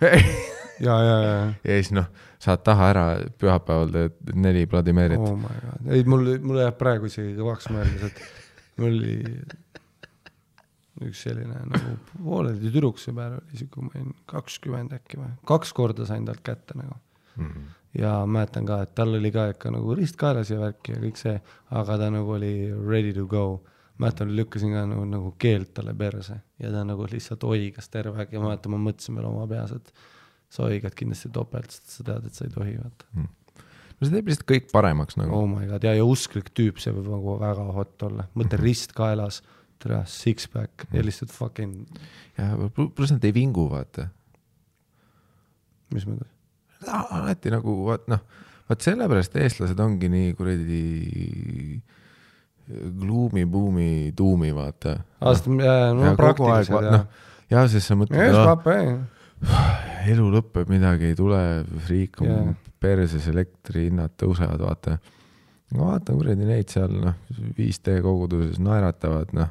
ja, 0.86 0.98
ja, 1.00 1.16
ja, 1.24 1.32
ja 1.64 1.80
siis 1.80 1.94
noh, 1.96 2.12
saad 2.40 2.60
taha 2.66 2.92
ära, 2.92 3.06
pühapäeval 3.40 3.96
teed 3.96 4.36
neli 4.36 4.66
Vladimirit 4.68 5.20
oh 5.20 5.32
my 5.40 5.64
god, 5.64 5.88
ei 5.96 6.04
mul, 6.04 6.28
mul 6.44 6.60
jääb 6.60 6.78
praegu 6.80 7.08
isegi 7.08 7.34
kõvaks 7.40 7.72
mõeldes, 7.72 8.12
et 8.12 8.80
mul 8.80 9.00
oli 9.00 9.18
üks 11.06 11.24
selline 11.26 11.62
nagu 11.70 11.96
pooleldi 12.12 12.70
tüdruksõber 12.70 13.38
oli 13.38 13.60
siuke, 13.60 13.84
ma 13.84 13.92
olin 13.94 14.14
kakskümmend 14.30 14.94
äkki 14.96 15.20
või, 15.20 15.32
kaks 15.48 15.72
korda 15.76 16.06
sain 16.08 16.26
talt 16.28 16.42
kätte 16.46 16.78
nagu. 16.78 16.98
Mhm. 17.40 17.68
ja 17.98 18.26
mäletan 18.26 18.66
ka, 18.66 18.82
et 18.82 18.94
tal 18.94 19.14
oli 19.14 19.30
ka 19.32 19.48
ikka 19.52 19.70
nagu 19.72 19.94
rist 19.96 20.16
kaelas 20.18 20.50
ja 20.50 20.58
värk 20.60 20.88
ja 20.92 20.98
kõik 21.00 21.18
see, 21.18 21.36
aga 21.78 21.96
ta 21.98 22.08
nagu 22.10 22.32
oli 22.36 22.54
ready 22.74 23.12
to 23.14 23.26
go. 23.26 23.62
mäletan, 24.00 24.30
lükkasin 24.36 24.72
ka 24.72 24.86
nagu, 24.88 25.04
nagu 25.04 25.34
keelt 25.38 25.74
talle 25.76 25.92
perse 25.94 26.38
ja 26.58 26.70
ta 26.72 26.84
nagu 26.84 27.04
lihtsalt 27.04 27.44
oigas 27.44 27.88
terve 27.88 28.18
aeg 28.18 28.32
ja 28.32 28.40
mäletan, 28.40 28.72
ma 28.72 28.78
mõtlesin 28.80 29.16
veel 29.16 29.26
oma 29.28 29.46
peas, 29.46 29.72
et 29.76 29.92
sa 30.50 30.64
oigad 30.64 30.94
kindlasti 30.96 31.28
topelt, 31.34 31.70
sest 31.70 31.98
sa 31.98 32.06
tead, 32.06 32.26
et 32.26 32.34
sa 32.34 32.46
ei 32.46 32.54
tohi, 32.54 32.76
vaata. 32.80 33.04
no 33.14 34.08
see 34.08 34.14
teeb 34.14 34.30
lihtsalt 34.30 34.48
kõik 34.48 34.70
paremaks 34.72 35.18
nagu 35.20 35.36
oh 35.36 35.46
my 35.50 35.68
god, 35.68 35.84
ja, 35.84 35.94
ja 35.98 36.06
usklik 36.06 36.48
tüüp, 36.56 36.80
see 36.82 36.94
võib 36.96 37.10
nagu 37.12 37.36
väga 37.42 37.66
hot 37.76 38.06
olla, 38.08 38.26
mõtle 38.34 38.60
rist 38.66 38.96
kaelas, 38.96 39.42
tere, 39.80 40.02
six-pack 40.08 40.86
ja 40.94 41.04
lihtsalt 41.04 41.32
fucking, 41.34 42.00
ja 42.38 42.52
pl- 42.68 42.90
pluss 42.96 43.14
nad 43.14 43.24
ei 43.24 43.34
vingu, 43.36 43.66
vaata. 43.70 44.08
mis 45.94 46.06
mõttes. 46.08 46.30
alati 46.86 47.52
nagu 47.52 47.76
vaat 47.88 48.06
noh, 48.12 48.22
vaat 48.68 48.84
sellepärast 48.86 49.36
eestlased 49.40 49.80
ongi 49.82 50.10
nii 50.12 50.34
kuradi 50.38 50.82
gloomy-buumi 53.00 54.12
tuumi, 54.16 54.52
vaata. 54.54 54.98
no 55.96 56.04
ja 56.04 56.12
aeg, 56.12 56.20
praktilised 56.20 56.76
ja 57.50 57.64
noh, 57.64 57.70
sest 57.70 57.90
sa 57.90 57.96
mõtled, 57.98 58.20
eh. 58.20 58.92
elu 60.12 60.26
lõpeb, 60.34 60.68
midagi 60.70 61.10
ei 61.10 61.16
tule, 61.18 61.40
riik 61.88 62.20
on 62.22 62.28
yeah. 62.30 62.52
perses, 62.80 63.26
elektrihinnad 63.30 64.14
tõusevad, 64.20 64.60
vaata. 64.62 64.98
no 65.74 65.88
vaata 65.88 66.14
kuradi 66.16 66.46
neid 66.46 66.70
seal 66.72 66.92
noh, 66.92 67.16
5D 67.58 67.98
koguduses 68.04 68.60
naeratavad, 68.62 69.32
noh, 69.36 69.50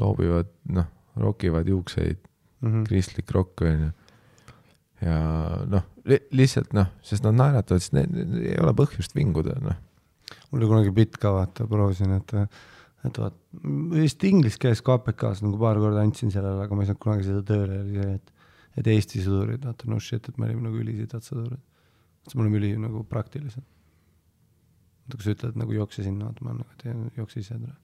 loobivad, 0.00 0.48
noh, 0.74 0.86
rokivad 1.16 1.68
juukseid, 1.68 2.18
Mhm. 2.64 2.84
kristlik 2.88 3.30
rokk 3.30 3.60
onju. 3.62 3.90
ja 5.04 5.16
noh 5.68 5.82
li, 6.08 6.18
lihtsalt 6.36 6.72
noh, 6.76 6.86
sest 7.04 7.24
nad 7.26 7.36
naeratavad, 7.36 7.82
sest 7.82 7.92
neil 7.96 8.38
ei 8.40 8.56
ole 8.62 8.72
põhjust 8.76 9.16
vinguda, 9.16 9.56
noh. 9.62 9.76
mul 10.50 10.62
oli 10.62 10.70
kunagi 10.70 10.94
bitt 10.96 11.18
ka 11.20 11.32
vaata, 11.34 11.66
proovisin, 11.68 12.14
et, 12.16 12.34
et 13.04 13.20
vaat, 13.20 13.36
vist 13.92 14.24
inglise 14.24 14.60
keeles 14.62 14.82
KPK-s 14.84 15.44
nagu 15.44 15.58
paar 15.60 15.80
korda 15.82 16.00
andsin 16.04 16.32
sellele, 16.34 16.64
aga 16.64 16.76
ma 16.76 16.84
ei 16.84 16.90
saanud 16.90 17.02
kunagi 17.04 17.28
seda 17.28 17.44
tööle, 17.50 17.80
oli 17.84 18.00
see, 18.00 18.16
et, 18.20 18.34
et 18.80 18.90
Eesti 18.94 19.22
sõdurid, 19.26 19.64
vaata 19.68 19.90
no 19.90 20.00
shit, 20.02 20.28
et 20.30 20.40
me 20.40 20.48
olime 20.48 20.66
nagu 20.68 20.80
ülisidad 20.80 21.26
sõdurid. 21.26 21.62
siis 22.24 22.36
me 22.38 22.46
oleme 22.46 22.60
üli 22.62 22.74
nagu 22.80 23.04
praktilised. 23.04 23.64
kui 25.12 25.20
sa 25.20 25.34
ütled 25.36 25.58
nagu 25.60 25.72
jookse 25.76 26.02
sinna, 26.02 26.30
vaata 26.30 26.44
ma 26.46 26.54
nagu, 26.56 26.70
ei, 26.84 27.10
jookse 27.20 27.40
ise 27.40 27.58
tule. 27.58 27.74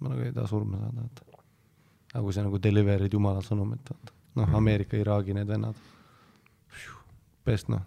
ma 0.00 0.12
nagu 0.14 0.22
ei 0.22 0.32
taha 0.32 0.46
surma 0.46 0.78
saada, 0.78 1.02
vaata. 1.08 1.33
Aga 2.14 2.22
kui 2.22 2.34
sa 2.36 2.44
nagu 2.46 2.60
deliver'id 2.62 3.12
jumala 3.12 3.42
sõnumit, 3.42 3.82
vaata. 3.90 4.14
noh, 4.38 4.56
Ameerika, 4.58 4.96
Iraagi 4.96 5.34
need 5.34 5.50
vennad. 5.50 5.78
best 7.44 7.68
noh, 7.68 7.82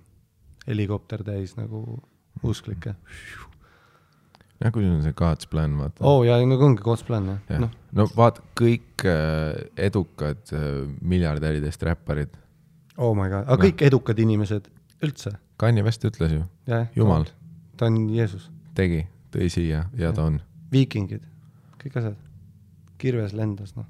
helikopter 0.67 1.23
täis 1.25 1.55
nagu 1.57 2.01
usklikke. 2.45 2.93
Jah, 4.57 4.71
kui 4.73 4.83
sul 4.83 4.95
on 4.95 5.03
see 5.05 5.15
God's 5.17 5.47
plan, 5.49 5.75
vaata. 5.77 6.03
Oo 6.03 6.19
oh, 6.19 6.25
ja 6.25 6.37
nagu 6.49 6.65
ongi 6.65 6.83
koosplaan 6.83 7.29
jah. 7.29 7.39
Jah. 7.47 7.55
Ja., 7.55 7.63
noh, 7.65 7.73
no 7.99 8.07
vaata, 8.17 8.43
kõik 8.57 9.05
äh, 9.05 9.67
edukad 9.87 10.53
äh, 10.53 10.83
miljardäridest 11.01 11.85
räpparid, 11.87 12.35
oh 12.97 13.13
my 13.17 13.29
god, 13.31 13.45
aga 13.45 13.59
kõik 13.67 13.85
edukad 13.87 14.19
inimesed 14.21 14.69
üldse, 15.05 15.35
Kanye 15.61 15.85
West 15.85 16.05
ütles 16.09 16.33
ju. 16.33 16.43
Jumal.. 16.97 17.29
ta 17.77 17.87
on 17.89 18.03
Jeesus, 18.13 18.49
tegi, 18.77 19.05
tõi 19.33 19.49
siia 19.53 19.85
ja 19.97 20.13
ta 20.13 20.27
on. 20.27 20.41
Viikingid, 20.73 21.23
kõik 21.81 22.01
asjad, 22.01 22.17
kirves 23.01 23.37
lendas 23.37 23.77
noh, 23.77 23.85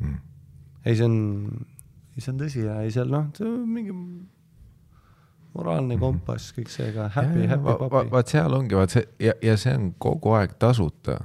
mm.. 0.00 0.16
ei 0.84 0.96
see 0.98 1.08
on, 1.08 1.18
see 2.18 2.32
on 2.32 2.40
tõsi 2.40 2.64
ja 2.66 2.80
ei 2.84 2.94
seal 2.94 3.10
noh, 3.12 3.28
mingi, 3.68 3.94
moraalne 5.54 5.98
kompass, 6.00 6.54
kõik 6.56 6.72
see 6.72 6.90
ka, 6.94 7.08
happy, 7.14 7.46
happy 7.50 7.66
va, 7.66 7.76
va, 7.78 7.90
papi. 7.92 8.10
vaat 8.14 8.32
seal 8.32 8.56
ongi, 8.56 8.76
vaat 8.78 8.96
see 8.96 9.06
ja, 9.22 9.36
ja 9.44 9.54
see 9.60 9.74
on 9.78 9.92
kogu 10.02 10.34
aeg 10.38 10.56
tasuta. 10.62 11.20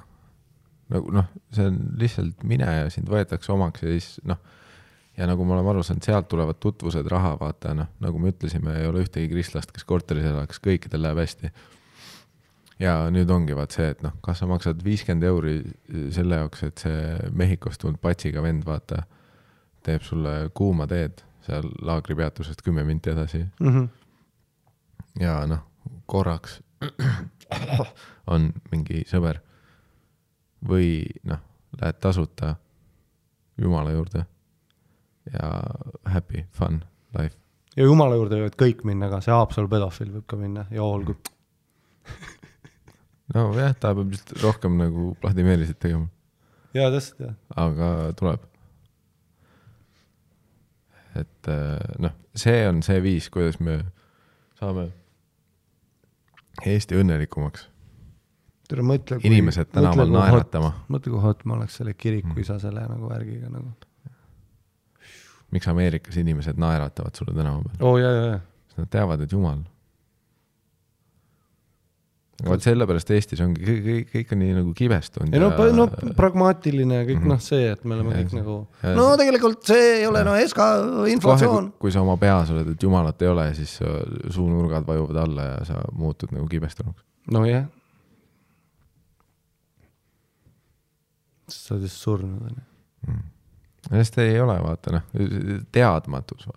nagu 0.94 1.12
noh, 1.14 1.28
see 1.54 1.68
on 1.70 1.82
lihtsalt 2.02 2.46
mine 2.50 2.70
ja 2.70 2.88
sind 2.94 3.10
võetakse 3.10 3.54
omaks 3.54 3.86
ja 3.86 3.94
siis 3.94 4.20
noh, 4.30 4.40
ja 5.18 5.28
nagu 5.30 5.46
me 5.46 5.56
oleme 5.58 5.74
aru 5.74 5.84
saanud, 5.86 6.06
sealt 6.06 6.30
tulevad 6.32 6.62
tutvused, 6.64 7.10
raha, 7.12 7.34
vaata 7.42 7.74
noh, 7.78 7.90
nagu 8.04 8.22
me 8.22 8.32
ütlesime, 8.34 8.78
ei 8.80 8.88
ole 8.90 9.04
ühtegi 9.04 9.30
kristlast, 9.34 9.74
kes 9.76 9.86
korteris 9.88 10.30
elaks, 10.30 10.62
kõikidel 10.64 11.04
läheb 11.04 11.20
hästi. 11.20 11.52
Ja 12.80 12.96
nüüd 13.12 13.30
ongi 13.34 13.56
vaat 13.58 13.76
see, 13.76 13.90
et 13.94 14.04
noh, 14.06 14.16
kas 14.24 14.42
sa 14.42 14.48
maksad 14.50 14.84
viiskümmend 14.86 15.26
euri 15.28 15.56
selle 16.16 16.42
jaoks, 16.42 16.64
et 16.68 16.84
see 16.86 17.32
Mehhikost 17.36 17.82
tulnud 17.82 18.00
patsiga 18.02 18.44
vend, 18.46 18.66
vaata, 18.68 19.04
teeb 19.84 20.04
sulle 20.06 20.36
kuuma 20.56 20.88
teed 20.88 21.24
seal 21.46 21.68
laagripeatusest 21.88 22.62
kümme 22.66 22.84
minti 22.84 23.10
edasi 23.10 23.46
Mm 23.60 23.70
-hmm. 23.70 23.88
ja 25.20 25.46
noh, 25.48 25.64
korraks 26.06 26.62
on 28.34 28.54
mingi 28.72 29.04
sõber 29.08 29.40
või 30.70 31.06
noh, 31.24 31.40
lähed 31.82 32.00
tasuta 32.00 32.56
Jumala 33.58 33.92
juurde 33.92 34.26
ja 35.34 35.50
happy, 36.06 36.46
fun 36.52 36.84
life. 37.18 37.36
ja 37.76 37.84
jumala 37.84 38.16
juurde 38.16 38.40
võivad 38.40 38.56
kõik 38.60 38.84
minna 38.84 39.10
ka, 39.10 39.22
see 39.22 39.34
Haapsalu 39.34 39.68
pedofiil 39.68 40.12
võib 40.14 40.26
ka 40.28 40.40
minna 40.40 40.66
ja 40.72 40.84
olgu. 40.84 41.16
nojah, 43.36 43.76
ta 43.78 43.94
peab 43.96 44.14
lihtsalt 44.14 44.44
rohkem 44.44 44.78
nagu 44.80 45.14
Vladimirisid 45.24 45.80
tegema, 45.82 46.08
jaa, 46.76 46.90
täpselt 46.94 47.26
jah. 47.26 47.36
aga 47.56 47.90
tuleb. 48.20 48.46
et 51.20 51.52
äh, 51.52 52.00
noh, 52.02 52.16
see 52.38 52.64
on 52.70 52.82
see 52.86 53.02
viis, 53.04 53.30
kuidas 53.34 53.60
me 53.60 53.82
saame 54.60 54.90
Eesti 56.68 56.98
õnnelikumaks, 57.00 57.68
tere, 58.68 58.84
mõtle. 58.84 59.20
inimesed 59.24 59.72
tänaval. 59.74 60.12
naeratama. 60.14 60.74
mõtle, 60.92 61.14
kui 61.14 61.24
hot 61.24 61.46
ma 61.48 61.60
oleks 61.60 61.80
selle 61.80 61.94
kirikuisa 61.96 62.60
selle 62.62 62.84
nagu 62.90 63.12
värgiga 63.12 63.52
nagu. 63.54 63.72
miks 65.54 65.68
Ameerikas 65.72 66.18
inimesed 66.22 66.60
naeratavad 66.62 67.16
sulle 67.18 67.36
tänava 67.38 67.64
peal? 67.66 67.82
oo 67.82 67.94
oh, 67.94 68.00
jaa, 68.02 68.12
jaa, 68.16 68.32
jaa. 68.34 68.42
sest 68.68 68.82
nad 68.84 68.92
teavad, 68.98 69.26
et 69.26 69.38
jumal. 69.38 69.62
Vot 72.46 72.64
sellepärast 72.64 73.10
Eestis 73.16 73.42
ongi 73.44 73.64
kõik, 73.66 73.80
kõik, 73.86 74.12
kõik 74.14 74.34
on 74.36 74.42
nii 74.44 74.54
nagu 74.56 74.74
kibestunud. 74.78 75.34
ei 75.36 75.42
no, 75.42 75.50
no 75.76 75.88
pragmaatiline 76.18 77.02
ja 77.02 77.08
kõik 77.08 77.20
mm. 77.20 77.26
-hmm. 77.26 77.34
noh, 77.34 77.42
see, 77.44 77.72
et 77.74 77.84
me 77.84 77.98
oleme 77.98 78.14
Ja 78.14 78.22
kõik 78.24 78.36
nagu 78.38 78.56
ja 78.84 78.94
no 78.96 79.08
tegelikult 79.20 79.66
see 79.68 79.90
ei 80.00 80.06
ole 80.08 80.24
no 80.28 80.36
SK 80.40 80.70
inflatsioon. 81.16 81.72
kui 81.80 81.92
sa 81.92 82.04
oma 82.06 82.18
peas 82.22 82.52
oled, 82.54 82.72
et 82.76 82.84
jumalat 82.84 83.22
ei 83.22 83.32
ole, 83.32 83.50
siis 83.58 83.76
su 83.80 83.96
suunurgad 84.38 84.88
vajuvad 84.88 85.24
alla 85.26 85.50
ja 85.50 85.58
sa 85.66 85.82
muutud 85.92 86.32
nagu 86.36 86.48
kibestunuks. 86.48 87.04
nojah. 87.32 87.66
sa 91.48 91.76
oled 91.76 91.84
just 91.84 92.02
surnud 92.04 92.46
onju. 92.52 93.18
sest 93.90 94.18
ei 94.22 94.40
ole, 94.40 94.56
vaata 94.64 94.92
noh, 95.00 95.04
teadmatus, 95.72 96.48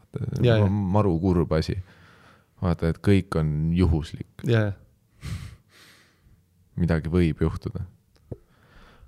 Ja, 0.43 0.55
ja. 0.55 0.61
vaata, 0.61 0.70
maru 0.70 1.18
kurb 1.20 1.53
asi. 1.53 1.76
vaata, 2.62 2.93
et 2.93 2.99
kõik 3.03 3.35
on 3.41 3.72
juhuslik, 3.74 4.45
ja, 4.47 4.61
ja, 4.61 4.72
midagi 6.77 7.11
võib 7.12 7.43
juhtuda. 7.45 7.85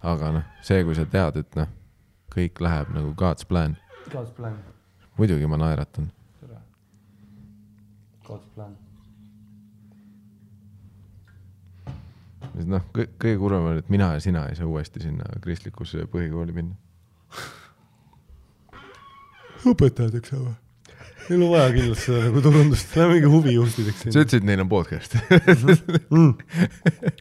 aga 0.05 0.31
noh, 0.37 0.45
see, 0.63 0.85
kui 0.85 0.97
sa 0.97 1.07
tead, 1.09 1.41
et 1.41 1.57
noh, 1.57 1.69
kõik 2.35 2.61
läheb 2.61 2.91
nagu 2.93 3.15
God's 3.17 3.47
plan, 3.49 3.77
God's 4.13 4.33
plan. 4.37 4.59
muidugi 5.19 5.49
ma 5.49 5.57
naeratan. 5.61 6.11
God's 8.25 8.49
plan. 8.55 8.77
noh, 12.55 12.85
kõige 12.95 13.37
kurvem 13.41 13.71
on, 13.71 13.79
et 13.83 13.89
mina 13.91 14.13
ja 14.15 14.21
sina 14.23 14.47
ei 14.49 14.59
saa 14.59 14.69
uuesti 14.71 15.03
sinna 15.03 15.25
kristlikusse 15.43 16.07
põhikooli 16.13 16.55
minna. 16.55 16.77
õpetajateks 19.65 20.37
või? 20.37 20.55
Neil 21.29 21.43
on 21.43 21.51
vaja 21.55 21.69
kindlasti 21.73 22.05
seda 22.11 22.23
nagu 22.27 22.41
turundust, 22.45 22.97
lähme 22.97 23.15
mingi 23.17 23.31
huvijuhtideks 23.33 24.03
sa 24.05 24.09
ütlesid, 24.13 24.43
et 24.43 24.49
neil 24.49 24.61
on 24.65 24.69
podcast 24.69 25.17
mm.. 26.11 26.33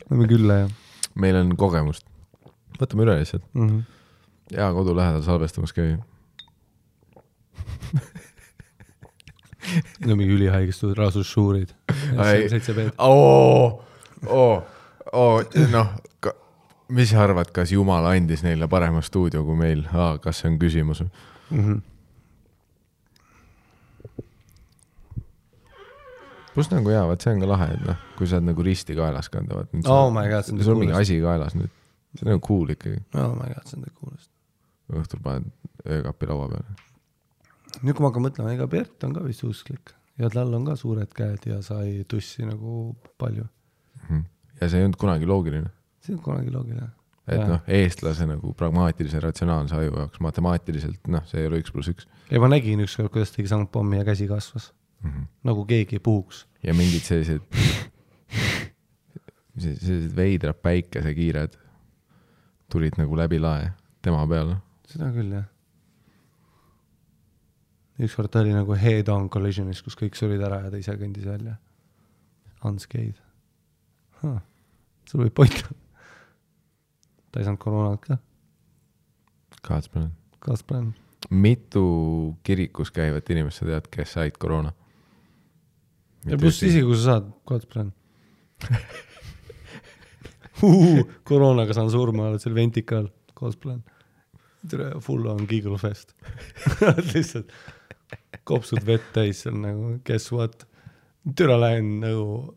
Lähme 0.09 0.27
külla 0.31 0.53
ja 0.63 0.71
meil 1.15 1.37
on 1.39 1.53
kogemust. 1.57 2.05
võtame 2.79 3.05
üle 3.05 3.15
lihtsalt. 3.19 3.45
mm. 3.53 3.69
-hmm. 3.69 3.81
hea 4.57 4.69
kodu 4.73 4.95
lähedal 4.97 5.21
salvestamas 5.21 5.73
käi. 5.73 5.97
no 10.07 10.15
mingi 10.15 10.33
ülihaigestunud 10.33 10.97
rasussuurid. 10.97 11.69
Ai. 12.17 12.49
seitse 12.49 12.73
B-d. 12.73 12.91
oo, 12.97 13.83
oo, 14.27 14.65
oo, 15.11 15.43
noh, 15.71 15.87
mis 16.89 17.09
sa 17.09 17.23
arvad, 17.23 17.51
kas 17.55 17.71
Jumal 17.71 18.05
andis 18.11 18.43
neile 18.43 18.67
parema 18.67 19.01
stuudio 19.01 19.43
kui 19.43 19.55
meil 19.55 19.87
ah,? 19.93 20.19
kas 20.19 20.39
see 20.41 20.51
on 20.51 20.59
küsimus? 20.59 21.03
Mhm. 21.49 21.92
Pluss 26.53 26.71
nagu 26.73 26.93
jaa, 26.93 27.05
vot 27.09 27.23
see 27.23 27.33
on 27.33 27.41
ka 27.43 27.49
lahe, 27.49 27.69
et 27.75 27.87
noh, 27.87 28.05
kui 28.17 28.29
sa 28.29 28.37
oled 28.39 28.49
nagu 28.51 28.65
risti 28.65 28.95
kaelas 28.97 29.29
kanda, 29.33 29.57
vaat 29.59 29.89
Oh 29.89 30.11
my 30.13 30.27
god, 30.31 30.47
see 30.47 30.55
on 30.55 30.63
sul 30.65 30.77
on 30.77 30.83
mingi 30.85 30.95
asi 30.97 31.17
kaelas 31.23 31.57
nüüd, 31.57 31.73
see 32.13 32.25
on 32.27 32.33
nagu 32.33 32.43
cool 32.45 32.73
ikkagi, 32.75 33.01
oh 33.17 33.33
my 33.39 33.49
god, 33.49 33.67
see 33.69 33.79
on 33.79 33.89
kuulest. 33.97 34.29
õhtul 34.93 35.23
paned 35.25 35.51
öökapi 35.97 36.29
laua 36.29 36.49
peale. 36.53 36.77
nüüd, 37.81 37.93
kui 37.95 38.05
ma 38.05 38.11
hakkan 38.11 38.27
mõtlema, 38.27 38.55
ega 38.55 38.69
Bert 38.69 39.05
on 39.07 39.15
ka 39.17 39.23
vist 39.25 39.45
usklik 39.47 39.95
ja 40.21 40.29
tal 40.33 40.53
on 40.53 40.67
ka 40.67 40.75
suured 40.79 41.13
käed 41.15 41.47
ja 41.49 41.61
sai 41.65 42.03
tussi 42.09 42.45
nagu 42.45 42.93
palju. 43.21 43.47
Mhm. 44.03 44.25
ja 44.61 44.69
see 44.69 44.81
ei 44.81 44.85
olnud 44.87 44.99
kunagi 45.01 45.29
loogiline, 45.29 45.71
see 46.03 46.13
on 46.17 46.21
kunagi 46.21 46.53
loogiline. 46.53 46.91
et 47.23 47.39
noh, 47.47 47.61
eestlase 47.71 48.27
nagu 48.27 48.51
pragmaatilise 48.59 49.19
ratsionaalse 49.23 49.77
aju 49.79 49.93
jaoks 49.95 50.19
matemaatiliselt 50.19 51.07
noh, 51.07 51.23
see 51.29 51.41
ei 51.41 51.47
ole 51.49 51.61
üks 51.63 51.71
pluss 51.71 51.89
üks. 51.89 52.07
ja 52.29 52.41
ma 52.43 52.51
nägin 52.51 52.83
ükskord, 52.83 53.09
kuidas 53.15 53.31
tegi 53.31 53.47
sangpommi 53.49 54.01
ja 54.01 54.05
käsi 54.07 54.27
kasvas, 54.27 54.73
nagu 55.43 55.65
keegi 55.65 55.97
ei 55.99 56.03
puhuks. 56.03 56.45
ja 56.63 56.73
mingid 56.73 57.03
sellised, 57.03 57.41
sellised 59.63 60.15
veidrad 60.15 60.61
päikesekiired 60.63 61.57
tulid 62.71 62.97
nagu 62.97 63.17
läbi 63.17 63.39
lae 63.39 63.71
tema 64.01 64.23
peale. 64.27 64.57
seda 64.89 65.11
küll, 65.15 65.35
jah. 65.35 65.45
ükskord 67.99 68.31
ta 68.31 68.41
oli 68.41 68.55
nagu 68.55 68.77
head-on 68.79 69.29
collision'is, 69.29 69.83
kus 69.85 69.97
kõik 69.99 70.17
surid 70.19 70.41
ära 70.41 70.63
ja 70.65 70.73
ta 70.73 70.81
ise 70.81 70.95
kõndis 70.97 71.27
välja. 71.27 71.59
Unscathed 72.63 73.19
huh.. 74.23 74.39
sul 75.09 75.25
võib 75.25 75.35
point 75.35 75.63
olla. 75.63 75.79
ta 77.31 77.41
ei 77.41 77.47
saanud 77.47 77.61
koroonat 77.61 78.05
ka, 78.07 78.19
kaaspeal. 79.61 80.09
kas 80.43 80.63
praegu? 80.67 80.93
mitu 81.29 81.83
kirikus 82.43 82.91
käivat 82.91 83.29
inimest 83.29 83.61
sa 83.61 83.67
tead, 83.69 83.87
kes 83.91 84.15
said 84.17 84.39
koroona? 84.39 84.73
Ja 86.29 86.39
pluss 86.39 86.63
isegi, 86.63 86.85
kui 86.87 86.99
sa 86.99 87.17
saad, 87.17 87.25
praegu 87.73 87.91
koroonaga 91.27 91.75
saan 91.75 91.89
surma, 91.91 92.29
oled 92.29 92.43
seal 92.43 92.55
ventikal, 92.55 93.09
cosplay. 93.35 93.79
tere, 94.69 94.93
full 95.03 95.27
on 95.27 95.43
giggle 95.49 95.77
fest. 95.81 96.13
lihtsalt 97.11 97.51
kopsud 98.47 98.83
vett 98.87 99.09
täis 99.15 99.43
seal 99.43 99.57
nagu, 99.59 99.97
guess 100.07 100.31
what. 100.31 100.67
türa 101.37 101.57
lähen 101.59 101.99
nagu 102.03 102.55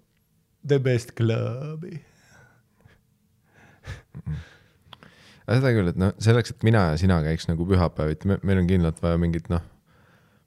the 0.66 0.78
best 0.82 1.14
club'i. 1.18 2.00
aga 5.46 5.60
seda 5.60 5.72
küll, 5.76 5.90
et 5.92 5.98
noh, 6.00 6.14
selleks, 6.22 6.54
et 6.54 6.66
mina 6.66 6.88
ja 6.90 7.00
sina 7.00 7.20
käiks 7.22 7.46
nagu 7.50 7.66
pühapäeviti, 7.68 8.30
me, 8.30 8.38
meil 8.42 8.62
on 8.62 8.70
kindlalt 8.70 9.02
vaja 9.02 9.20
mingit 9.22 9.50
noh, 9.52 9.62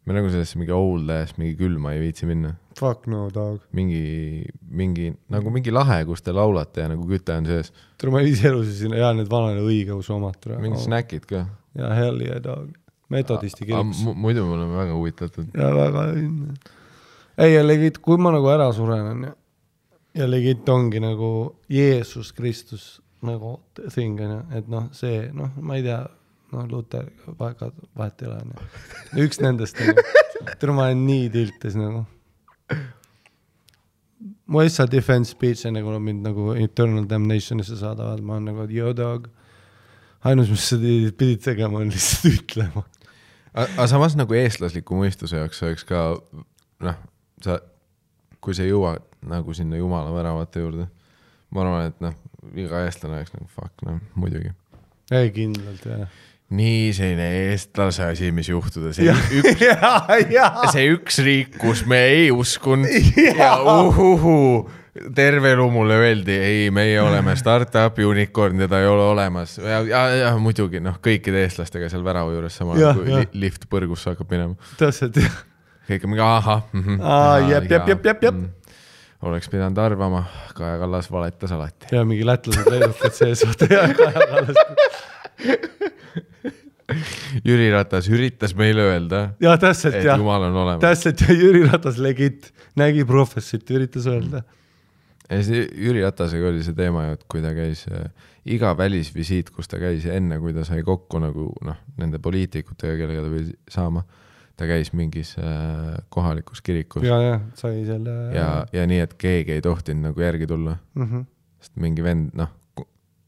me 0.10 0.16
nagu 0.18 0.30
sellesse 0.34 0.58
mingi 0.58 0.74
old 0.74 1.10
ass, 1.14 1.36
mingi 1.38 1.54
külma 1.60 1.94
ei 1.94 2.02
viitsi 2.02 2.26
minna. 2.26 2.56
Fuck 2.80 3.06
no 3.12 3.28
dog. 3.34 3.62
mingi, 3.76 4.42
mingi 4.74 5.12
nagu 5.30 5.52
mingi 5.54 5.74
lahe, 5.74 6.02
kus 6.08 6.24
te 6.26 6.34
laulate 6.34 6.82
ja 6.82 6.90
nagu 6.90 7.06
küte 7.10 7.36
on 7.38 7.46
sees, 7.46 7.70
tere, 8.00 8.14
ma 8.16 8.24
ise 8.26 8.50
elusin 8.50 8.78
sinna, 8.80 8.98
jaa, 9.04 9.12
need 9.18 9.30
vanad 9.30 9.60
õigeusu 9.62 10.16
omad, 10.16 10.48
mingid 10.64 10.82
snäkid 10.88 11.28
ka. 11.30 11.44
jaa, 11.78 11.92
hell 11.98 12.24
yeah 12.26 12.42
dog. 12.42 12.72
metodisti 13.14 13.68
kirikus. 13.68 14.02
muidu 14.16 14.48
me 14.48 14.58
oleme 14.58 14.80
väga 14.80 14.98
huvitatud. 14.98 15.52
ja 15.54 15.70
väga 15.78 16.08
õnne. 16.16 16.58
ei, 17.38 17.54
ja 17.54 17.62
legit, 17.68 18.02
kui 18.02 18.18
ma 18.18 18.34
nagu 18.34 18.50
ära 18.50 18.72
suren, 18.74 19.12
onju, 19.14 19.36
ja 20.18 20.30
legit 20.30 20.74
ongi 20.74 21.04
nagu 21.04 21.32
Jeesus 21.70 22.34
Kristus 22.34 22.96
nagu 23.22 23.60
thing 23.92 24.18
onju, 24.26 24.42
et 24.58 24.72
noh, 24.72 24.90
see 24.96 25.28
noh, 25.36 25.54
ma 25.62 25.78
ei 25.78 25.86
tea, 25.86 26.02
noh, 26.54 26.68
Luter, 26.70 27.10
väga 27.40 27.72
vahet 27.98 28.22
ei 28.24 28.30
ole 28.30 28.38
onju. 28.44 28.70
üks 29.26 29.42
nendest 29.44 29.80
onju, 29.82 30.06
tere, 30.60 30.76
ma 30.76 30.88
olen 30.88 31.04
nii 31.08 31.28
tiltis 31.34 31.78
nagu. 31.80 32.06
mu 34.50 34.64
issa 34.66 34.88
defense 34.90 35.32
speech 35.36 35.68
enne 35.70 35.84
kui 35.86 35.94
nad 35.94 36.04
mind 36.04 36.26
nagu 36.26 36.54
eternal 36.58 37.08
damnation'isse 37.10 37.80
saadavad, 37.80 38.24
ma 38.26 38.38
olen 38.38 38.52
nagu, 38.52 38.68
yo 38.74 38.94
dog. 38.98 39.30
ainus, 40.24 40.50
mis 40.52 40.70
sa 40.72 40.80
pidid 40.80 41.44
tegema, 41.46 41.84
on 41.84 41.92
lihtsalt 41.94 42.34
ütlema. 42.34 42.86
aga 43.54 43.90
samas 43.92 44.18
nagu 44.20 44.38
eestlasliku 44.38 44.98
mõistuse 45.00 45.42
jaoks 45.42 45.64
oleks 45.66 45.86
ka 45.88 46.08
noh, 46.86 47.04
sa 47.44 47.60
kui 48.40 48.56
sa 48.56 48.66
jõuad 48.68 49.04
nagu 49.30 49.54
sinna 49.54 49.78
jumala 49.80 50.14
väravate 50.16 50.64
juurde, 50.64 50.88
ma 51.52 51.64
arvan, 51.66 51.90
et 51.92 52.04
noh, 52.04 52.16
iga 52.56 52.86
eestlane 52.88 53.20
oleks 53.20 53.36
nagu 53.36 53.50
fuck, 53.52 53.86
noh 53.88 54.00
muidugi. 54.16 54.54
ei, 55.12 55.32
kindlalt 55.36 55.86
jah 55.86 56.20
nii 56.50 56.90
selline 56.98 57.28
eestlase 57.46 58.08
asi, 58.10 58.32
mis 58.34 58.50
juhtuda, 58.50 58.90
see 58.96 59.06
ja, 59.06 59.14
üks, 59.38 59.62
see 60.74 60.86
üks 60.96 61.20
riik, 61.26 61.58
kus 61.62 61.84
me 61.90 62.00
ei 62.10 62.30
uskunud 62.34 62.90
ja, 62.90 63.34
ja 63.38 63.50
uhuhu, 63.62 64.66
terve 65.16 65.52
elu 65.54 65.68
mulle 65.72 66.00
öeldi, 66.02 66.34
ei, 66.34 66.64
meie 66.74 66.98
oleme 67.04 67.36
startup 67.38 68.02
unicorn, 68.02 68.58
teda 68.66 68.82
ei 68.82 68.90
ole 68.90 69.06
olemas 69.12 69.60
ja, 69.62 69.84
ja, 69.86 70.02
ja 70.24 70.32
muidugi 70.42 70.82
noh, 70.82 70.98
kõikide 71.06 71.44
eestlastega 71.46 71.92
seal 71.92 72.06
värava 72.08 72.34
juures 72.34 72.58
sama, 72.58 72.80
kui 72.98 73.14
ja. 73.14 73.22
lift 73.38 73.70
põrgusse 73.70 74.16
hakkab 74.16 74.34
minema. 74.34 74.72
täpselt, 74.82 75.22
jah. 75.22 75.38
kõik 75.92 76.10
on 76.10 76.16
mingi 76.16 76.26
ahah 76.26 76.66
mm. 76.66 76.82
-hmm, 76.88 77.06
aa, 77.06 77.38
jep, 77.46 77.70
jep, 77.70 77.94
jep, 77.94 78.10
jep, 78.10 78.26
jep. 78.26 78.42
oleks 79.22 79.54
pidanud 79.54 79.78
arvama, 79.86 80.26
Kaja 80.58 80.82
Kallas 80.82 81.12
valetas 81.14 81.54
alati. 81.54 81.94
ja 81.94 82.02
mingi 82.10 82.26
lätlased, 82.26 82.74
leedukad 82.74 83.14
sees, 83.22 83.46
vaata 83.46 83.70
ja 83.70 83.86
Kaja 83.94 84.28
Kallas 84.34 84.66
Jüri 87.46 87.70
Ratas 87.72 88.10
üritas 88.10 88.56
meile 88.58 88.82
öelda. 88.82 89.34
ja 89.42 89.58
täpselt 89.62 90.04
jah. 90.04 90.18
jumal 90.18 90.44
on 90.50 90.56
olemas. 90.56 90.84
täpselt 90.84 91.22
ja 91.28 91.36
Jüri 91.36 91.66
Ratas 91.68 91.98
legit 92.02 92.52
nägi 92.80 93.06
professit, 93.08 93.70
üritas 93.72 94.08
öelda. 94.10 94.44
ja 95.30 95.42
see 95.46 95.66
Jüri 95.68 96.04
Ratasega 96.06 96.52
oli 96.52 96.64
see 96.66 96.78
teema 96.78 97.08
ju, 97.08 97.20
et 97.20 97.26
kui 97.32 97.44
ta 97.46 97.54
käis 97.58 97.86
äh, 97.92 98.10
iga 98.50 98.74
välisvisiit, 98.78 99.52
kus 99.54 99.70
ta 99.70 99.80
käis 99.82 100.08
enne, 100.10 100.40
kui 100.42 100.56
ta 100.56 100.66
sai 100.68 100.82
kokku 100.86 101.22
nagu 101.22 101.52
noh, 101.66 101.78
nende 102.02 102.22
poliitikutega, 102.24 102.98
kellega 103.00 103.26
ta 103.26 103.34
pidi 103.34 103.56
saama, 103.70 104.04
ta 104.60 104.68
käis 104.70 104.92
mingis 104.98 105.36
äh, 105.40 106.00
kohalikus 106.14 106.64
kirikus. 106.66 107.06
ja, 107.06 107.20
ja 107.22 107.36
sai 107.60 107.84
selle. 107.88 108.16
ja, 108.36 108.50
ja 108.74 108.88
nii, 108.90 109.04
et 109.06 109.14
keegi 109.22 109.58
ei 109.58 109.66
tohtinud 109.66 110.10
nagu 110.10 110.26
järgi 110.26 110.50
tulla 110.50 110.78
mm. 110.96 111.06
-hmm. 111.06 111.28
sest 111.62 111.78
mingi 111.78 112.04
vend, 112.04 112.34
noh, 112.40 112.52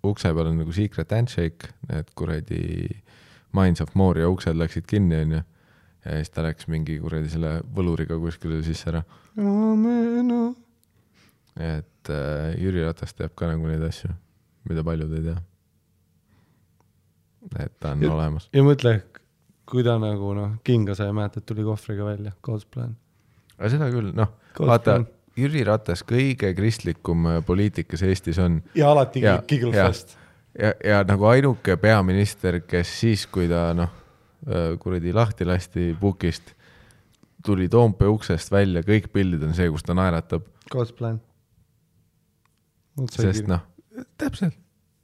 ukse 0.07 0.31
peal 0.33 0.49
on 0.49 0.57
nagu 0.61 0.73
secret 0.75 1.11
handshake, 1.13 1.71
need 1.89 2.09
kuradi 2.17 2.61
Minds 3.53 3.83
of 3.83 3.95
Moria 3.99 4.29
uksed 4.31 4.57
läksid 4.57 4.87
kinni, 4.89 5.19
onju. 5.25 5.41
ja 6.05 6.17
siis 6.17 6.31
ta 6.33 6.43
läks 6.45 6.67
mingi 6.71 6.97
kuradi 7.01 7.29
selle 7.29 7.59
võluriga 7.75 8.17
kuskile 8.19 8.61
sisse 8.65 8.89
ära. 8.89 9.03
et 11.55 12.09
äh, 12.09 12.55
Jüri 12.61 12.85
Ratas 12.85 13.13
teab 13.13 13.35
ka 13.35 13.51
nagu 13.51 13.67
neid 13.67 13.83
asju, 13.85 14.09
mida 14.69 14.83
paljud 14.87 15.13
ei 15.17 15.25
tea. 15.29 15.37
et 17.59 17.73
ta 17.79 17.93
on 17.93 18.05
ja, 18.05 18.13
olemas. 18.15 18.49
ja 18.53 18.63
mõtle, 18.65 18.97
kui 19.69 19.85
ta 19.85 19.97
nagu 20.01 20.33
noh, 20.37 20.57
kinga 20.65 20.95
sai, 20.97 21.11
mäletad, 21.15 21.45
tuli 21.45 21.65
kohvriga 21.67 22.07
välja, 22.07 22.33
God's 22.47 22.65
plan. 22.65 22.95
aga 23.57 23.73
seda 23.75 23.91
küll, 23.93 24.13
noh, 24.17 24.33
vaata 24.57 24.95
plan. 24.95 25.09
Jüri 25.37 25.63
Ratas, 25.63 26.03
kõige 26.07 26.51
kristlikum 26.55 27.27
äh, 27.29 27.37
poliitik, 27.45 27.87
kes 27.91 28.03
Eestis 28.07 28.39
on. 28.41 28.61
ja 28.75 28.91
alati 28.91 29.23
kiglufest 29.47 30.17
ja, 30.59 30.73
ja 30.83 31.01
nagu 31.07 31.27
ainuke 31.31 31.77
peaminister, 31.81 32.61
kes 32.67 32.93
siis, 33.01 33.25
kui 33.31 33.49
ta 33.51 33.69
noh, 33.77 33.97
kuradi 34.81 35.13
lahti 35.13 35.45
lasti 35.45 35.91
pukist, 35.99 36.55
tuli 37.45 37.67
Toompea 37.69 38.09
uksest 38.09 38.51
välja, 38.51 38.81
kõik 38.85 39.11
pildid 39.13 39.43
on 39.45 39.53
see, 39.57 39.69
kus 39.69 39.85
ta 39.85 39.95
naeratab. 39.97 40.47
God's 40.71 40.95
plan. 40.97 41.19
sest 43.11 43.47
noh, 43.49 43.63
täpselt, 44.19 44.57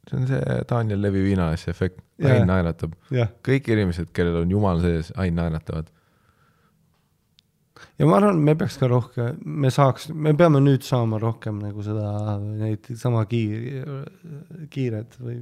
see 0.10 0.20
on 0.20 0.28
see 0.30 0.58
Daniel 0.70 1.02
Levi 1.02 1.24
viinaasja 1.30 1.72
efekt, 1.74 2.02
Ain 2.26 2.48
naeratab. 2.49 2.95
kõik 3.45 3.70
inimesed, 3.70 4.10
kellel 4.14 4.41
on 4.41 4.52
jumal 4.52 4.82
sees, 4.82 5.14
Ain 5.22 5.38
naeratavad 5.38 5.91
ja 7.99 8.08
ma 8.10 8.18
arvan, 8.20 8.40
me 8.44 8.56
peaks 8.58 8.78
ka 8.82 8.88
rohkem, 8.91 9.40
me 9.45 9.72
saaks, 9.74 10.10
me 10.14 10.34
peame 10.38 10.60
nüüd 10.64 10.84
saama 10.86 11.20
rohkem 11.22 11.60
nagu 11.64 11.84
seda, 11.86 12.38
neid 12.40 12.88
sama 12.99 13.26
kiir, 13.30 13.60
kiired 14.74 15.18
või 15.22 15.38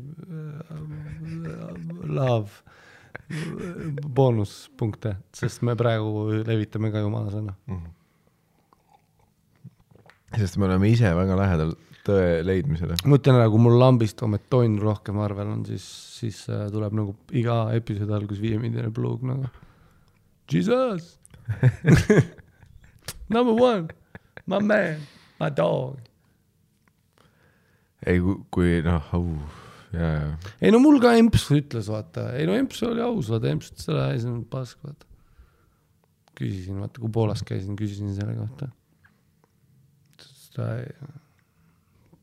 love 2.05 2.51
boonuspunkte, 4.15 5.15
sest 5.33 5.63
me 5.65 5.75
praegu 5.79 6.43
levitame 6.45 6.91
ka 6.93 6.99
jumala 7.01 7.31
sõna 7.33 7.53
mm. 7.55 7.75
-hmm. 7.79 7.91
sest 10.41 10.57
me 10.59 10.67
oleme 10.67 10.89
ise 10.91 11.09
väga 11.15 11.35
lähedal 11.39 11.71
tõe 12.05 12.43
leidmisele. 12.45 12.97
ma 13.05 13.17
ütlen 13.19 13.39
ära, 13.39 13.49
kui 13.51 13.61
mul 13.61 13.77
lambist 13.81 14.21
on 14.25 14.37
tonn 14.49 14.79
rohkem 14.81 15.19
arvel 15.23 15.51
on, 15.55 15.65
siis, 15.65 15.85
siis 16.19 16.43
äh, 16.49 16.67
tuleb 16.73 16.93
nagu 16.97 17.15
iga 17.33 17.57
episoodi 17.77 18.13
algus 18.17 18.41
viiemiljoni 18.43 18.91
plug 18.93 19.25
nagu. 19.25 19.49
Jesus 20.51 21.15
Number 23.29 23.53
one, 23.53 23.89
my 24.45 24.59
man, 24.59 25.01
my 25.39 25.49
dog. 25.49 25.97
ei, 28.05 28.19
kui 28.53 28.81
noh 28.85 29.07
jaa, 29.95 30.35
ei 30.61 30.73
no 30.73 30.81
mul 30.83 30.99
ka 31.01 31.15
emps 31.17 31.47
ütles, 31.53 31.89
vaata, 31.89 32.27
ei 32.37 32.45
no 32.45 32.53
emps 32.57 32.83
oli 32.85 33.01
aus, 33.01 33.31
vaata, 33.33 33.49
emps 33.49 33.71
ütles 33.71 33.89
ära, 33.89 34.11
ei 34.13 34.21
see 34.21 34.29
on 34.29 34.43
pask, 34.49 34.77
vaata. 34.85 35.09
küsisin, 36.37 36.77
vaata, 36.83 37.01
kui 37.01 37.13
Poolas 37.15 37.41
käisin, 37.47 37.77
küsisin 37.79 38.13
selle 38.17 38.35
kohta. 38.37 38.69
ta 40.55 40.69
ei, 40.83 40.93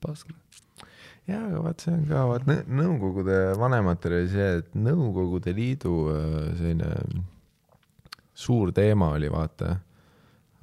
pask. 0.05 0.31
jaa, 1.27 1.43
aga 1.49 1.67
vaat 1.67 1.83
see 1.85 1.95
on 1.97 2.07
ka, 2.11 2.25
vaat 2.31 2.49
Nõukogude 2.71 3.43
vanematel 3.59 4.19
oli 4.21 4.33
see, 4.33 4.49
et 4.63 4.75
Nõukogude 4.79 5.55
Liidu 5.57 5.97
äh, 6.15 6.51
selline 6.59 6.95
suur 8.35 8.73
teema 8.73 9.13
oli, 9.17 9.31
vaata 9.33 9.77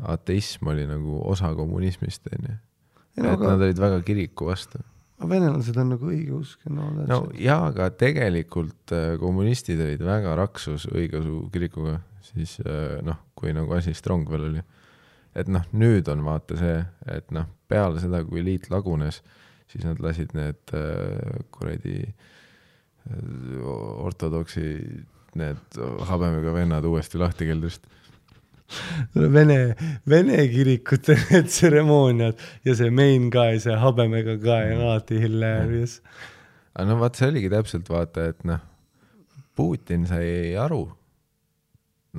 ateism 0.09 0.71
oli 0.71 0.85
nagu 0.87 1.19
osa 1.27 1.51
kommunismist, 1.55 2.29
onju. 2.31 2.55
et 3.17 3.25
aga... 3.25 3.51
nad 3.51 3.65
olid 3.67 3.81
väga 3.81 3.99
kiriku 4.07 4.49
vastu. 4.49 4.81
aga 5.19 5.29
venelased 5.33 5.77
on 5.81 5.93
nagu 5.95 6.11
õigeusk 6.13 6.65
ja 6.65 6.75
no 6.75 6.89
no 6.97 7.19
jaa, 7.35 7.69
aga 7.71 7.89
tegelikult 7.99 8.95
äh, 8.95 9.13
kommunistid 9.21 9.81
olid 9.83 10.03
väga 10.05 10.35
raksus 10.39 10.87
õigeusu 10.91 11.45
kirikuga, 11.53 11.99
siis 12.31 12.57
äh, 12.63 12.99
noh, 13.05 13.19
kui 13.35 13.53
nagu 13.55 13.75
asi 13.75 13.93
strong 13.97 14.29
veel 14.31 14.49
oli. 14.51 14.65
et 15.35 15.51
noh, 15.51 15.67
nüüd 15.75 16.07
on 16.11 16.23
vaata 16.25 16.57
see, 16.59 16.79
et 17.11 17.29
noh, 17.35 17.49
peale 17.67 18.01
seda, 18.01 18.23
kui 18.25 18.43
liit 18.45 18.69
lagunes, 18.71 19.21
siis 19.69 19.85
nad 19.85 19.99
lasid 20.03 20.33
need 20.37 20.75
äh, 20.77 21.45
kuradi 21.51 22.01
ortodoksi 24.05 24.61
need 25.35 25.79
habemega 26.09 26.53
vennad 26.53 26.85
uuesti 26.89 27.21
lahti 27.21 27.49
keldrist 27.49 27.87
Vene, 29.15 29.75
Vene 30.09 30.43
kirikute 30.51 31.15
need 31.29 31.47
tseremooniad 31.49 32.41
ja 32.65 32.75
see 32.77 32.91
main 32.93 33.29
guy, 33.33 33.57
see 33.61 33.75
habemega 33.81 34.37
guy 34.41 34.75
on 34.75 34.83
alati 34.85 35.21
hilarious. 35.23 35.99
aga 36.75 36.85
no 36.91 36.99
vaat 37.01 37.17
see 37.17 37.31
oligi 37.31 37.49
täpselt 37.49 37.89
vaata, 37.89 38.29
et 38.29 38.45
noh, 38.47 38.61
Putin 39.57 40.05
sai 40.07 40.53
aru 40.55 40.83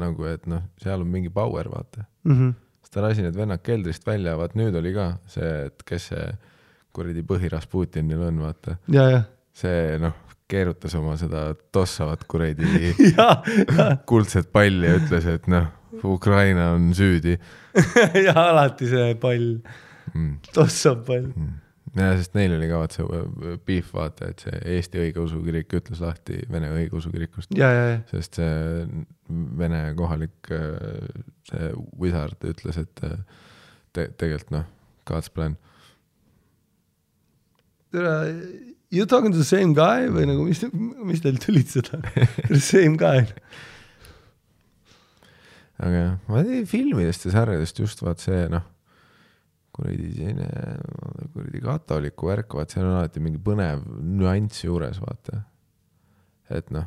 nagu, 0.01 0.27
et 0.29 0.47
noh, 0.51 0.67
seal 0.83 1.05
on 1.05 1.11
mingi 1.11 1.31
power, 1.35 1.71
vaata 1.71 2.05
mm. 2.25 2.35
-hmm. 2.35 2.55
siis 2.83 2.97
ta 2.97 3.05
lasi 3.07 3.23
need 3.23 3.37
vennad 3.37 3.63
keldrist 3.63 4.07
välja, 4.07 4.37
vaat 4.39 4.59
nüüd 4.59 4.75
oli 4.83 4.95
ka 4.95 5.13
see, 5.27 5.53
et 5.71 5.87
kes 5.87 6.11
see 6.13 6.27
kuradi 6.93 7.23
põhiras 7.23 7.69
Putinil 7.71 8.27
on, 8.27 8.43
vaata. 8.43 8.77
see 9.55 9.99
noh, 10.03 10.19
keerutas 10.51 10.95
oma 10.99 11.17
seda 11.21 11.51
tossavat 11.73 12.25
kuradi 12.31 12.95
kuldset 14.11 14.51
palli 14.53 14.89
ja 14.89 14.99
ütles, 15.01 15.29
et 15.31 15.49
noh 15.51 15.69
Ukraina 16.05 16.71
on 16.75 16.93
süüdi 16.95 17.39
ja 18.27 18.35
alati 18.49 18.89
see 18.91 19.15
pall 19.21 19.49
mm., 20.15 20.39
tossab 20.55 21.03
pall 21.09 21.27
mm.. 21.29 21.53
ja 21.99 22.13
sest 22.19 22.37
neil 22.39 22.55
oli 22.57 22.69
ka 22.71 22.81
vaat 22.83 22.97
see 22.97 23.23
beef 23.67 23.93
vaata, 23.95 24.31
et 24.31 24.45
see 24.47 24.63
Eesti 24.77 25.03
õigeusu 25.05 25.43
kirik 25.47 25.77
ütles 25.81 26.03
lahti 26.05 26.41
Vene 26.51 26.73
õigeusu 26.75 27.13
kirikust. 27.15 27.55
sest 28.11 28.41
see 28.41 28.87
Vene 29.61 29.83
kohalik 29.99 30.51
see 31.51 31.71
wizard 32.01 32.51
ütles, 32.51 32.81
et 32.81 33.05
te, 33.93 34.09
tegelikult 34.09 34.55
noh, 34.55 34.67
God's 35.07 35.31
plan. 35.35 35.57
You 38.91 39.07
talking 39.07 39.31
to 39.31 39.39
the 39.39 39.47
same 39.47 39.71
guy? 39.73 40.09
Või 40.11 40.27
nagu 40.27 40.45
mis, 40.49 40.65
mis 41.07 41.23
teil 41.23 41.39
tülitseda 41.39 42.01
The 42.51 42.59
same 42.59 42.99
guy. 42.99 43.23
Aga 45.81 45.95
jah, 45.95 46.17
ma 46.29 46.43
teen 46.45 46.67
filmidest 46.69 47.25
ja 47.25 47.33
sarjadest 47.39 47.79
just 47.81 48.03
vaat 48.03 48.21
see 48.21 48.43
noh, 48.53 48.67
kuradi 49.73 50.11
selline 50.13 50.49
kuradi 51.33 51.63
katoliku 51.65 52.29
värk, 52.29 52.59
vaat 52.59 52.75
seal 52.75 52.85
on 52.85 52.99
alati 52.99 53.23
mingi 53.25 53.41
põnev 53.41 53.87
nüanss 54.03 54.67
juures, 54.67 55.01
vaata. 55.01 55.41
et 56.53 56.69
noh, 56.75 56.85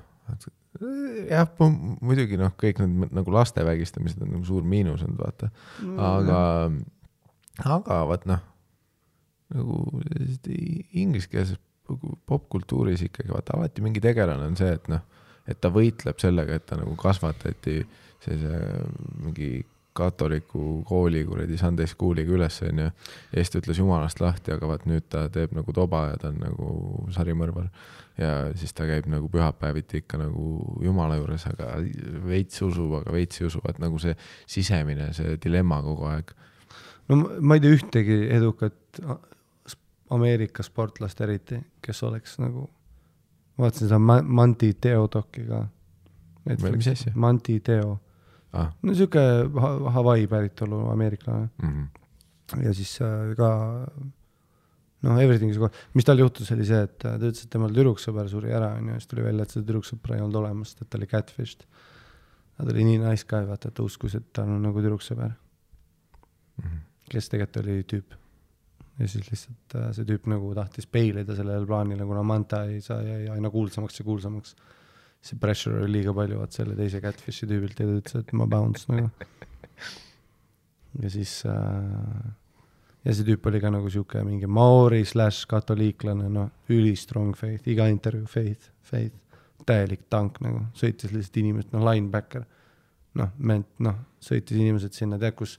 jah, 1.32 1.50
muidugi 1.58 2.38
noh, 2.38 2.54
kõik 2.60 2.84
need 2.84 3.18
nagu 3.18 3.34
laste 3.34 3.66
vägistamised 3.66 4.22
on 4.22 4.36
nagu 4.36 4.46
suur 4.46 4.62
miinus 4.68 5.08
olnud, 5.08 5.24
vaata, 5.24 5.50
aga, 6.12 6.40
aga 7.80 8.02
vaat 8.12 8.30
noh, 8.30 8.46
nagu 9.56 9.82
ingliskeelses 10.94 11.58
popkultuuris 12.30 13.02
ikkagi 13.10 13.34
vaata 13.34 13.58
alati 13.58 13.84
mingi 13.84 14.02
tegelane 14.04 14.48
on 14.48 14.56
see, 14.60 14.72
et 14.78 14.88
noh, 14.92 15.04
et 15.48 15.60
ta 15.60 15.72
võitleb 15.74 16.20
sellega, 16.22 16.58
et 16.58 16.66
ta 16.70 16.80
nagu 16.80 16.96
kasvatati 17.00 17.82
sellise 18.24 18.60
mingi 19.24 19.52
katoliku 19.94 20.84
kooli 20.88 21.22
kuradi 21.26 21.58
Sunday 21.58 21.88
School'iga 21.88 22.34
üles, 22.34 22.56
onju. 22.66 22.86
ja 23.32 23.34
siis 23.36 23.52
ta 23.54 23.60
ütles 23.62 23.80
jumalast 23.80 24.22
lahti, 24.24 24.54
aga 24.56 24.70
vaat 24.70 24.88
nüüd 24.90 25.06
ta 25.12 25.28
teeb 25.34 25.54
nagu 25.54 25.76
toba 25.76 26.08
ja 26.12 26.22
ta 26.22 26.32
on 26.32 26.40
nagu 26.42 26.70
sarimõrvar. 27.14 27.68
ja 28.18 28.32
siis 28.58 28.74
ta 28.74 28.88
käib 28.90 29.10
nagu 29.10 29.30
pühapäeviti 29.30 30.02
ikka 30.04 30.18
nagu 30.22 30.78
jumala 30.86 31.18
juures, 31.20 31.46
aga 31.50 31.76
veits 32.26 32.62
usub, 32.66 32.98
aga 33.02 33.14
veits 33.14 33.42
ei 33.42 33.48
usu, 33.50 33.62
et 33.70 33.82
nagu 33.82 34.02
see 34.02 34.16
sisemine, 34.48 35.12
see 35.14 35.38
dilemma 35.44 35.82
kogu 35.86 36.10
aeg. 36.10 36.34
no 37.10 37.22
ma 37.42 37.60
ei 37.60 37.64
tea 37.64 37.78
ühtegi 37.78 38.20
edukat 38.34 39.06
Ameerika 40.14 40.64
sportlast 40.64 41.22
eriti, 41.26 41.58
kes 41.82 42.04
oleks 42.04 42.38
nagu, 42.42 42.68
vaatasin 43.60 43.88
seda 43.88 44.00
Manti 44.24 44.74
Teodoki 44.74 45.46
ka. 45.48 45.66
mis 46.46 46.88
asja? 46.88 47.14
Manti 47.16 47.60
Teo 47.60 47.98
ah.. 48.54 48.72
no 48.82 48.96
sihuke 48.98 49.22
Hawaii 49.96 50.28
päritolu 50.28 50.88
ameeriklane 50.92 51.50
mm. 51.64 51.70
-hmm. 51.70 52.66
ja 52.66 52.74
siis 52.74 53.02
äh, 53.02 53.36
ka 53.38 53.50
noh, 55.04 55.20
Everything'is 55.20 55.60
kohe, 55.60 55.72
mis 55.94 56.08
tal 56.08 56.22
juhtus, 56.22 56.52
oli 56.56 56.66
see, 56.68 56.82
et 56.88 57.06
äh, 57.06 57.18
ta 57.20 57.30
ütles, 57.30 57.46
et 57.46 57.52
temal 57.54 57.74
tüdruksõber 57.76 58.30
suri 58.32 58.54
ära, 58.56 58.74
onju, 58.80 59.00
siis 59.00 59.12
tuli 59.12 59.26
välja, 59.26 59.44
et 59.46 59.56
seda 59.56 59.66
tüdruksõpra 59.68 60.18
ei 60.18 60.26
olnud 60.26 60.40
olemas, 60.44 60.76
et 60.80 60.90
ta 60.90 61.00
oli 61.00 61.10
catfished. 61.12 61.66
ta 62.58 62.70
oli 62.70 62.88
nii 62.88 63.02
nice 63.02 63.28
guy, 63.28 63.48
vaata, 63.50 63.70
et 63.70 63.80
ta 63.80 63.84
uskus, 63.84 64.16
et 64.16 64.28
tal 64.34 64.52
on 64.54 64.62
nagu 64.64 64.82
tüdruksõber 64.82 65.32
mm. 65.32 66.68
-hmm. 66.68 66.84
kes 67.10 67.30
tegelikult 67.30 67.66
oli 67.66 67.84
tüüp. 67.84 68.20
Ja 69.00 69.10
siis 69.10 69.30
lihtsalt 69.30 69.76
äh, 69.80 69.90
see 69.98 70.08
tüüp 70.10 70.30
nagu 70.32 70.54
tahtis 70.58 70.88
peilida 70.90 71.36
sellele 71.38 71.66
plaanile, 71.70 72.06
kuna 72.10 72.24
Manta 72.28 72.64
ei 72.70 72.82
saa, 72.86 73.02
jäi 73.06 73.28
aina 73.34 73.52
kuulsamaks 73.54 74.00
ja 74.00 74.06
kuulsamaks 74.08 74.56
see 75.24 75.40
pressure 75.40 75.80
oli 75.82 76.00
liiga 76.00 76.14
palju, 76.16 76.40
vaat 76.42 76.56
selle 76.56 76.76
teise 76.78 77.00
catfish'i 77.04 77.48
tüübilt 77.50 77.80
ja 77.80 77.88
ta 77.88 78.00
ütles, 78.00 78.24
et 78.26 78.34
ma 78.38 78.48
bounce 78.50 78.92
nagu. 78.92 79.10
ja 81.02 81.12
siis 81.12 81.40
äh, 81.50 82.32
ja 83.04 83.16
see 83.16 83.28
tüüp 83.28 83.48
oli 83.52 83.62
ka 83.64 83.72
nagu 83.74 83.92
sihuke 83.92 84.24
mingi 84.28 84.48
maori 84.48 85.04
slaš 85.08 85.44
katoliiklane, 85.52 86.30
noh, 86.32 86.50
ülistrong 86.72 87.36
faith, 87.40 87.68
iga 87.72 87.88
intervjuu 87.92 88.30
faith, 88.32 88.72
faith, 88.88 89.16
täielik 89.68 90.06
tank 90.12 90.40
nagu, 90.44 90.66
sõitis 90.78 91.14
lihtsalt 91.16 91.40
inimest, 91.44 91.72
noh, 91.76 91.84
linebacker. 91.88 92.46
Noh, 93.20 93.30
ment-, 93.40 93.80
noh, 93.84 93.96
sõitis 94.24 94.58
inimesed 94.60 94.94
sinna, 94.98 95.16
tead, 95.22 95.36
kus 95.38 95.52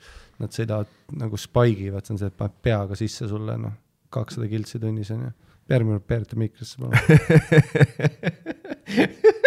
nad 0.43 0.51
sõidavad 0.55 0.89
nagu 1.21 1.35
spike'i, 1.41 1.93
vaat 1.95 2.05
see 2.07 2.15
on 2.17 2.21
see, 2.23 2.31
et 2.33 2.39
paned 2.39 2.57
peaga 2.65 2.95
sisse 2.99 3.25
sulle, 3.31 3.55
noh, 3.61 3.75
kakssada 4.15 4.47
kiltsi 4.51 4.77
tunnis 4.83 5.11
onju. 5.15 5.31
järgmine 5.71 5.97
kord 5.97 6.09
peereta 6.11 6.35
mikrisse 6.37 6.75
palun 6.79 6.95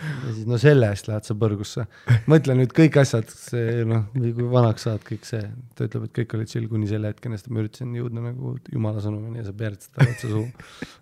ja 0.00 0.34
siis 0.34 0.46
no 0.48 0.58
selle 0.60 0.88
eest 0.92 1.08
lähed 1.08 1.26
sa 1.26 1.36
põrgusse. 1.38 1.86
mõtle 2.30 2.56
nüüd 2.58 2.72
kõik 2.76 3.00
asjad, 3.02 3.32
see 3.32 3.82
noh, 3.88 4.06
kui 4.14 4.46
vanaks 4.52 4.86
saad, 4.88 5.02
kõik 5.06 5.26
see, 5.28 5.42
ta 5.76 5.88
ütleb, 5.88 6.08
et 6.08 6.14
kõik 6.20 6.36
oli 6.38 6.48
chill 6.50 6.70
kuni 6.70 6.88
selle 6.90 7.12
hetkeni, 7.12 7.40
sest 7.40 7.50
ma 7.52 7.64
üritasin 7.64 7.98
jõuda 7.98 8.24
nagu 8.30 8.54
jumala 8.72 9.04
sõnumini 9.04 9.42
ja 9.42 9.48
sa 9.48 9.56
peerdasid 9.56 9.96
talle 9.96 10.16
otsa 10.16 10.32
suhu. 10.32 10.46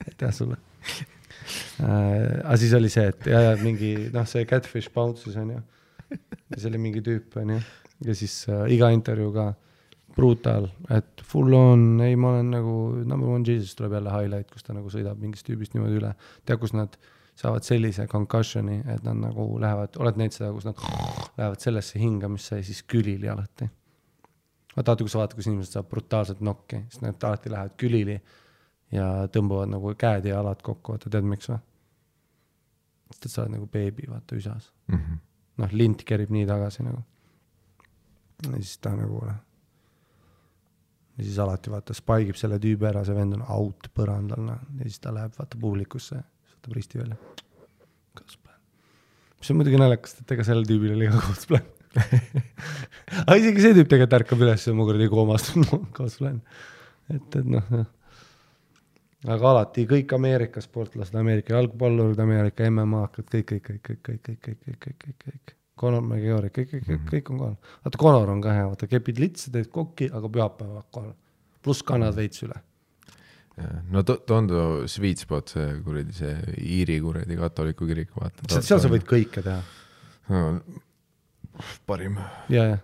aitäh 0.06 0.34
sulle. 0.40 0.60
Aga 1.82 2.56
siis 2.60 2.72
oli 2.76 2.90
see, 2.92 3.08
et 3.12 3.28
ja, 3.32 3.42
ja 3.50 3.56
mingi 3.62 3.94
noh, 4.14 4.26
see 4.28 4.46
catfish 4.48 4.92
bounce'is 4.94 5.36
onju. 5.40 5.60
see 6.56 6.68
oli 6.70 6.80
mingi 6.80 7.04
tüüp 7.04 7.36
onju 7.42 7.58
ja 8.06 8.14
siis 8.14 8.44
äh, 8.48 8.66
iga 8.74 8.90
intervjuu 8.94 9.32
ka 9.34 9.48
brutal, 10.18 10.66
et 10.90 11.22
full 11.22 11.54
on, 11.54 12.00
ei, 12.02 12.16
ma 12.18 12.32
olen 12.34 12.50
nagu 12.50 12.74
number 13.06 13.30
one 13.30 13.46
Jesus 13.46 13.76
tuleb 13.78 13.94
jälle 13.98 14.10
highlight, 14.10 14.50
kus 14.50 14.66
ta 14.66 14.74
nagu 14.74 14.90
sõidab 14.90 15.20
mingist 15.22 15.46
tüübist 15.46 15.76
niimoodi 15.76 16.00
üle. 16.00 16.12
tead, 16.44 16.58
kus 16.58 16.74
nad 16.74 16.96
saavad 17.38 17.62
sellise 17.62 18.08
concussion'i, 18.10 18.80
et 18.90 19.04
nad 19.06 19.20
nagu 19.20 19.46
lähevad, 19.62 19.94
oled 20.02 20.18
näinud 20.18 20.34
seda, 20.34 20.50
kus 20.56 20.66
nad 20.66 20.80
lähevad 21.38 21.62
sellesse 21.62 22.00
hingamisse 22.02 22.58
ja 22.58 22.66
siis 22.66 22.82
külili 22.82 23.30
alati. 23.30 23.68
vaata, 24.74 24.90
vaata, 24.90 25.04
kui 25.04 25.14
sa 25.14 25.22
vaatad, 25.22 25.38
kus 25.38 25.50
inimesed 25.50 25.76
saavad 25.76 25.90
brutaalselt 25.92 26.42
nokki, 26.42 26.82
siis 26.90 27.04
nad 27.04 27.28
alati 27.30 27.54
lähevad 27.54 27.78
külili 27.78 28.18
ja 28.94 29.08
tõmbavad 29.32 29.72
nagu 29.72 29.92
käed 29.98 30.28
ja 30.28 30.38
jalad 30.38 30.62
kokku, 30.64 30.94
vaata, 30.94 31.10
tead 31.12 31.26
miks 31.28 31.50
või? 31.50 31.60
sest 33.08 33.26
et 33.26 33.32
sa 33.32 33.42
oled 33.42 33.56
nagu 33.56 33.68
beebi, 33.72 34.06
vaata, 34.08 34.36
üsas 34.36 34.70
mm 34.88 34.96
-hmm.. 34.96 35.20
noh, 35.62 35.76
lint 35.80 36.04
kerib 36.08 36.32
nii 36.34 36.46
tagasi 36.48 36.84
nagu. 36.86 37.02
ja 38.46 38.56
siis 38.56 38.78
ta 38.78 38.94
nagu 38.96 39.20
noh. 39.24 39.40
ja 41.16 41.24
siis 41.24 41.38
alati 41.44 41.70
vaata, 41.70 41.94
spike 41.94 42.34
ib 42.34 42.40
selle 42.40 42.60
tüübi 42.62 42.88
ära, 42.88 43.04
see 43.04 43.16
vend 43.16 43.38
on 43.38 43.44
out 43.48 43.90
põrandal, 43.94 44.44
noh, 44.50 44.60
ja 44.78 44.84
siis 44.84 45.00
ta 45.00 45.14
läheb 45.14 45.34
vaata 45.38 45.60
publikusse 45.60 46.22
võtab 46.54 46.76
risti 46.76 46.98
välja. 46.98 47.16
Godsplan. 48.16 48.60
mis 49.38 49.50
on 49.50 49.60
muidugi 49.60 49.80
naljakas, 49.80 50.20
et 50.20 50.32
ega 50.36 50.44
sellel 50.44 50.68
tüübil 50.68 50.96
oli 50.96 51.10
ka 51.12 51.20
Godsplan 51.26 51.74
aga 53.26 53.36
isegi 53.40 53.62
see 53.64 53.76
tüüp 53.76 53.88
tegelikult 53.88 54.18
ärkab 54.20 54.42
üles 54.44 54.66
ja 54.66 54.74
ma 54.76 54.84
kuradi 54.84 55.08
koomast 55.08 55.54
Godsplan. 55.96 56.42
et, 57.08 57.36
et 57.36 57.46
noh, 57.46 57.64
noh 57.72 57.86
aga 59.26 59.52
alati 59.52 59.86
kõik 59.90 60.14
Ameerika 60.14 60.62
sportlased, 60.62 61.16
Ameerika 61.18 61.56
jalgpallurid, 61.56 62.18
Ameerika 62.22 62.68
MM-akad, 62.70 63.26
kõik, 63.32 63.48
kõik, 63.52 63.66
kõik, 63.66 63.82
kõik, 63.88 64.02
kõik, 64.08 64.22
kõik, 64.28 64.42
kõik, 64.44 64.60
kõik, 64.64 64.78
kõik, 64.84 65.00
kõik, 65.06 65.18
kõik. 65.24 65.54
Conor 65.78 66.02
McGregor, 66.02 66.48
kõik, 66.54 66.70
kõik, 66.72 66.86
kõik, 66.86 67.04
kõik 67.10 67.30
on 67.32 67.42
kohal. 67.42 67.58
vaata, 67.84 67.98
Conor 68.02 68.32
on 68.34 68.40
ka 68.42 68.54
hea, 68.54 68.70
vaata, 68.70 68.90
kepid 68.90 69.20
litsi, 69.22 69.52
teed 69.54 69.70
kokki, 69.74 70.10
aga 70.10 70.30
pühapäeval 70.38 70.86
kohal. 70.90 71.14
pluss 71.62 71.82
kannad 71.82 72.14
veits 72.14 72.42
üle 72.46 72.58
no 73.90 74.02
Tondo 74.02 74.86
sweet 74.86 75.18
spot, 75.18 75.52
see 75.54 75.70
kuradi, 75.84 76.14
see 76.14 76.34
Iiri 76.62 76.98
kuradi 77.02 77.38
katoliku 77.38 77.88
kirik, 77.88 78.12
vaata. 78.16 78.60
seal 78.60 78.82
sa 78.82 78.90
võid 78.90 79.06
kõike 79.08 79.42
teha 79.44 79.58
no,. 80.30 80.60
parim. 81.88 82.18
ja, 82.52 82.68
ja. 82.74 82.78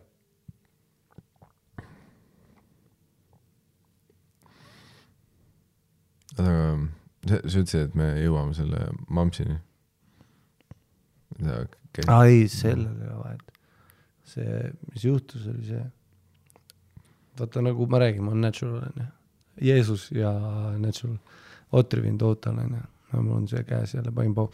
Aga 6.39 6.69
sa, 7.28 7.40
sa 7.40 7.62
ütlesid, 7.62 7.89
et 7.89 7.98
me 7.98 8.09
jõuame 8.20 8.55
selle 8.56 8.86
Mampsini. 9.09 9.59
aa 12.09 12.23
ei, 12.31 12.47
sellel 12.48 12.94
ei 13.02 13.11
ole 13.11 13.19
vahet. 13.23 13.52
see, 14.24 14.73
mis 14.93 15.05
juhtus, 15.05 15.47
oli 15.51 15.66
see, 15.69 15.82
vaata 17.39 17.62
nagu 17.62 17.86
ma 17.90 18.01
räägin, 18.02 18.24
ma 18.24 18.32
olen 18.32 18.48
natural 18.48 18.81
onju 18.82 19.06
Jeesus 19.62 20.11
ja 20.11 20.32
Natural 20.78 21.19
Otriviin 21.73 22.19
Total 22.19 22.59
onju, 22.59 22.81
mul 23.15 23.36
on 23.36 23.48
see 23.51 23.62
käes 23.66 23.94
jälle 23.94 24.12
panin 24.15 24.35
pau-. 24.35 24.51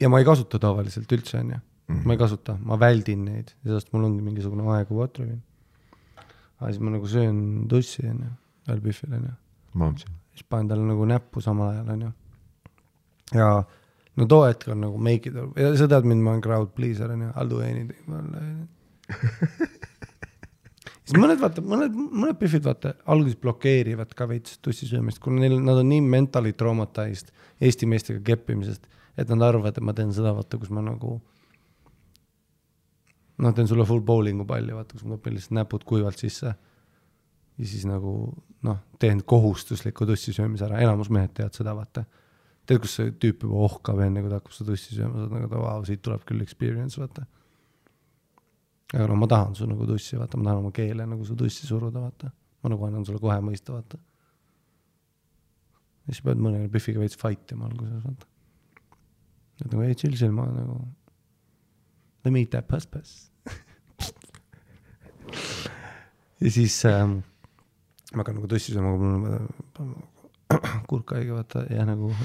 ja 0.00 0.08
ma 0.12 0.20
ei 0.20 0.28
kasuta 0.28 0.58
tavaliselt 0.60 1.12
üldse 1.12 1.38
onju 1.40 1.56
mm, 1.56 1.94
-hmm. 1.94 2.04
ma 2.04 2.12
ei 2.12 2.18
kasuta, 2.18 2.58
ma 2.60 2.80
väldin 2.80 3.24
neid, 3.24 3.54
sest 3.64 3.92
mul 3.92 4.04
ongi 4.10 4.22
mingisugune 4.22 4.68
aegu 4.76 5.00
Otriviin. 5.00 5.42
Aga 6.60 6.72
siis 6.72 6.82
ma 6.82 6.92
nagu 6.94 7.08
söön 7.10 7.40
tussi 7.70 8.06
onju, 8.08 8.30
pühvil 8.84 9.16
onju. 9.18 9.34
siis 10.34 10.46
panen 10.48 10.70
talle 10.70 10.86
nagu 10.88 11.08
näppu 11.08 11.42
samal 11.44 11.74
ajal 11.74 11.90
onju. 11.96 12.12
ja 13.34 13.50
no 14.16 14.26
too 14.26 14.44
hetk 14.46 14.68
on 14.72 14.80
nagu 14.86 14.98
make 14.98 15.30
it, 15.30 15.36
sa 15.78 15.88
tead 15.90 16.08
mind, 16.08 16.22
ma 16.24 16.34
olen 16.34 16.44
crowd 16.44 16.72
pleaser 16.76 17.12
onju, 17.12 17.32
I'll 17.36 17.50
do 17.50 17.60
anything 17.64 18.02
siis 21.06 21.18
mõned 21.20 21.38
vaata, 21.40 21.62
mõned, 21.62 21.94
mõned 21.94 22.38
Biffid 22.40 22.64
vaata 22.66 22.96
alguses 23.12 23.38
blokeerivad 23.42 24.14
ka 24.18 24.26
veits 24.30 24.58
tussi 24.64 24.88
söömist, 24.88 25.20
kuna 25.22 25.44
neil, 25.44 25.60
nad 25.62 25.82
on 25.82 25.88
nii 25.92 26.02
mentally 26.02 26.52
traumatized 26.58 27.30
Eesti 27.62 27.86
meestega 27.88 28.20
keppimisest, 28.24 28.88
et 29.16 29.30
nad 29.32 29.44
arvavad, 29.46 29.76
et 29.76 29.84
ma 29.84 29.94
teen 29.96 30.10
seda, 30.12 30.34
vaata, 30.36 30.58
kus 30.60 30.72
ma 30.74 30.82
nagu 30.84 31.20
noh, 33.38 33.54
teen 33.54 33.68
sulle 33.68 33.86
full 33.88 34.04
bowling'u 34.06 34.46
palli, 34.48 34.74
vaata, 34.74 34.96
kus 34.96 35.04
ma 35.04 35.16
topin 35.16 35.36
lihtsalt 35.36 35.56
näpud 35.58 35.84
kuivalt 35.88 36.18
sisse. 36.22 36.54
ja 37.56 37.66
siis 37.66 37.86
nagu 37.88 38.12
noh, 38.66 38.78
teen 38.98 39.22
kohustusliku 39.24 40.06
tussi 40.06 40.32
söömise 40.36 40.66
ära, 40.68 40.80
enamus 40.84 41.10
mehed 41.10 41.34
teevad 41.36 41.56
seda, 41.56 41.76
vaata. 41.76 42.04
tead, 42.66 42.82
kus 42.82 42.98
see 42.98 43.14
tüüp 43.22 43.46
juba 43.46 43.64
ohkab 43.68 44.00
enne, 44.02 44.24
kui 44.24 44.32
ta 44.32 44.40
hakkab 44.40 44.56
seda 44.56 44.72
tussi 44.72 44.96
sööma, 44.98 45.20
sa 45.20 45.26
oled 45.26 45.38
nagu, 45.38 45.62
vau, 45.62 45.84
siit 45.86 46.02
tuleb 46.02 46.24
küll 46.28 46.44
experience, 46.44 47.00
vaata 47.00 47.26
aga 48.94 49.06
no 49.10 49.16
ma 49.18 49.26
tahan 49.26 49.54
su 49.54 49.66
nagu 49.66 49.86
tussi, 49.86 50.16
vaata, 50.18 50.38
ma 50.38 50.48
tahan 50.48 50.62
oma 50.62 50.72
keele 50.74 51.06
nagu 51.06 51.24
su 51.24 51.34
tussi 51.34 51.66
suruda, 51.66 52.00
vaata. 52.00 52.30
ma 52.62 52.70
nagu 52.70 52.86
annan 52.86 53.04
sulle 53.06 53.18
kohe 53.22 53.38
mõista, 53.42 53.74
vaata. 53.74 53.98
ja 56.06 56.14
siis 56.14 56.22
pead 56.22 56.42
mõne 56.42 56.68
Biffiga 56.70 57.02
veits 57.02 57.18
fight 57.18 57.52
ima 57.52 57.66
alguses, 57.66 58.04
vaata. 58.04 58.30
et 59.64 59.72
nagu 59.72 59.82
ei, 59.82 59.94
chill, 59.94 60.14
chill, 60.14 60.34
ma 60.34 60.46
nagu. 60.52 60.78
Let 62.26 62.34
me 62.34 62.42
eat 62.42 62.50
that 62.50 62.68
puss-puss. 62.68 63.30
Ja 66.36 66.50
siis 66.52 66.74
ähm, 66.84 67.24
ma 68.12 68.20
hakkan 68.20 68.36
nagu 68.36 68.44
tussi 68.50 68.74
sööma, 68.74 68.90
mul 69.00 69.40
on 69.80 69.88
kurk 70.90 71.08
haige, 71.16 71.32
vaata, 71.32 71.64
ja 71.72 71.80
nagu 71.88 72.12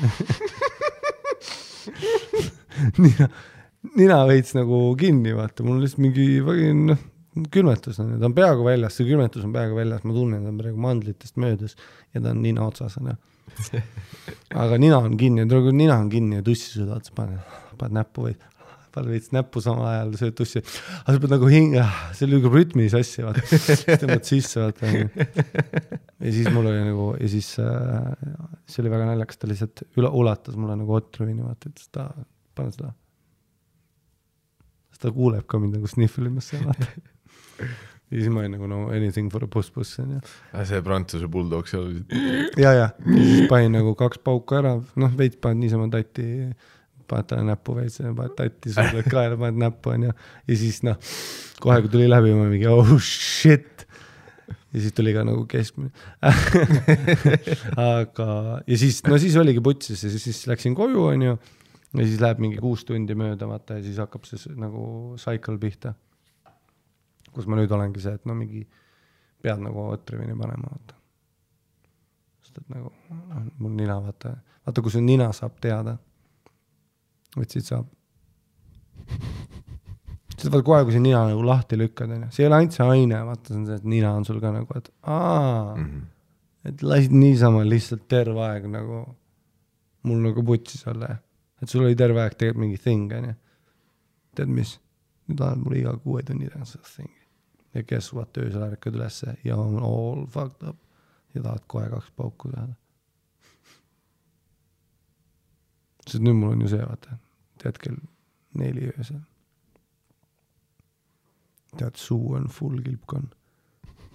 nii 2.99 3.15
noh 3.15 3.31
nina 3.97 4.21
veits 4.29 4.53
nagu 4.57 4.83
kinni, 4.99 5.33
vaata, 5.35 5.65
mul 5.65 5.79
on 5.79 5.83
lihtsalt 5.83 6.03
mingi 6.05 6.27
noh, 6.77 7.01
külmetus 7.53 7.99
on. 8.01 8.13
Ju, 8.13 8.21
ta 8.21 8.29
on 8.29 8.37
peaaegu 8.37 8.65
väljas, 8.67 8.97
see 8.97 9.07
külmetus 9.07 9.45
on 9.47 9.53
peaaegu 9.55 9.77
väljas, 9.79 10.05
ma 10.05 10.15
tunnen, 10.15 10.43
ta 10.43 10.51
on 10.51 10.61
praegu 10.61 10.85
mandlitest 10.85 11.39
möödas 11.41 11.77
ja 12.13 12.21
ta 12.21 12.33
on 12.33 12.41
nina 12.43 12.65
otsas, 12.67 12.97
onju. 13.01 13.17
aga 14.63 14.77
nina 14.79 15.01
on 15.01 15.17
kinni, 15.19 15.47
tule 15.49 15.67
kui 15.67 15.75
nina 15.75 15.97
on 15.99 16.09
kinni 16.11 16.39
ja 16.39 16.45
tussi 16.45 16.75
söödad, 16.75 17.07
siis 17.07 17.15
paned, 17.17 17.41
paned 17.79 17.97
näppu 17.97 18.27
või 18.27 18.35
paned 18.93 19.11
veits 19.13 19.31
näppu 19.35 19.63
samal 19.63 19.87
ajal, 19.89 20.13
sööd 20.19 20.37
tussi. 20.37 20.61
aga 21.01 21.15
sa 21.15 21.21
pead 21.23 21.35
nagu 21.35 21.51
hinga, 21.51 21.85
see 22.17 22.29
lükkab 22.29 22.57
rütmi 22.57 22.87
sassi, 22.93 23.25
vaata. 23.25 23.43
siis 23.51 23.85
tõmbad 23.87 24.27
sisse, 24.31 24.63
vaata. 24.63 24.91
ja 24.91 26.33
siis 26.37 26.49
mul 26.53 26.71
oli 26.71 26.81
nagu 26.87 27.11
ja 27.17 27.29
siis 27.31 27.53
äh, 27.63 28.09
see 28.69 28.83
oli 28.83 28.95
väga 28.95 29.11
naljakas, 29.11 29.41
ta 29.41 29.51
lihtsalt 29.51 29.85
üle, 29.99 30.11
ulatas 30.23 30.59
mulle 30.59 30.79
nagu 30.81 30.97
otruvini, 30.97 31.45
vaata, 31.45 31.71
ütles, 31.71 31.91
et 31.91 32.27
pane 32.57 32.75
seda. 32.75 32.91
sest 34.91 35.05
ta 35.05 35.15
kuuleb 35.15 35.47
ka 35.49 35.61
mind 35.61 35.79
nagu 35.79 35.89
snihvlimas 35.91 36.51
seal, 36.51 36.67
vaata 36.69 36.91
ja 38.11 38.19
siis 38.19 38.31
ma 38.31 38.41
olin 38.41 38.55
nagu 38.57 38.67
no 38.67 38.81
anything 38.91 39.31
for 39.31 39.43
a 39.45 39.47
puss-puss 39.47 39.99
onju. 40.03 40.19
Ah, 40.51 40.65
see 40.67 40.81
Prantsuse 40.83 41.29
bulldog 41.31 41.69
seal. 41.71 42.01
ja, 42.59 42.73
ja 42.75 42.89
siis 43.05 43.47
panin 43.51 43.77
nagu 43.77 43.95
kaks 43.99 44.19
pauku 44.25 44.57
ära, 44.59 44.75
noh 44.99 45.17
veits 45.17 45.39
paned 45.41 45.63
niisama 45.63 45.87
tatti, 45.93 46.25
paned 47.09 47.29
talle 47.29 47.45
näppu 47.47 47.75
veits, 47.77 48.01
paned 48.17 48.35
tatti 48.37 48.73
sulle 48.75 49.03
kaela, 49.07 49.37
paned 49.39 49.61
näppu 49.61 49.95
onju. 49.95 50.11
ja 50.47 50.59
siis 50.63 50.81
noh, 50.87 50.99
kohe 51.63 51.79
kui 51.85 51.93
tuli 51.93 52.09
läbi, 52.09 52.35
ma 52.37 52.49
mingi 52.51 52.69
oh 52.71 52.93
shit. 52.97 53.87
ja 54.71 54.83
siis 54.83 54.93
tuli 54.97 55.15
ka 55.15 55.25
nagu 55.27 55.47
keskmine 55.49 55.91
aga, 57.95 58.29
ja 58.67 58.77
siis, 58.77 59.01
no 59.07 59.17
siis 59.21 59.39
oligi 59.39 59.63
putsis 59.63 60.03
ja 60.03 60.13
siis, 60.13 60.29
siis 60.29 60.45
läksin 60.51 60.77
koju 60.77 61.09
onju. 61.15 61.35
ja 61.97 62.05
siis 62.05 62.21
läheb 62.23 62.39
mingi 62.43 62.61
kuus 62.61 62.85
tundi 62.87 63.17
mööda 63.17 63.49
vaata 63.49 63.79
ja 63.79 63.85
siis 63.87 63.99
hakkab 64.01 64.29
see 64.29 64.55
nagu 64.59 65.17
cycle 65.21 65.59
pihta 65.61 65.95
kus 67.31 67.47
ma 67.47 67.59
nüüd 67.59 67.71
olengi 67.71 68.03
see, 68.03 68.15
et 68.17 68.27
no 68.27 68.35
mingi 68.37 68.63
pead 69.41 69.61
nagu 69.63 69.87
otrivini 69.91 70.35
panema, 70.37 70.71
vaata. 70.71 70.97
sest 72.45 72.61
et 72.61 72.71
nagu 72.73 72.91
noh, 73.09 73.45
mul 73.61 73.75
nina, 73.77 73.97
vaata, 74.03 74.35
vaata 74.67 74.83
kui 74.83 74.93
su 74.93 75.01
nina 75.03 75.31
saab 75.35 75.57
teada, 75.63 75.97
et 77.39 77.55
siit 77.55 77.67
saab. 77.67 77.87
siis 80.35 80.49
vaata 80.49 80.65
kohe, 80.67 80.83
kui 80.87 80.95
sa 80.95 81.01
nina 81.03 81.23
nagu 81.29 81.45
lahti 81.45 81.79
lükkad, 81.79 82.11
onju, 82.17 82.31
see 82.33 82.43
ei 82.43 82.49
ole 82.49 82.59
ainult 82.59 82.77
see 82.77 82.89
aine, 82.95 83.21
vaata, 83.29 83.47
see 83.47 83.59
on 83.59 83.65
see, 83.69 83.79
et 83.81 83.87
nina 83.95 84.13
on 84.17 84.27
sul 84.27 84.41
ka 84.43 84.53
nagu, 84.55 84.77
et 84.77 84.91
aa 85.03 85.75
mm, 85.75 85.85
-hmm. 85.85 86.03
et 86.69 86.83
lasid 86.91 87.15
niisama 87.23 87.63
lihtsalt 87.67 88.07
terve 88.07 88.43
aeg 88.47 88.67
nagu 88.77 89.05
mul 90.03 90.21
nagu 90.27 90.43
putsis 90.43 90.87
olla, 90.87 91.15
et 91.61 91.69
sul 91.69 91.85
oli 91.85 91.95
terve 91.95 92.21
aeg 92.21 92.37
tegelikult 92.37 92.65
mingi 92.65 92.77
thing, 92.77 93.17
onju. 93.21 93.33
tead 94.35 94.47
mis, 94.59 94.77
nüüd 95.27 95.39
lähed 95.43 95.65
mulle 95.65 95.81
iga 95.83 95.97
kuue 96.03 96.23
tunni 96.23 96.47
tagant 96.49 96.67
seda 96.73 96.87
thing'i 96.95 97.21
ja 97.73 97.83
guess 97.83 98.13
what, 98.13 98.37
öösel 98.37 98.63
ärkad 98.65 98.95
ülesse 98.95 99.35
ja 99.43 99.57
on 99.57 99.79
all 99.79 100.25
fucked 100.27 100.67
up 100.67 100.77
ja 101.35 101.43
tahad 101.43 101.63
kohe 101.67 101.89
kaks 101.89 102.11
pauku 102.15 102.51
saada. 102.51 102.73
Sest 106.11 106.23
nüüd 106.23 106.37
mul 106.37 106.55
on 106.55 106.63
ju 106.65 106.71
see, 106.73 106.85
vaata, 106.85 107.17
tead 107.61 107.77
kell 107.81 107.99
neli 108.59 108.89
öösel. 108.91 109.21
tead, 111.77 111.95
suu 111.95 112.33
on 112.35 112.49
full 112.51 112.81
kilpkonn. 112.83 113.29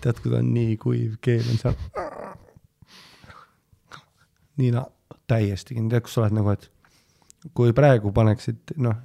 tead, 0.05 0.21
kui 0.23 0.33
ta 0.33 0.43
on 0.43 0.53
nii 0.55 0.77
kuiv, 0.83 1.17
keel 1.25 1.47
on 1.53 1.61
seal. 1.63 1.77
nina 4.57 4.87
täiesti 5.27 5.75
kinni, 5.75 5.91
tead, 5.93 6.05
kus 6.07 6.17
sa 6.17 6.25
oled 6.25 6.37
nagu, 6.37 6.53
et 6.53 6.71
kui 7.57 7.73
praegu 7.77 8.13
paneksid, 8.13 8.77
noh, 8.83 8.99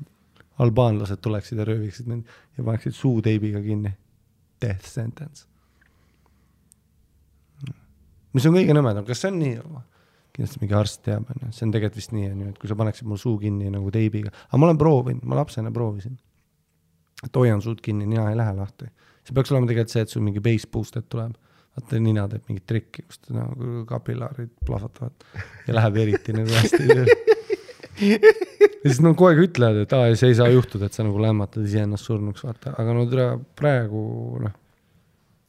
albaanlased 0.61 1.21
tuleksid 1.21 1.59
ja 1.61 1.65
rööviksid 1.65 2.09
mind 2.09 2.27
ja 2.57 2.63
paneksid 2.63 2.93
suuteibiga 2.97 3.61
kinni 3.61 3.93
death 4.61 4.85
sentence. 4.85 5.47
mis 8.33 8.45
on 8.47 8.55
kõige 8.55 8.75
nõmedam, 8.75 9.05
kas 9.07 9.23
see 9.23 9.31
on 9.31 9.39
nii? 9.41 9.55
Kindlasti 10.35 10.61
mingi 10.61 10.75
arst 10.77 11.01
teab, 11.05 11.29
onju, 11.33 11.51
see 11.55 11.67
on 11.67 11.75
tegelikult 11.75 11.99
vist 11.99 12.15
nii, 12.15 12.31
onju, 12.31 12.49
et 12.53 12.59
kui 12.61 12.71
sa 12.71 12.77
paneksid 12.79 13.07
mul 13.09 13.19
suu 13.21 13.37
kinni 13.41 13.71
nagu 13.73 13.91
teibiga, 13.93 14.33
aga 14.47 14.61
ma 14.61 14.69
olen 14.69 14.81
proovinud, 14.81 15.27
ma 15.27 15.39
lapsena 15.41 15.71
proovisin. 15.75 16.17
et 17.25 17.37
hoian 17.37 17.61
suud 17.61 17.81
kinni, 17.85 18.07
nina 18.09 18.29
ei 18.31 18.37
lähe 18.39 18.53
lahti. 18.57 18.89
see 19.27 19.35
peaks 19.37 19.51
olema 19.51 19.69
tegelikult 19.69 19.95
see, 19.95 20.05
et 20.07 20.13
sul 20.13 20.25
mingi 20.25 20.43
base 20.43 20.69
boosted 20.71 21.09
tuleb. 21.09 21.35
vaata, 21.75 21.99
nina 21.99 22.27
teeb 22.31 22.47
mingit 22.49 22.65
trikki, 22.67 23.05
kus 23.07 23.21
ta 23.25 23.35
nagu 23.37 23.85
kapillaarid 23.87 24.55
plahvatavad 24.65 25.27
ja 25.67 25.77
läheb 25.77 26.01
eriti 26.05 26.35
nagu 26.35 26.57
hästi 26.59 26.87
ja 28.01 28.89
siis 28.89 29.01
nad 29.03 29.15
kogu 29.15 29.29
aeg 29.29 29.43
ütlevad, 29.45 29.83
et 29.85 29.93
aa, 29.95 30.09
see 30.17 30.31
ei 30.31 30.37
saa 30.37 30.49
juhtuda, 30.51 30.87
et 30.87 30.97
sa 30.97 31.05
nagu 31.05 31.21
lämmatad 31.21 31.65
iseennast 31.67 32.07
surnuks, 32.07 32.43
vaata, 32.47 32.73
aga 32.81 32.95
no 32.97 33.05
tere, 33.09 33.27
praegu 33.59 34.03
noh, 34.41 34.55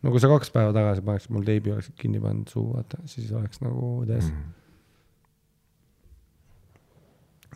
no 0.03 0.15
kui 0.15 0.23
sa 0.23 0.31
kaks 0.33 0.53
päeva 0.55 0.75
tagasi 0.77 1.05
paneksid 1.07 1.35
mul 1.35 1.47
teibi, 1.47 1.73
oleksid 1.75 1.97
kinni 1.99 2.21
pannud 2.23 2.51
suu, 2.53 2.67
vaata, 2.75 3.01
siis 3.11 3.31
oleks 3.39 3.63
nagu 3.65 3.95
täis 4.09 4.29
mm. 4.29 4.59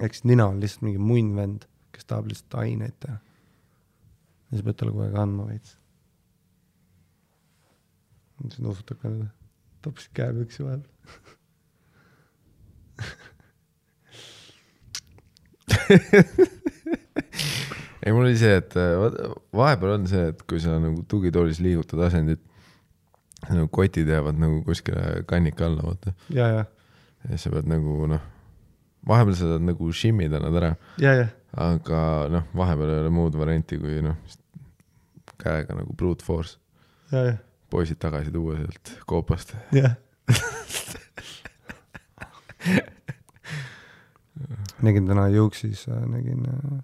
Eks 0.01 0.25
nina 0.25 0.47
on 0.51 0.61
lihtsalt 0.61 0.85
mingi 0.87 1.01
munn 1.01 1.37
vend, 1.37 1.65
kes 1.95 2.05
tahab 2.05 2.29
lihtsalt 2.31 2.55
aineid 2.63 2.97
teha. 3.01 3.19
ja 4.51 4.59
sa 4.59 4.67
pead 4.67 4.77
talle 4.81 4.93
kogu 4.93 5.07
aeg 5.07 5.17
andma 5.23 5.49
veits. 5.49 5.79
siis 8.43 8.61
nuusutab 8.61 9.01
ka 9.01 9.09
nüüd, 9.13 9.33
topsid 9.83 10.13
käepüksi 10.17 10.67
vahepeal 10.67 10.95
ei, 18.07 18.13
mul 18.13 18.25
oli 18.25 18.37
see, 18.39 18.55
et 18.61 18.77
äh, 18.79 18.95
vahepeal 19.57 19.97
on 19.97 20.07
see, 20.11 20.29
et 20.33 20.43
kui 20.49 20.61
sa 20.63 20.79
nagu 20.83 21.03
tugitoolis 21.11 21.61
liigutad 21.65 22.01
asendit, 22.07 22.43
nagu 23.49 23.69
kotid 23.73 24.09
jäävad 24.11 24.37
nagu 24.41 24.63
kuskile 24.67 25.03
kannika 25.31 25.67
alla, 25.69 25.83
vaata. 25.91 26.15
ja, 26.31 26.47
ja. 26.59 26.65
ja 27.25 27.27
siis 27.33 27.43
sa 27.47 27.55
pead 27.55 27.67
nagu 27.71 28.07
noh, 28.11 28.23
vahepeal 29.09 29.37
sa 29.39 29.45
saad 29.53 29.65
nagu 29.67 29.93
shimmida 29.93 30.41
nad 30.43 30.55
ära. 30.61 30.77
aga 31.57 32.01
noh, 32.33 32.45
vahepeal 32.57 32.91
ei 32.93 33.01
ole 33.05 33.11
muud 33.15 33.35
varianti 33.39 33.79
kui 33.81 34.03
noh, 34.05 34.17
käega 35.41 35.73
nagu 35.79 35.93
brute 35.97 36.25
force. 36.25 36.59
poisid 37.71 37.99
tagasi 38.03 38.31
tuua 38.35 38.57
sealt 38.57 38.87
koopast. 39.07 39.57
nägin 44.83 45.07
täna 45.07 45.29
Juuksis, 45.29 45.87
äh, 45.89 46.03
nägin 46.07 46.47
äh, 46.47 46.79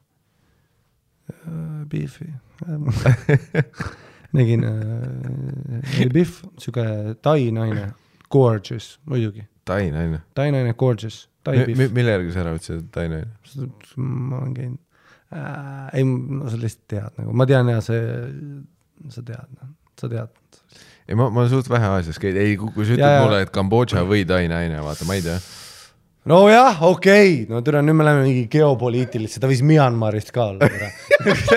äh 1.31 1.87
Biffi 1.89 2.33
nägin 4.33 4.65
äh,, 4.65 6.13
Biff, 6.13 6.45
sihuke 6.59 7.15
tai 7.23 7.51
naine, 7.51 7.93
gorgeous 8.31 9.01
muidugi. 9.05 9.45
Tai 9.65 9.91
naine? 9.91 10.23
Tai 10.35 10.51
naine, 10.53 10.75
gorgeous. 10.75 11.32
Mi, 11.51 11.89
mille 11.91 12.17
järgi 12.17 12.35
sa 12.35 12.45
ära 12.45 12.55
ütlesid, 12.57 12.85
et 12.85 12.91
tai 12.95 13.09
naine? 13.11 13.31
ma 13.97 14.43
olen 14.43 14.55
käinud. 14.55 14.81
Äh,, 15.33 15.89
ei, 15.99 16.05
no 16.07 16.51
sa 16.53 16.61
lihtsalt 16.61 16.87
tead 16.93 17.19
nagu, 17.23 17.35
ma 17.41 17.47
tean 17.49 17.71
ja 17.73 17.81
see, 17.83 18.03
sa 19.11 19.25
tead, 19.27 19.49
noh, 19.57 19.73
sa 19.99 20.11
tead. 20.13 20.61
ei, 21.09 21.17
ma, 21.17 21.27
ma 21.27 21.43
olen 21.43 21.51
suht 21.51 21.71
vähe 21.73 21.89
Aasias 21.97 22.21
käinud, 22.23 22.41
ei, 22.45 22.55
kui 22.61 22.87
sa 22.87 22.95
ütled 22.99 23.19
mulle, 23.25 23.43
et 23.47 23.53
Kambodža 23.55 24.05
või 24.07 24.27
tai 24.29 24.45
naine, 24.53 24.83
vaata, 24.85 25.09
ma 25.09 25.17
ei 25.19 25.25
tea 25.25 25.41
nojah, 26.29 26.83
okei 26.87 27.31
okay., 27.43 27.47
no 27.51 27.61
tere, 27.67 27.81
nüüd 27.83 27.97
me 27.99 28.05
läheme 28.07 28.23
mingi 28.29 28.43
geopoliitilisse, 28.51 29.41
ta 29.43 29.49
võis 29.51 29.63
Myanmarist 29.67 30.31
ka 30.35 30.45
olla, 30.53 30.69
tere. 30.71 30.91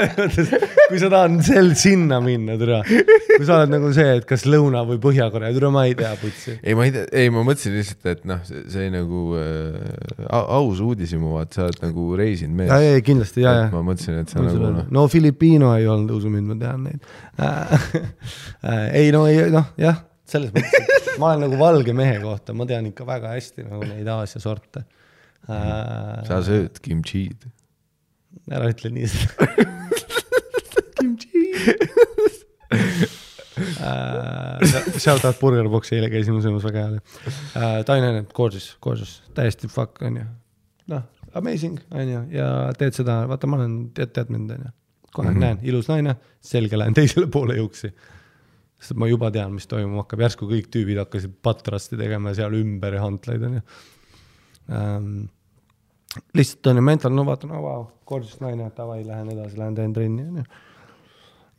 kui 0.90 1.02
sa 1.02 1.10
tahad 1.14 1.36
sel 1.46 1.70
sinna 1.78 2.18
minna, 2.24 2.56
tere. 2.58 2.80
kui 2.88 3.46
sa 3.46 3.60
oled 3.60 3.76
nagu 3.76 3.92
see, 3.94 4.16
et 4.18 4.26
kas 4.26 4.48
Lõuna- 4.50 4.82
või 4.90 4.98
Põhja-Korea, 5.04 5.54
tere, 5.54 5.70
ma 5.74 5.86
ei 5.86 5.94
tea, 6.00 6.16
putsi. 6.22 6.56
ei, 6.58 6.74
ma 6.78 6.88
ei 6.88 6.96
tea, 6.96 7.06
ei, 7.14 7.30
ma 7.34 7.46
mõtlesin 7.46 7.78
lihtsalt, 7.78 8.10
et 8.16 8.26
noh, 8.32 8.42
see 8.74 8.90
nagu 8.94 9.28
äh, 9.38 10.34
aus 10.34 10.82
uudishimu, 10.82 11.36
vaat 11.38 11.54
sa 11.60 11.68
oled 11.68 11.86
nagu 11.86 12.10
reisinud 12.18 12.64
mees. 12.64 12.74
ja, 12.74 12.98
ja 12.98 13.06
kindlasti, 13.06 13.46
ja, 13.46 13.56
ja. 13.60 13.70
ma 13.76 13.86
mõtlesin, 13.86 14.18
et 14.24 14.34
sa 14.34 14.42
nagu 14.42 14.74
noh. 14.80 14.90
no 14.98 15.06
Filipiino 15.14 15.76
ei 15.78 15.86
olnud 15.86 16.18
usumine, 16.18 16.50
ma 16.50 16.58
tean 16.66 16.90
neid 16.90 17.06
ei 18.98 19.14
no 19.14 19.28
ei 19.30 19.46
noh, 19.54 19.70
jah 19.78 20.02
selles 20.30 20.54
mõttes, 20.54 20.86
et 20.98 21.20
ma 21.22 21.32
olen 21.32 21.46
nagu 21.46 21.60
valge 21.60 21.94
mehe 21.96 22.18
kohta, 22.24 22.56
ma 22.58 22.68
tean 22.70 22.90
ikka 22.90 23.06
väga 23.08 23.34
hästi 23.36 23.68
nagu 23.68 23.86
neid 23.88 24.08
Aasia 24.10 24.42
sorte 24.44 24.86
äh,. 25.46 26.24
sa 26.28 26.42
sööd 26.46 26.80
kimchi'd? 26.86 27.48
ära 28.52 28.70
ütle 28.74 28.92
nii 28.94 29.10
seda 29.12 29.50
kimchi 31.00 31.46
äh,. 33.86 34.64
Shout 34.98 35.26
out 35.28 35.38
Burger 35.40 35.70
Boxi, 35.72 36.00
eile 36.00 36.10
käisime 36.12 36.42
söömas, 36.44 36.66
väga 36.66 36.82
hea 36.82 36.94
oli 36.96 37.04
äh,. 37.62 37.78
Taine, 37.88 38.26
gorgeous, 38.34 38.74
gorgeous, 38.82 39.20
täiesti 39.38 39.70
fuck 39.72 40.02
onju. 40.06 40.26
noh, 40.92 41.06
amazing 41.38 41.78
onju 41.94 42.26
ja 42.34 42.50
teed 42.80 42.98
seda, 42.98 43.22
vaata, 43.30 43.50
ma 43.52 43.62
olen, 43.62 43.78
tead, 43.96 44.16
tead 44.18 44.34
mind 44.34 44.58
onju. 44.58 44.74
kohe 45.14 45.30
mm 45.30 45.36
-hmm. 45.36 45.46
näen, 45.46 45.64
ilus 45.70 45.88
naine, 45.88 46.18
selge 46.42 46.82
lähen 46.82 46.98
teisele 46.98 47.30
poole 47.32 47.62
juuksi 47.62 47.94
sest 48.86 49.00
ma 49.02 49.08
juba 49.10 49.32
tean, 49.34 49.54
mis 49.56 49.66
toimuma 49.70 50.04
hakkab, 50.04 50.22
järsku 50.28 50.48
kõik 50.50 50.70
tüübid 50.74 51.00
hakkasid 51.02 51.34
patrasti 51.46 51.98
tegema 51.98 52.34
seal 52.38 52.54
ümber 52.58 52.98
ja 52.98 53.06
hantleid 53.06 53.46
onju 53.48 53.64
ähm,. 54.70 55.26
lihtsalt 56.38 56.68
on 56.72 56.80
ju 56.80 56.84
mental, 56.86 57.16
no 57.16 57.26
vaatan, 57.26 57.52
no 57.52 57.62
vau 57.64 57.80
wow,, 57.80 57.88
gorgeous 58.06 58.40
naine, 58.44 58.70
davai, 58.78 59.02
lähen 59.08 59.32
edasi, 59.34 59.58
lähen 59.58 59.76
teen 59.76 59.94
trenni 59.94 60.28
onju. 60.30 60.46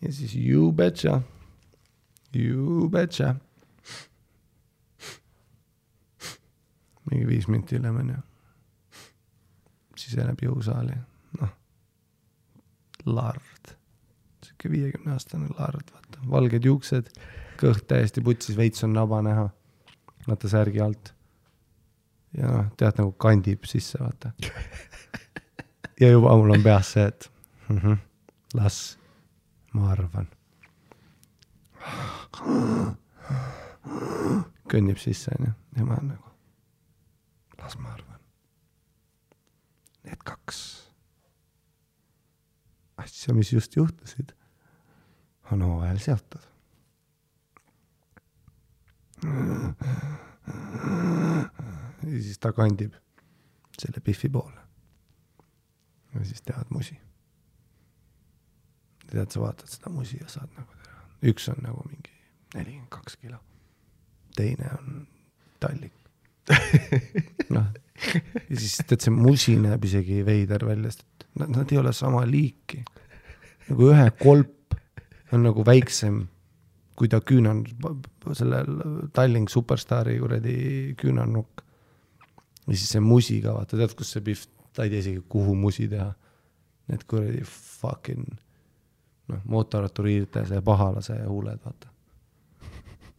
ja 0.07 0.13
siis 0.13 0.37
you 0.39 0.71
betcha, 0.73 1.21
you 2.35 2.89
betcha. 2.91 3.35
mingi 7.11 7.27
viis 7.27 7.49
minti 7.49 7.77
hiljem 7.77 8.01
onju. 8.05 8.23
siseneb 9.97 10.43
jõusaali, 10.45 10.95
noh, 11.41 11.53
lard, 13.09 13.73
sihuke 14.45 14.71
viiekümne 14.71 15.15
aastane 15.17 15.49
lard, 15.59 15.91
vaata, 15.95 16.06
valged 16.31 16.65
juuksed, 16.65 17.11
kõht 17.61 17.87
täiesti 17.89 18.23
putsis, 18.25 18.57
veits 18.57 18.85
on 18.85 18.93
naba 18.97 19.23
näha, 19.25 19.49
vaata 20.27 20.49
särgi 20.49 20.81
alt. 20.81 21.13
ja 22.37 22.51
noh, 22.53 22.67
tead 22.77 22.99
nagu 23.01 23.13
kandib 23.13 23.65
sisse, 23.65 23.99
vaata. 24.01 24.33
ja 26.01 26.11
juba 26.11 26.37
mul 26.37 26.57
on 26.57 26.63
peas 26.63 26.93
see, 26.97 27.07
et 27.07 27.31
mm 27.69 27.79
-hmm, 27.79 27.97
las, 28.55 28.99
ma 29.73 29.91
arvan 29.93 30.29
kõnnib 34.71 34.99
sisse, 35.01 35.33
onju, 35.39 35.53
ja 35.77 35.85
ma 35.87 35.97
olen 35.97 36.09
nagu, 36.15 36.33
las 37.61 37.77
ma 37.81 37.93
arvan. 37.95 38.21
Need 40.07 40.23
kaks 40.27 40.61
asja, 43.03 43.35
mis 43.37 43.53
just 43.53 43.77
juhtusid, 43.77 44.35
on 45.53 45.63
omavahel 45.63 45.99
seotud. 45.99 46.45
ja 52.03 52.21
siis 52.21 52.39
ta 52.39 52.53
kandib 52.53 52.95
selle 53.79 54.01
Biffi 54.01 54.29
poole. 54.29 54.61
ja 56.15 56.25
siis 56.25 56.43
teevad 56.43 56.71
musi. 56.71 56.99
tead, 59.11 59.31
sa 59.31 59.41
vaatad 59.41 59.69
seda 59.71 59.91
musi 59.91 60.19
ja 60.21 60.29
saad 60.29 60.51
nagu 60.57 60.73
teha, 60.85 61.03
üks 61.33 61.49
on 61.53 61.63
nagu 61.63 61.85
mingi 61.89 62.15
nelikümmend 62.55 62.91
kaks 62.91 63.17
kilo 63.17 63.39
teine 64.37 64.71
on 64.79 65.07
tallik 65.61 65.93
noh, 67.57 67.71
ja 68.51 68.59
siis 68.59 68.77
tead, 68.87 69.01
see 69.03 69.15
musi 69.15 69.57
näeb 69.59 69.83
isegi 69.89 70.21
veider 70.27 70.63
välja, 70.69 70.93
sest 70.95 71.27
nad, 71.41 71.51
nad 71.51 71.73
ei 71.73 71.81
ole 71.81 71.91
sama 71.97 72.21
liiki. 72.29 72.85
nagu 73.71 73.89
ühe 73.91 74.05
kolp 74.21 74.53
on 75.33 75.43
nagu 75.47 75.65
väiksem, 75.67 76.21
kui 76.97 77.11
ta 77.13 77.21
küünan, 77.21 77.65
sellel 78.33 79.09
Tallink 79.13 79.51
Superstaari 79.53 80.19
kuradi 80.21 80.59
küünarnukk. 81.01 81.65
ja 82.67 82.75
siis 82.75 82.89
see 82.95 83.01
musi 83.01 83.41
ka, 83.43 83.55
vaata, 83.55 83.77
tead, 83.77 83.95
kus 83.99 84.15
see 84.15 84.25
Pihv, 84.27 84.47
ta 84.75 84.87
ei 84.87 84.91
tea 84.93 85.05
isegi, 85.05 85.25
kuhu 85.29 85.55
musi 85.55 85.89
teha. 85.89 86.13
Need 86.87 87.03
kuradi 87.11 87.43
fucking 87.43 88.25
noh, 89.29 89.43
mootorraturiirte, 89.45 90.47
see 90.47 90.63
pahalase 90.63 91.19
huuled, 91.27 91.61
vaata 91.65 91.97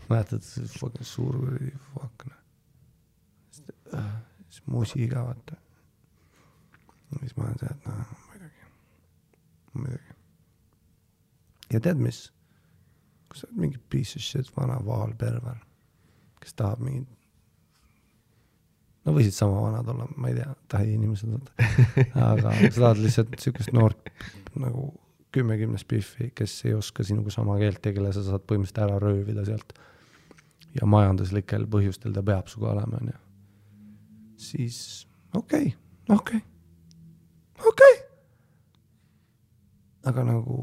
mäletad, 0.09 0.41
see 0.41 0.65
fucking 0.79 1.05
suur 1.05 1.37
kuradi 1.39 1.71
fuck 1.93 2.27
noh. 2.29 2.37
siis 4.49 4.63
musi 4.65 5.07
ka 5.07 5.23
vaata. 5.25 5.55
siis 7.19 7.37
ma 7.37 7.43
olen 7.43 7.59
see, 7.59 7.71
et 7.71 7.87
noh, 7.87 8.13
muidugi, 8.27 8.63
muidugi. 9.73 10.06
Ja 11.73 11.79
tead 11.83 12.01
mis? 12.01 12.27
kui 13.27 13.39
sa 13.39 13.47
oled 13.49 13.59
mingi 13.59 13.79
piece 13.91 14.15
of 14.15 14.23
shit 14.23 14.49
vana 14.55 14.77
vaalperver, 14.85 15.57
kes 16.41 16.55
tahab 16.55 16.83
mingit 16.85 17.09
no 19.07 19.15
võisid 19.15 19.35
sama 19.35 19.59
vanad 19.63 19.89
olla, 19.91 20.07
ma 20.19 20.31
ei 20.31 20.37
tea, 20.37 20.53
tähiinimesed 20.73 21.31
vaata 21.31 21.67
aga 22.29 22.55
sa 22.59 22.71
tahad 22.81 23.03
lihtsalt 23.03 23.35
siukest 23.41 23.73
noort 23.75 24.11
nagu 24.59 24.89
kümme-kümnest 25.35 25.87
Biffi, 25.87 26.31
kes 26.35 26.53
ei 26.65 26.73
oska 26.73 27.03
sinuga 27.07 27.31
sama 27.33 27.57
keelt 27.59 27.81
kelle 27.83 28.11
sa 28.15 28.23
saad 28.25 28.45
põhimõtteliselt 28.47 28.83
ära 28.87 28.99
röövida 29.03 29.45
sealt 29.47 29.75
ja 30.77 30.87
majanduslikel 30.89 31.67
põhjustel 31.71 32.15
ta 32.15 32.23
peab 32.25 32.51
sinuga 32.51 32.73
olema, 32.75 33.01
onju. 33.01 33.17
siis 34.39 34.79
okei 35.35 35.71
okay,, 35.71 36.15
okei 36.15 36.41
okay,, 36.41 37.67
okei 37.71 37.95
okay.. 37.99 38.03
aga 40.11 40.27
nagu 40.31 40.59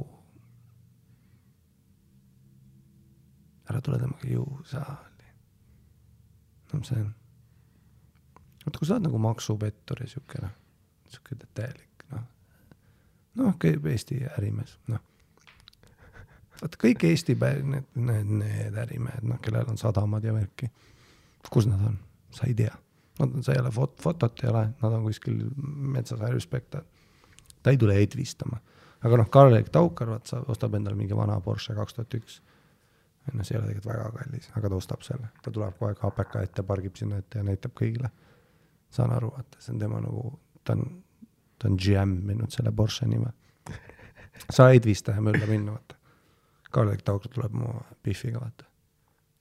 ära 3.74 3.84
tule 3.84 4.00
temaga 4.02 4.30
jõusaali. 4.30 5.32
no 6.72 6.82
mis 6.82 6.92
see 6.92 7.00
on? 7.02 7.10
vaata, 8.64 8.78
kui 8.78 8.86
sa 8.86 8.96
oled 8.96 9.08
nagu 9.08 9.24
maksupettur 9.26 10.04
ja 10.04 10.12
siuke 10.14 10.44
noh, 10.44 10.54
siuke 11.10 11.36
täielik 11.44 12.06
noh, 12.14 12.28
noh, 13.42 13.58
käib 13.60 13.90
Eesti 13.90 14.22
ärimees, 14.38 14.78
noh 14.88 15.02
vaata 16.64 16.80
kõik 16.80 17.04
Eesti 17.08 17.36
need, 17.36 17.86
need, 17.94 18.32
need 18.40 18.78
ärimehed, 18.84 19.26
noh, 19.28 19.40
kellel 19.44 19.68
on 19.70 19.80
sadamad 19.80 20.24
ja 20.24 20.34
värki. 20.34 20.70
kus 21.50 21.66
nad 21.68 21.82
on, 21.84 21.98
sa 22.32 22.46
ei 22.48 22.54
tea. 22.54 22.72
Nad 23.18 23.34
on, 23.34 23.42
sa 23.44 23.52
ei 23.52 23.60
ole 23.60 23.70
fot-, 23.70 24.00
fotot 24.02 24.42
ei 24.42 24.50
ole, 24.50 24.64
nad 24.80 24.96
on 24.96 25.04
kuskil 25.04 25.42
metsas 25.56 26.20
respekt. 26.20 26.76
ta 27.62 27.70
ei 27.70 27.78
tule 27.78 27.98
edvistama. 28.00 28.60
aga 29.04 29.16
noh, 29.20 29.28
Karl-Erik 29.30 29.68
Taukar, 29.68 30.08
vaat 30.08 30.26
sa 30.26 30.40
ostab 30.48 30.74
endale 30.74 30.96
mingi 30.96 31.16
vana 31.16 31.40
Porsche 31.40 31.74
kaks 31.74 31.94
tuhat 31.94 32.14
üks. 32.14 32.40
Noh, 33.32 33.44
see 33.44 33.56
ei 33.56 33.60
ole 33.60 33.70
tegelikult 33.70 33.90
väga 33.92 34.10
kallis, 34.18 34.50
aga 34.58 34.68
ta 34.68 34.76
ostab 34.76 35.02
selle, 35.06 35.30
ta 35.42 35.52
tuleb 35.54 35.78
kohe 35.78 35.94
KPK 35.98 36.44
ette, 36.48 36.66
pargib 36.68 37.00
sinna 37.00 37.22
ette 37.22 37.40
ja 37.40 37.46
näitab 37.46 37.74
kõigile. 37.80 38.10
saan 38.94 39.10
aru, 39.10 39.32
vaata, 39.34 39.58
see 39.60 39.72
on 39.74 39.80
tema 39.80 40.00
nagu, 40.00 40.28
ta 40.64 40.76
on, 40.76 40.84
ta 41.58 41.68
on 41.68 41.78
džämminud 41.78 42.52
selle 42.52 42.72
Porsche 42.72 43.08
nime. 43.10 43.32
sa 44.50 44.70
edvista 44.70 45.16
ja 45.16 45.20
mölla 45.24 45.46
minna, 45.50 45.72
vaata 45.72 45.96
Karl-Erik 46.74 47.04
Tauk 47.06 47.28
tuleb 47.30 47.52
mu 47.54 47.70
Biffiga, 48.02 48.40
vaata. 48.42 48.66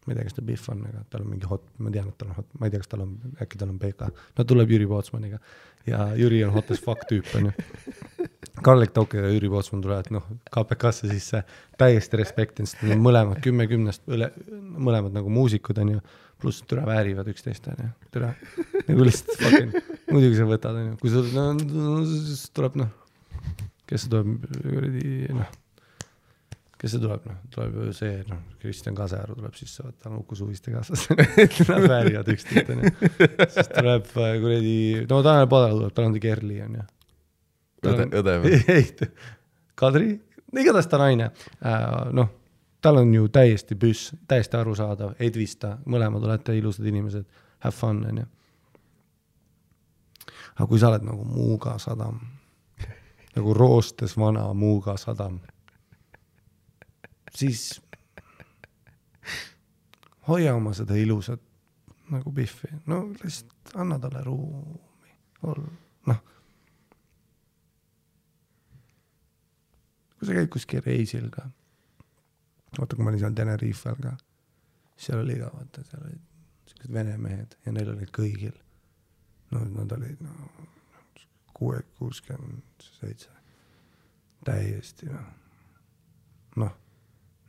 Ma 0.06 0.14
ei 0.14 0.18
tea, 0.18 0.28
kas 0.28 0.38
ta 0.38 0.46
Biff 0.46 0.70
on, 0.72 0.82
aga 0.90 1.04
tal 1.12 1.24
on 1.24 1.32
mingi 1.34 1.48
hot, 1.50 1.64
ma 1.84 1.92
tean, 1.94 2.10
et 2.12 2.18
tal 2.20 2.32
on 2.32 2.40
hot, 2.42 2.50
ma 2.60 2.68
ei 2.68 2.74
tea, 2.74 2.82
kas 2.84 2.92
tal 2.92 3.06
on, 3.06 3.14
äkki 3.44 3.60
tal 3.62 3.72
on 3.72 3.78
PK. 3.82 4.10
no 4.38 4.46
tuleb 4.50 4.74
Jüri 4.74 4.88
Pootsmaniga 4.90 5.40
ja 5.90 6.08
Jüri 6.20 6.44
on 6.48 6.54
hot 6.56 6.72
as 6.74 6.82
fuck 6.84 7.06
tüüp, 7.10 7.30
onju. 7.38 7.54
Karl-Erik 8.64 8.94
Tauk 8.96 9.16
ja 9.18 9.32
Jüri 9.32 9.50
Pootsman 9.52 9.82
tulevad, 9.84 10.10
noh, 10.14 10.28
KPK-sse 10.54 11.10
sisse, 11.12 11.44
täiesti 11.80 12.20
respektin, 12.20 12.70
sest 12.70 12.84
nad 12.84 12.98
on 12.98 13.02
mõlemad 13.04 13.42
kümme 13.44 13.68
kümnest 13.72 14.06
üle, 14.12 14.30
mõlemad 14.78 15.16
nagu 15.16 15.32
muusikud, 15.34 15.80
onju 15.84 16.04
pluss 16.44 16.64
türa 16.68 16.84
väärivad 16.88 17.28
üksteist, 17.32 17.68
onju, 17.72 17.90
türa. 18.14 18.34
nagu 18.90 19.08
lihtsalt 19.08 19.40
fucking, 19.40 19.80
muidugi 20.12 20.40
sa 20.40 20.48
võtad, 20.50 20.80
onju, 20.84 21.00
kui 21.02 21.12
sa, 21.14 21.26
tuleb 22.56 22.80
noh, 22.84 22.94
kes 23.90 24.08
tuleb, 24.12 24.38
kuradi 24.62 25.34
noh 25.34 25.60
kes 26.84 26.92
see 26.92 27.00
tuleb, 27.00 27.24
noh, 27.30 27.36
tuleb 27.48 27.76
ju 27.80 27.94
see, 27.96 28.16
noh, 28.28 28.40
Kristjan 28.60 28.96
Kasearu 28.98 29.38
tuleb 29.38 29.54
sisse, 29.56 29.86
vaata, 29.86 30.10
Uku 30.20 30.36
Suviste 30.36 30.74
kaasas 30.74 31.06
Nad 31.70 31.86
väärivad 31.88 32.28
üksteist, 32.34 32.72
onju. 32.74 32.90
siis 33.54 33.70
tuleb 33.70 34.10
äh, 34.20 34.34
kuradi, 34.44 34.74
no 35.08 35.22
Tanel 35.24 35.48
Padar 35.52 35.78
tuleb, 35.78 35.94
tal 35.96 36.10
on 36.10 36.18
see 36.18 36.24
Kerli, 36.26 36.58
onju. 36.66 36.84
õde, 37.88 38.08
õde 38.20 38.34
või? 38.44 38.60
ei, 38.76 38.90
Kadri, 39.80 40.10
igatahes 40.52 40.92
ta 40.92 41.00
naine, 41.00 41.30
äh, 41.64 41.88
noh, 42.20 42.34
tal 42.84 43.00
on 43.00 43.16
ju 43.16 43.32
täiesti 43.32 43.80
püss, 43.80 44.12
täiesti 44.28 44.60
arusaadav, 44.60 45.16
Edvista, 45.24 45.78
mõlemad 45.88 46.28
olete 46.28 46.58
ilusad 46.60 46.92
inimesed, 46.92 47.24
have 47.64 47.78
fun, 47.80 48.04
onju. 48.12 48.28
aga 50.58 50.68
kui 50.68 50.84
sa 50.84 50.92
oled 50.92 51.08
nagu 51.08 51.24
Muuga 51.32 51.80
sadam, 51.80 52.20
nagu 53.40 53.56
roostes 53.56 54.20
vana 54.20 54.50
Muuga 54.52 55.00
sadam 55.00 55.40
siis 57.36 57.82
hoia 60.28 60.56
oma 60.56 60.74
seda 60.74 60.96
ilusat 60.96 61.42
nagu 62.14 62.32
Biffi, 62.32 62.68
no 62.86 63.08
lihtsalt 63.24 63.76
anna 63.80 63.98
talle 64.00 64.24
ruumi, 64.24 65.14
noh. 66.06 66.20
kui 70.18 70.28
sa 70.28 70.36
käid 70.38 70.52
kuskil 70.54 70.84
reisil 70.86 71.30
ka, 71.34 71.48
vaata, 72.78 72.96
kui 72.96 73.06
ma 73.06 73.14
olin 73.14 73.24
seal 73.24 73.38
Tenerifel 73.38 73.98
ka, 74.04 74.14
seal 74.98 75.24
oli 75.24 75.40
ka 75.42 75.50
vaata, 75.56 75.86
seal 75.90 76.06
olid 76.06 76.22
siuksed 76.70 76.94
vene 76.94 77.18
mehed 77.18 77.58
ja 77.66 77.74
neil 77.76 77.96
olid 77.96 78.14
kõigil, 78.16 78.56
no 79.56 79.64
nad 79.72 79.98
olid 79.98 80.22
no 80.24 80.36
kuue, 81.54 81.82
kuuskümmend 81.98 82.88
seitse, 83.00 83.32
täiesti 84.46 85.10
noh, 85.10 85.28
noh 86.62 86.80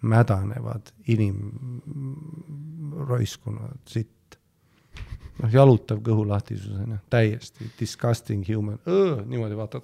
mädanevad 0.04 0.92
inimroiskunud 1.06 3.78
sitt. 3.86 4.10
noh, 5.42 5.50
jalutav 5.50 5.98
kõhulahtisus 6.06 6.76
on 6.78 6.92
ju, 6.94 6.98
täiesti 7.10 7.66
disgusting 7.78 8.48
human, 8.48 8.78
niimoodi 9.26 9.56
vaatad. 9.58 9.82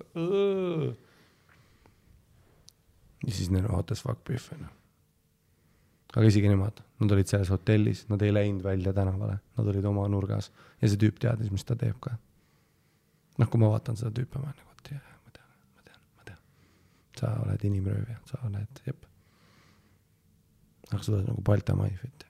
ja 3.27 3.33
siis 3.33 3.51
neil 3.51 3.65
on 3.67 3.75
hot 3.75 3.91
as 3.91 4.03
fuck 4.05 4.25
pühv 4.29 4.53
on 4.55 4.61
ju. 4.63 4.67
aga 6.17 6.27
isegi 6.27 6.49
nemad, 6.53 6.81
nad 7.03 7.11
olid 7.17 7.29
selles 7.31 7.51
hotellis, 7.51 8.09
nad 8.13 8.21
ei 8.23 8.35
läinud 8.35 8.63
välja 8.65 8.93
tänavale, 8.93 9.37
nad 9.59 9.67
olid 9.73 9.85
oma 9.91 10.09
nurgas 10.09 10.53
ja 10.83 10.89
see 10.89 11.01
tüüp 11.01 11.17
teadis, 11.23 11.51
mis 11.51 11.65
ta 11.67 11.75
teeb 11.77 11.99
ka. 12.01 12.11
noh, 13.39 13.49
kui 13.49 13.61
ma 13.61 13.67
vaatan 13.75 13.97
seda 13.99 14.11
tüüpi, 14.15 14.39
ma 14.39 14.43
olen 14.47 14.57
nagu, 14.63 14.71
et 14.79 14.87
jah, 14.95 15.05
ma 15.25 15.31
tean, 15.35 15.51
ma 15.77 15.83
tean, 15.91 16.03
ma 16.17 16.23
tean. 16.31 16.43
sa 17.21 17.27
oled 17.45 17.63
inimröövija, 17.73 18.19
sa 18.31 18.37
oled, 18.47 18.73
jep 18.87 19.10
aga 20.91 21.03
sa 21.03 21.13
oled 21.13 21.29
nagu 21.29 21.43
Balta 21.43 21.75
Maifit. 21.75 22.27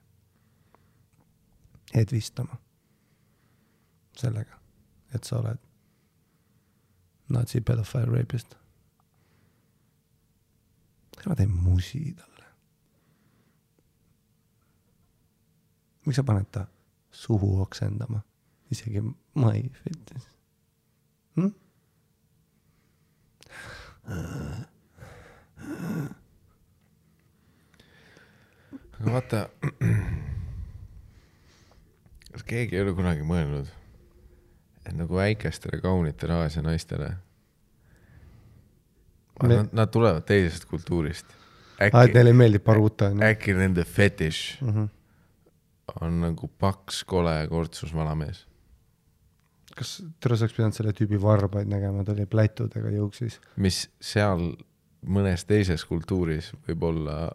edvistama. 1.95 2.57
sellega, 4.16 4.59
et 5.15 5.24
sa 5.24 5.39
oled 5.41 5.59
natsi 7.28 7.61
pedofiil 7.61 8.11
rapist. 8.12 8.57
ma 11.27 11.35
teen 11.37 11.53
musi 11.53 12.03
talle. 12.16 12.47
miks 16.07 16.16
sa 16.16 16.27
paned 16.27 16.51
ta 16.53 16.66
suhu 17.12 17.61
oksendama, 17.62 18.23
isegi 18.70 19.03
ma 19.35 19.55
ei 19.55 19.69
fittis 19.82 20.28
hm?? 21.37 21.51
Aga 29.01 29.12
vaata, 29.14 29.43
kas 32.32 32.47
keegi 32.47 32.77
ei 32.77 32.85
ole 32.85 32.94
kunagi 32.97 33.27
mõelnud, 33.27 33.70
et 34.85 34.94
nagu 34.97 35.18
väikestele 35.18 35.81
kaunitele 35.82 36.39
Aasia 36.43 36.64
naistele, 36.66 37.14
Me- 39.40 39.56
nad, 39.56 39.70
nad 39.72 39.89
tulevad 39.89 40.27
teisest 40.28 40.66
kultuurist. 40.68 41.27
aa, 41.81 42.05
et 42.05 42.12
neile 42.12 42.35
meeldib 42.36 42.64
paruuta 42.64 43.09
onju 43.09 43.24
äkki 43.24 43.55
nende 43.56 43.86
fetiš 43.89 44.59
mm 44.60 44.74
-hmm. 44.74 44.89
on 46.02 46.20
nagu 46.20 46.51
paks, 46.60 47.05
kole 47.05 47.47
kortsus 47.48 47.94
vanamees 47.94 48.44
kas 49.81 50.02
tere, 50.20 50.36
sa 50.36 50.44
oleks 50.44 50.56
pidanud 50.56 50.77
selle 50.77 50.93
tüübi 50.97 51.20
varbaid 51.22 51.70
nägema, 51.70 52.05
ta 52.05 52.12
oli 52.12 52.27
plätudega 52.27 52.90
juuksis. 52.90 53.40
mis 53.56 53.89
seal 54.01 54.52
mõnes 55.06 55.47
teises 55.48 55.85
kultuuris 55.89 56.52
võib 56.66 56.82
olla 56.90 57.31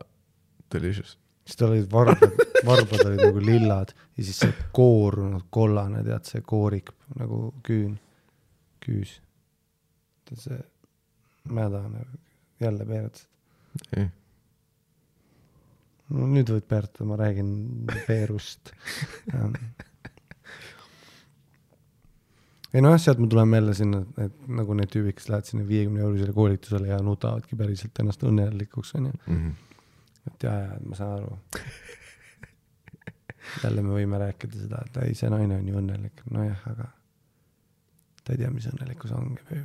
delicious. 0.73 1.17
Siis 1.45 1.59
tal 1.59 1.69
olid 1.75 1.91
varbad, 1.91 2.43
varbad 2.65 3.05
olid 3.05 3.21
nagu 3.21 3.41
lillad 3.45 3.93
ja 4.17 4.23
siis 4.23 4.39
see 4.43 4.53
koorunud 4.75 5.45
kollane, 5.53 6.03
tead, 6.05 6.25
see 6.27 6.41
koorik 6.45 6.89
nagu 7.19 7.53
küün, 7.65 7.95
küüs. 8.85 9.19
see 10.33 10.59
mädane, 11.45 12.05
jälle 12.59 12.85
peerutasid. 12.85 13.29
no 16.09 16.27
nüüd 16.31 16.49
võid 16.49 16.65
peerutada, 16.69 17.05
ma 17.09 17.15
räägin 17.21 17.49
peerust. 18.07 18.73
ei 22.73 22.81
nojah, 22.81 22.99
sealt 23.01 23.21
me 23.21 23.27
tuleme 23.31 23.57
jälle 23.61 23.73
sinna, 23.77 24.01
et 24.25 24.35
nagu 24.47 24.73
need 24.77 24.89
tüübid, 24.93 25.15
kes 25.19 25.29
lähevad 25.29 25.47
sinna 25.49 25.67
viiekümne 25.69 26.01
eurosele 26.07 26.33
koolitusele 26.35 26.87
ja 26.89 26.97
nutavadki 27.05 27.53
päriselt 27.59 28.01
ennast 28.01 28.25
õnnelikuks, 28.25 28.95
onju. 28.99 29.13
Mhm. 29.27 29.49
Et 30.29 30.47
jaa, 30.47 30.59
et 30.75 30.85
ma 30.89 30.97
saan 30.97 31.11
aru. 31.19 31.37
jälle 33.63 33.81
me 33.85 33.93
võime 33.93 34.17
rääkida 34.19 34.57
seda, 34.57 34.81
et 34.87 34.97
ei, 35.05 35.13
see 35.17 35.29
naine 35.29 35.59
on 35.61 35.67
ju 35.69 35.81
õnnelik, 35.81 36.17
nojah, 36.33 36.61
aga 36.73 36.85
ta 38.25 38.33
ei 38.33 38.41
tea, 38.41 38.49
mis 38.51 38.65
õnnelikkus 38.71 39.11
ongi, 39.15 39.61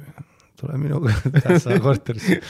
tule 0.60 0.74
minuga 0.80 1.14
tähtsa 1.42 1.78
korterisse. 1.80 2.40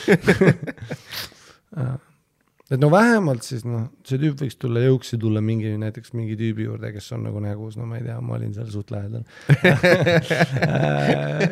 et 2.70 2.80
no 2.82 2.90
vähemalt 2.90 3.46
siis 3.46 3.64
noh, 3.66 3.88
see 4.06 4.18
tüüp 4.22 4.36
võiks 4.42 4.56
tulla 4.58 4.80
jõuksi 4.82 5.18
tulla 5.22 5.40
mingi 5.44 5.70
näiteks 5.78 6.14
mingi 6.18 6.34
tüübi 6.38 6.66
juurde, 6.66 6.92
kes 6.94 7.12
on 7.16 7.22
nagu 7.28 7.38
nägus, 7.42 7.74
no 7.78 7.84
ma 7.86 7.94
ei 8.00 8.06
tea, 8.08 8.18
ma 8.22 8.30
olin 8.38 8.52
seal 8.56 8.70
suht 8.74 8.88
lähedal. 8.94 9.24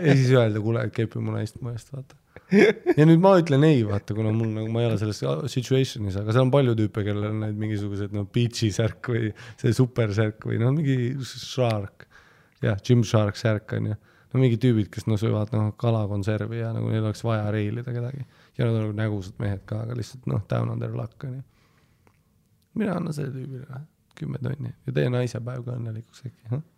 ja 0.06 0.12
siis 0.18 0.30
öelda, 0.35 0.59
kuule, 0.62 0.80
keepi 0.94 1.16
mu 1.22 1.30
naist 1.39 1.56
mu 1.62 1.68
eest, 1.74 1.89
vaata. 1.94 2.14
Ja 2.48 3.04
nüüd 3.04 3.20
ma 3.20 3.34
ütlen 3.40 3.64
ei, 3.68 3.82
vaata, 3.84 4.14
kuna 4.16 4.30
mul 4.32 4.48
nagu, 4.54 4.70
ma 4.72 4.80
ei 4.82 4.88
ole 4.88 4.98
selles 5.00 5.20
situation'is, 5.52 6.16
aga 6.16 6.32
seal 6.32 6.46
on 6.46 6.52
palju 6.52 6.74
tüüpe, 6.78 7.04
kellel 7.04 7.28
on 7.28 7.42
need 7.44 7.58
mingisugused 7.60 8.14
noh, 8.16 8.24
beach'i 8.32 8.70
särk 8.72 9.10
või 9.12 9.32
see 9.60 9.74
super 9.76 10.14
särk 10.16 10.48
või 10.48 10.60
noh, 10.62 10.72
mingi 10.76 11.12
shark. 11.28 12.06
jah, 12.64 12.80
Gymshark 12.84 13.36
särk 13.38 13.76
on 13.76 13.92
ju. 13.92 13.98
no 14.32 14.40
mingid 14.40 14.62
tüübid, 14.64 14.88
kes 14.94 15.06
noh, 15.08 15.20
söövad 15.20 15.52
noh, 15.56 15.74
kalakonservi 15.80 16.62
ja 16.62 16.72
nagu 16.76 16.88
neil 16.88 17.04
oleks 17.04 17.24
vaja 17.24 17.52
reilida 17.52 17.92
kedagi. 17.92 18.24
ja 18.56 18.64
nad 18.64 18.80
on 18.80 18.82
nagu 18.88 18.96
nägusad 19.02 19.36
mehed 19.44 19.64
ka, 19.68 19.84
aga 19.84 20.00
lihtsalt 20.00 20.26
noh, 20.32 20.42
down 20.48 20.72
on 20.72 20.80
their 20.80 20.96
luck 20.96 21.28
on 21.28 21.36
ju. 21.36 21.44
mina 22.80 22.96
annan 22.96 23.12
selle 23.12 23.34
tüübile 23.36 23.68
noh, 23.68 23.86
kümme 24.16 24.40
tonni 24.40 24.72
ja 24.72 24.96
tee 24.96 25.08
naisepäev 25.12 25.68
ka 25.68 25.76
õnnelikuks 25.76 26.24
äkki, 26.24 26.48
jah. 26.48 26.68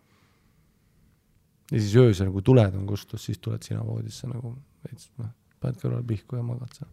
ja 1.71 1.77
siis 1.79 1.95
öösel, 2.03 2.35
kui 2.35 2.43
tuled 2.43 2.75
on 2.75 2.89
kustus, 2.91 3.23
siis 3.23 3.39
tuled 3.39 3.63
sina 3.63 3.85
voodisse 3.87 4.27
nagu 4.27 4.57
veits 4.83 5.07
noh, 5.15 5.31
paned 5.61 5.77
kõrvale 5.81 6.05
pihku 6.07 6.35
ja 6.39 6.43
magad 6.45 6.73
seal. 6.77 6.89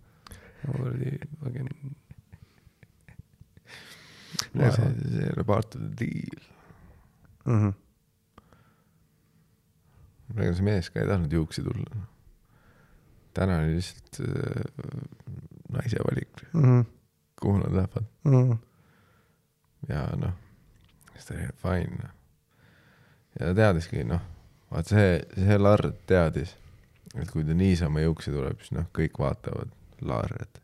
kuradi 0.66 1.10
fucking. 1.40 1.68
see, 4.52 4.70
see 5.10 5.24
ei 5.24 5.32
ole 5.36 5.44
part 5.48 5.74
of 5.74 5.80
the 5.82 5.90
deal. 6.04 6.40
Mhm. 7.48 7.70
ega 10.38 10.52
see 10.54 10.64
mees 10.66 10.90
ka 10.92 11.00
ei 11.00 11.08
tahtnud 11.08 11.32
juuksi 11.32 11.62
tulla. 11.64 12.02
täna 13.34 13.58
oli 13.62 13.74
lihtsalt 13.78 14.20
äh, 14.20 14.62
naise 15.72 15.96
valik, 16.04 16.42
Mhm. 16.52 16.80
kuhu 17.40 17.58
nad 17.62 17.72
lähevad 17.72 18.04
ja 19.88 20.02
noh, 20.16 20.32
siis 21.14 21.24
ta 21.26 21.34
oli 21.34 21.48
fine. 21.62 22.08
ja 23.40 23.46
ta 23.46 23.54
teadiski 23.54 24.04
noh, 24.04 24.20
vaat 24.70 24.86
see, 24.90 25.20
see 25.34 25.58
Lard 25.58 25.94
teadis, 26.06 26.56
et 27.14 27.30
kui 27.32 27.44
ta 27.46 27.56
niisama 27.56 28.02
juuksi 28.04 28.32
tuleb, 28.34 28.60
siis 28.62 28.74
noh, 28.76 28.88
kõik 28.94 29.18
vaatavad 29.20 29.72
Larret. 30.06 30.60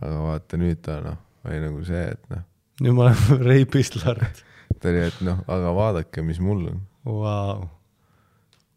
aga 0.00 0.18
vaata 0.26 0.60
nüüd 0.60 0.82
ta 0.84 0.98
noh, 1.04 1.18
oli 1.46 1.60
nagu 1.62 1.84
see, 1.86 2.04
et 2.12 2.30
noh, 2.32 2.44
nüüd 2.82 2.96
ma 2.96 3.08
olen 3.08 3.42
reipist 3.50 3.98
lart. 4.02 4.42
ta 4.80 4.92
oli, 4.92 5.04
et 5.08 5.20
noh, 5.26 5.42
aga 5.48 5.74
vaadake, 5.76 6.24
mis 6.26 6.40
mul 6.42 6.66
on. 6.72 6.82
Vau. 7.06 7.68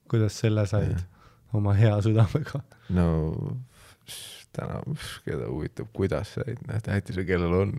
kuidas 0.09 0.37
selle 0.41 0.65
said 0.69 0.99
oma 1.53 1.73
hea 1.77 1.95
südamega? 2.05 2.61
no 2.95 3.07
täna, 4.55 4.81
keda 5.25 5.49
huvitab, 5.49 5.89
kuidas 5.93 6.35
said, 6.37 6.61
noh 6.67 6.81
tähtis 6.85 7.19
on, 7.19 7.27
kellel 7.27 7.57
on. 7.63 7.75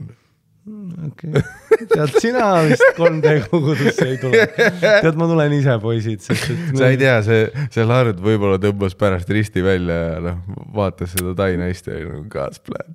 Okei 1.07 1.31
okay., 1.31 1.43
tead 1.89 2.11
sina 2.21 2.45
vist 2.69 2.85
3D 2.99 3.27
kogudusse 3.49 4.07
ei 4.07 4.19
tule. 4.21 4.43
tead, 4.53 5.17
ma 5.17 5.25
tulen 5.31 5.53
ise, 5.57 5.79
poisid, 5.83 6.21
sest 6.25 6.51
et. 6.53 6.59
sa 6.77 6.85
ei 6.93 6.99
tea, 7.01 7.23
see, 7.27 7.43
see 7.73 7.85
Lard 7.89 8.19
võib-olla 8.25 8.59
tõmbas 8.63 8.95
pärast 9.01 9.29
risti 9.33 9.61
välja 9.65 9.97
ja 10.03 10.19
noh, 10.25 10.37
vaatas 10.77 11.11
seda 11.17 11.33
tai 11.39 11.53
naist 11.61 11.85
ja 11.89 11.95
oli 11.97 12.07
nagu 12.11 12.27
God's 12.33 12.61
plan. 12.65 12.89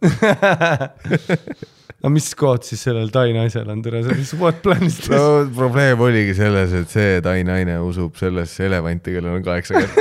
aga 2.05 2.11
mis 2.13 2.29
kood 2.37 2.61
siis 2.67 2.81
sellel 2.85 3.09
tai 3.13 3.29
naisel 3.33 3.67
on, 3.73 3.79
tere, 3.85 3.99
mis 4.13 4.33
what 4.37 4.57
plan 4.65 4.83
is 4.85 4.97
this 5.01 5.09
no 5.15 5.23
probleem 5.57 5.97
oligi 6.05 6.33
selles, 6.37 6.71
et 6.77 6.89
see 6.93 7.11
tai 7.25 7.39
naine 7.47 7.75
usub 7.81 8.13
sellesse 8.19 8.59
elevanti, 8.69 9.09
kellel 9.17 9.33
on 9.39 9.43
kaheksa 9.45 9.73
kätt. 9.81 9.93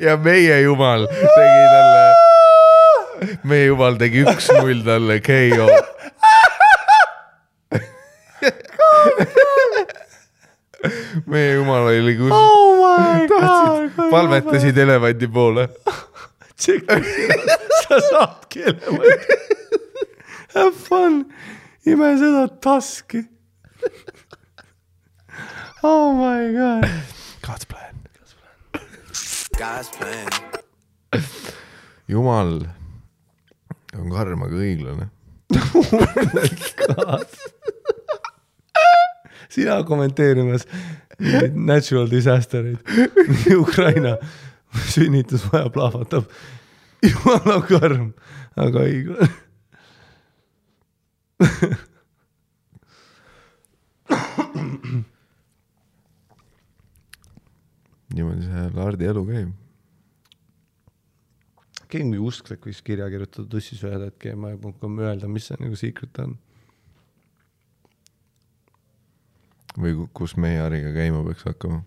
ja 0.00 0.16
meie 0.16 0.60
jumal 0.62 1.06
tegi 1.10 1.62
talle, 1.72 2.02
meie 3.48 3.66
jumal 3.70 3.98
tegi 4.00 4.24
üks-null 4.26 4.82
talle 4.86 5.20
KO. 5.24 5.68
meie 11.30 11.52
jumal 11.58 11.90
oli 11.92 12.16
kus 12.18 12.32
oh 12.32 13.26
god, 13.28 13.90
palvetasid 14.10 14.78
elevandi 14.84 15.28
poole. 15.28 15.68
sa 16.60 18.00
saadki 18.10 18.60
elevanti. 18.68 19.38
Have 20.54 20.74
fun, 20.74 21.22
ime 21.86 22.16
seda 22.18 22.48
taski. 22.60 23.24
oh 25.82 26.12
my 26.18 26.52
god. 26.56 26.90
God's 27.46 27.64
plan. 27.64 27.89
Jumal 32.08 32.62
on 33.92 34.08
karm, 34.08 34.42
aga 34.46 34.56
õiglane. 34.56 35.08
sina 39.50 39.82
kommenteerimas 39.84 40.64
natural 41.52 42.08
disaster 42.08 42.64
eid. 42.70 42.80
Ukraina 43.64 44.16
sünnitusmaja 44.94 45.68
plahvatab. 45.74 46.24
jumala 47.04 47.60
karm, 47.68 48.14
aga 48.56 48.78
õiglane. 48.88 49.28
niimoodi 58.14 58.46
see 58.46 58.68
Lardi 58.76 59.06
elu 59.10 59.22
käib. 59.28 59.50
keegi 61.90 62.04
mingi 62.06 62.20
usklik 62.22 62.62
võiks 62.66 62.82
kirja 62.86 63.08
kirjutada 63.10 63.48
tussis 63.50 63.80
ühel 63.86 64.04
hetkel 64.06 64.36
gmail.com 64.36 64.98
öelda, 65.02 65.28
mis 65.28 65.48
see 65.50 65.58
nagu 65.60 65.76
secret 65.78 66.18
on. 66.22 66.36
või 69.80 69.94
ku- 69.96 70.08
kus 70.14 70.36
meie 70.36 70.58
Hariga 70.60 70.92
käima 70.94 71.22
peaks 71.26 71.44
hakkama. 71.46 71.82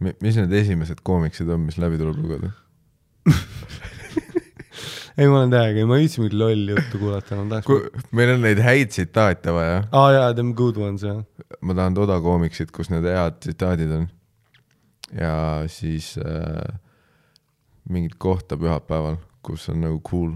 mis 0.00 0.36
need 0.38 0.52
esimesed 0.52 1.00
koomiksid 1.04 1.48
on, 1.50 1.60
mis 1.66 1.78
läbi 1.78 1.98
tuleb 2.00 2.16
lugeda? 2.22 2.52
ei, 5.20 5.28
ma 5.28 5.40
olen 5.42 5.52
täiega, 5.52 5.84
ma 5.88 5.98
ei 5.98 6.06
viitsi 6.06 6.22
mingit 6.22 6.36
lolli 6.40 6.74
juttu 6.74 7.00
kuulata 7.00 7.36
enam, 7.36 7.50
tahaks. 7.52 8.06
meil 8.16 8.34
on 8.34 8.44
neid 8.46 8.62
häid 8.64 8.92
tsitaate 8.94 9.52
vaja, 9.54 9.82
aa 9.90 10.04
ah, 10.04 10.12
jaa, 10.16 10.30
them 10.38 10.54
good 10.56 10.80
ones 10.80 11.04
jah. 11.04 11.20
ma 11.60 11.76
tahan 11.76 11.96
Toda 11.98 12.16
koomiksit, 12.24 12.72
kus 12.74 12.92
need 12.92 13.08
head 13.08 13.40
tsitaadid 13.44 13.92
on. 13.98 14.06
ja 15.18 15.34
siis 15.68 16.14
äh, 16.22 16.78
mingit 17.90 18.16
kohta 18.22 18.58
pühapäeval, 18.60 19.20
kus 19.46 19.68
on 19.72 19.84
nagu 19.84 20.00
cool. 20.08 20.34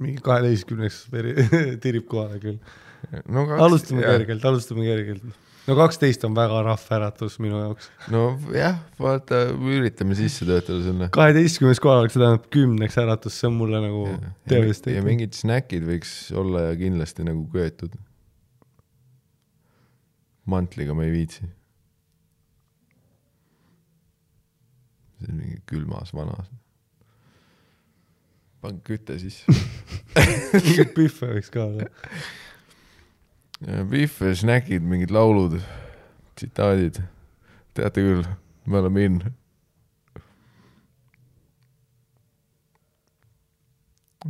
mingi 0.00 0.22
kaheteistkümneks 0.24 1.04
tirib 1.84 2.08
kohale 2.08 2.40
küll. 2.40 2.60
no 3.28 3.48
alustame. 3.60 4.06
kergelt, 4.06 4.48
alustame 4.48 4.88
kergelt. 4.88 5.26
No 5.66 5.76
kaksteist 5.78 6.24
on 6.26 6.34
väga 6.36 6.60
rahv 6.66 6.90
äratus 6.96 7.38
minu 7.42 7.58
jaoks. 7.58 7.88
nojah, 8.12 8.78
vaata, 9.02 9.42
üritame 9.54 10.16
sisse 10.18 10.46
töötada 10.48 10.82
selle. 10.84 11.08
kaheteistkümnes 11.14 11.80
kohal, 11.82 12.08
see 12.10 12.22
tähendab 12.22 12.46
kümneks 12.54 12.98
äratus, 13.02 13.38
see 13.40 13.50
on 13.50 13.56
mulle 13.58 13.80
nagu 13.82 14.04
ja 14.08 14.32
devastating. 14.52 15.06
mingid 15.06 15.38
snäkid 15.38 15.86
võiks 15.88 16.14
olla 16.36 16.68
ja 16.68 16.78
kindlasti 16.78 17.26
nagu 17.26 17.46
köetud. 17.52 17.96
mantliga 20.46 20.94
ma 20.94 21.06
ei 21.08 21.14
viitsi. 21.16 21.50
see 25.18 25.32
on 25.32 25.42
mingi 25.42 25.60
külmas 25.66 26.14
vanas. 26.14 26.50
pange 28.62 28.82
küte 28.86 29.18
sisse. 29.22 29.50
mingit 30.62 30.94
pühve 30.94 31.34
võiks 31.34 31.50
ka 31.50 31.66
olla. 31.66 31.90
Pihv 33.64 34.20
ja 34.20 34.34
snäkid, 34.36 34.84
mingid 34.84 35.10
laulud, 35.10 35.60
tsitaadid. 36.36 37.00
teate 37.74 38.02
küll, 38.04 38.24
me 38.66 38.78
oleme 38.78 39.04
in. 39.04 39.20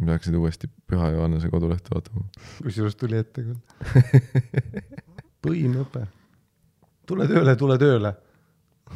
peaksid 0.06 0.34
uuesti 0.34 0.68
Püha 0.86 1.08
Johannese 1.10 1.48
kodulehte 1.50 1.90
vaatama. 1.94 2.24
kusjuures 2.62 2.96
tuli 2.96 3.18
ette 3.18 3.42
küll. 3.42 3.58
põhinõpe. 5.46 6.06
tule 7.06 7.26
tööle, 7.26 7.56
tule 7.56 7.78
tööle. 7.82 8.14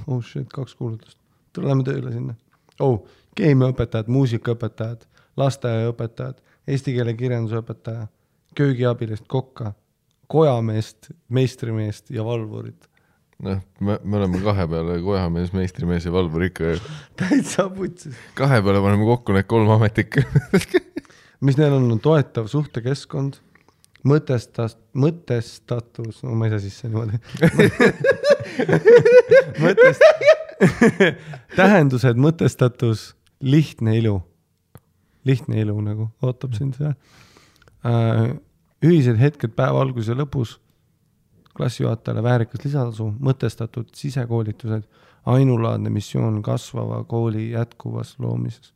oh 0.06 0.22
shit, 0.22 0.46
kaks 0.52 0.74
kuulutust. 0.78 1.18
tule, 1.52 1.72
lähme 1.72 1.84
tööle 1.84 2.12
sinna. 2.14 2.36
oh, 2.78 3.02
keemiaõpetajad, 3.34 4.06
muusikaõpetajad, 4.06 5.06
lasteaiaõpetajad, 5.36 6.38
eesti 6.70 6.94
keele 6.94 7.14
kirjandusõpetaja, 7.18 8.06
köögiabilist 8.54 9.26
kokka, 9.26 9.74
kojameest, 10.30 11.10
meistrimeest 11.28 12.10
ja 12.14 12.24
valvurit. 12.26 12.88
noh, 13.40 13.60
me, 13.80 13.96
me 14.04 14.18
oleme 14.20 14.40
kahe 14.44 14.66
peale 14.68 14.98
kojamees, 15.02 15.52
meistrimees 15.56 16.06
ja 16.06 16.12
valvur 16.14 16.44
ikka. 16.48 16.74
täitsa 17.20 17.68
putsis. 17.74 18.16
kahe 18.38 18.62
peale 18.62 18.82
paneme 18.84 19.06
kokku 19.08 19.36
need 19.36 19.48
kolm 19.50 19.70
ametit 19.76 20.06
ikka. 20.06 20.26
mis 21.46 21.58
neil 21.60 21.76
on, 21.76 21.88
on 21.96 22.02
toetav 22.04 22.50
suhtekeskkond, 22.52 23.40
mõtestas, 24.06 24.76
mõtestatus, 24.96 26.22
no 26.24 26.36
ma 26.38 26.48
ei 26.48 26.54
saa 26.54 26.62
sisse 26.62 26.90
niimoodi. 26.90 27.20
mõtest-, 29.64 30.04
tähendused, 31.60 32.20
mõtestatus, 32.20 33.10
lihtne 33.40 33.96
ilu. 33.98 34.20
lihtne 35.24 35.60
ilu 35.60 35.74
nagu 35.84 36.08
ootab 36.24 36.54
sind 36.56 36.78
seal 36.78 36.94
äh,. 37.84 38.38
Ühised 38.84 39.18
hetked 39.20 39.54
päeva 39.56 39.82
alguses 39.84 40.10
ja 40.12 40.16
lõpus, 40.18 40.56
klassijuhatajale 41.56 42.22
väärikas 42.24 42.64
lisatasu, 42.64 43.10
mõtestatud 43.20 43.90
sisekoolitused, 43.96 44.86
ainulaadne 45.28 45.90
missioon 45.92 46.40
kasvava 46.42 47.02
kooli 47.04 47.50
jätkuvas 47.50 48.16
loomises. 48.18 48.74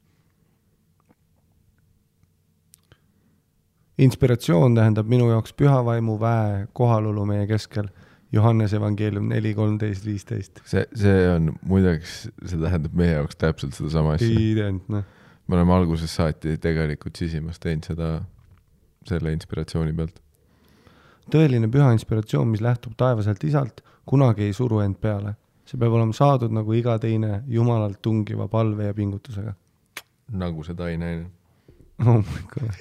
inspiratsioon 3.98 4.74
tähendab 4.74 5.06
minu 5.06 5.28
jaoks 5.30 5.52
püha 5.54 5.76
vaimu 5.86 6.16
väe 6.18 6.66
kohalolu 6.72 7.26
meie 7.30 7.46
keskel. 7.46 7.86
Johannese 8.34 8.80
evangeelium 8.80 9.28
neli, 9.30 9.52
kolmteist, 9.54 10.02
viisteist. 10.06 10.58
see, 10.66 10.82
see 10.98 11.28
on 11.30 11.52
muideks, 11.62 12.24
see 12.42 12.58
tähendab 12.58 12.96
meie 12.98 13.12
jaoks 13.12 13.38
täpselt 13.38 13.76
sedasama 13.78 14.16
asja. 14.16 14.26
identne. 14.26 15.04
me 15.46 15.56
oleme 15.56 15.72
algusest 15.72 16.18
saati 16.18 16.56
tegelikult 16.58 17.16
sisimas 17.16 17.62
teinud 17.62 17.86
seda 17.86 18.08
selle 19.08 19.32
inspiratsiooni 19.34 19.92
pealt. 19.96 20.20
tõeline 21.32 21.70
püha 21.72 21.92
inspiratsioon, 21.96 22.48
mis 22.52 22.62
lähtub 22.64 22.96
taevaselt 23.00 23.44
isalt, 23.44 23.80
kunagi 24.06 24.48
ei 24.48 24.52
suru 24.52 24.80
end 24.84 25.00
peale. 25.00 25.34
see 25.64 25.80
peab 25.80 25.94
olema 25.96 26.12
saadud 26.12 26.52
nagu 26.52 26.72
iga 26.76 26.98
teine 27.00 27.42
jumalalt 27.48 28.02
tungiva 28.02 28.48
palve 28.48 28.84
ja 28.90 28.94
pingutusega. 28.94 29.54
nagu 30.44 30.64
seda 30.64 30.88
ei 30.88 30.98
näinud. 31.00 31.30
oh 32.06 32.18
my 32.18 32.42
god. 32.54 32.74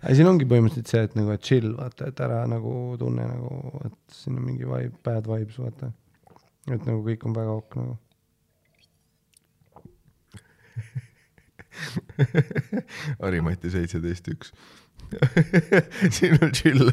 aga 0.00 0.14
siin 0.16 0.28
ongi 0.30 0.46
põhimõtteliselt 0.48 0.92
see, 0.92 1.02
et 1.08 1.16
nagu, 1.18 1.32
et 1.34 1.44
chill, 1.44 1.72
vaata, 1.76 2.08
et 2.08 2.20
ära 2.24 2.44
nagu 2.48 2.74
tunne 3.00 3.26
nagu, 3.28 3.80
et 3.84 4.16
siin 4.16 4.38
on 4.38 4.46
mingi 4.46 4.68
vibe, 4.68 4.96
bad 5.04 5.28
vibes, 5.28 5.58
vaata. 5.60 5.92
et 6.70 6.86
nagu 6.86 7.02
kõik 7.04 7.26
on 7.28 7.36
väga 7.36 7.58
ok 7.62 7.76
nagu. 7.82 7.98
Harimati 13.22 13.72
seitseteist 13.72 14.28
üks. 14.34 14.52
siin 16.14 16.36
on 16.38 16.52
chill, 16.54 16.86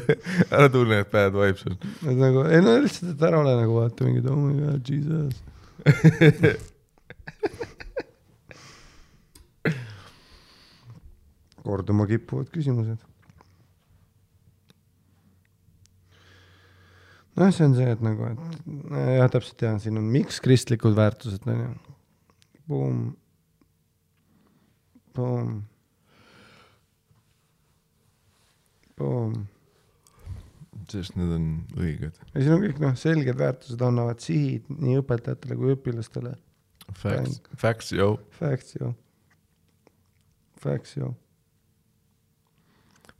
ära 0.50 0.66
tunne, 0.74 1.02
et 1.04 1.10
bad 1.12 1.36
vibes 1.36 1.62
on. 1.68 1.76
et 2.02 2.16
nagu, 2.18 2.42
ei 2.50 2.60
no 2.64 2.74
lihtsalt, 2.82 3.12
et 3.14 3.22
ära 3.28 3.38
ole 3.44 3.54
nagu 3.60 3.72
vaata 3.78 4.08
mingid 4.08 4.26
oh 4.32 4.40
my 4.42 4.54
god, 4.58 4.82
jesus. 4.88 5.34
korduma 11.68 12.06
kippuvad 12.08 12.48
küsimused. 12.54 13.04
noh, 17.38 17.52
see 17.54 17.68
on 17.68 17.74
see, 17.76 17.86
et 17.92 18.00
nagu, 18.02 18.32
et 18.32 18.40
jah, 19.20 19.28
täpselt 19.30 19.62
jah, 19.62 19.76
siin 19.82 20.00
on 20.00 20.08
miks 20.10 20.40
kristlikud 20.42 20.96
väärtused 20.98 21.44
on 21.46 21.60
ju. 21.60 21.68
Boom. 22.68 23.02
Boom. 25.18 25.62
Boom 28.98 29.46
sest 30.92 31.16
need 31.18 31.32
on 31.34 31.48
õiged. 31.78 32.16
ja 32.32 32.42
siin 32.42 32.54
on 32.54 32.62
kõik 32.64 32.78
noh, 32.82 32.94
selged 32.98 33.38
väärtused 33.38 33.82
annavad 33.84 34.22
sihid 34.24 34.68
nii 34.72 35.00
õpetajatele 35.02 35.58
kui 35.58 35.74
õpilastele. 35.76 36.34
Facts, 36.96 37.42
facts, 37.60 37.92
yo. 37.92 38.14
Facts 38.38 38.78
ju. 38.78 38.92
Facts 40.58 40.96
ju. 40.96 41.12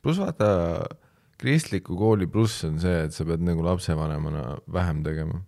pluss 0.03 0.21
vaata, 0.23 0.49
kristliku 1.39 1.99
kooli 1.99 2.27
pluss 2.31 2.65
on 2.67 2.79
see, 2.83 3.05
et 3.05 3.15
sa 3.15 3.27
pead 3.29 3.45
nagu 3.45 3.65
lapsevanemana 3.67 4.57
vähem 4.73 5.03
tegema. 5.05 5.43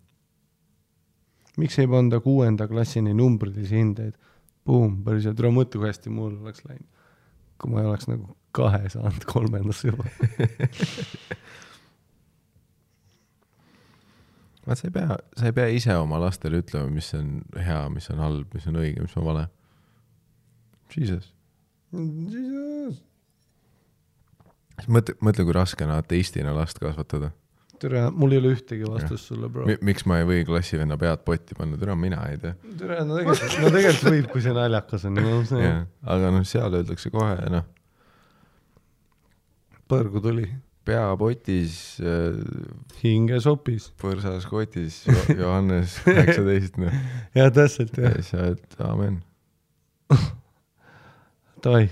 miks 1.56 1.78
ei 1.78 1.88
panda 1.90 2.20
kuuenda 2.24 2.68
klassini 2.68 3.14
numbrilisi 3.14 3.76
hindeid? 3.76 4.14
Boom, 4.68 5.00
päriselt, 5.04 5.40
mõtle, 5.54 5.80
kui 5.80 5.88
hästi 5.88 6.12
mul 6.12 6.34
oleks 6.42 6.64
läinud. 6.66 6.86
kui 7.60 7.70
ma 7.72 7.80
ei 7.82 7.88
oleks 7.90 8.06
nagu 8.08 8.36
kahe 8.56 8.88
saanud 8.92 9.24
kolmendasse 9.28 9.88
juba. 9.90 10.04
vaat 14.66 14.78
sa 14.78 14.86
ei 14.88 14.94
pea, 14.94 15.18
sa 15.36 15.48
ei 15.48 15.54
pea 15.56 15.68
ise 15.74 15.96
oma 15.98 16.20
lastele 16.22 16.60
ütlema, 16.62 16.90
mis 16.92 17.10
on 17.18 17.40
hea, 17.56 17.82
mis 17.92 18.10
on 18.12 18.18
halb, 18.22 18.54
mis 18.54 18.66
on 18.70 18.80
õige, 18.80 19.02
mis 19.04 19.16
on 19.18 19.26
vale. 19.26 19.46
Jesus. 20.94 21.30
mõtle, 24.86 25.14
mõtle, 25.20 25.46
kui 25.46 25.54
raske 25.54 25.86
on 25.86 25.94
ateistina 25.94 26.54
last 26.54 26.78
kasvatada 26.82 27.32
tere, 27.80 28.06
mul 28.12 28.34
ei 28.34 28.40
ole 28.40 28.54
ühtegi 28.54 28.88
vastust 28.88 29.30
sulle, 29.30 29.48
bro 29.52 29.66
Mi. 29.68 29.76
miks 29.90 30.04
ma 30.08 30.20
ei 30.20 30.26
või 30.28 30.40
klassivenna 30.48 30.98
pead 31.00 31.22
potti 31.26 31.56
panna, 31.56 31.78
tere, 31.80 31.96
mina 31.98 32.22
ei 32.28 32.40
tea. 32.40 32.54
tere, 32.80 32.98
no 33.08 33.18
tegelikult, 33.18 33.54
no 33.62 33.70
tegelikult 33.74 34.14
võib, 34.14 34.26
kui 34.32 34.42
see 34.44 34.56
naljakas 34.56 35.06
on, 35.08 35.20
no 35.20 35.38
see 35.48 35.70
aga 36.14 36.32
noh, 36.34 36.48
seal 36.48 36.76
öeldakse 36.80 37.12
kohe 37.14 37.38
noh, 37.54 37.64
põrgu 39.90 40.22
tuli. 40.24 40.44
peapotis 40.88 41.78
äh,, 42.04 42.36
hingesopis. 43.00 43.90
põrsas 44.00 44.46
kotis 44.50 45.00
jo, 45.08 45.24
Johannes 45.40 45.96
kaheksateist, 46.04 46.78
noh. 46.82 47.00
jah, 47.38 47.50
täpselt 47.56 47.96
ja 47.96 48.10
jah. 48.10 48.20
siis 48.20 48.30
sa 48.34 48.44
oled, 48.44 48.78
aamen. 48.84 49.18
Davai, 51.64 51.84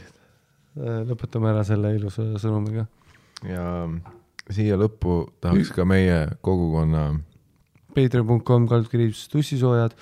lõpetame 0.77 1.53
ära 1.53 1.65
selle 1.69 1.97
ilusa 1.97 2.25
sõnumiga. 2.41 2.89
ja 3.47 3.67
siia 4.55 4.79
lõppu 4.81 5.21
tahaks 5.43 5.73
ka 5.75 5.85
meie 5.89 6.27
kogukonna 6.45 7.11
Patreon.com 7.99 8.67
kaldkriips 8.69 9.27
tussisoojad, 9.33 9.95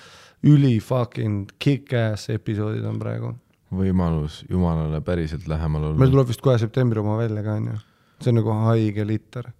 üli 0.47 0.77
fucking 0.82 1.52
kick-ass 1.62 2.31
episoodid 2.35 2.85
on 2.86 2.98
praegu. 3.01 3.35
võimalus 3.77 4.44
Jumalale 4.51 5.01
päriselt 5.02 5.48
lähemal 5.51 5.82
meil 5.82 5.94
olla. 5.94 6.10
tuleb 6.10 6.28
vist 6.28 6.43
kohe 6.44 6.59
septembri 6.59 7.01
oma 7.01 7.16
välja 7.18 7.43
ka 7.43 7.56
onju. 7.60 7.78
see 8.20 8.31
on 8.31 8.39
nagu 8.40 8.59
haige 8.66 9.06
liter. 9.06 9.51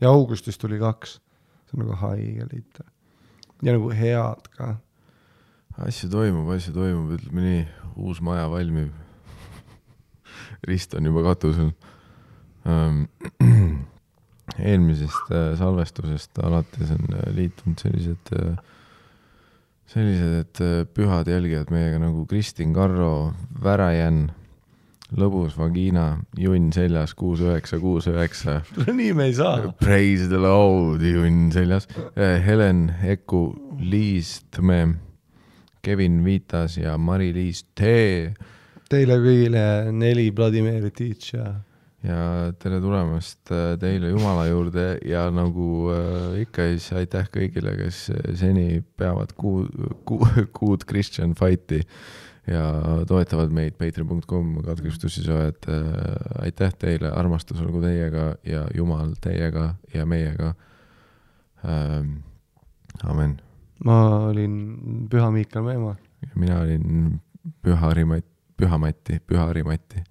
ja 0.00 0.10
augustis 0.10 0.58
tuli 0.58 0.78
kaks. 0.78 1.20
see 1.68 1.78
on 1.78 1.86
nagu 1.86 2.00
haige 2.02 2.48
liter. 2.52 2.86
ja 3.62 3.72
nagu 3.76 3.90
head 3.90 4.50
ka. 4.56 4.76
asju 5.86 6.10
toimub, 6.10 6.50
asju 6.56 6.74
toimub, 6.74 7.14
ütleme 7.18 7.48
nii, 7.48 7.64
uus 7.96 8.20
maja 8.20 8.48
valmib. 8.50 8.92
rist 10.68 10.94
on 10.94 11.04
juba 11.12 11.22
katusel. 11.30 11.74
eelmisest 14.58 15.32
äh, 15.32 15.50
salvestusest 15.58 16.38
alates 16.44 16.92
on 16.94 17.16
äh, 17.16 17.26
liitunud 17.34 17.80
sellised, 17.80 18.32
sellised, 19.90 20.62
äh, 20.62 20.80
pühad 20.94 21.28
jälgijad 21.30 21.72
meiega 21.74 22.00
nagu 22.02 22.24
Kristin 22.30 22.74
Karro, 22.76 23.34
Värajänn, 23.62 24.28
lõbus 25.14 25.58
Vagina, 25.58 26.06
junn 26.40 26.72
seljas, 26.74 27.14
kuus 27.18 27.42
üheksa, 27.44 27.78
kuus 27.82 28.08
üheksa 28.10 28.60
nii 29.00 29.12
me 29.14 29.28
ei 29.30 29.36
saa. 29.36 29.72
Praise 29.82 30.30
the 30.30 30.40
Lord, 30.40 31.04
junn 31.04 31.52
seljas. 31.54 31.86
Helen 32.16 32.88
Eku, 33.04 33.46
Liis 33.78 34.40
Tõme, 34.54 34.96
Kevin 35.84 36.22
Vitas 36.24 36.78
ja 36.80 36.96
Mari-Liis 36.98 37.66
T 37.76 37.94
Teile 38.94 39.16
kõigile 39.18 39.92
neli 39.96 40.28
Vladimirit 40.36 41.00
each 41.02 41.32
ja 42.04 42.52
tere 42.60 42.80
tulemast 42.82 43.52
äh, 43.54 43.74
teile 43.80 44.10
Jumala 44.12 44.44
juurde 44.48 44.98
ja 45.08 45.24
nagu 45.32 45.88
äh, 45.92 46.42
ikka 46.44 46.68
siis 46.74 46.90
aitäh 47.00 47.30
kõigile, 47.32 47.74
kes 47.78 48.08
äh, 48.12 48.28
seni 48.38 48.82
peavad 48.98 49.32
kuud, 49.38 49.72
kuud 50.56 50.84
Christian 50.88 51.34
Fighti 51.38 51.80
ja 52.50 52.66
toetavad 53.08 53.52
meid 53.56 53.78
patreon.com 53.80 54.58
katkestustused 54.66 55.68
äh,. 55.72 55.88
aitäh 56.44 56.74
teile, 56.76 57.08
armastus 57.16 57.62
olgu 57.64 57.80
teiega 57.84 58.34
ja 58.44 58.66
Jumal 58.76 59.14
teiega 59.24 59.70
ja 59.94 60.04
meiega 60.06 60.52
ähm,. 61.64 62.18
amen. 63.02 63.38
ma 63.84 64.00
olin 64.28 64.58
Püha 65.10 65.30
Miikal 65.32 65.64
Meemaa. 65.64 65.96
mina 66.34 66.60
olin 66.60 67.20
Püha 67.64 67.80
Harimati, 67.80 68.28
Püha 68.60 68.78
Mati, 68.78 69.20
Püha 69.26 69.48
Harimati, 69.48 70.04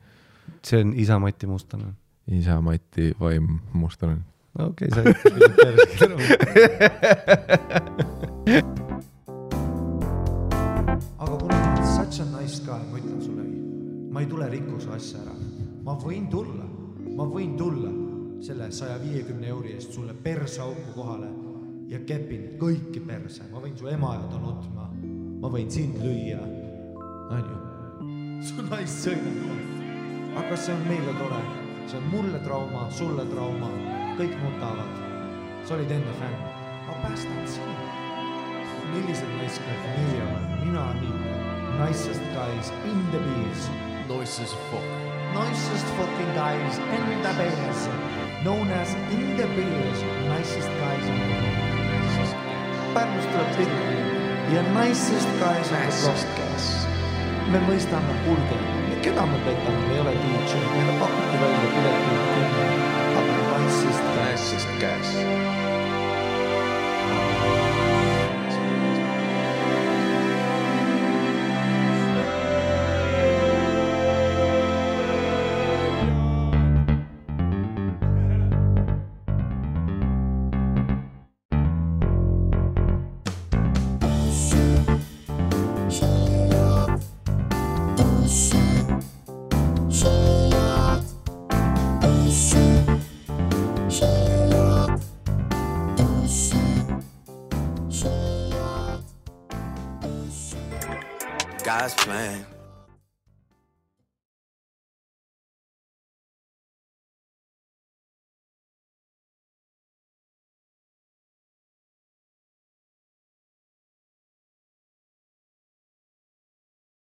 see 0.66 0.82
on 0.82 0.94
isa 0.96 1.20
Mati 1.20 1.48
Mustonen. 1.48 1.96
isa 2.28 2.62
Mati 2.62 3.14
vaim 3.20 3.60
Mustonen. 3.74 4.26
okei 4.60 4.88
okay,, 4.88 5.04
sa 5.04 5.10
ütlesid 5.10 5.56
päris 5.58 6.02
ära. 6.02 6.16
aga 11.18 11.38
kuna 11.38 11.54
sa 11.54 11.72
oled 11.74 11.86
such 11.96 12.22
a 12.22 12.26
nice 12.40 12.62
guy, 12.66 12.82
ma 12.92 12.98
ütlen 12.98 13.22
sulle, 13.22 13.46
ma 14.12 14.22
ei 14.22 14.28
tule 14.28 14.50
rikkuse 14.50 14.90
asja 14.96 15.20
ära. 15.26 15.36
ma 15.84 15.98
võin 16.00 16.28
tulla, 16.32 16.68
ma 17.18 17.28
võin 17.28 17.58
tulla 17.58 17.92
selle 18.44 18.72
saja 18.72 19.00
viiekümne 19.02 19.48
euri 19.48 19.74
eest 19.78 19.92
sulle 19.96 20.14
perseauku 20.14 20.96
kohale 20.96 21.30
ja 21.92 22.00
kepin 22.08 22.56
kõiki 22.60 23.04
perse, 23.04 23.46
ma 23.52 23.62
võin 23.64 23.76
su 23.80 23.88
ema 23.92 24.16
ta 24.32 24.40
nutma, 24.40 24.90
ma 25.44 25.52
võin 25.52 25.72
sind 25.72 26.00
lüüa, 26.04 26.42
onju. 27.36 27.62
su 28.44 28.68
naist 28.68 29.06
sõimata. 29.06 29.83
Aga 30.36 30.58
see 30.58 30.74
on 30.74 30.86
meile 30.88 31.14
tore, 31.22 31.42
see 31.88 31.98
on 31.98 32.08
mulle 32.14 32.40
trauma, 32.48 32.88
sulle 32.92 33.26
trauma, 33.34 33.70
kõik 34.20 34.38
nutavad. 34.44 35.02
sa 35.64 35.76
olid 35.78 35.92
enne 35.92 36.14
fänn, 36.20 36.40
ma 36.88 36.94
päästan 37.04 37.48
sind 37.48 37.94
millised 38.94 39.30
naiskad 39.38 39.80
meie 39.86 40.24
oleme, 40.24 40.58
mina 40.66 40.84
nii, 41.02 41.14
nicest 41.80 42.24
guys 42.36 42.70
in 42.90 43.00
the 43.12 43.20
biz, 43.28 43.70
Noises 44.08 44.54
fuck. 44.70 44.86
nicest 45.34 45.88
fucking 45.98 46.34
guys 46.36 46.78
in 46.98 47.06
the 47.24 47.32
biz, 47.40 47.88
known 48.44 48.68
as 48.82 48.94
in 49.16 49.38
the 49.38 49.48
biz, 49.56 49.98
nicest 50.30 50.70
guys 50.84 51.06
in 51.14 51.20
the 51.30 51.38
biz. 51.42 52.36
Pärnust 52.94 53.32
tuleb 53.32 53.50
Pihkvi 53.58 53.98
ja 54.56 54.62
nicest 54.78 55.30
guys 55.40 55.72
on 55.72 55.82
the 55.88 55.96
block. 56.04 56.22
me 57.52 57.60
mõistame, 57.68 58.14
kuulge, 58.26 58.73
keda 59.04 59.26
me 59.26 59.38
petame, 59.46 59.88
me 59.88 59.94
ei 59.94 60.00
ole 60.00 60.12
DJ, 60.12 60.52
meile 60.76 60.94
pakuti 61.00 61.36
välja 61.42 61.70
piletid 61.76 62.44
aga 63.20 63.58
nicest 63.60 64.68
guys. 64.80 65.73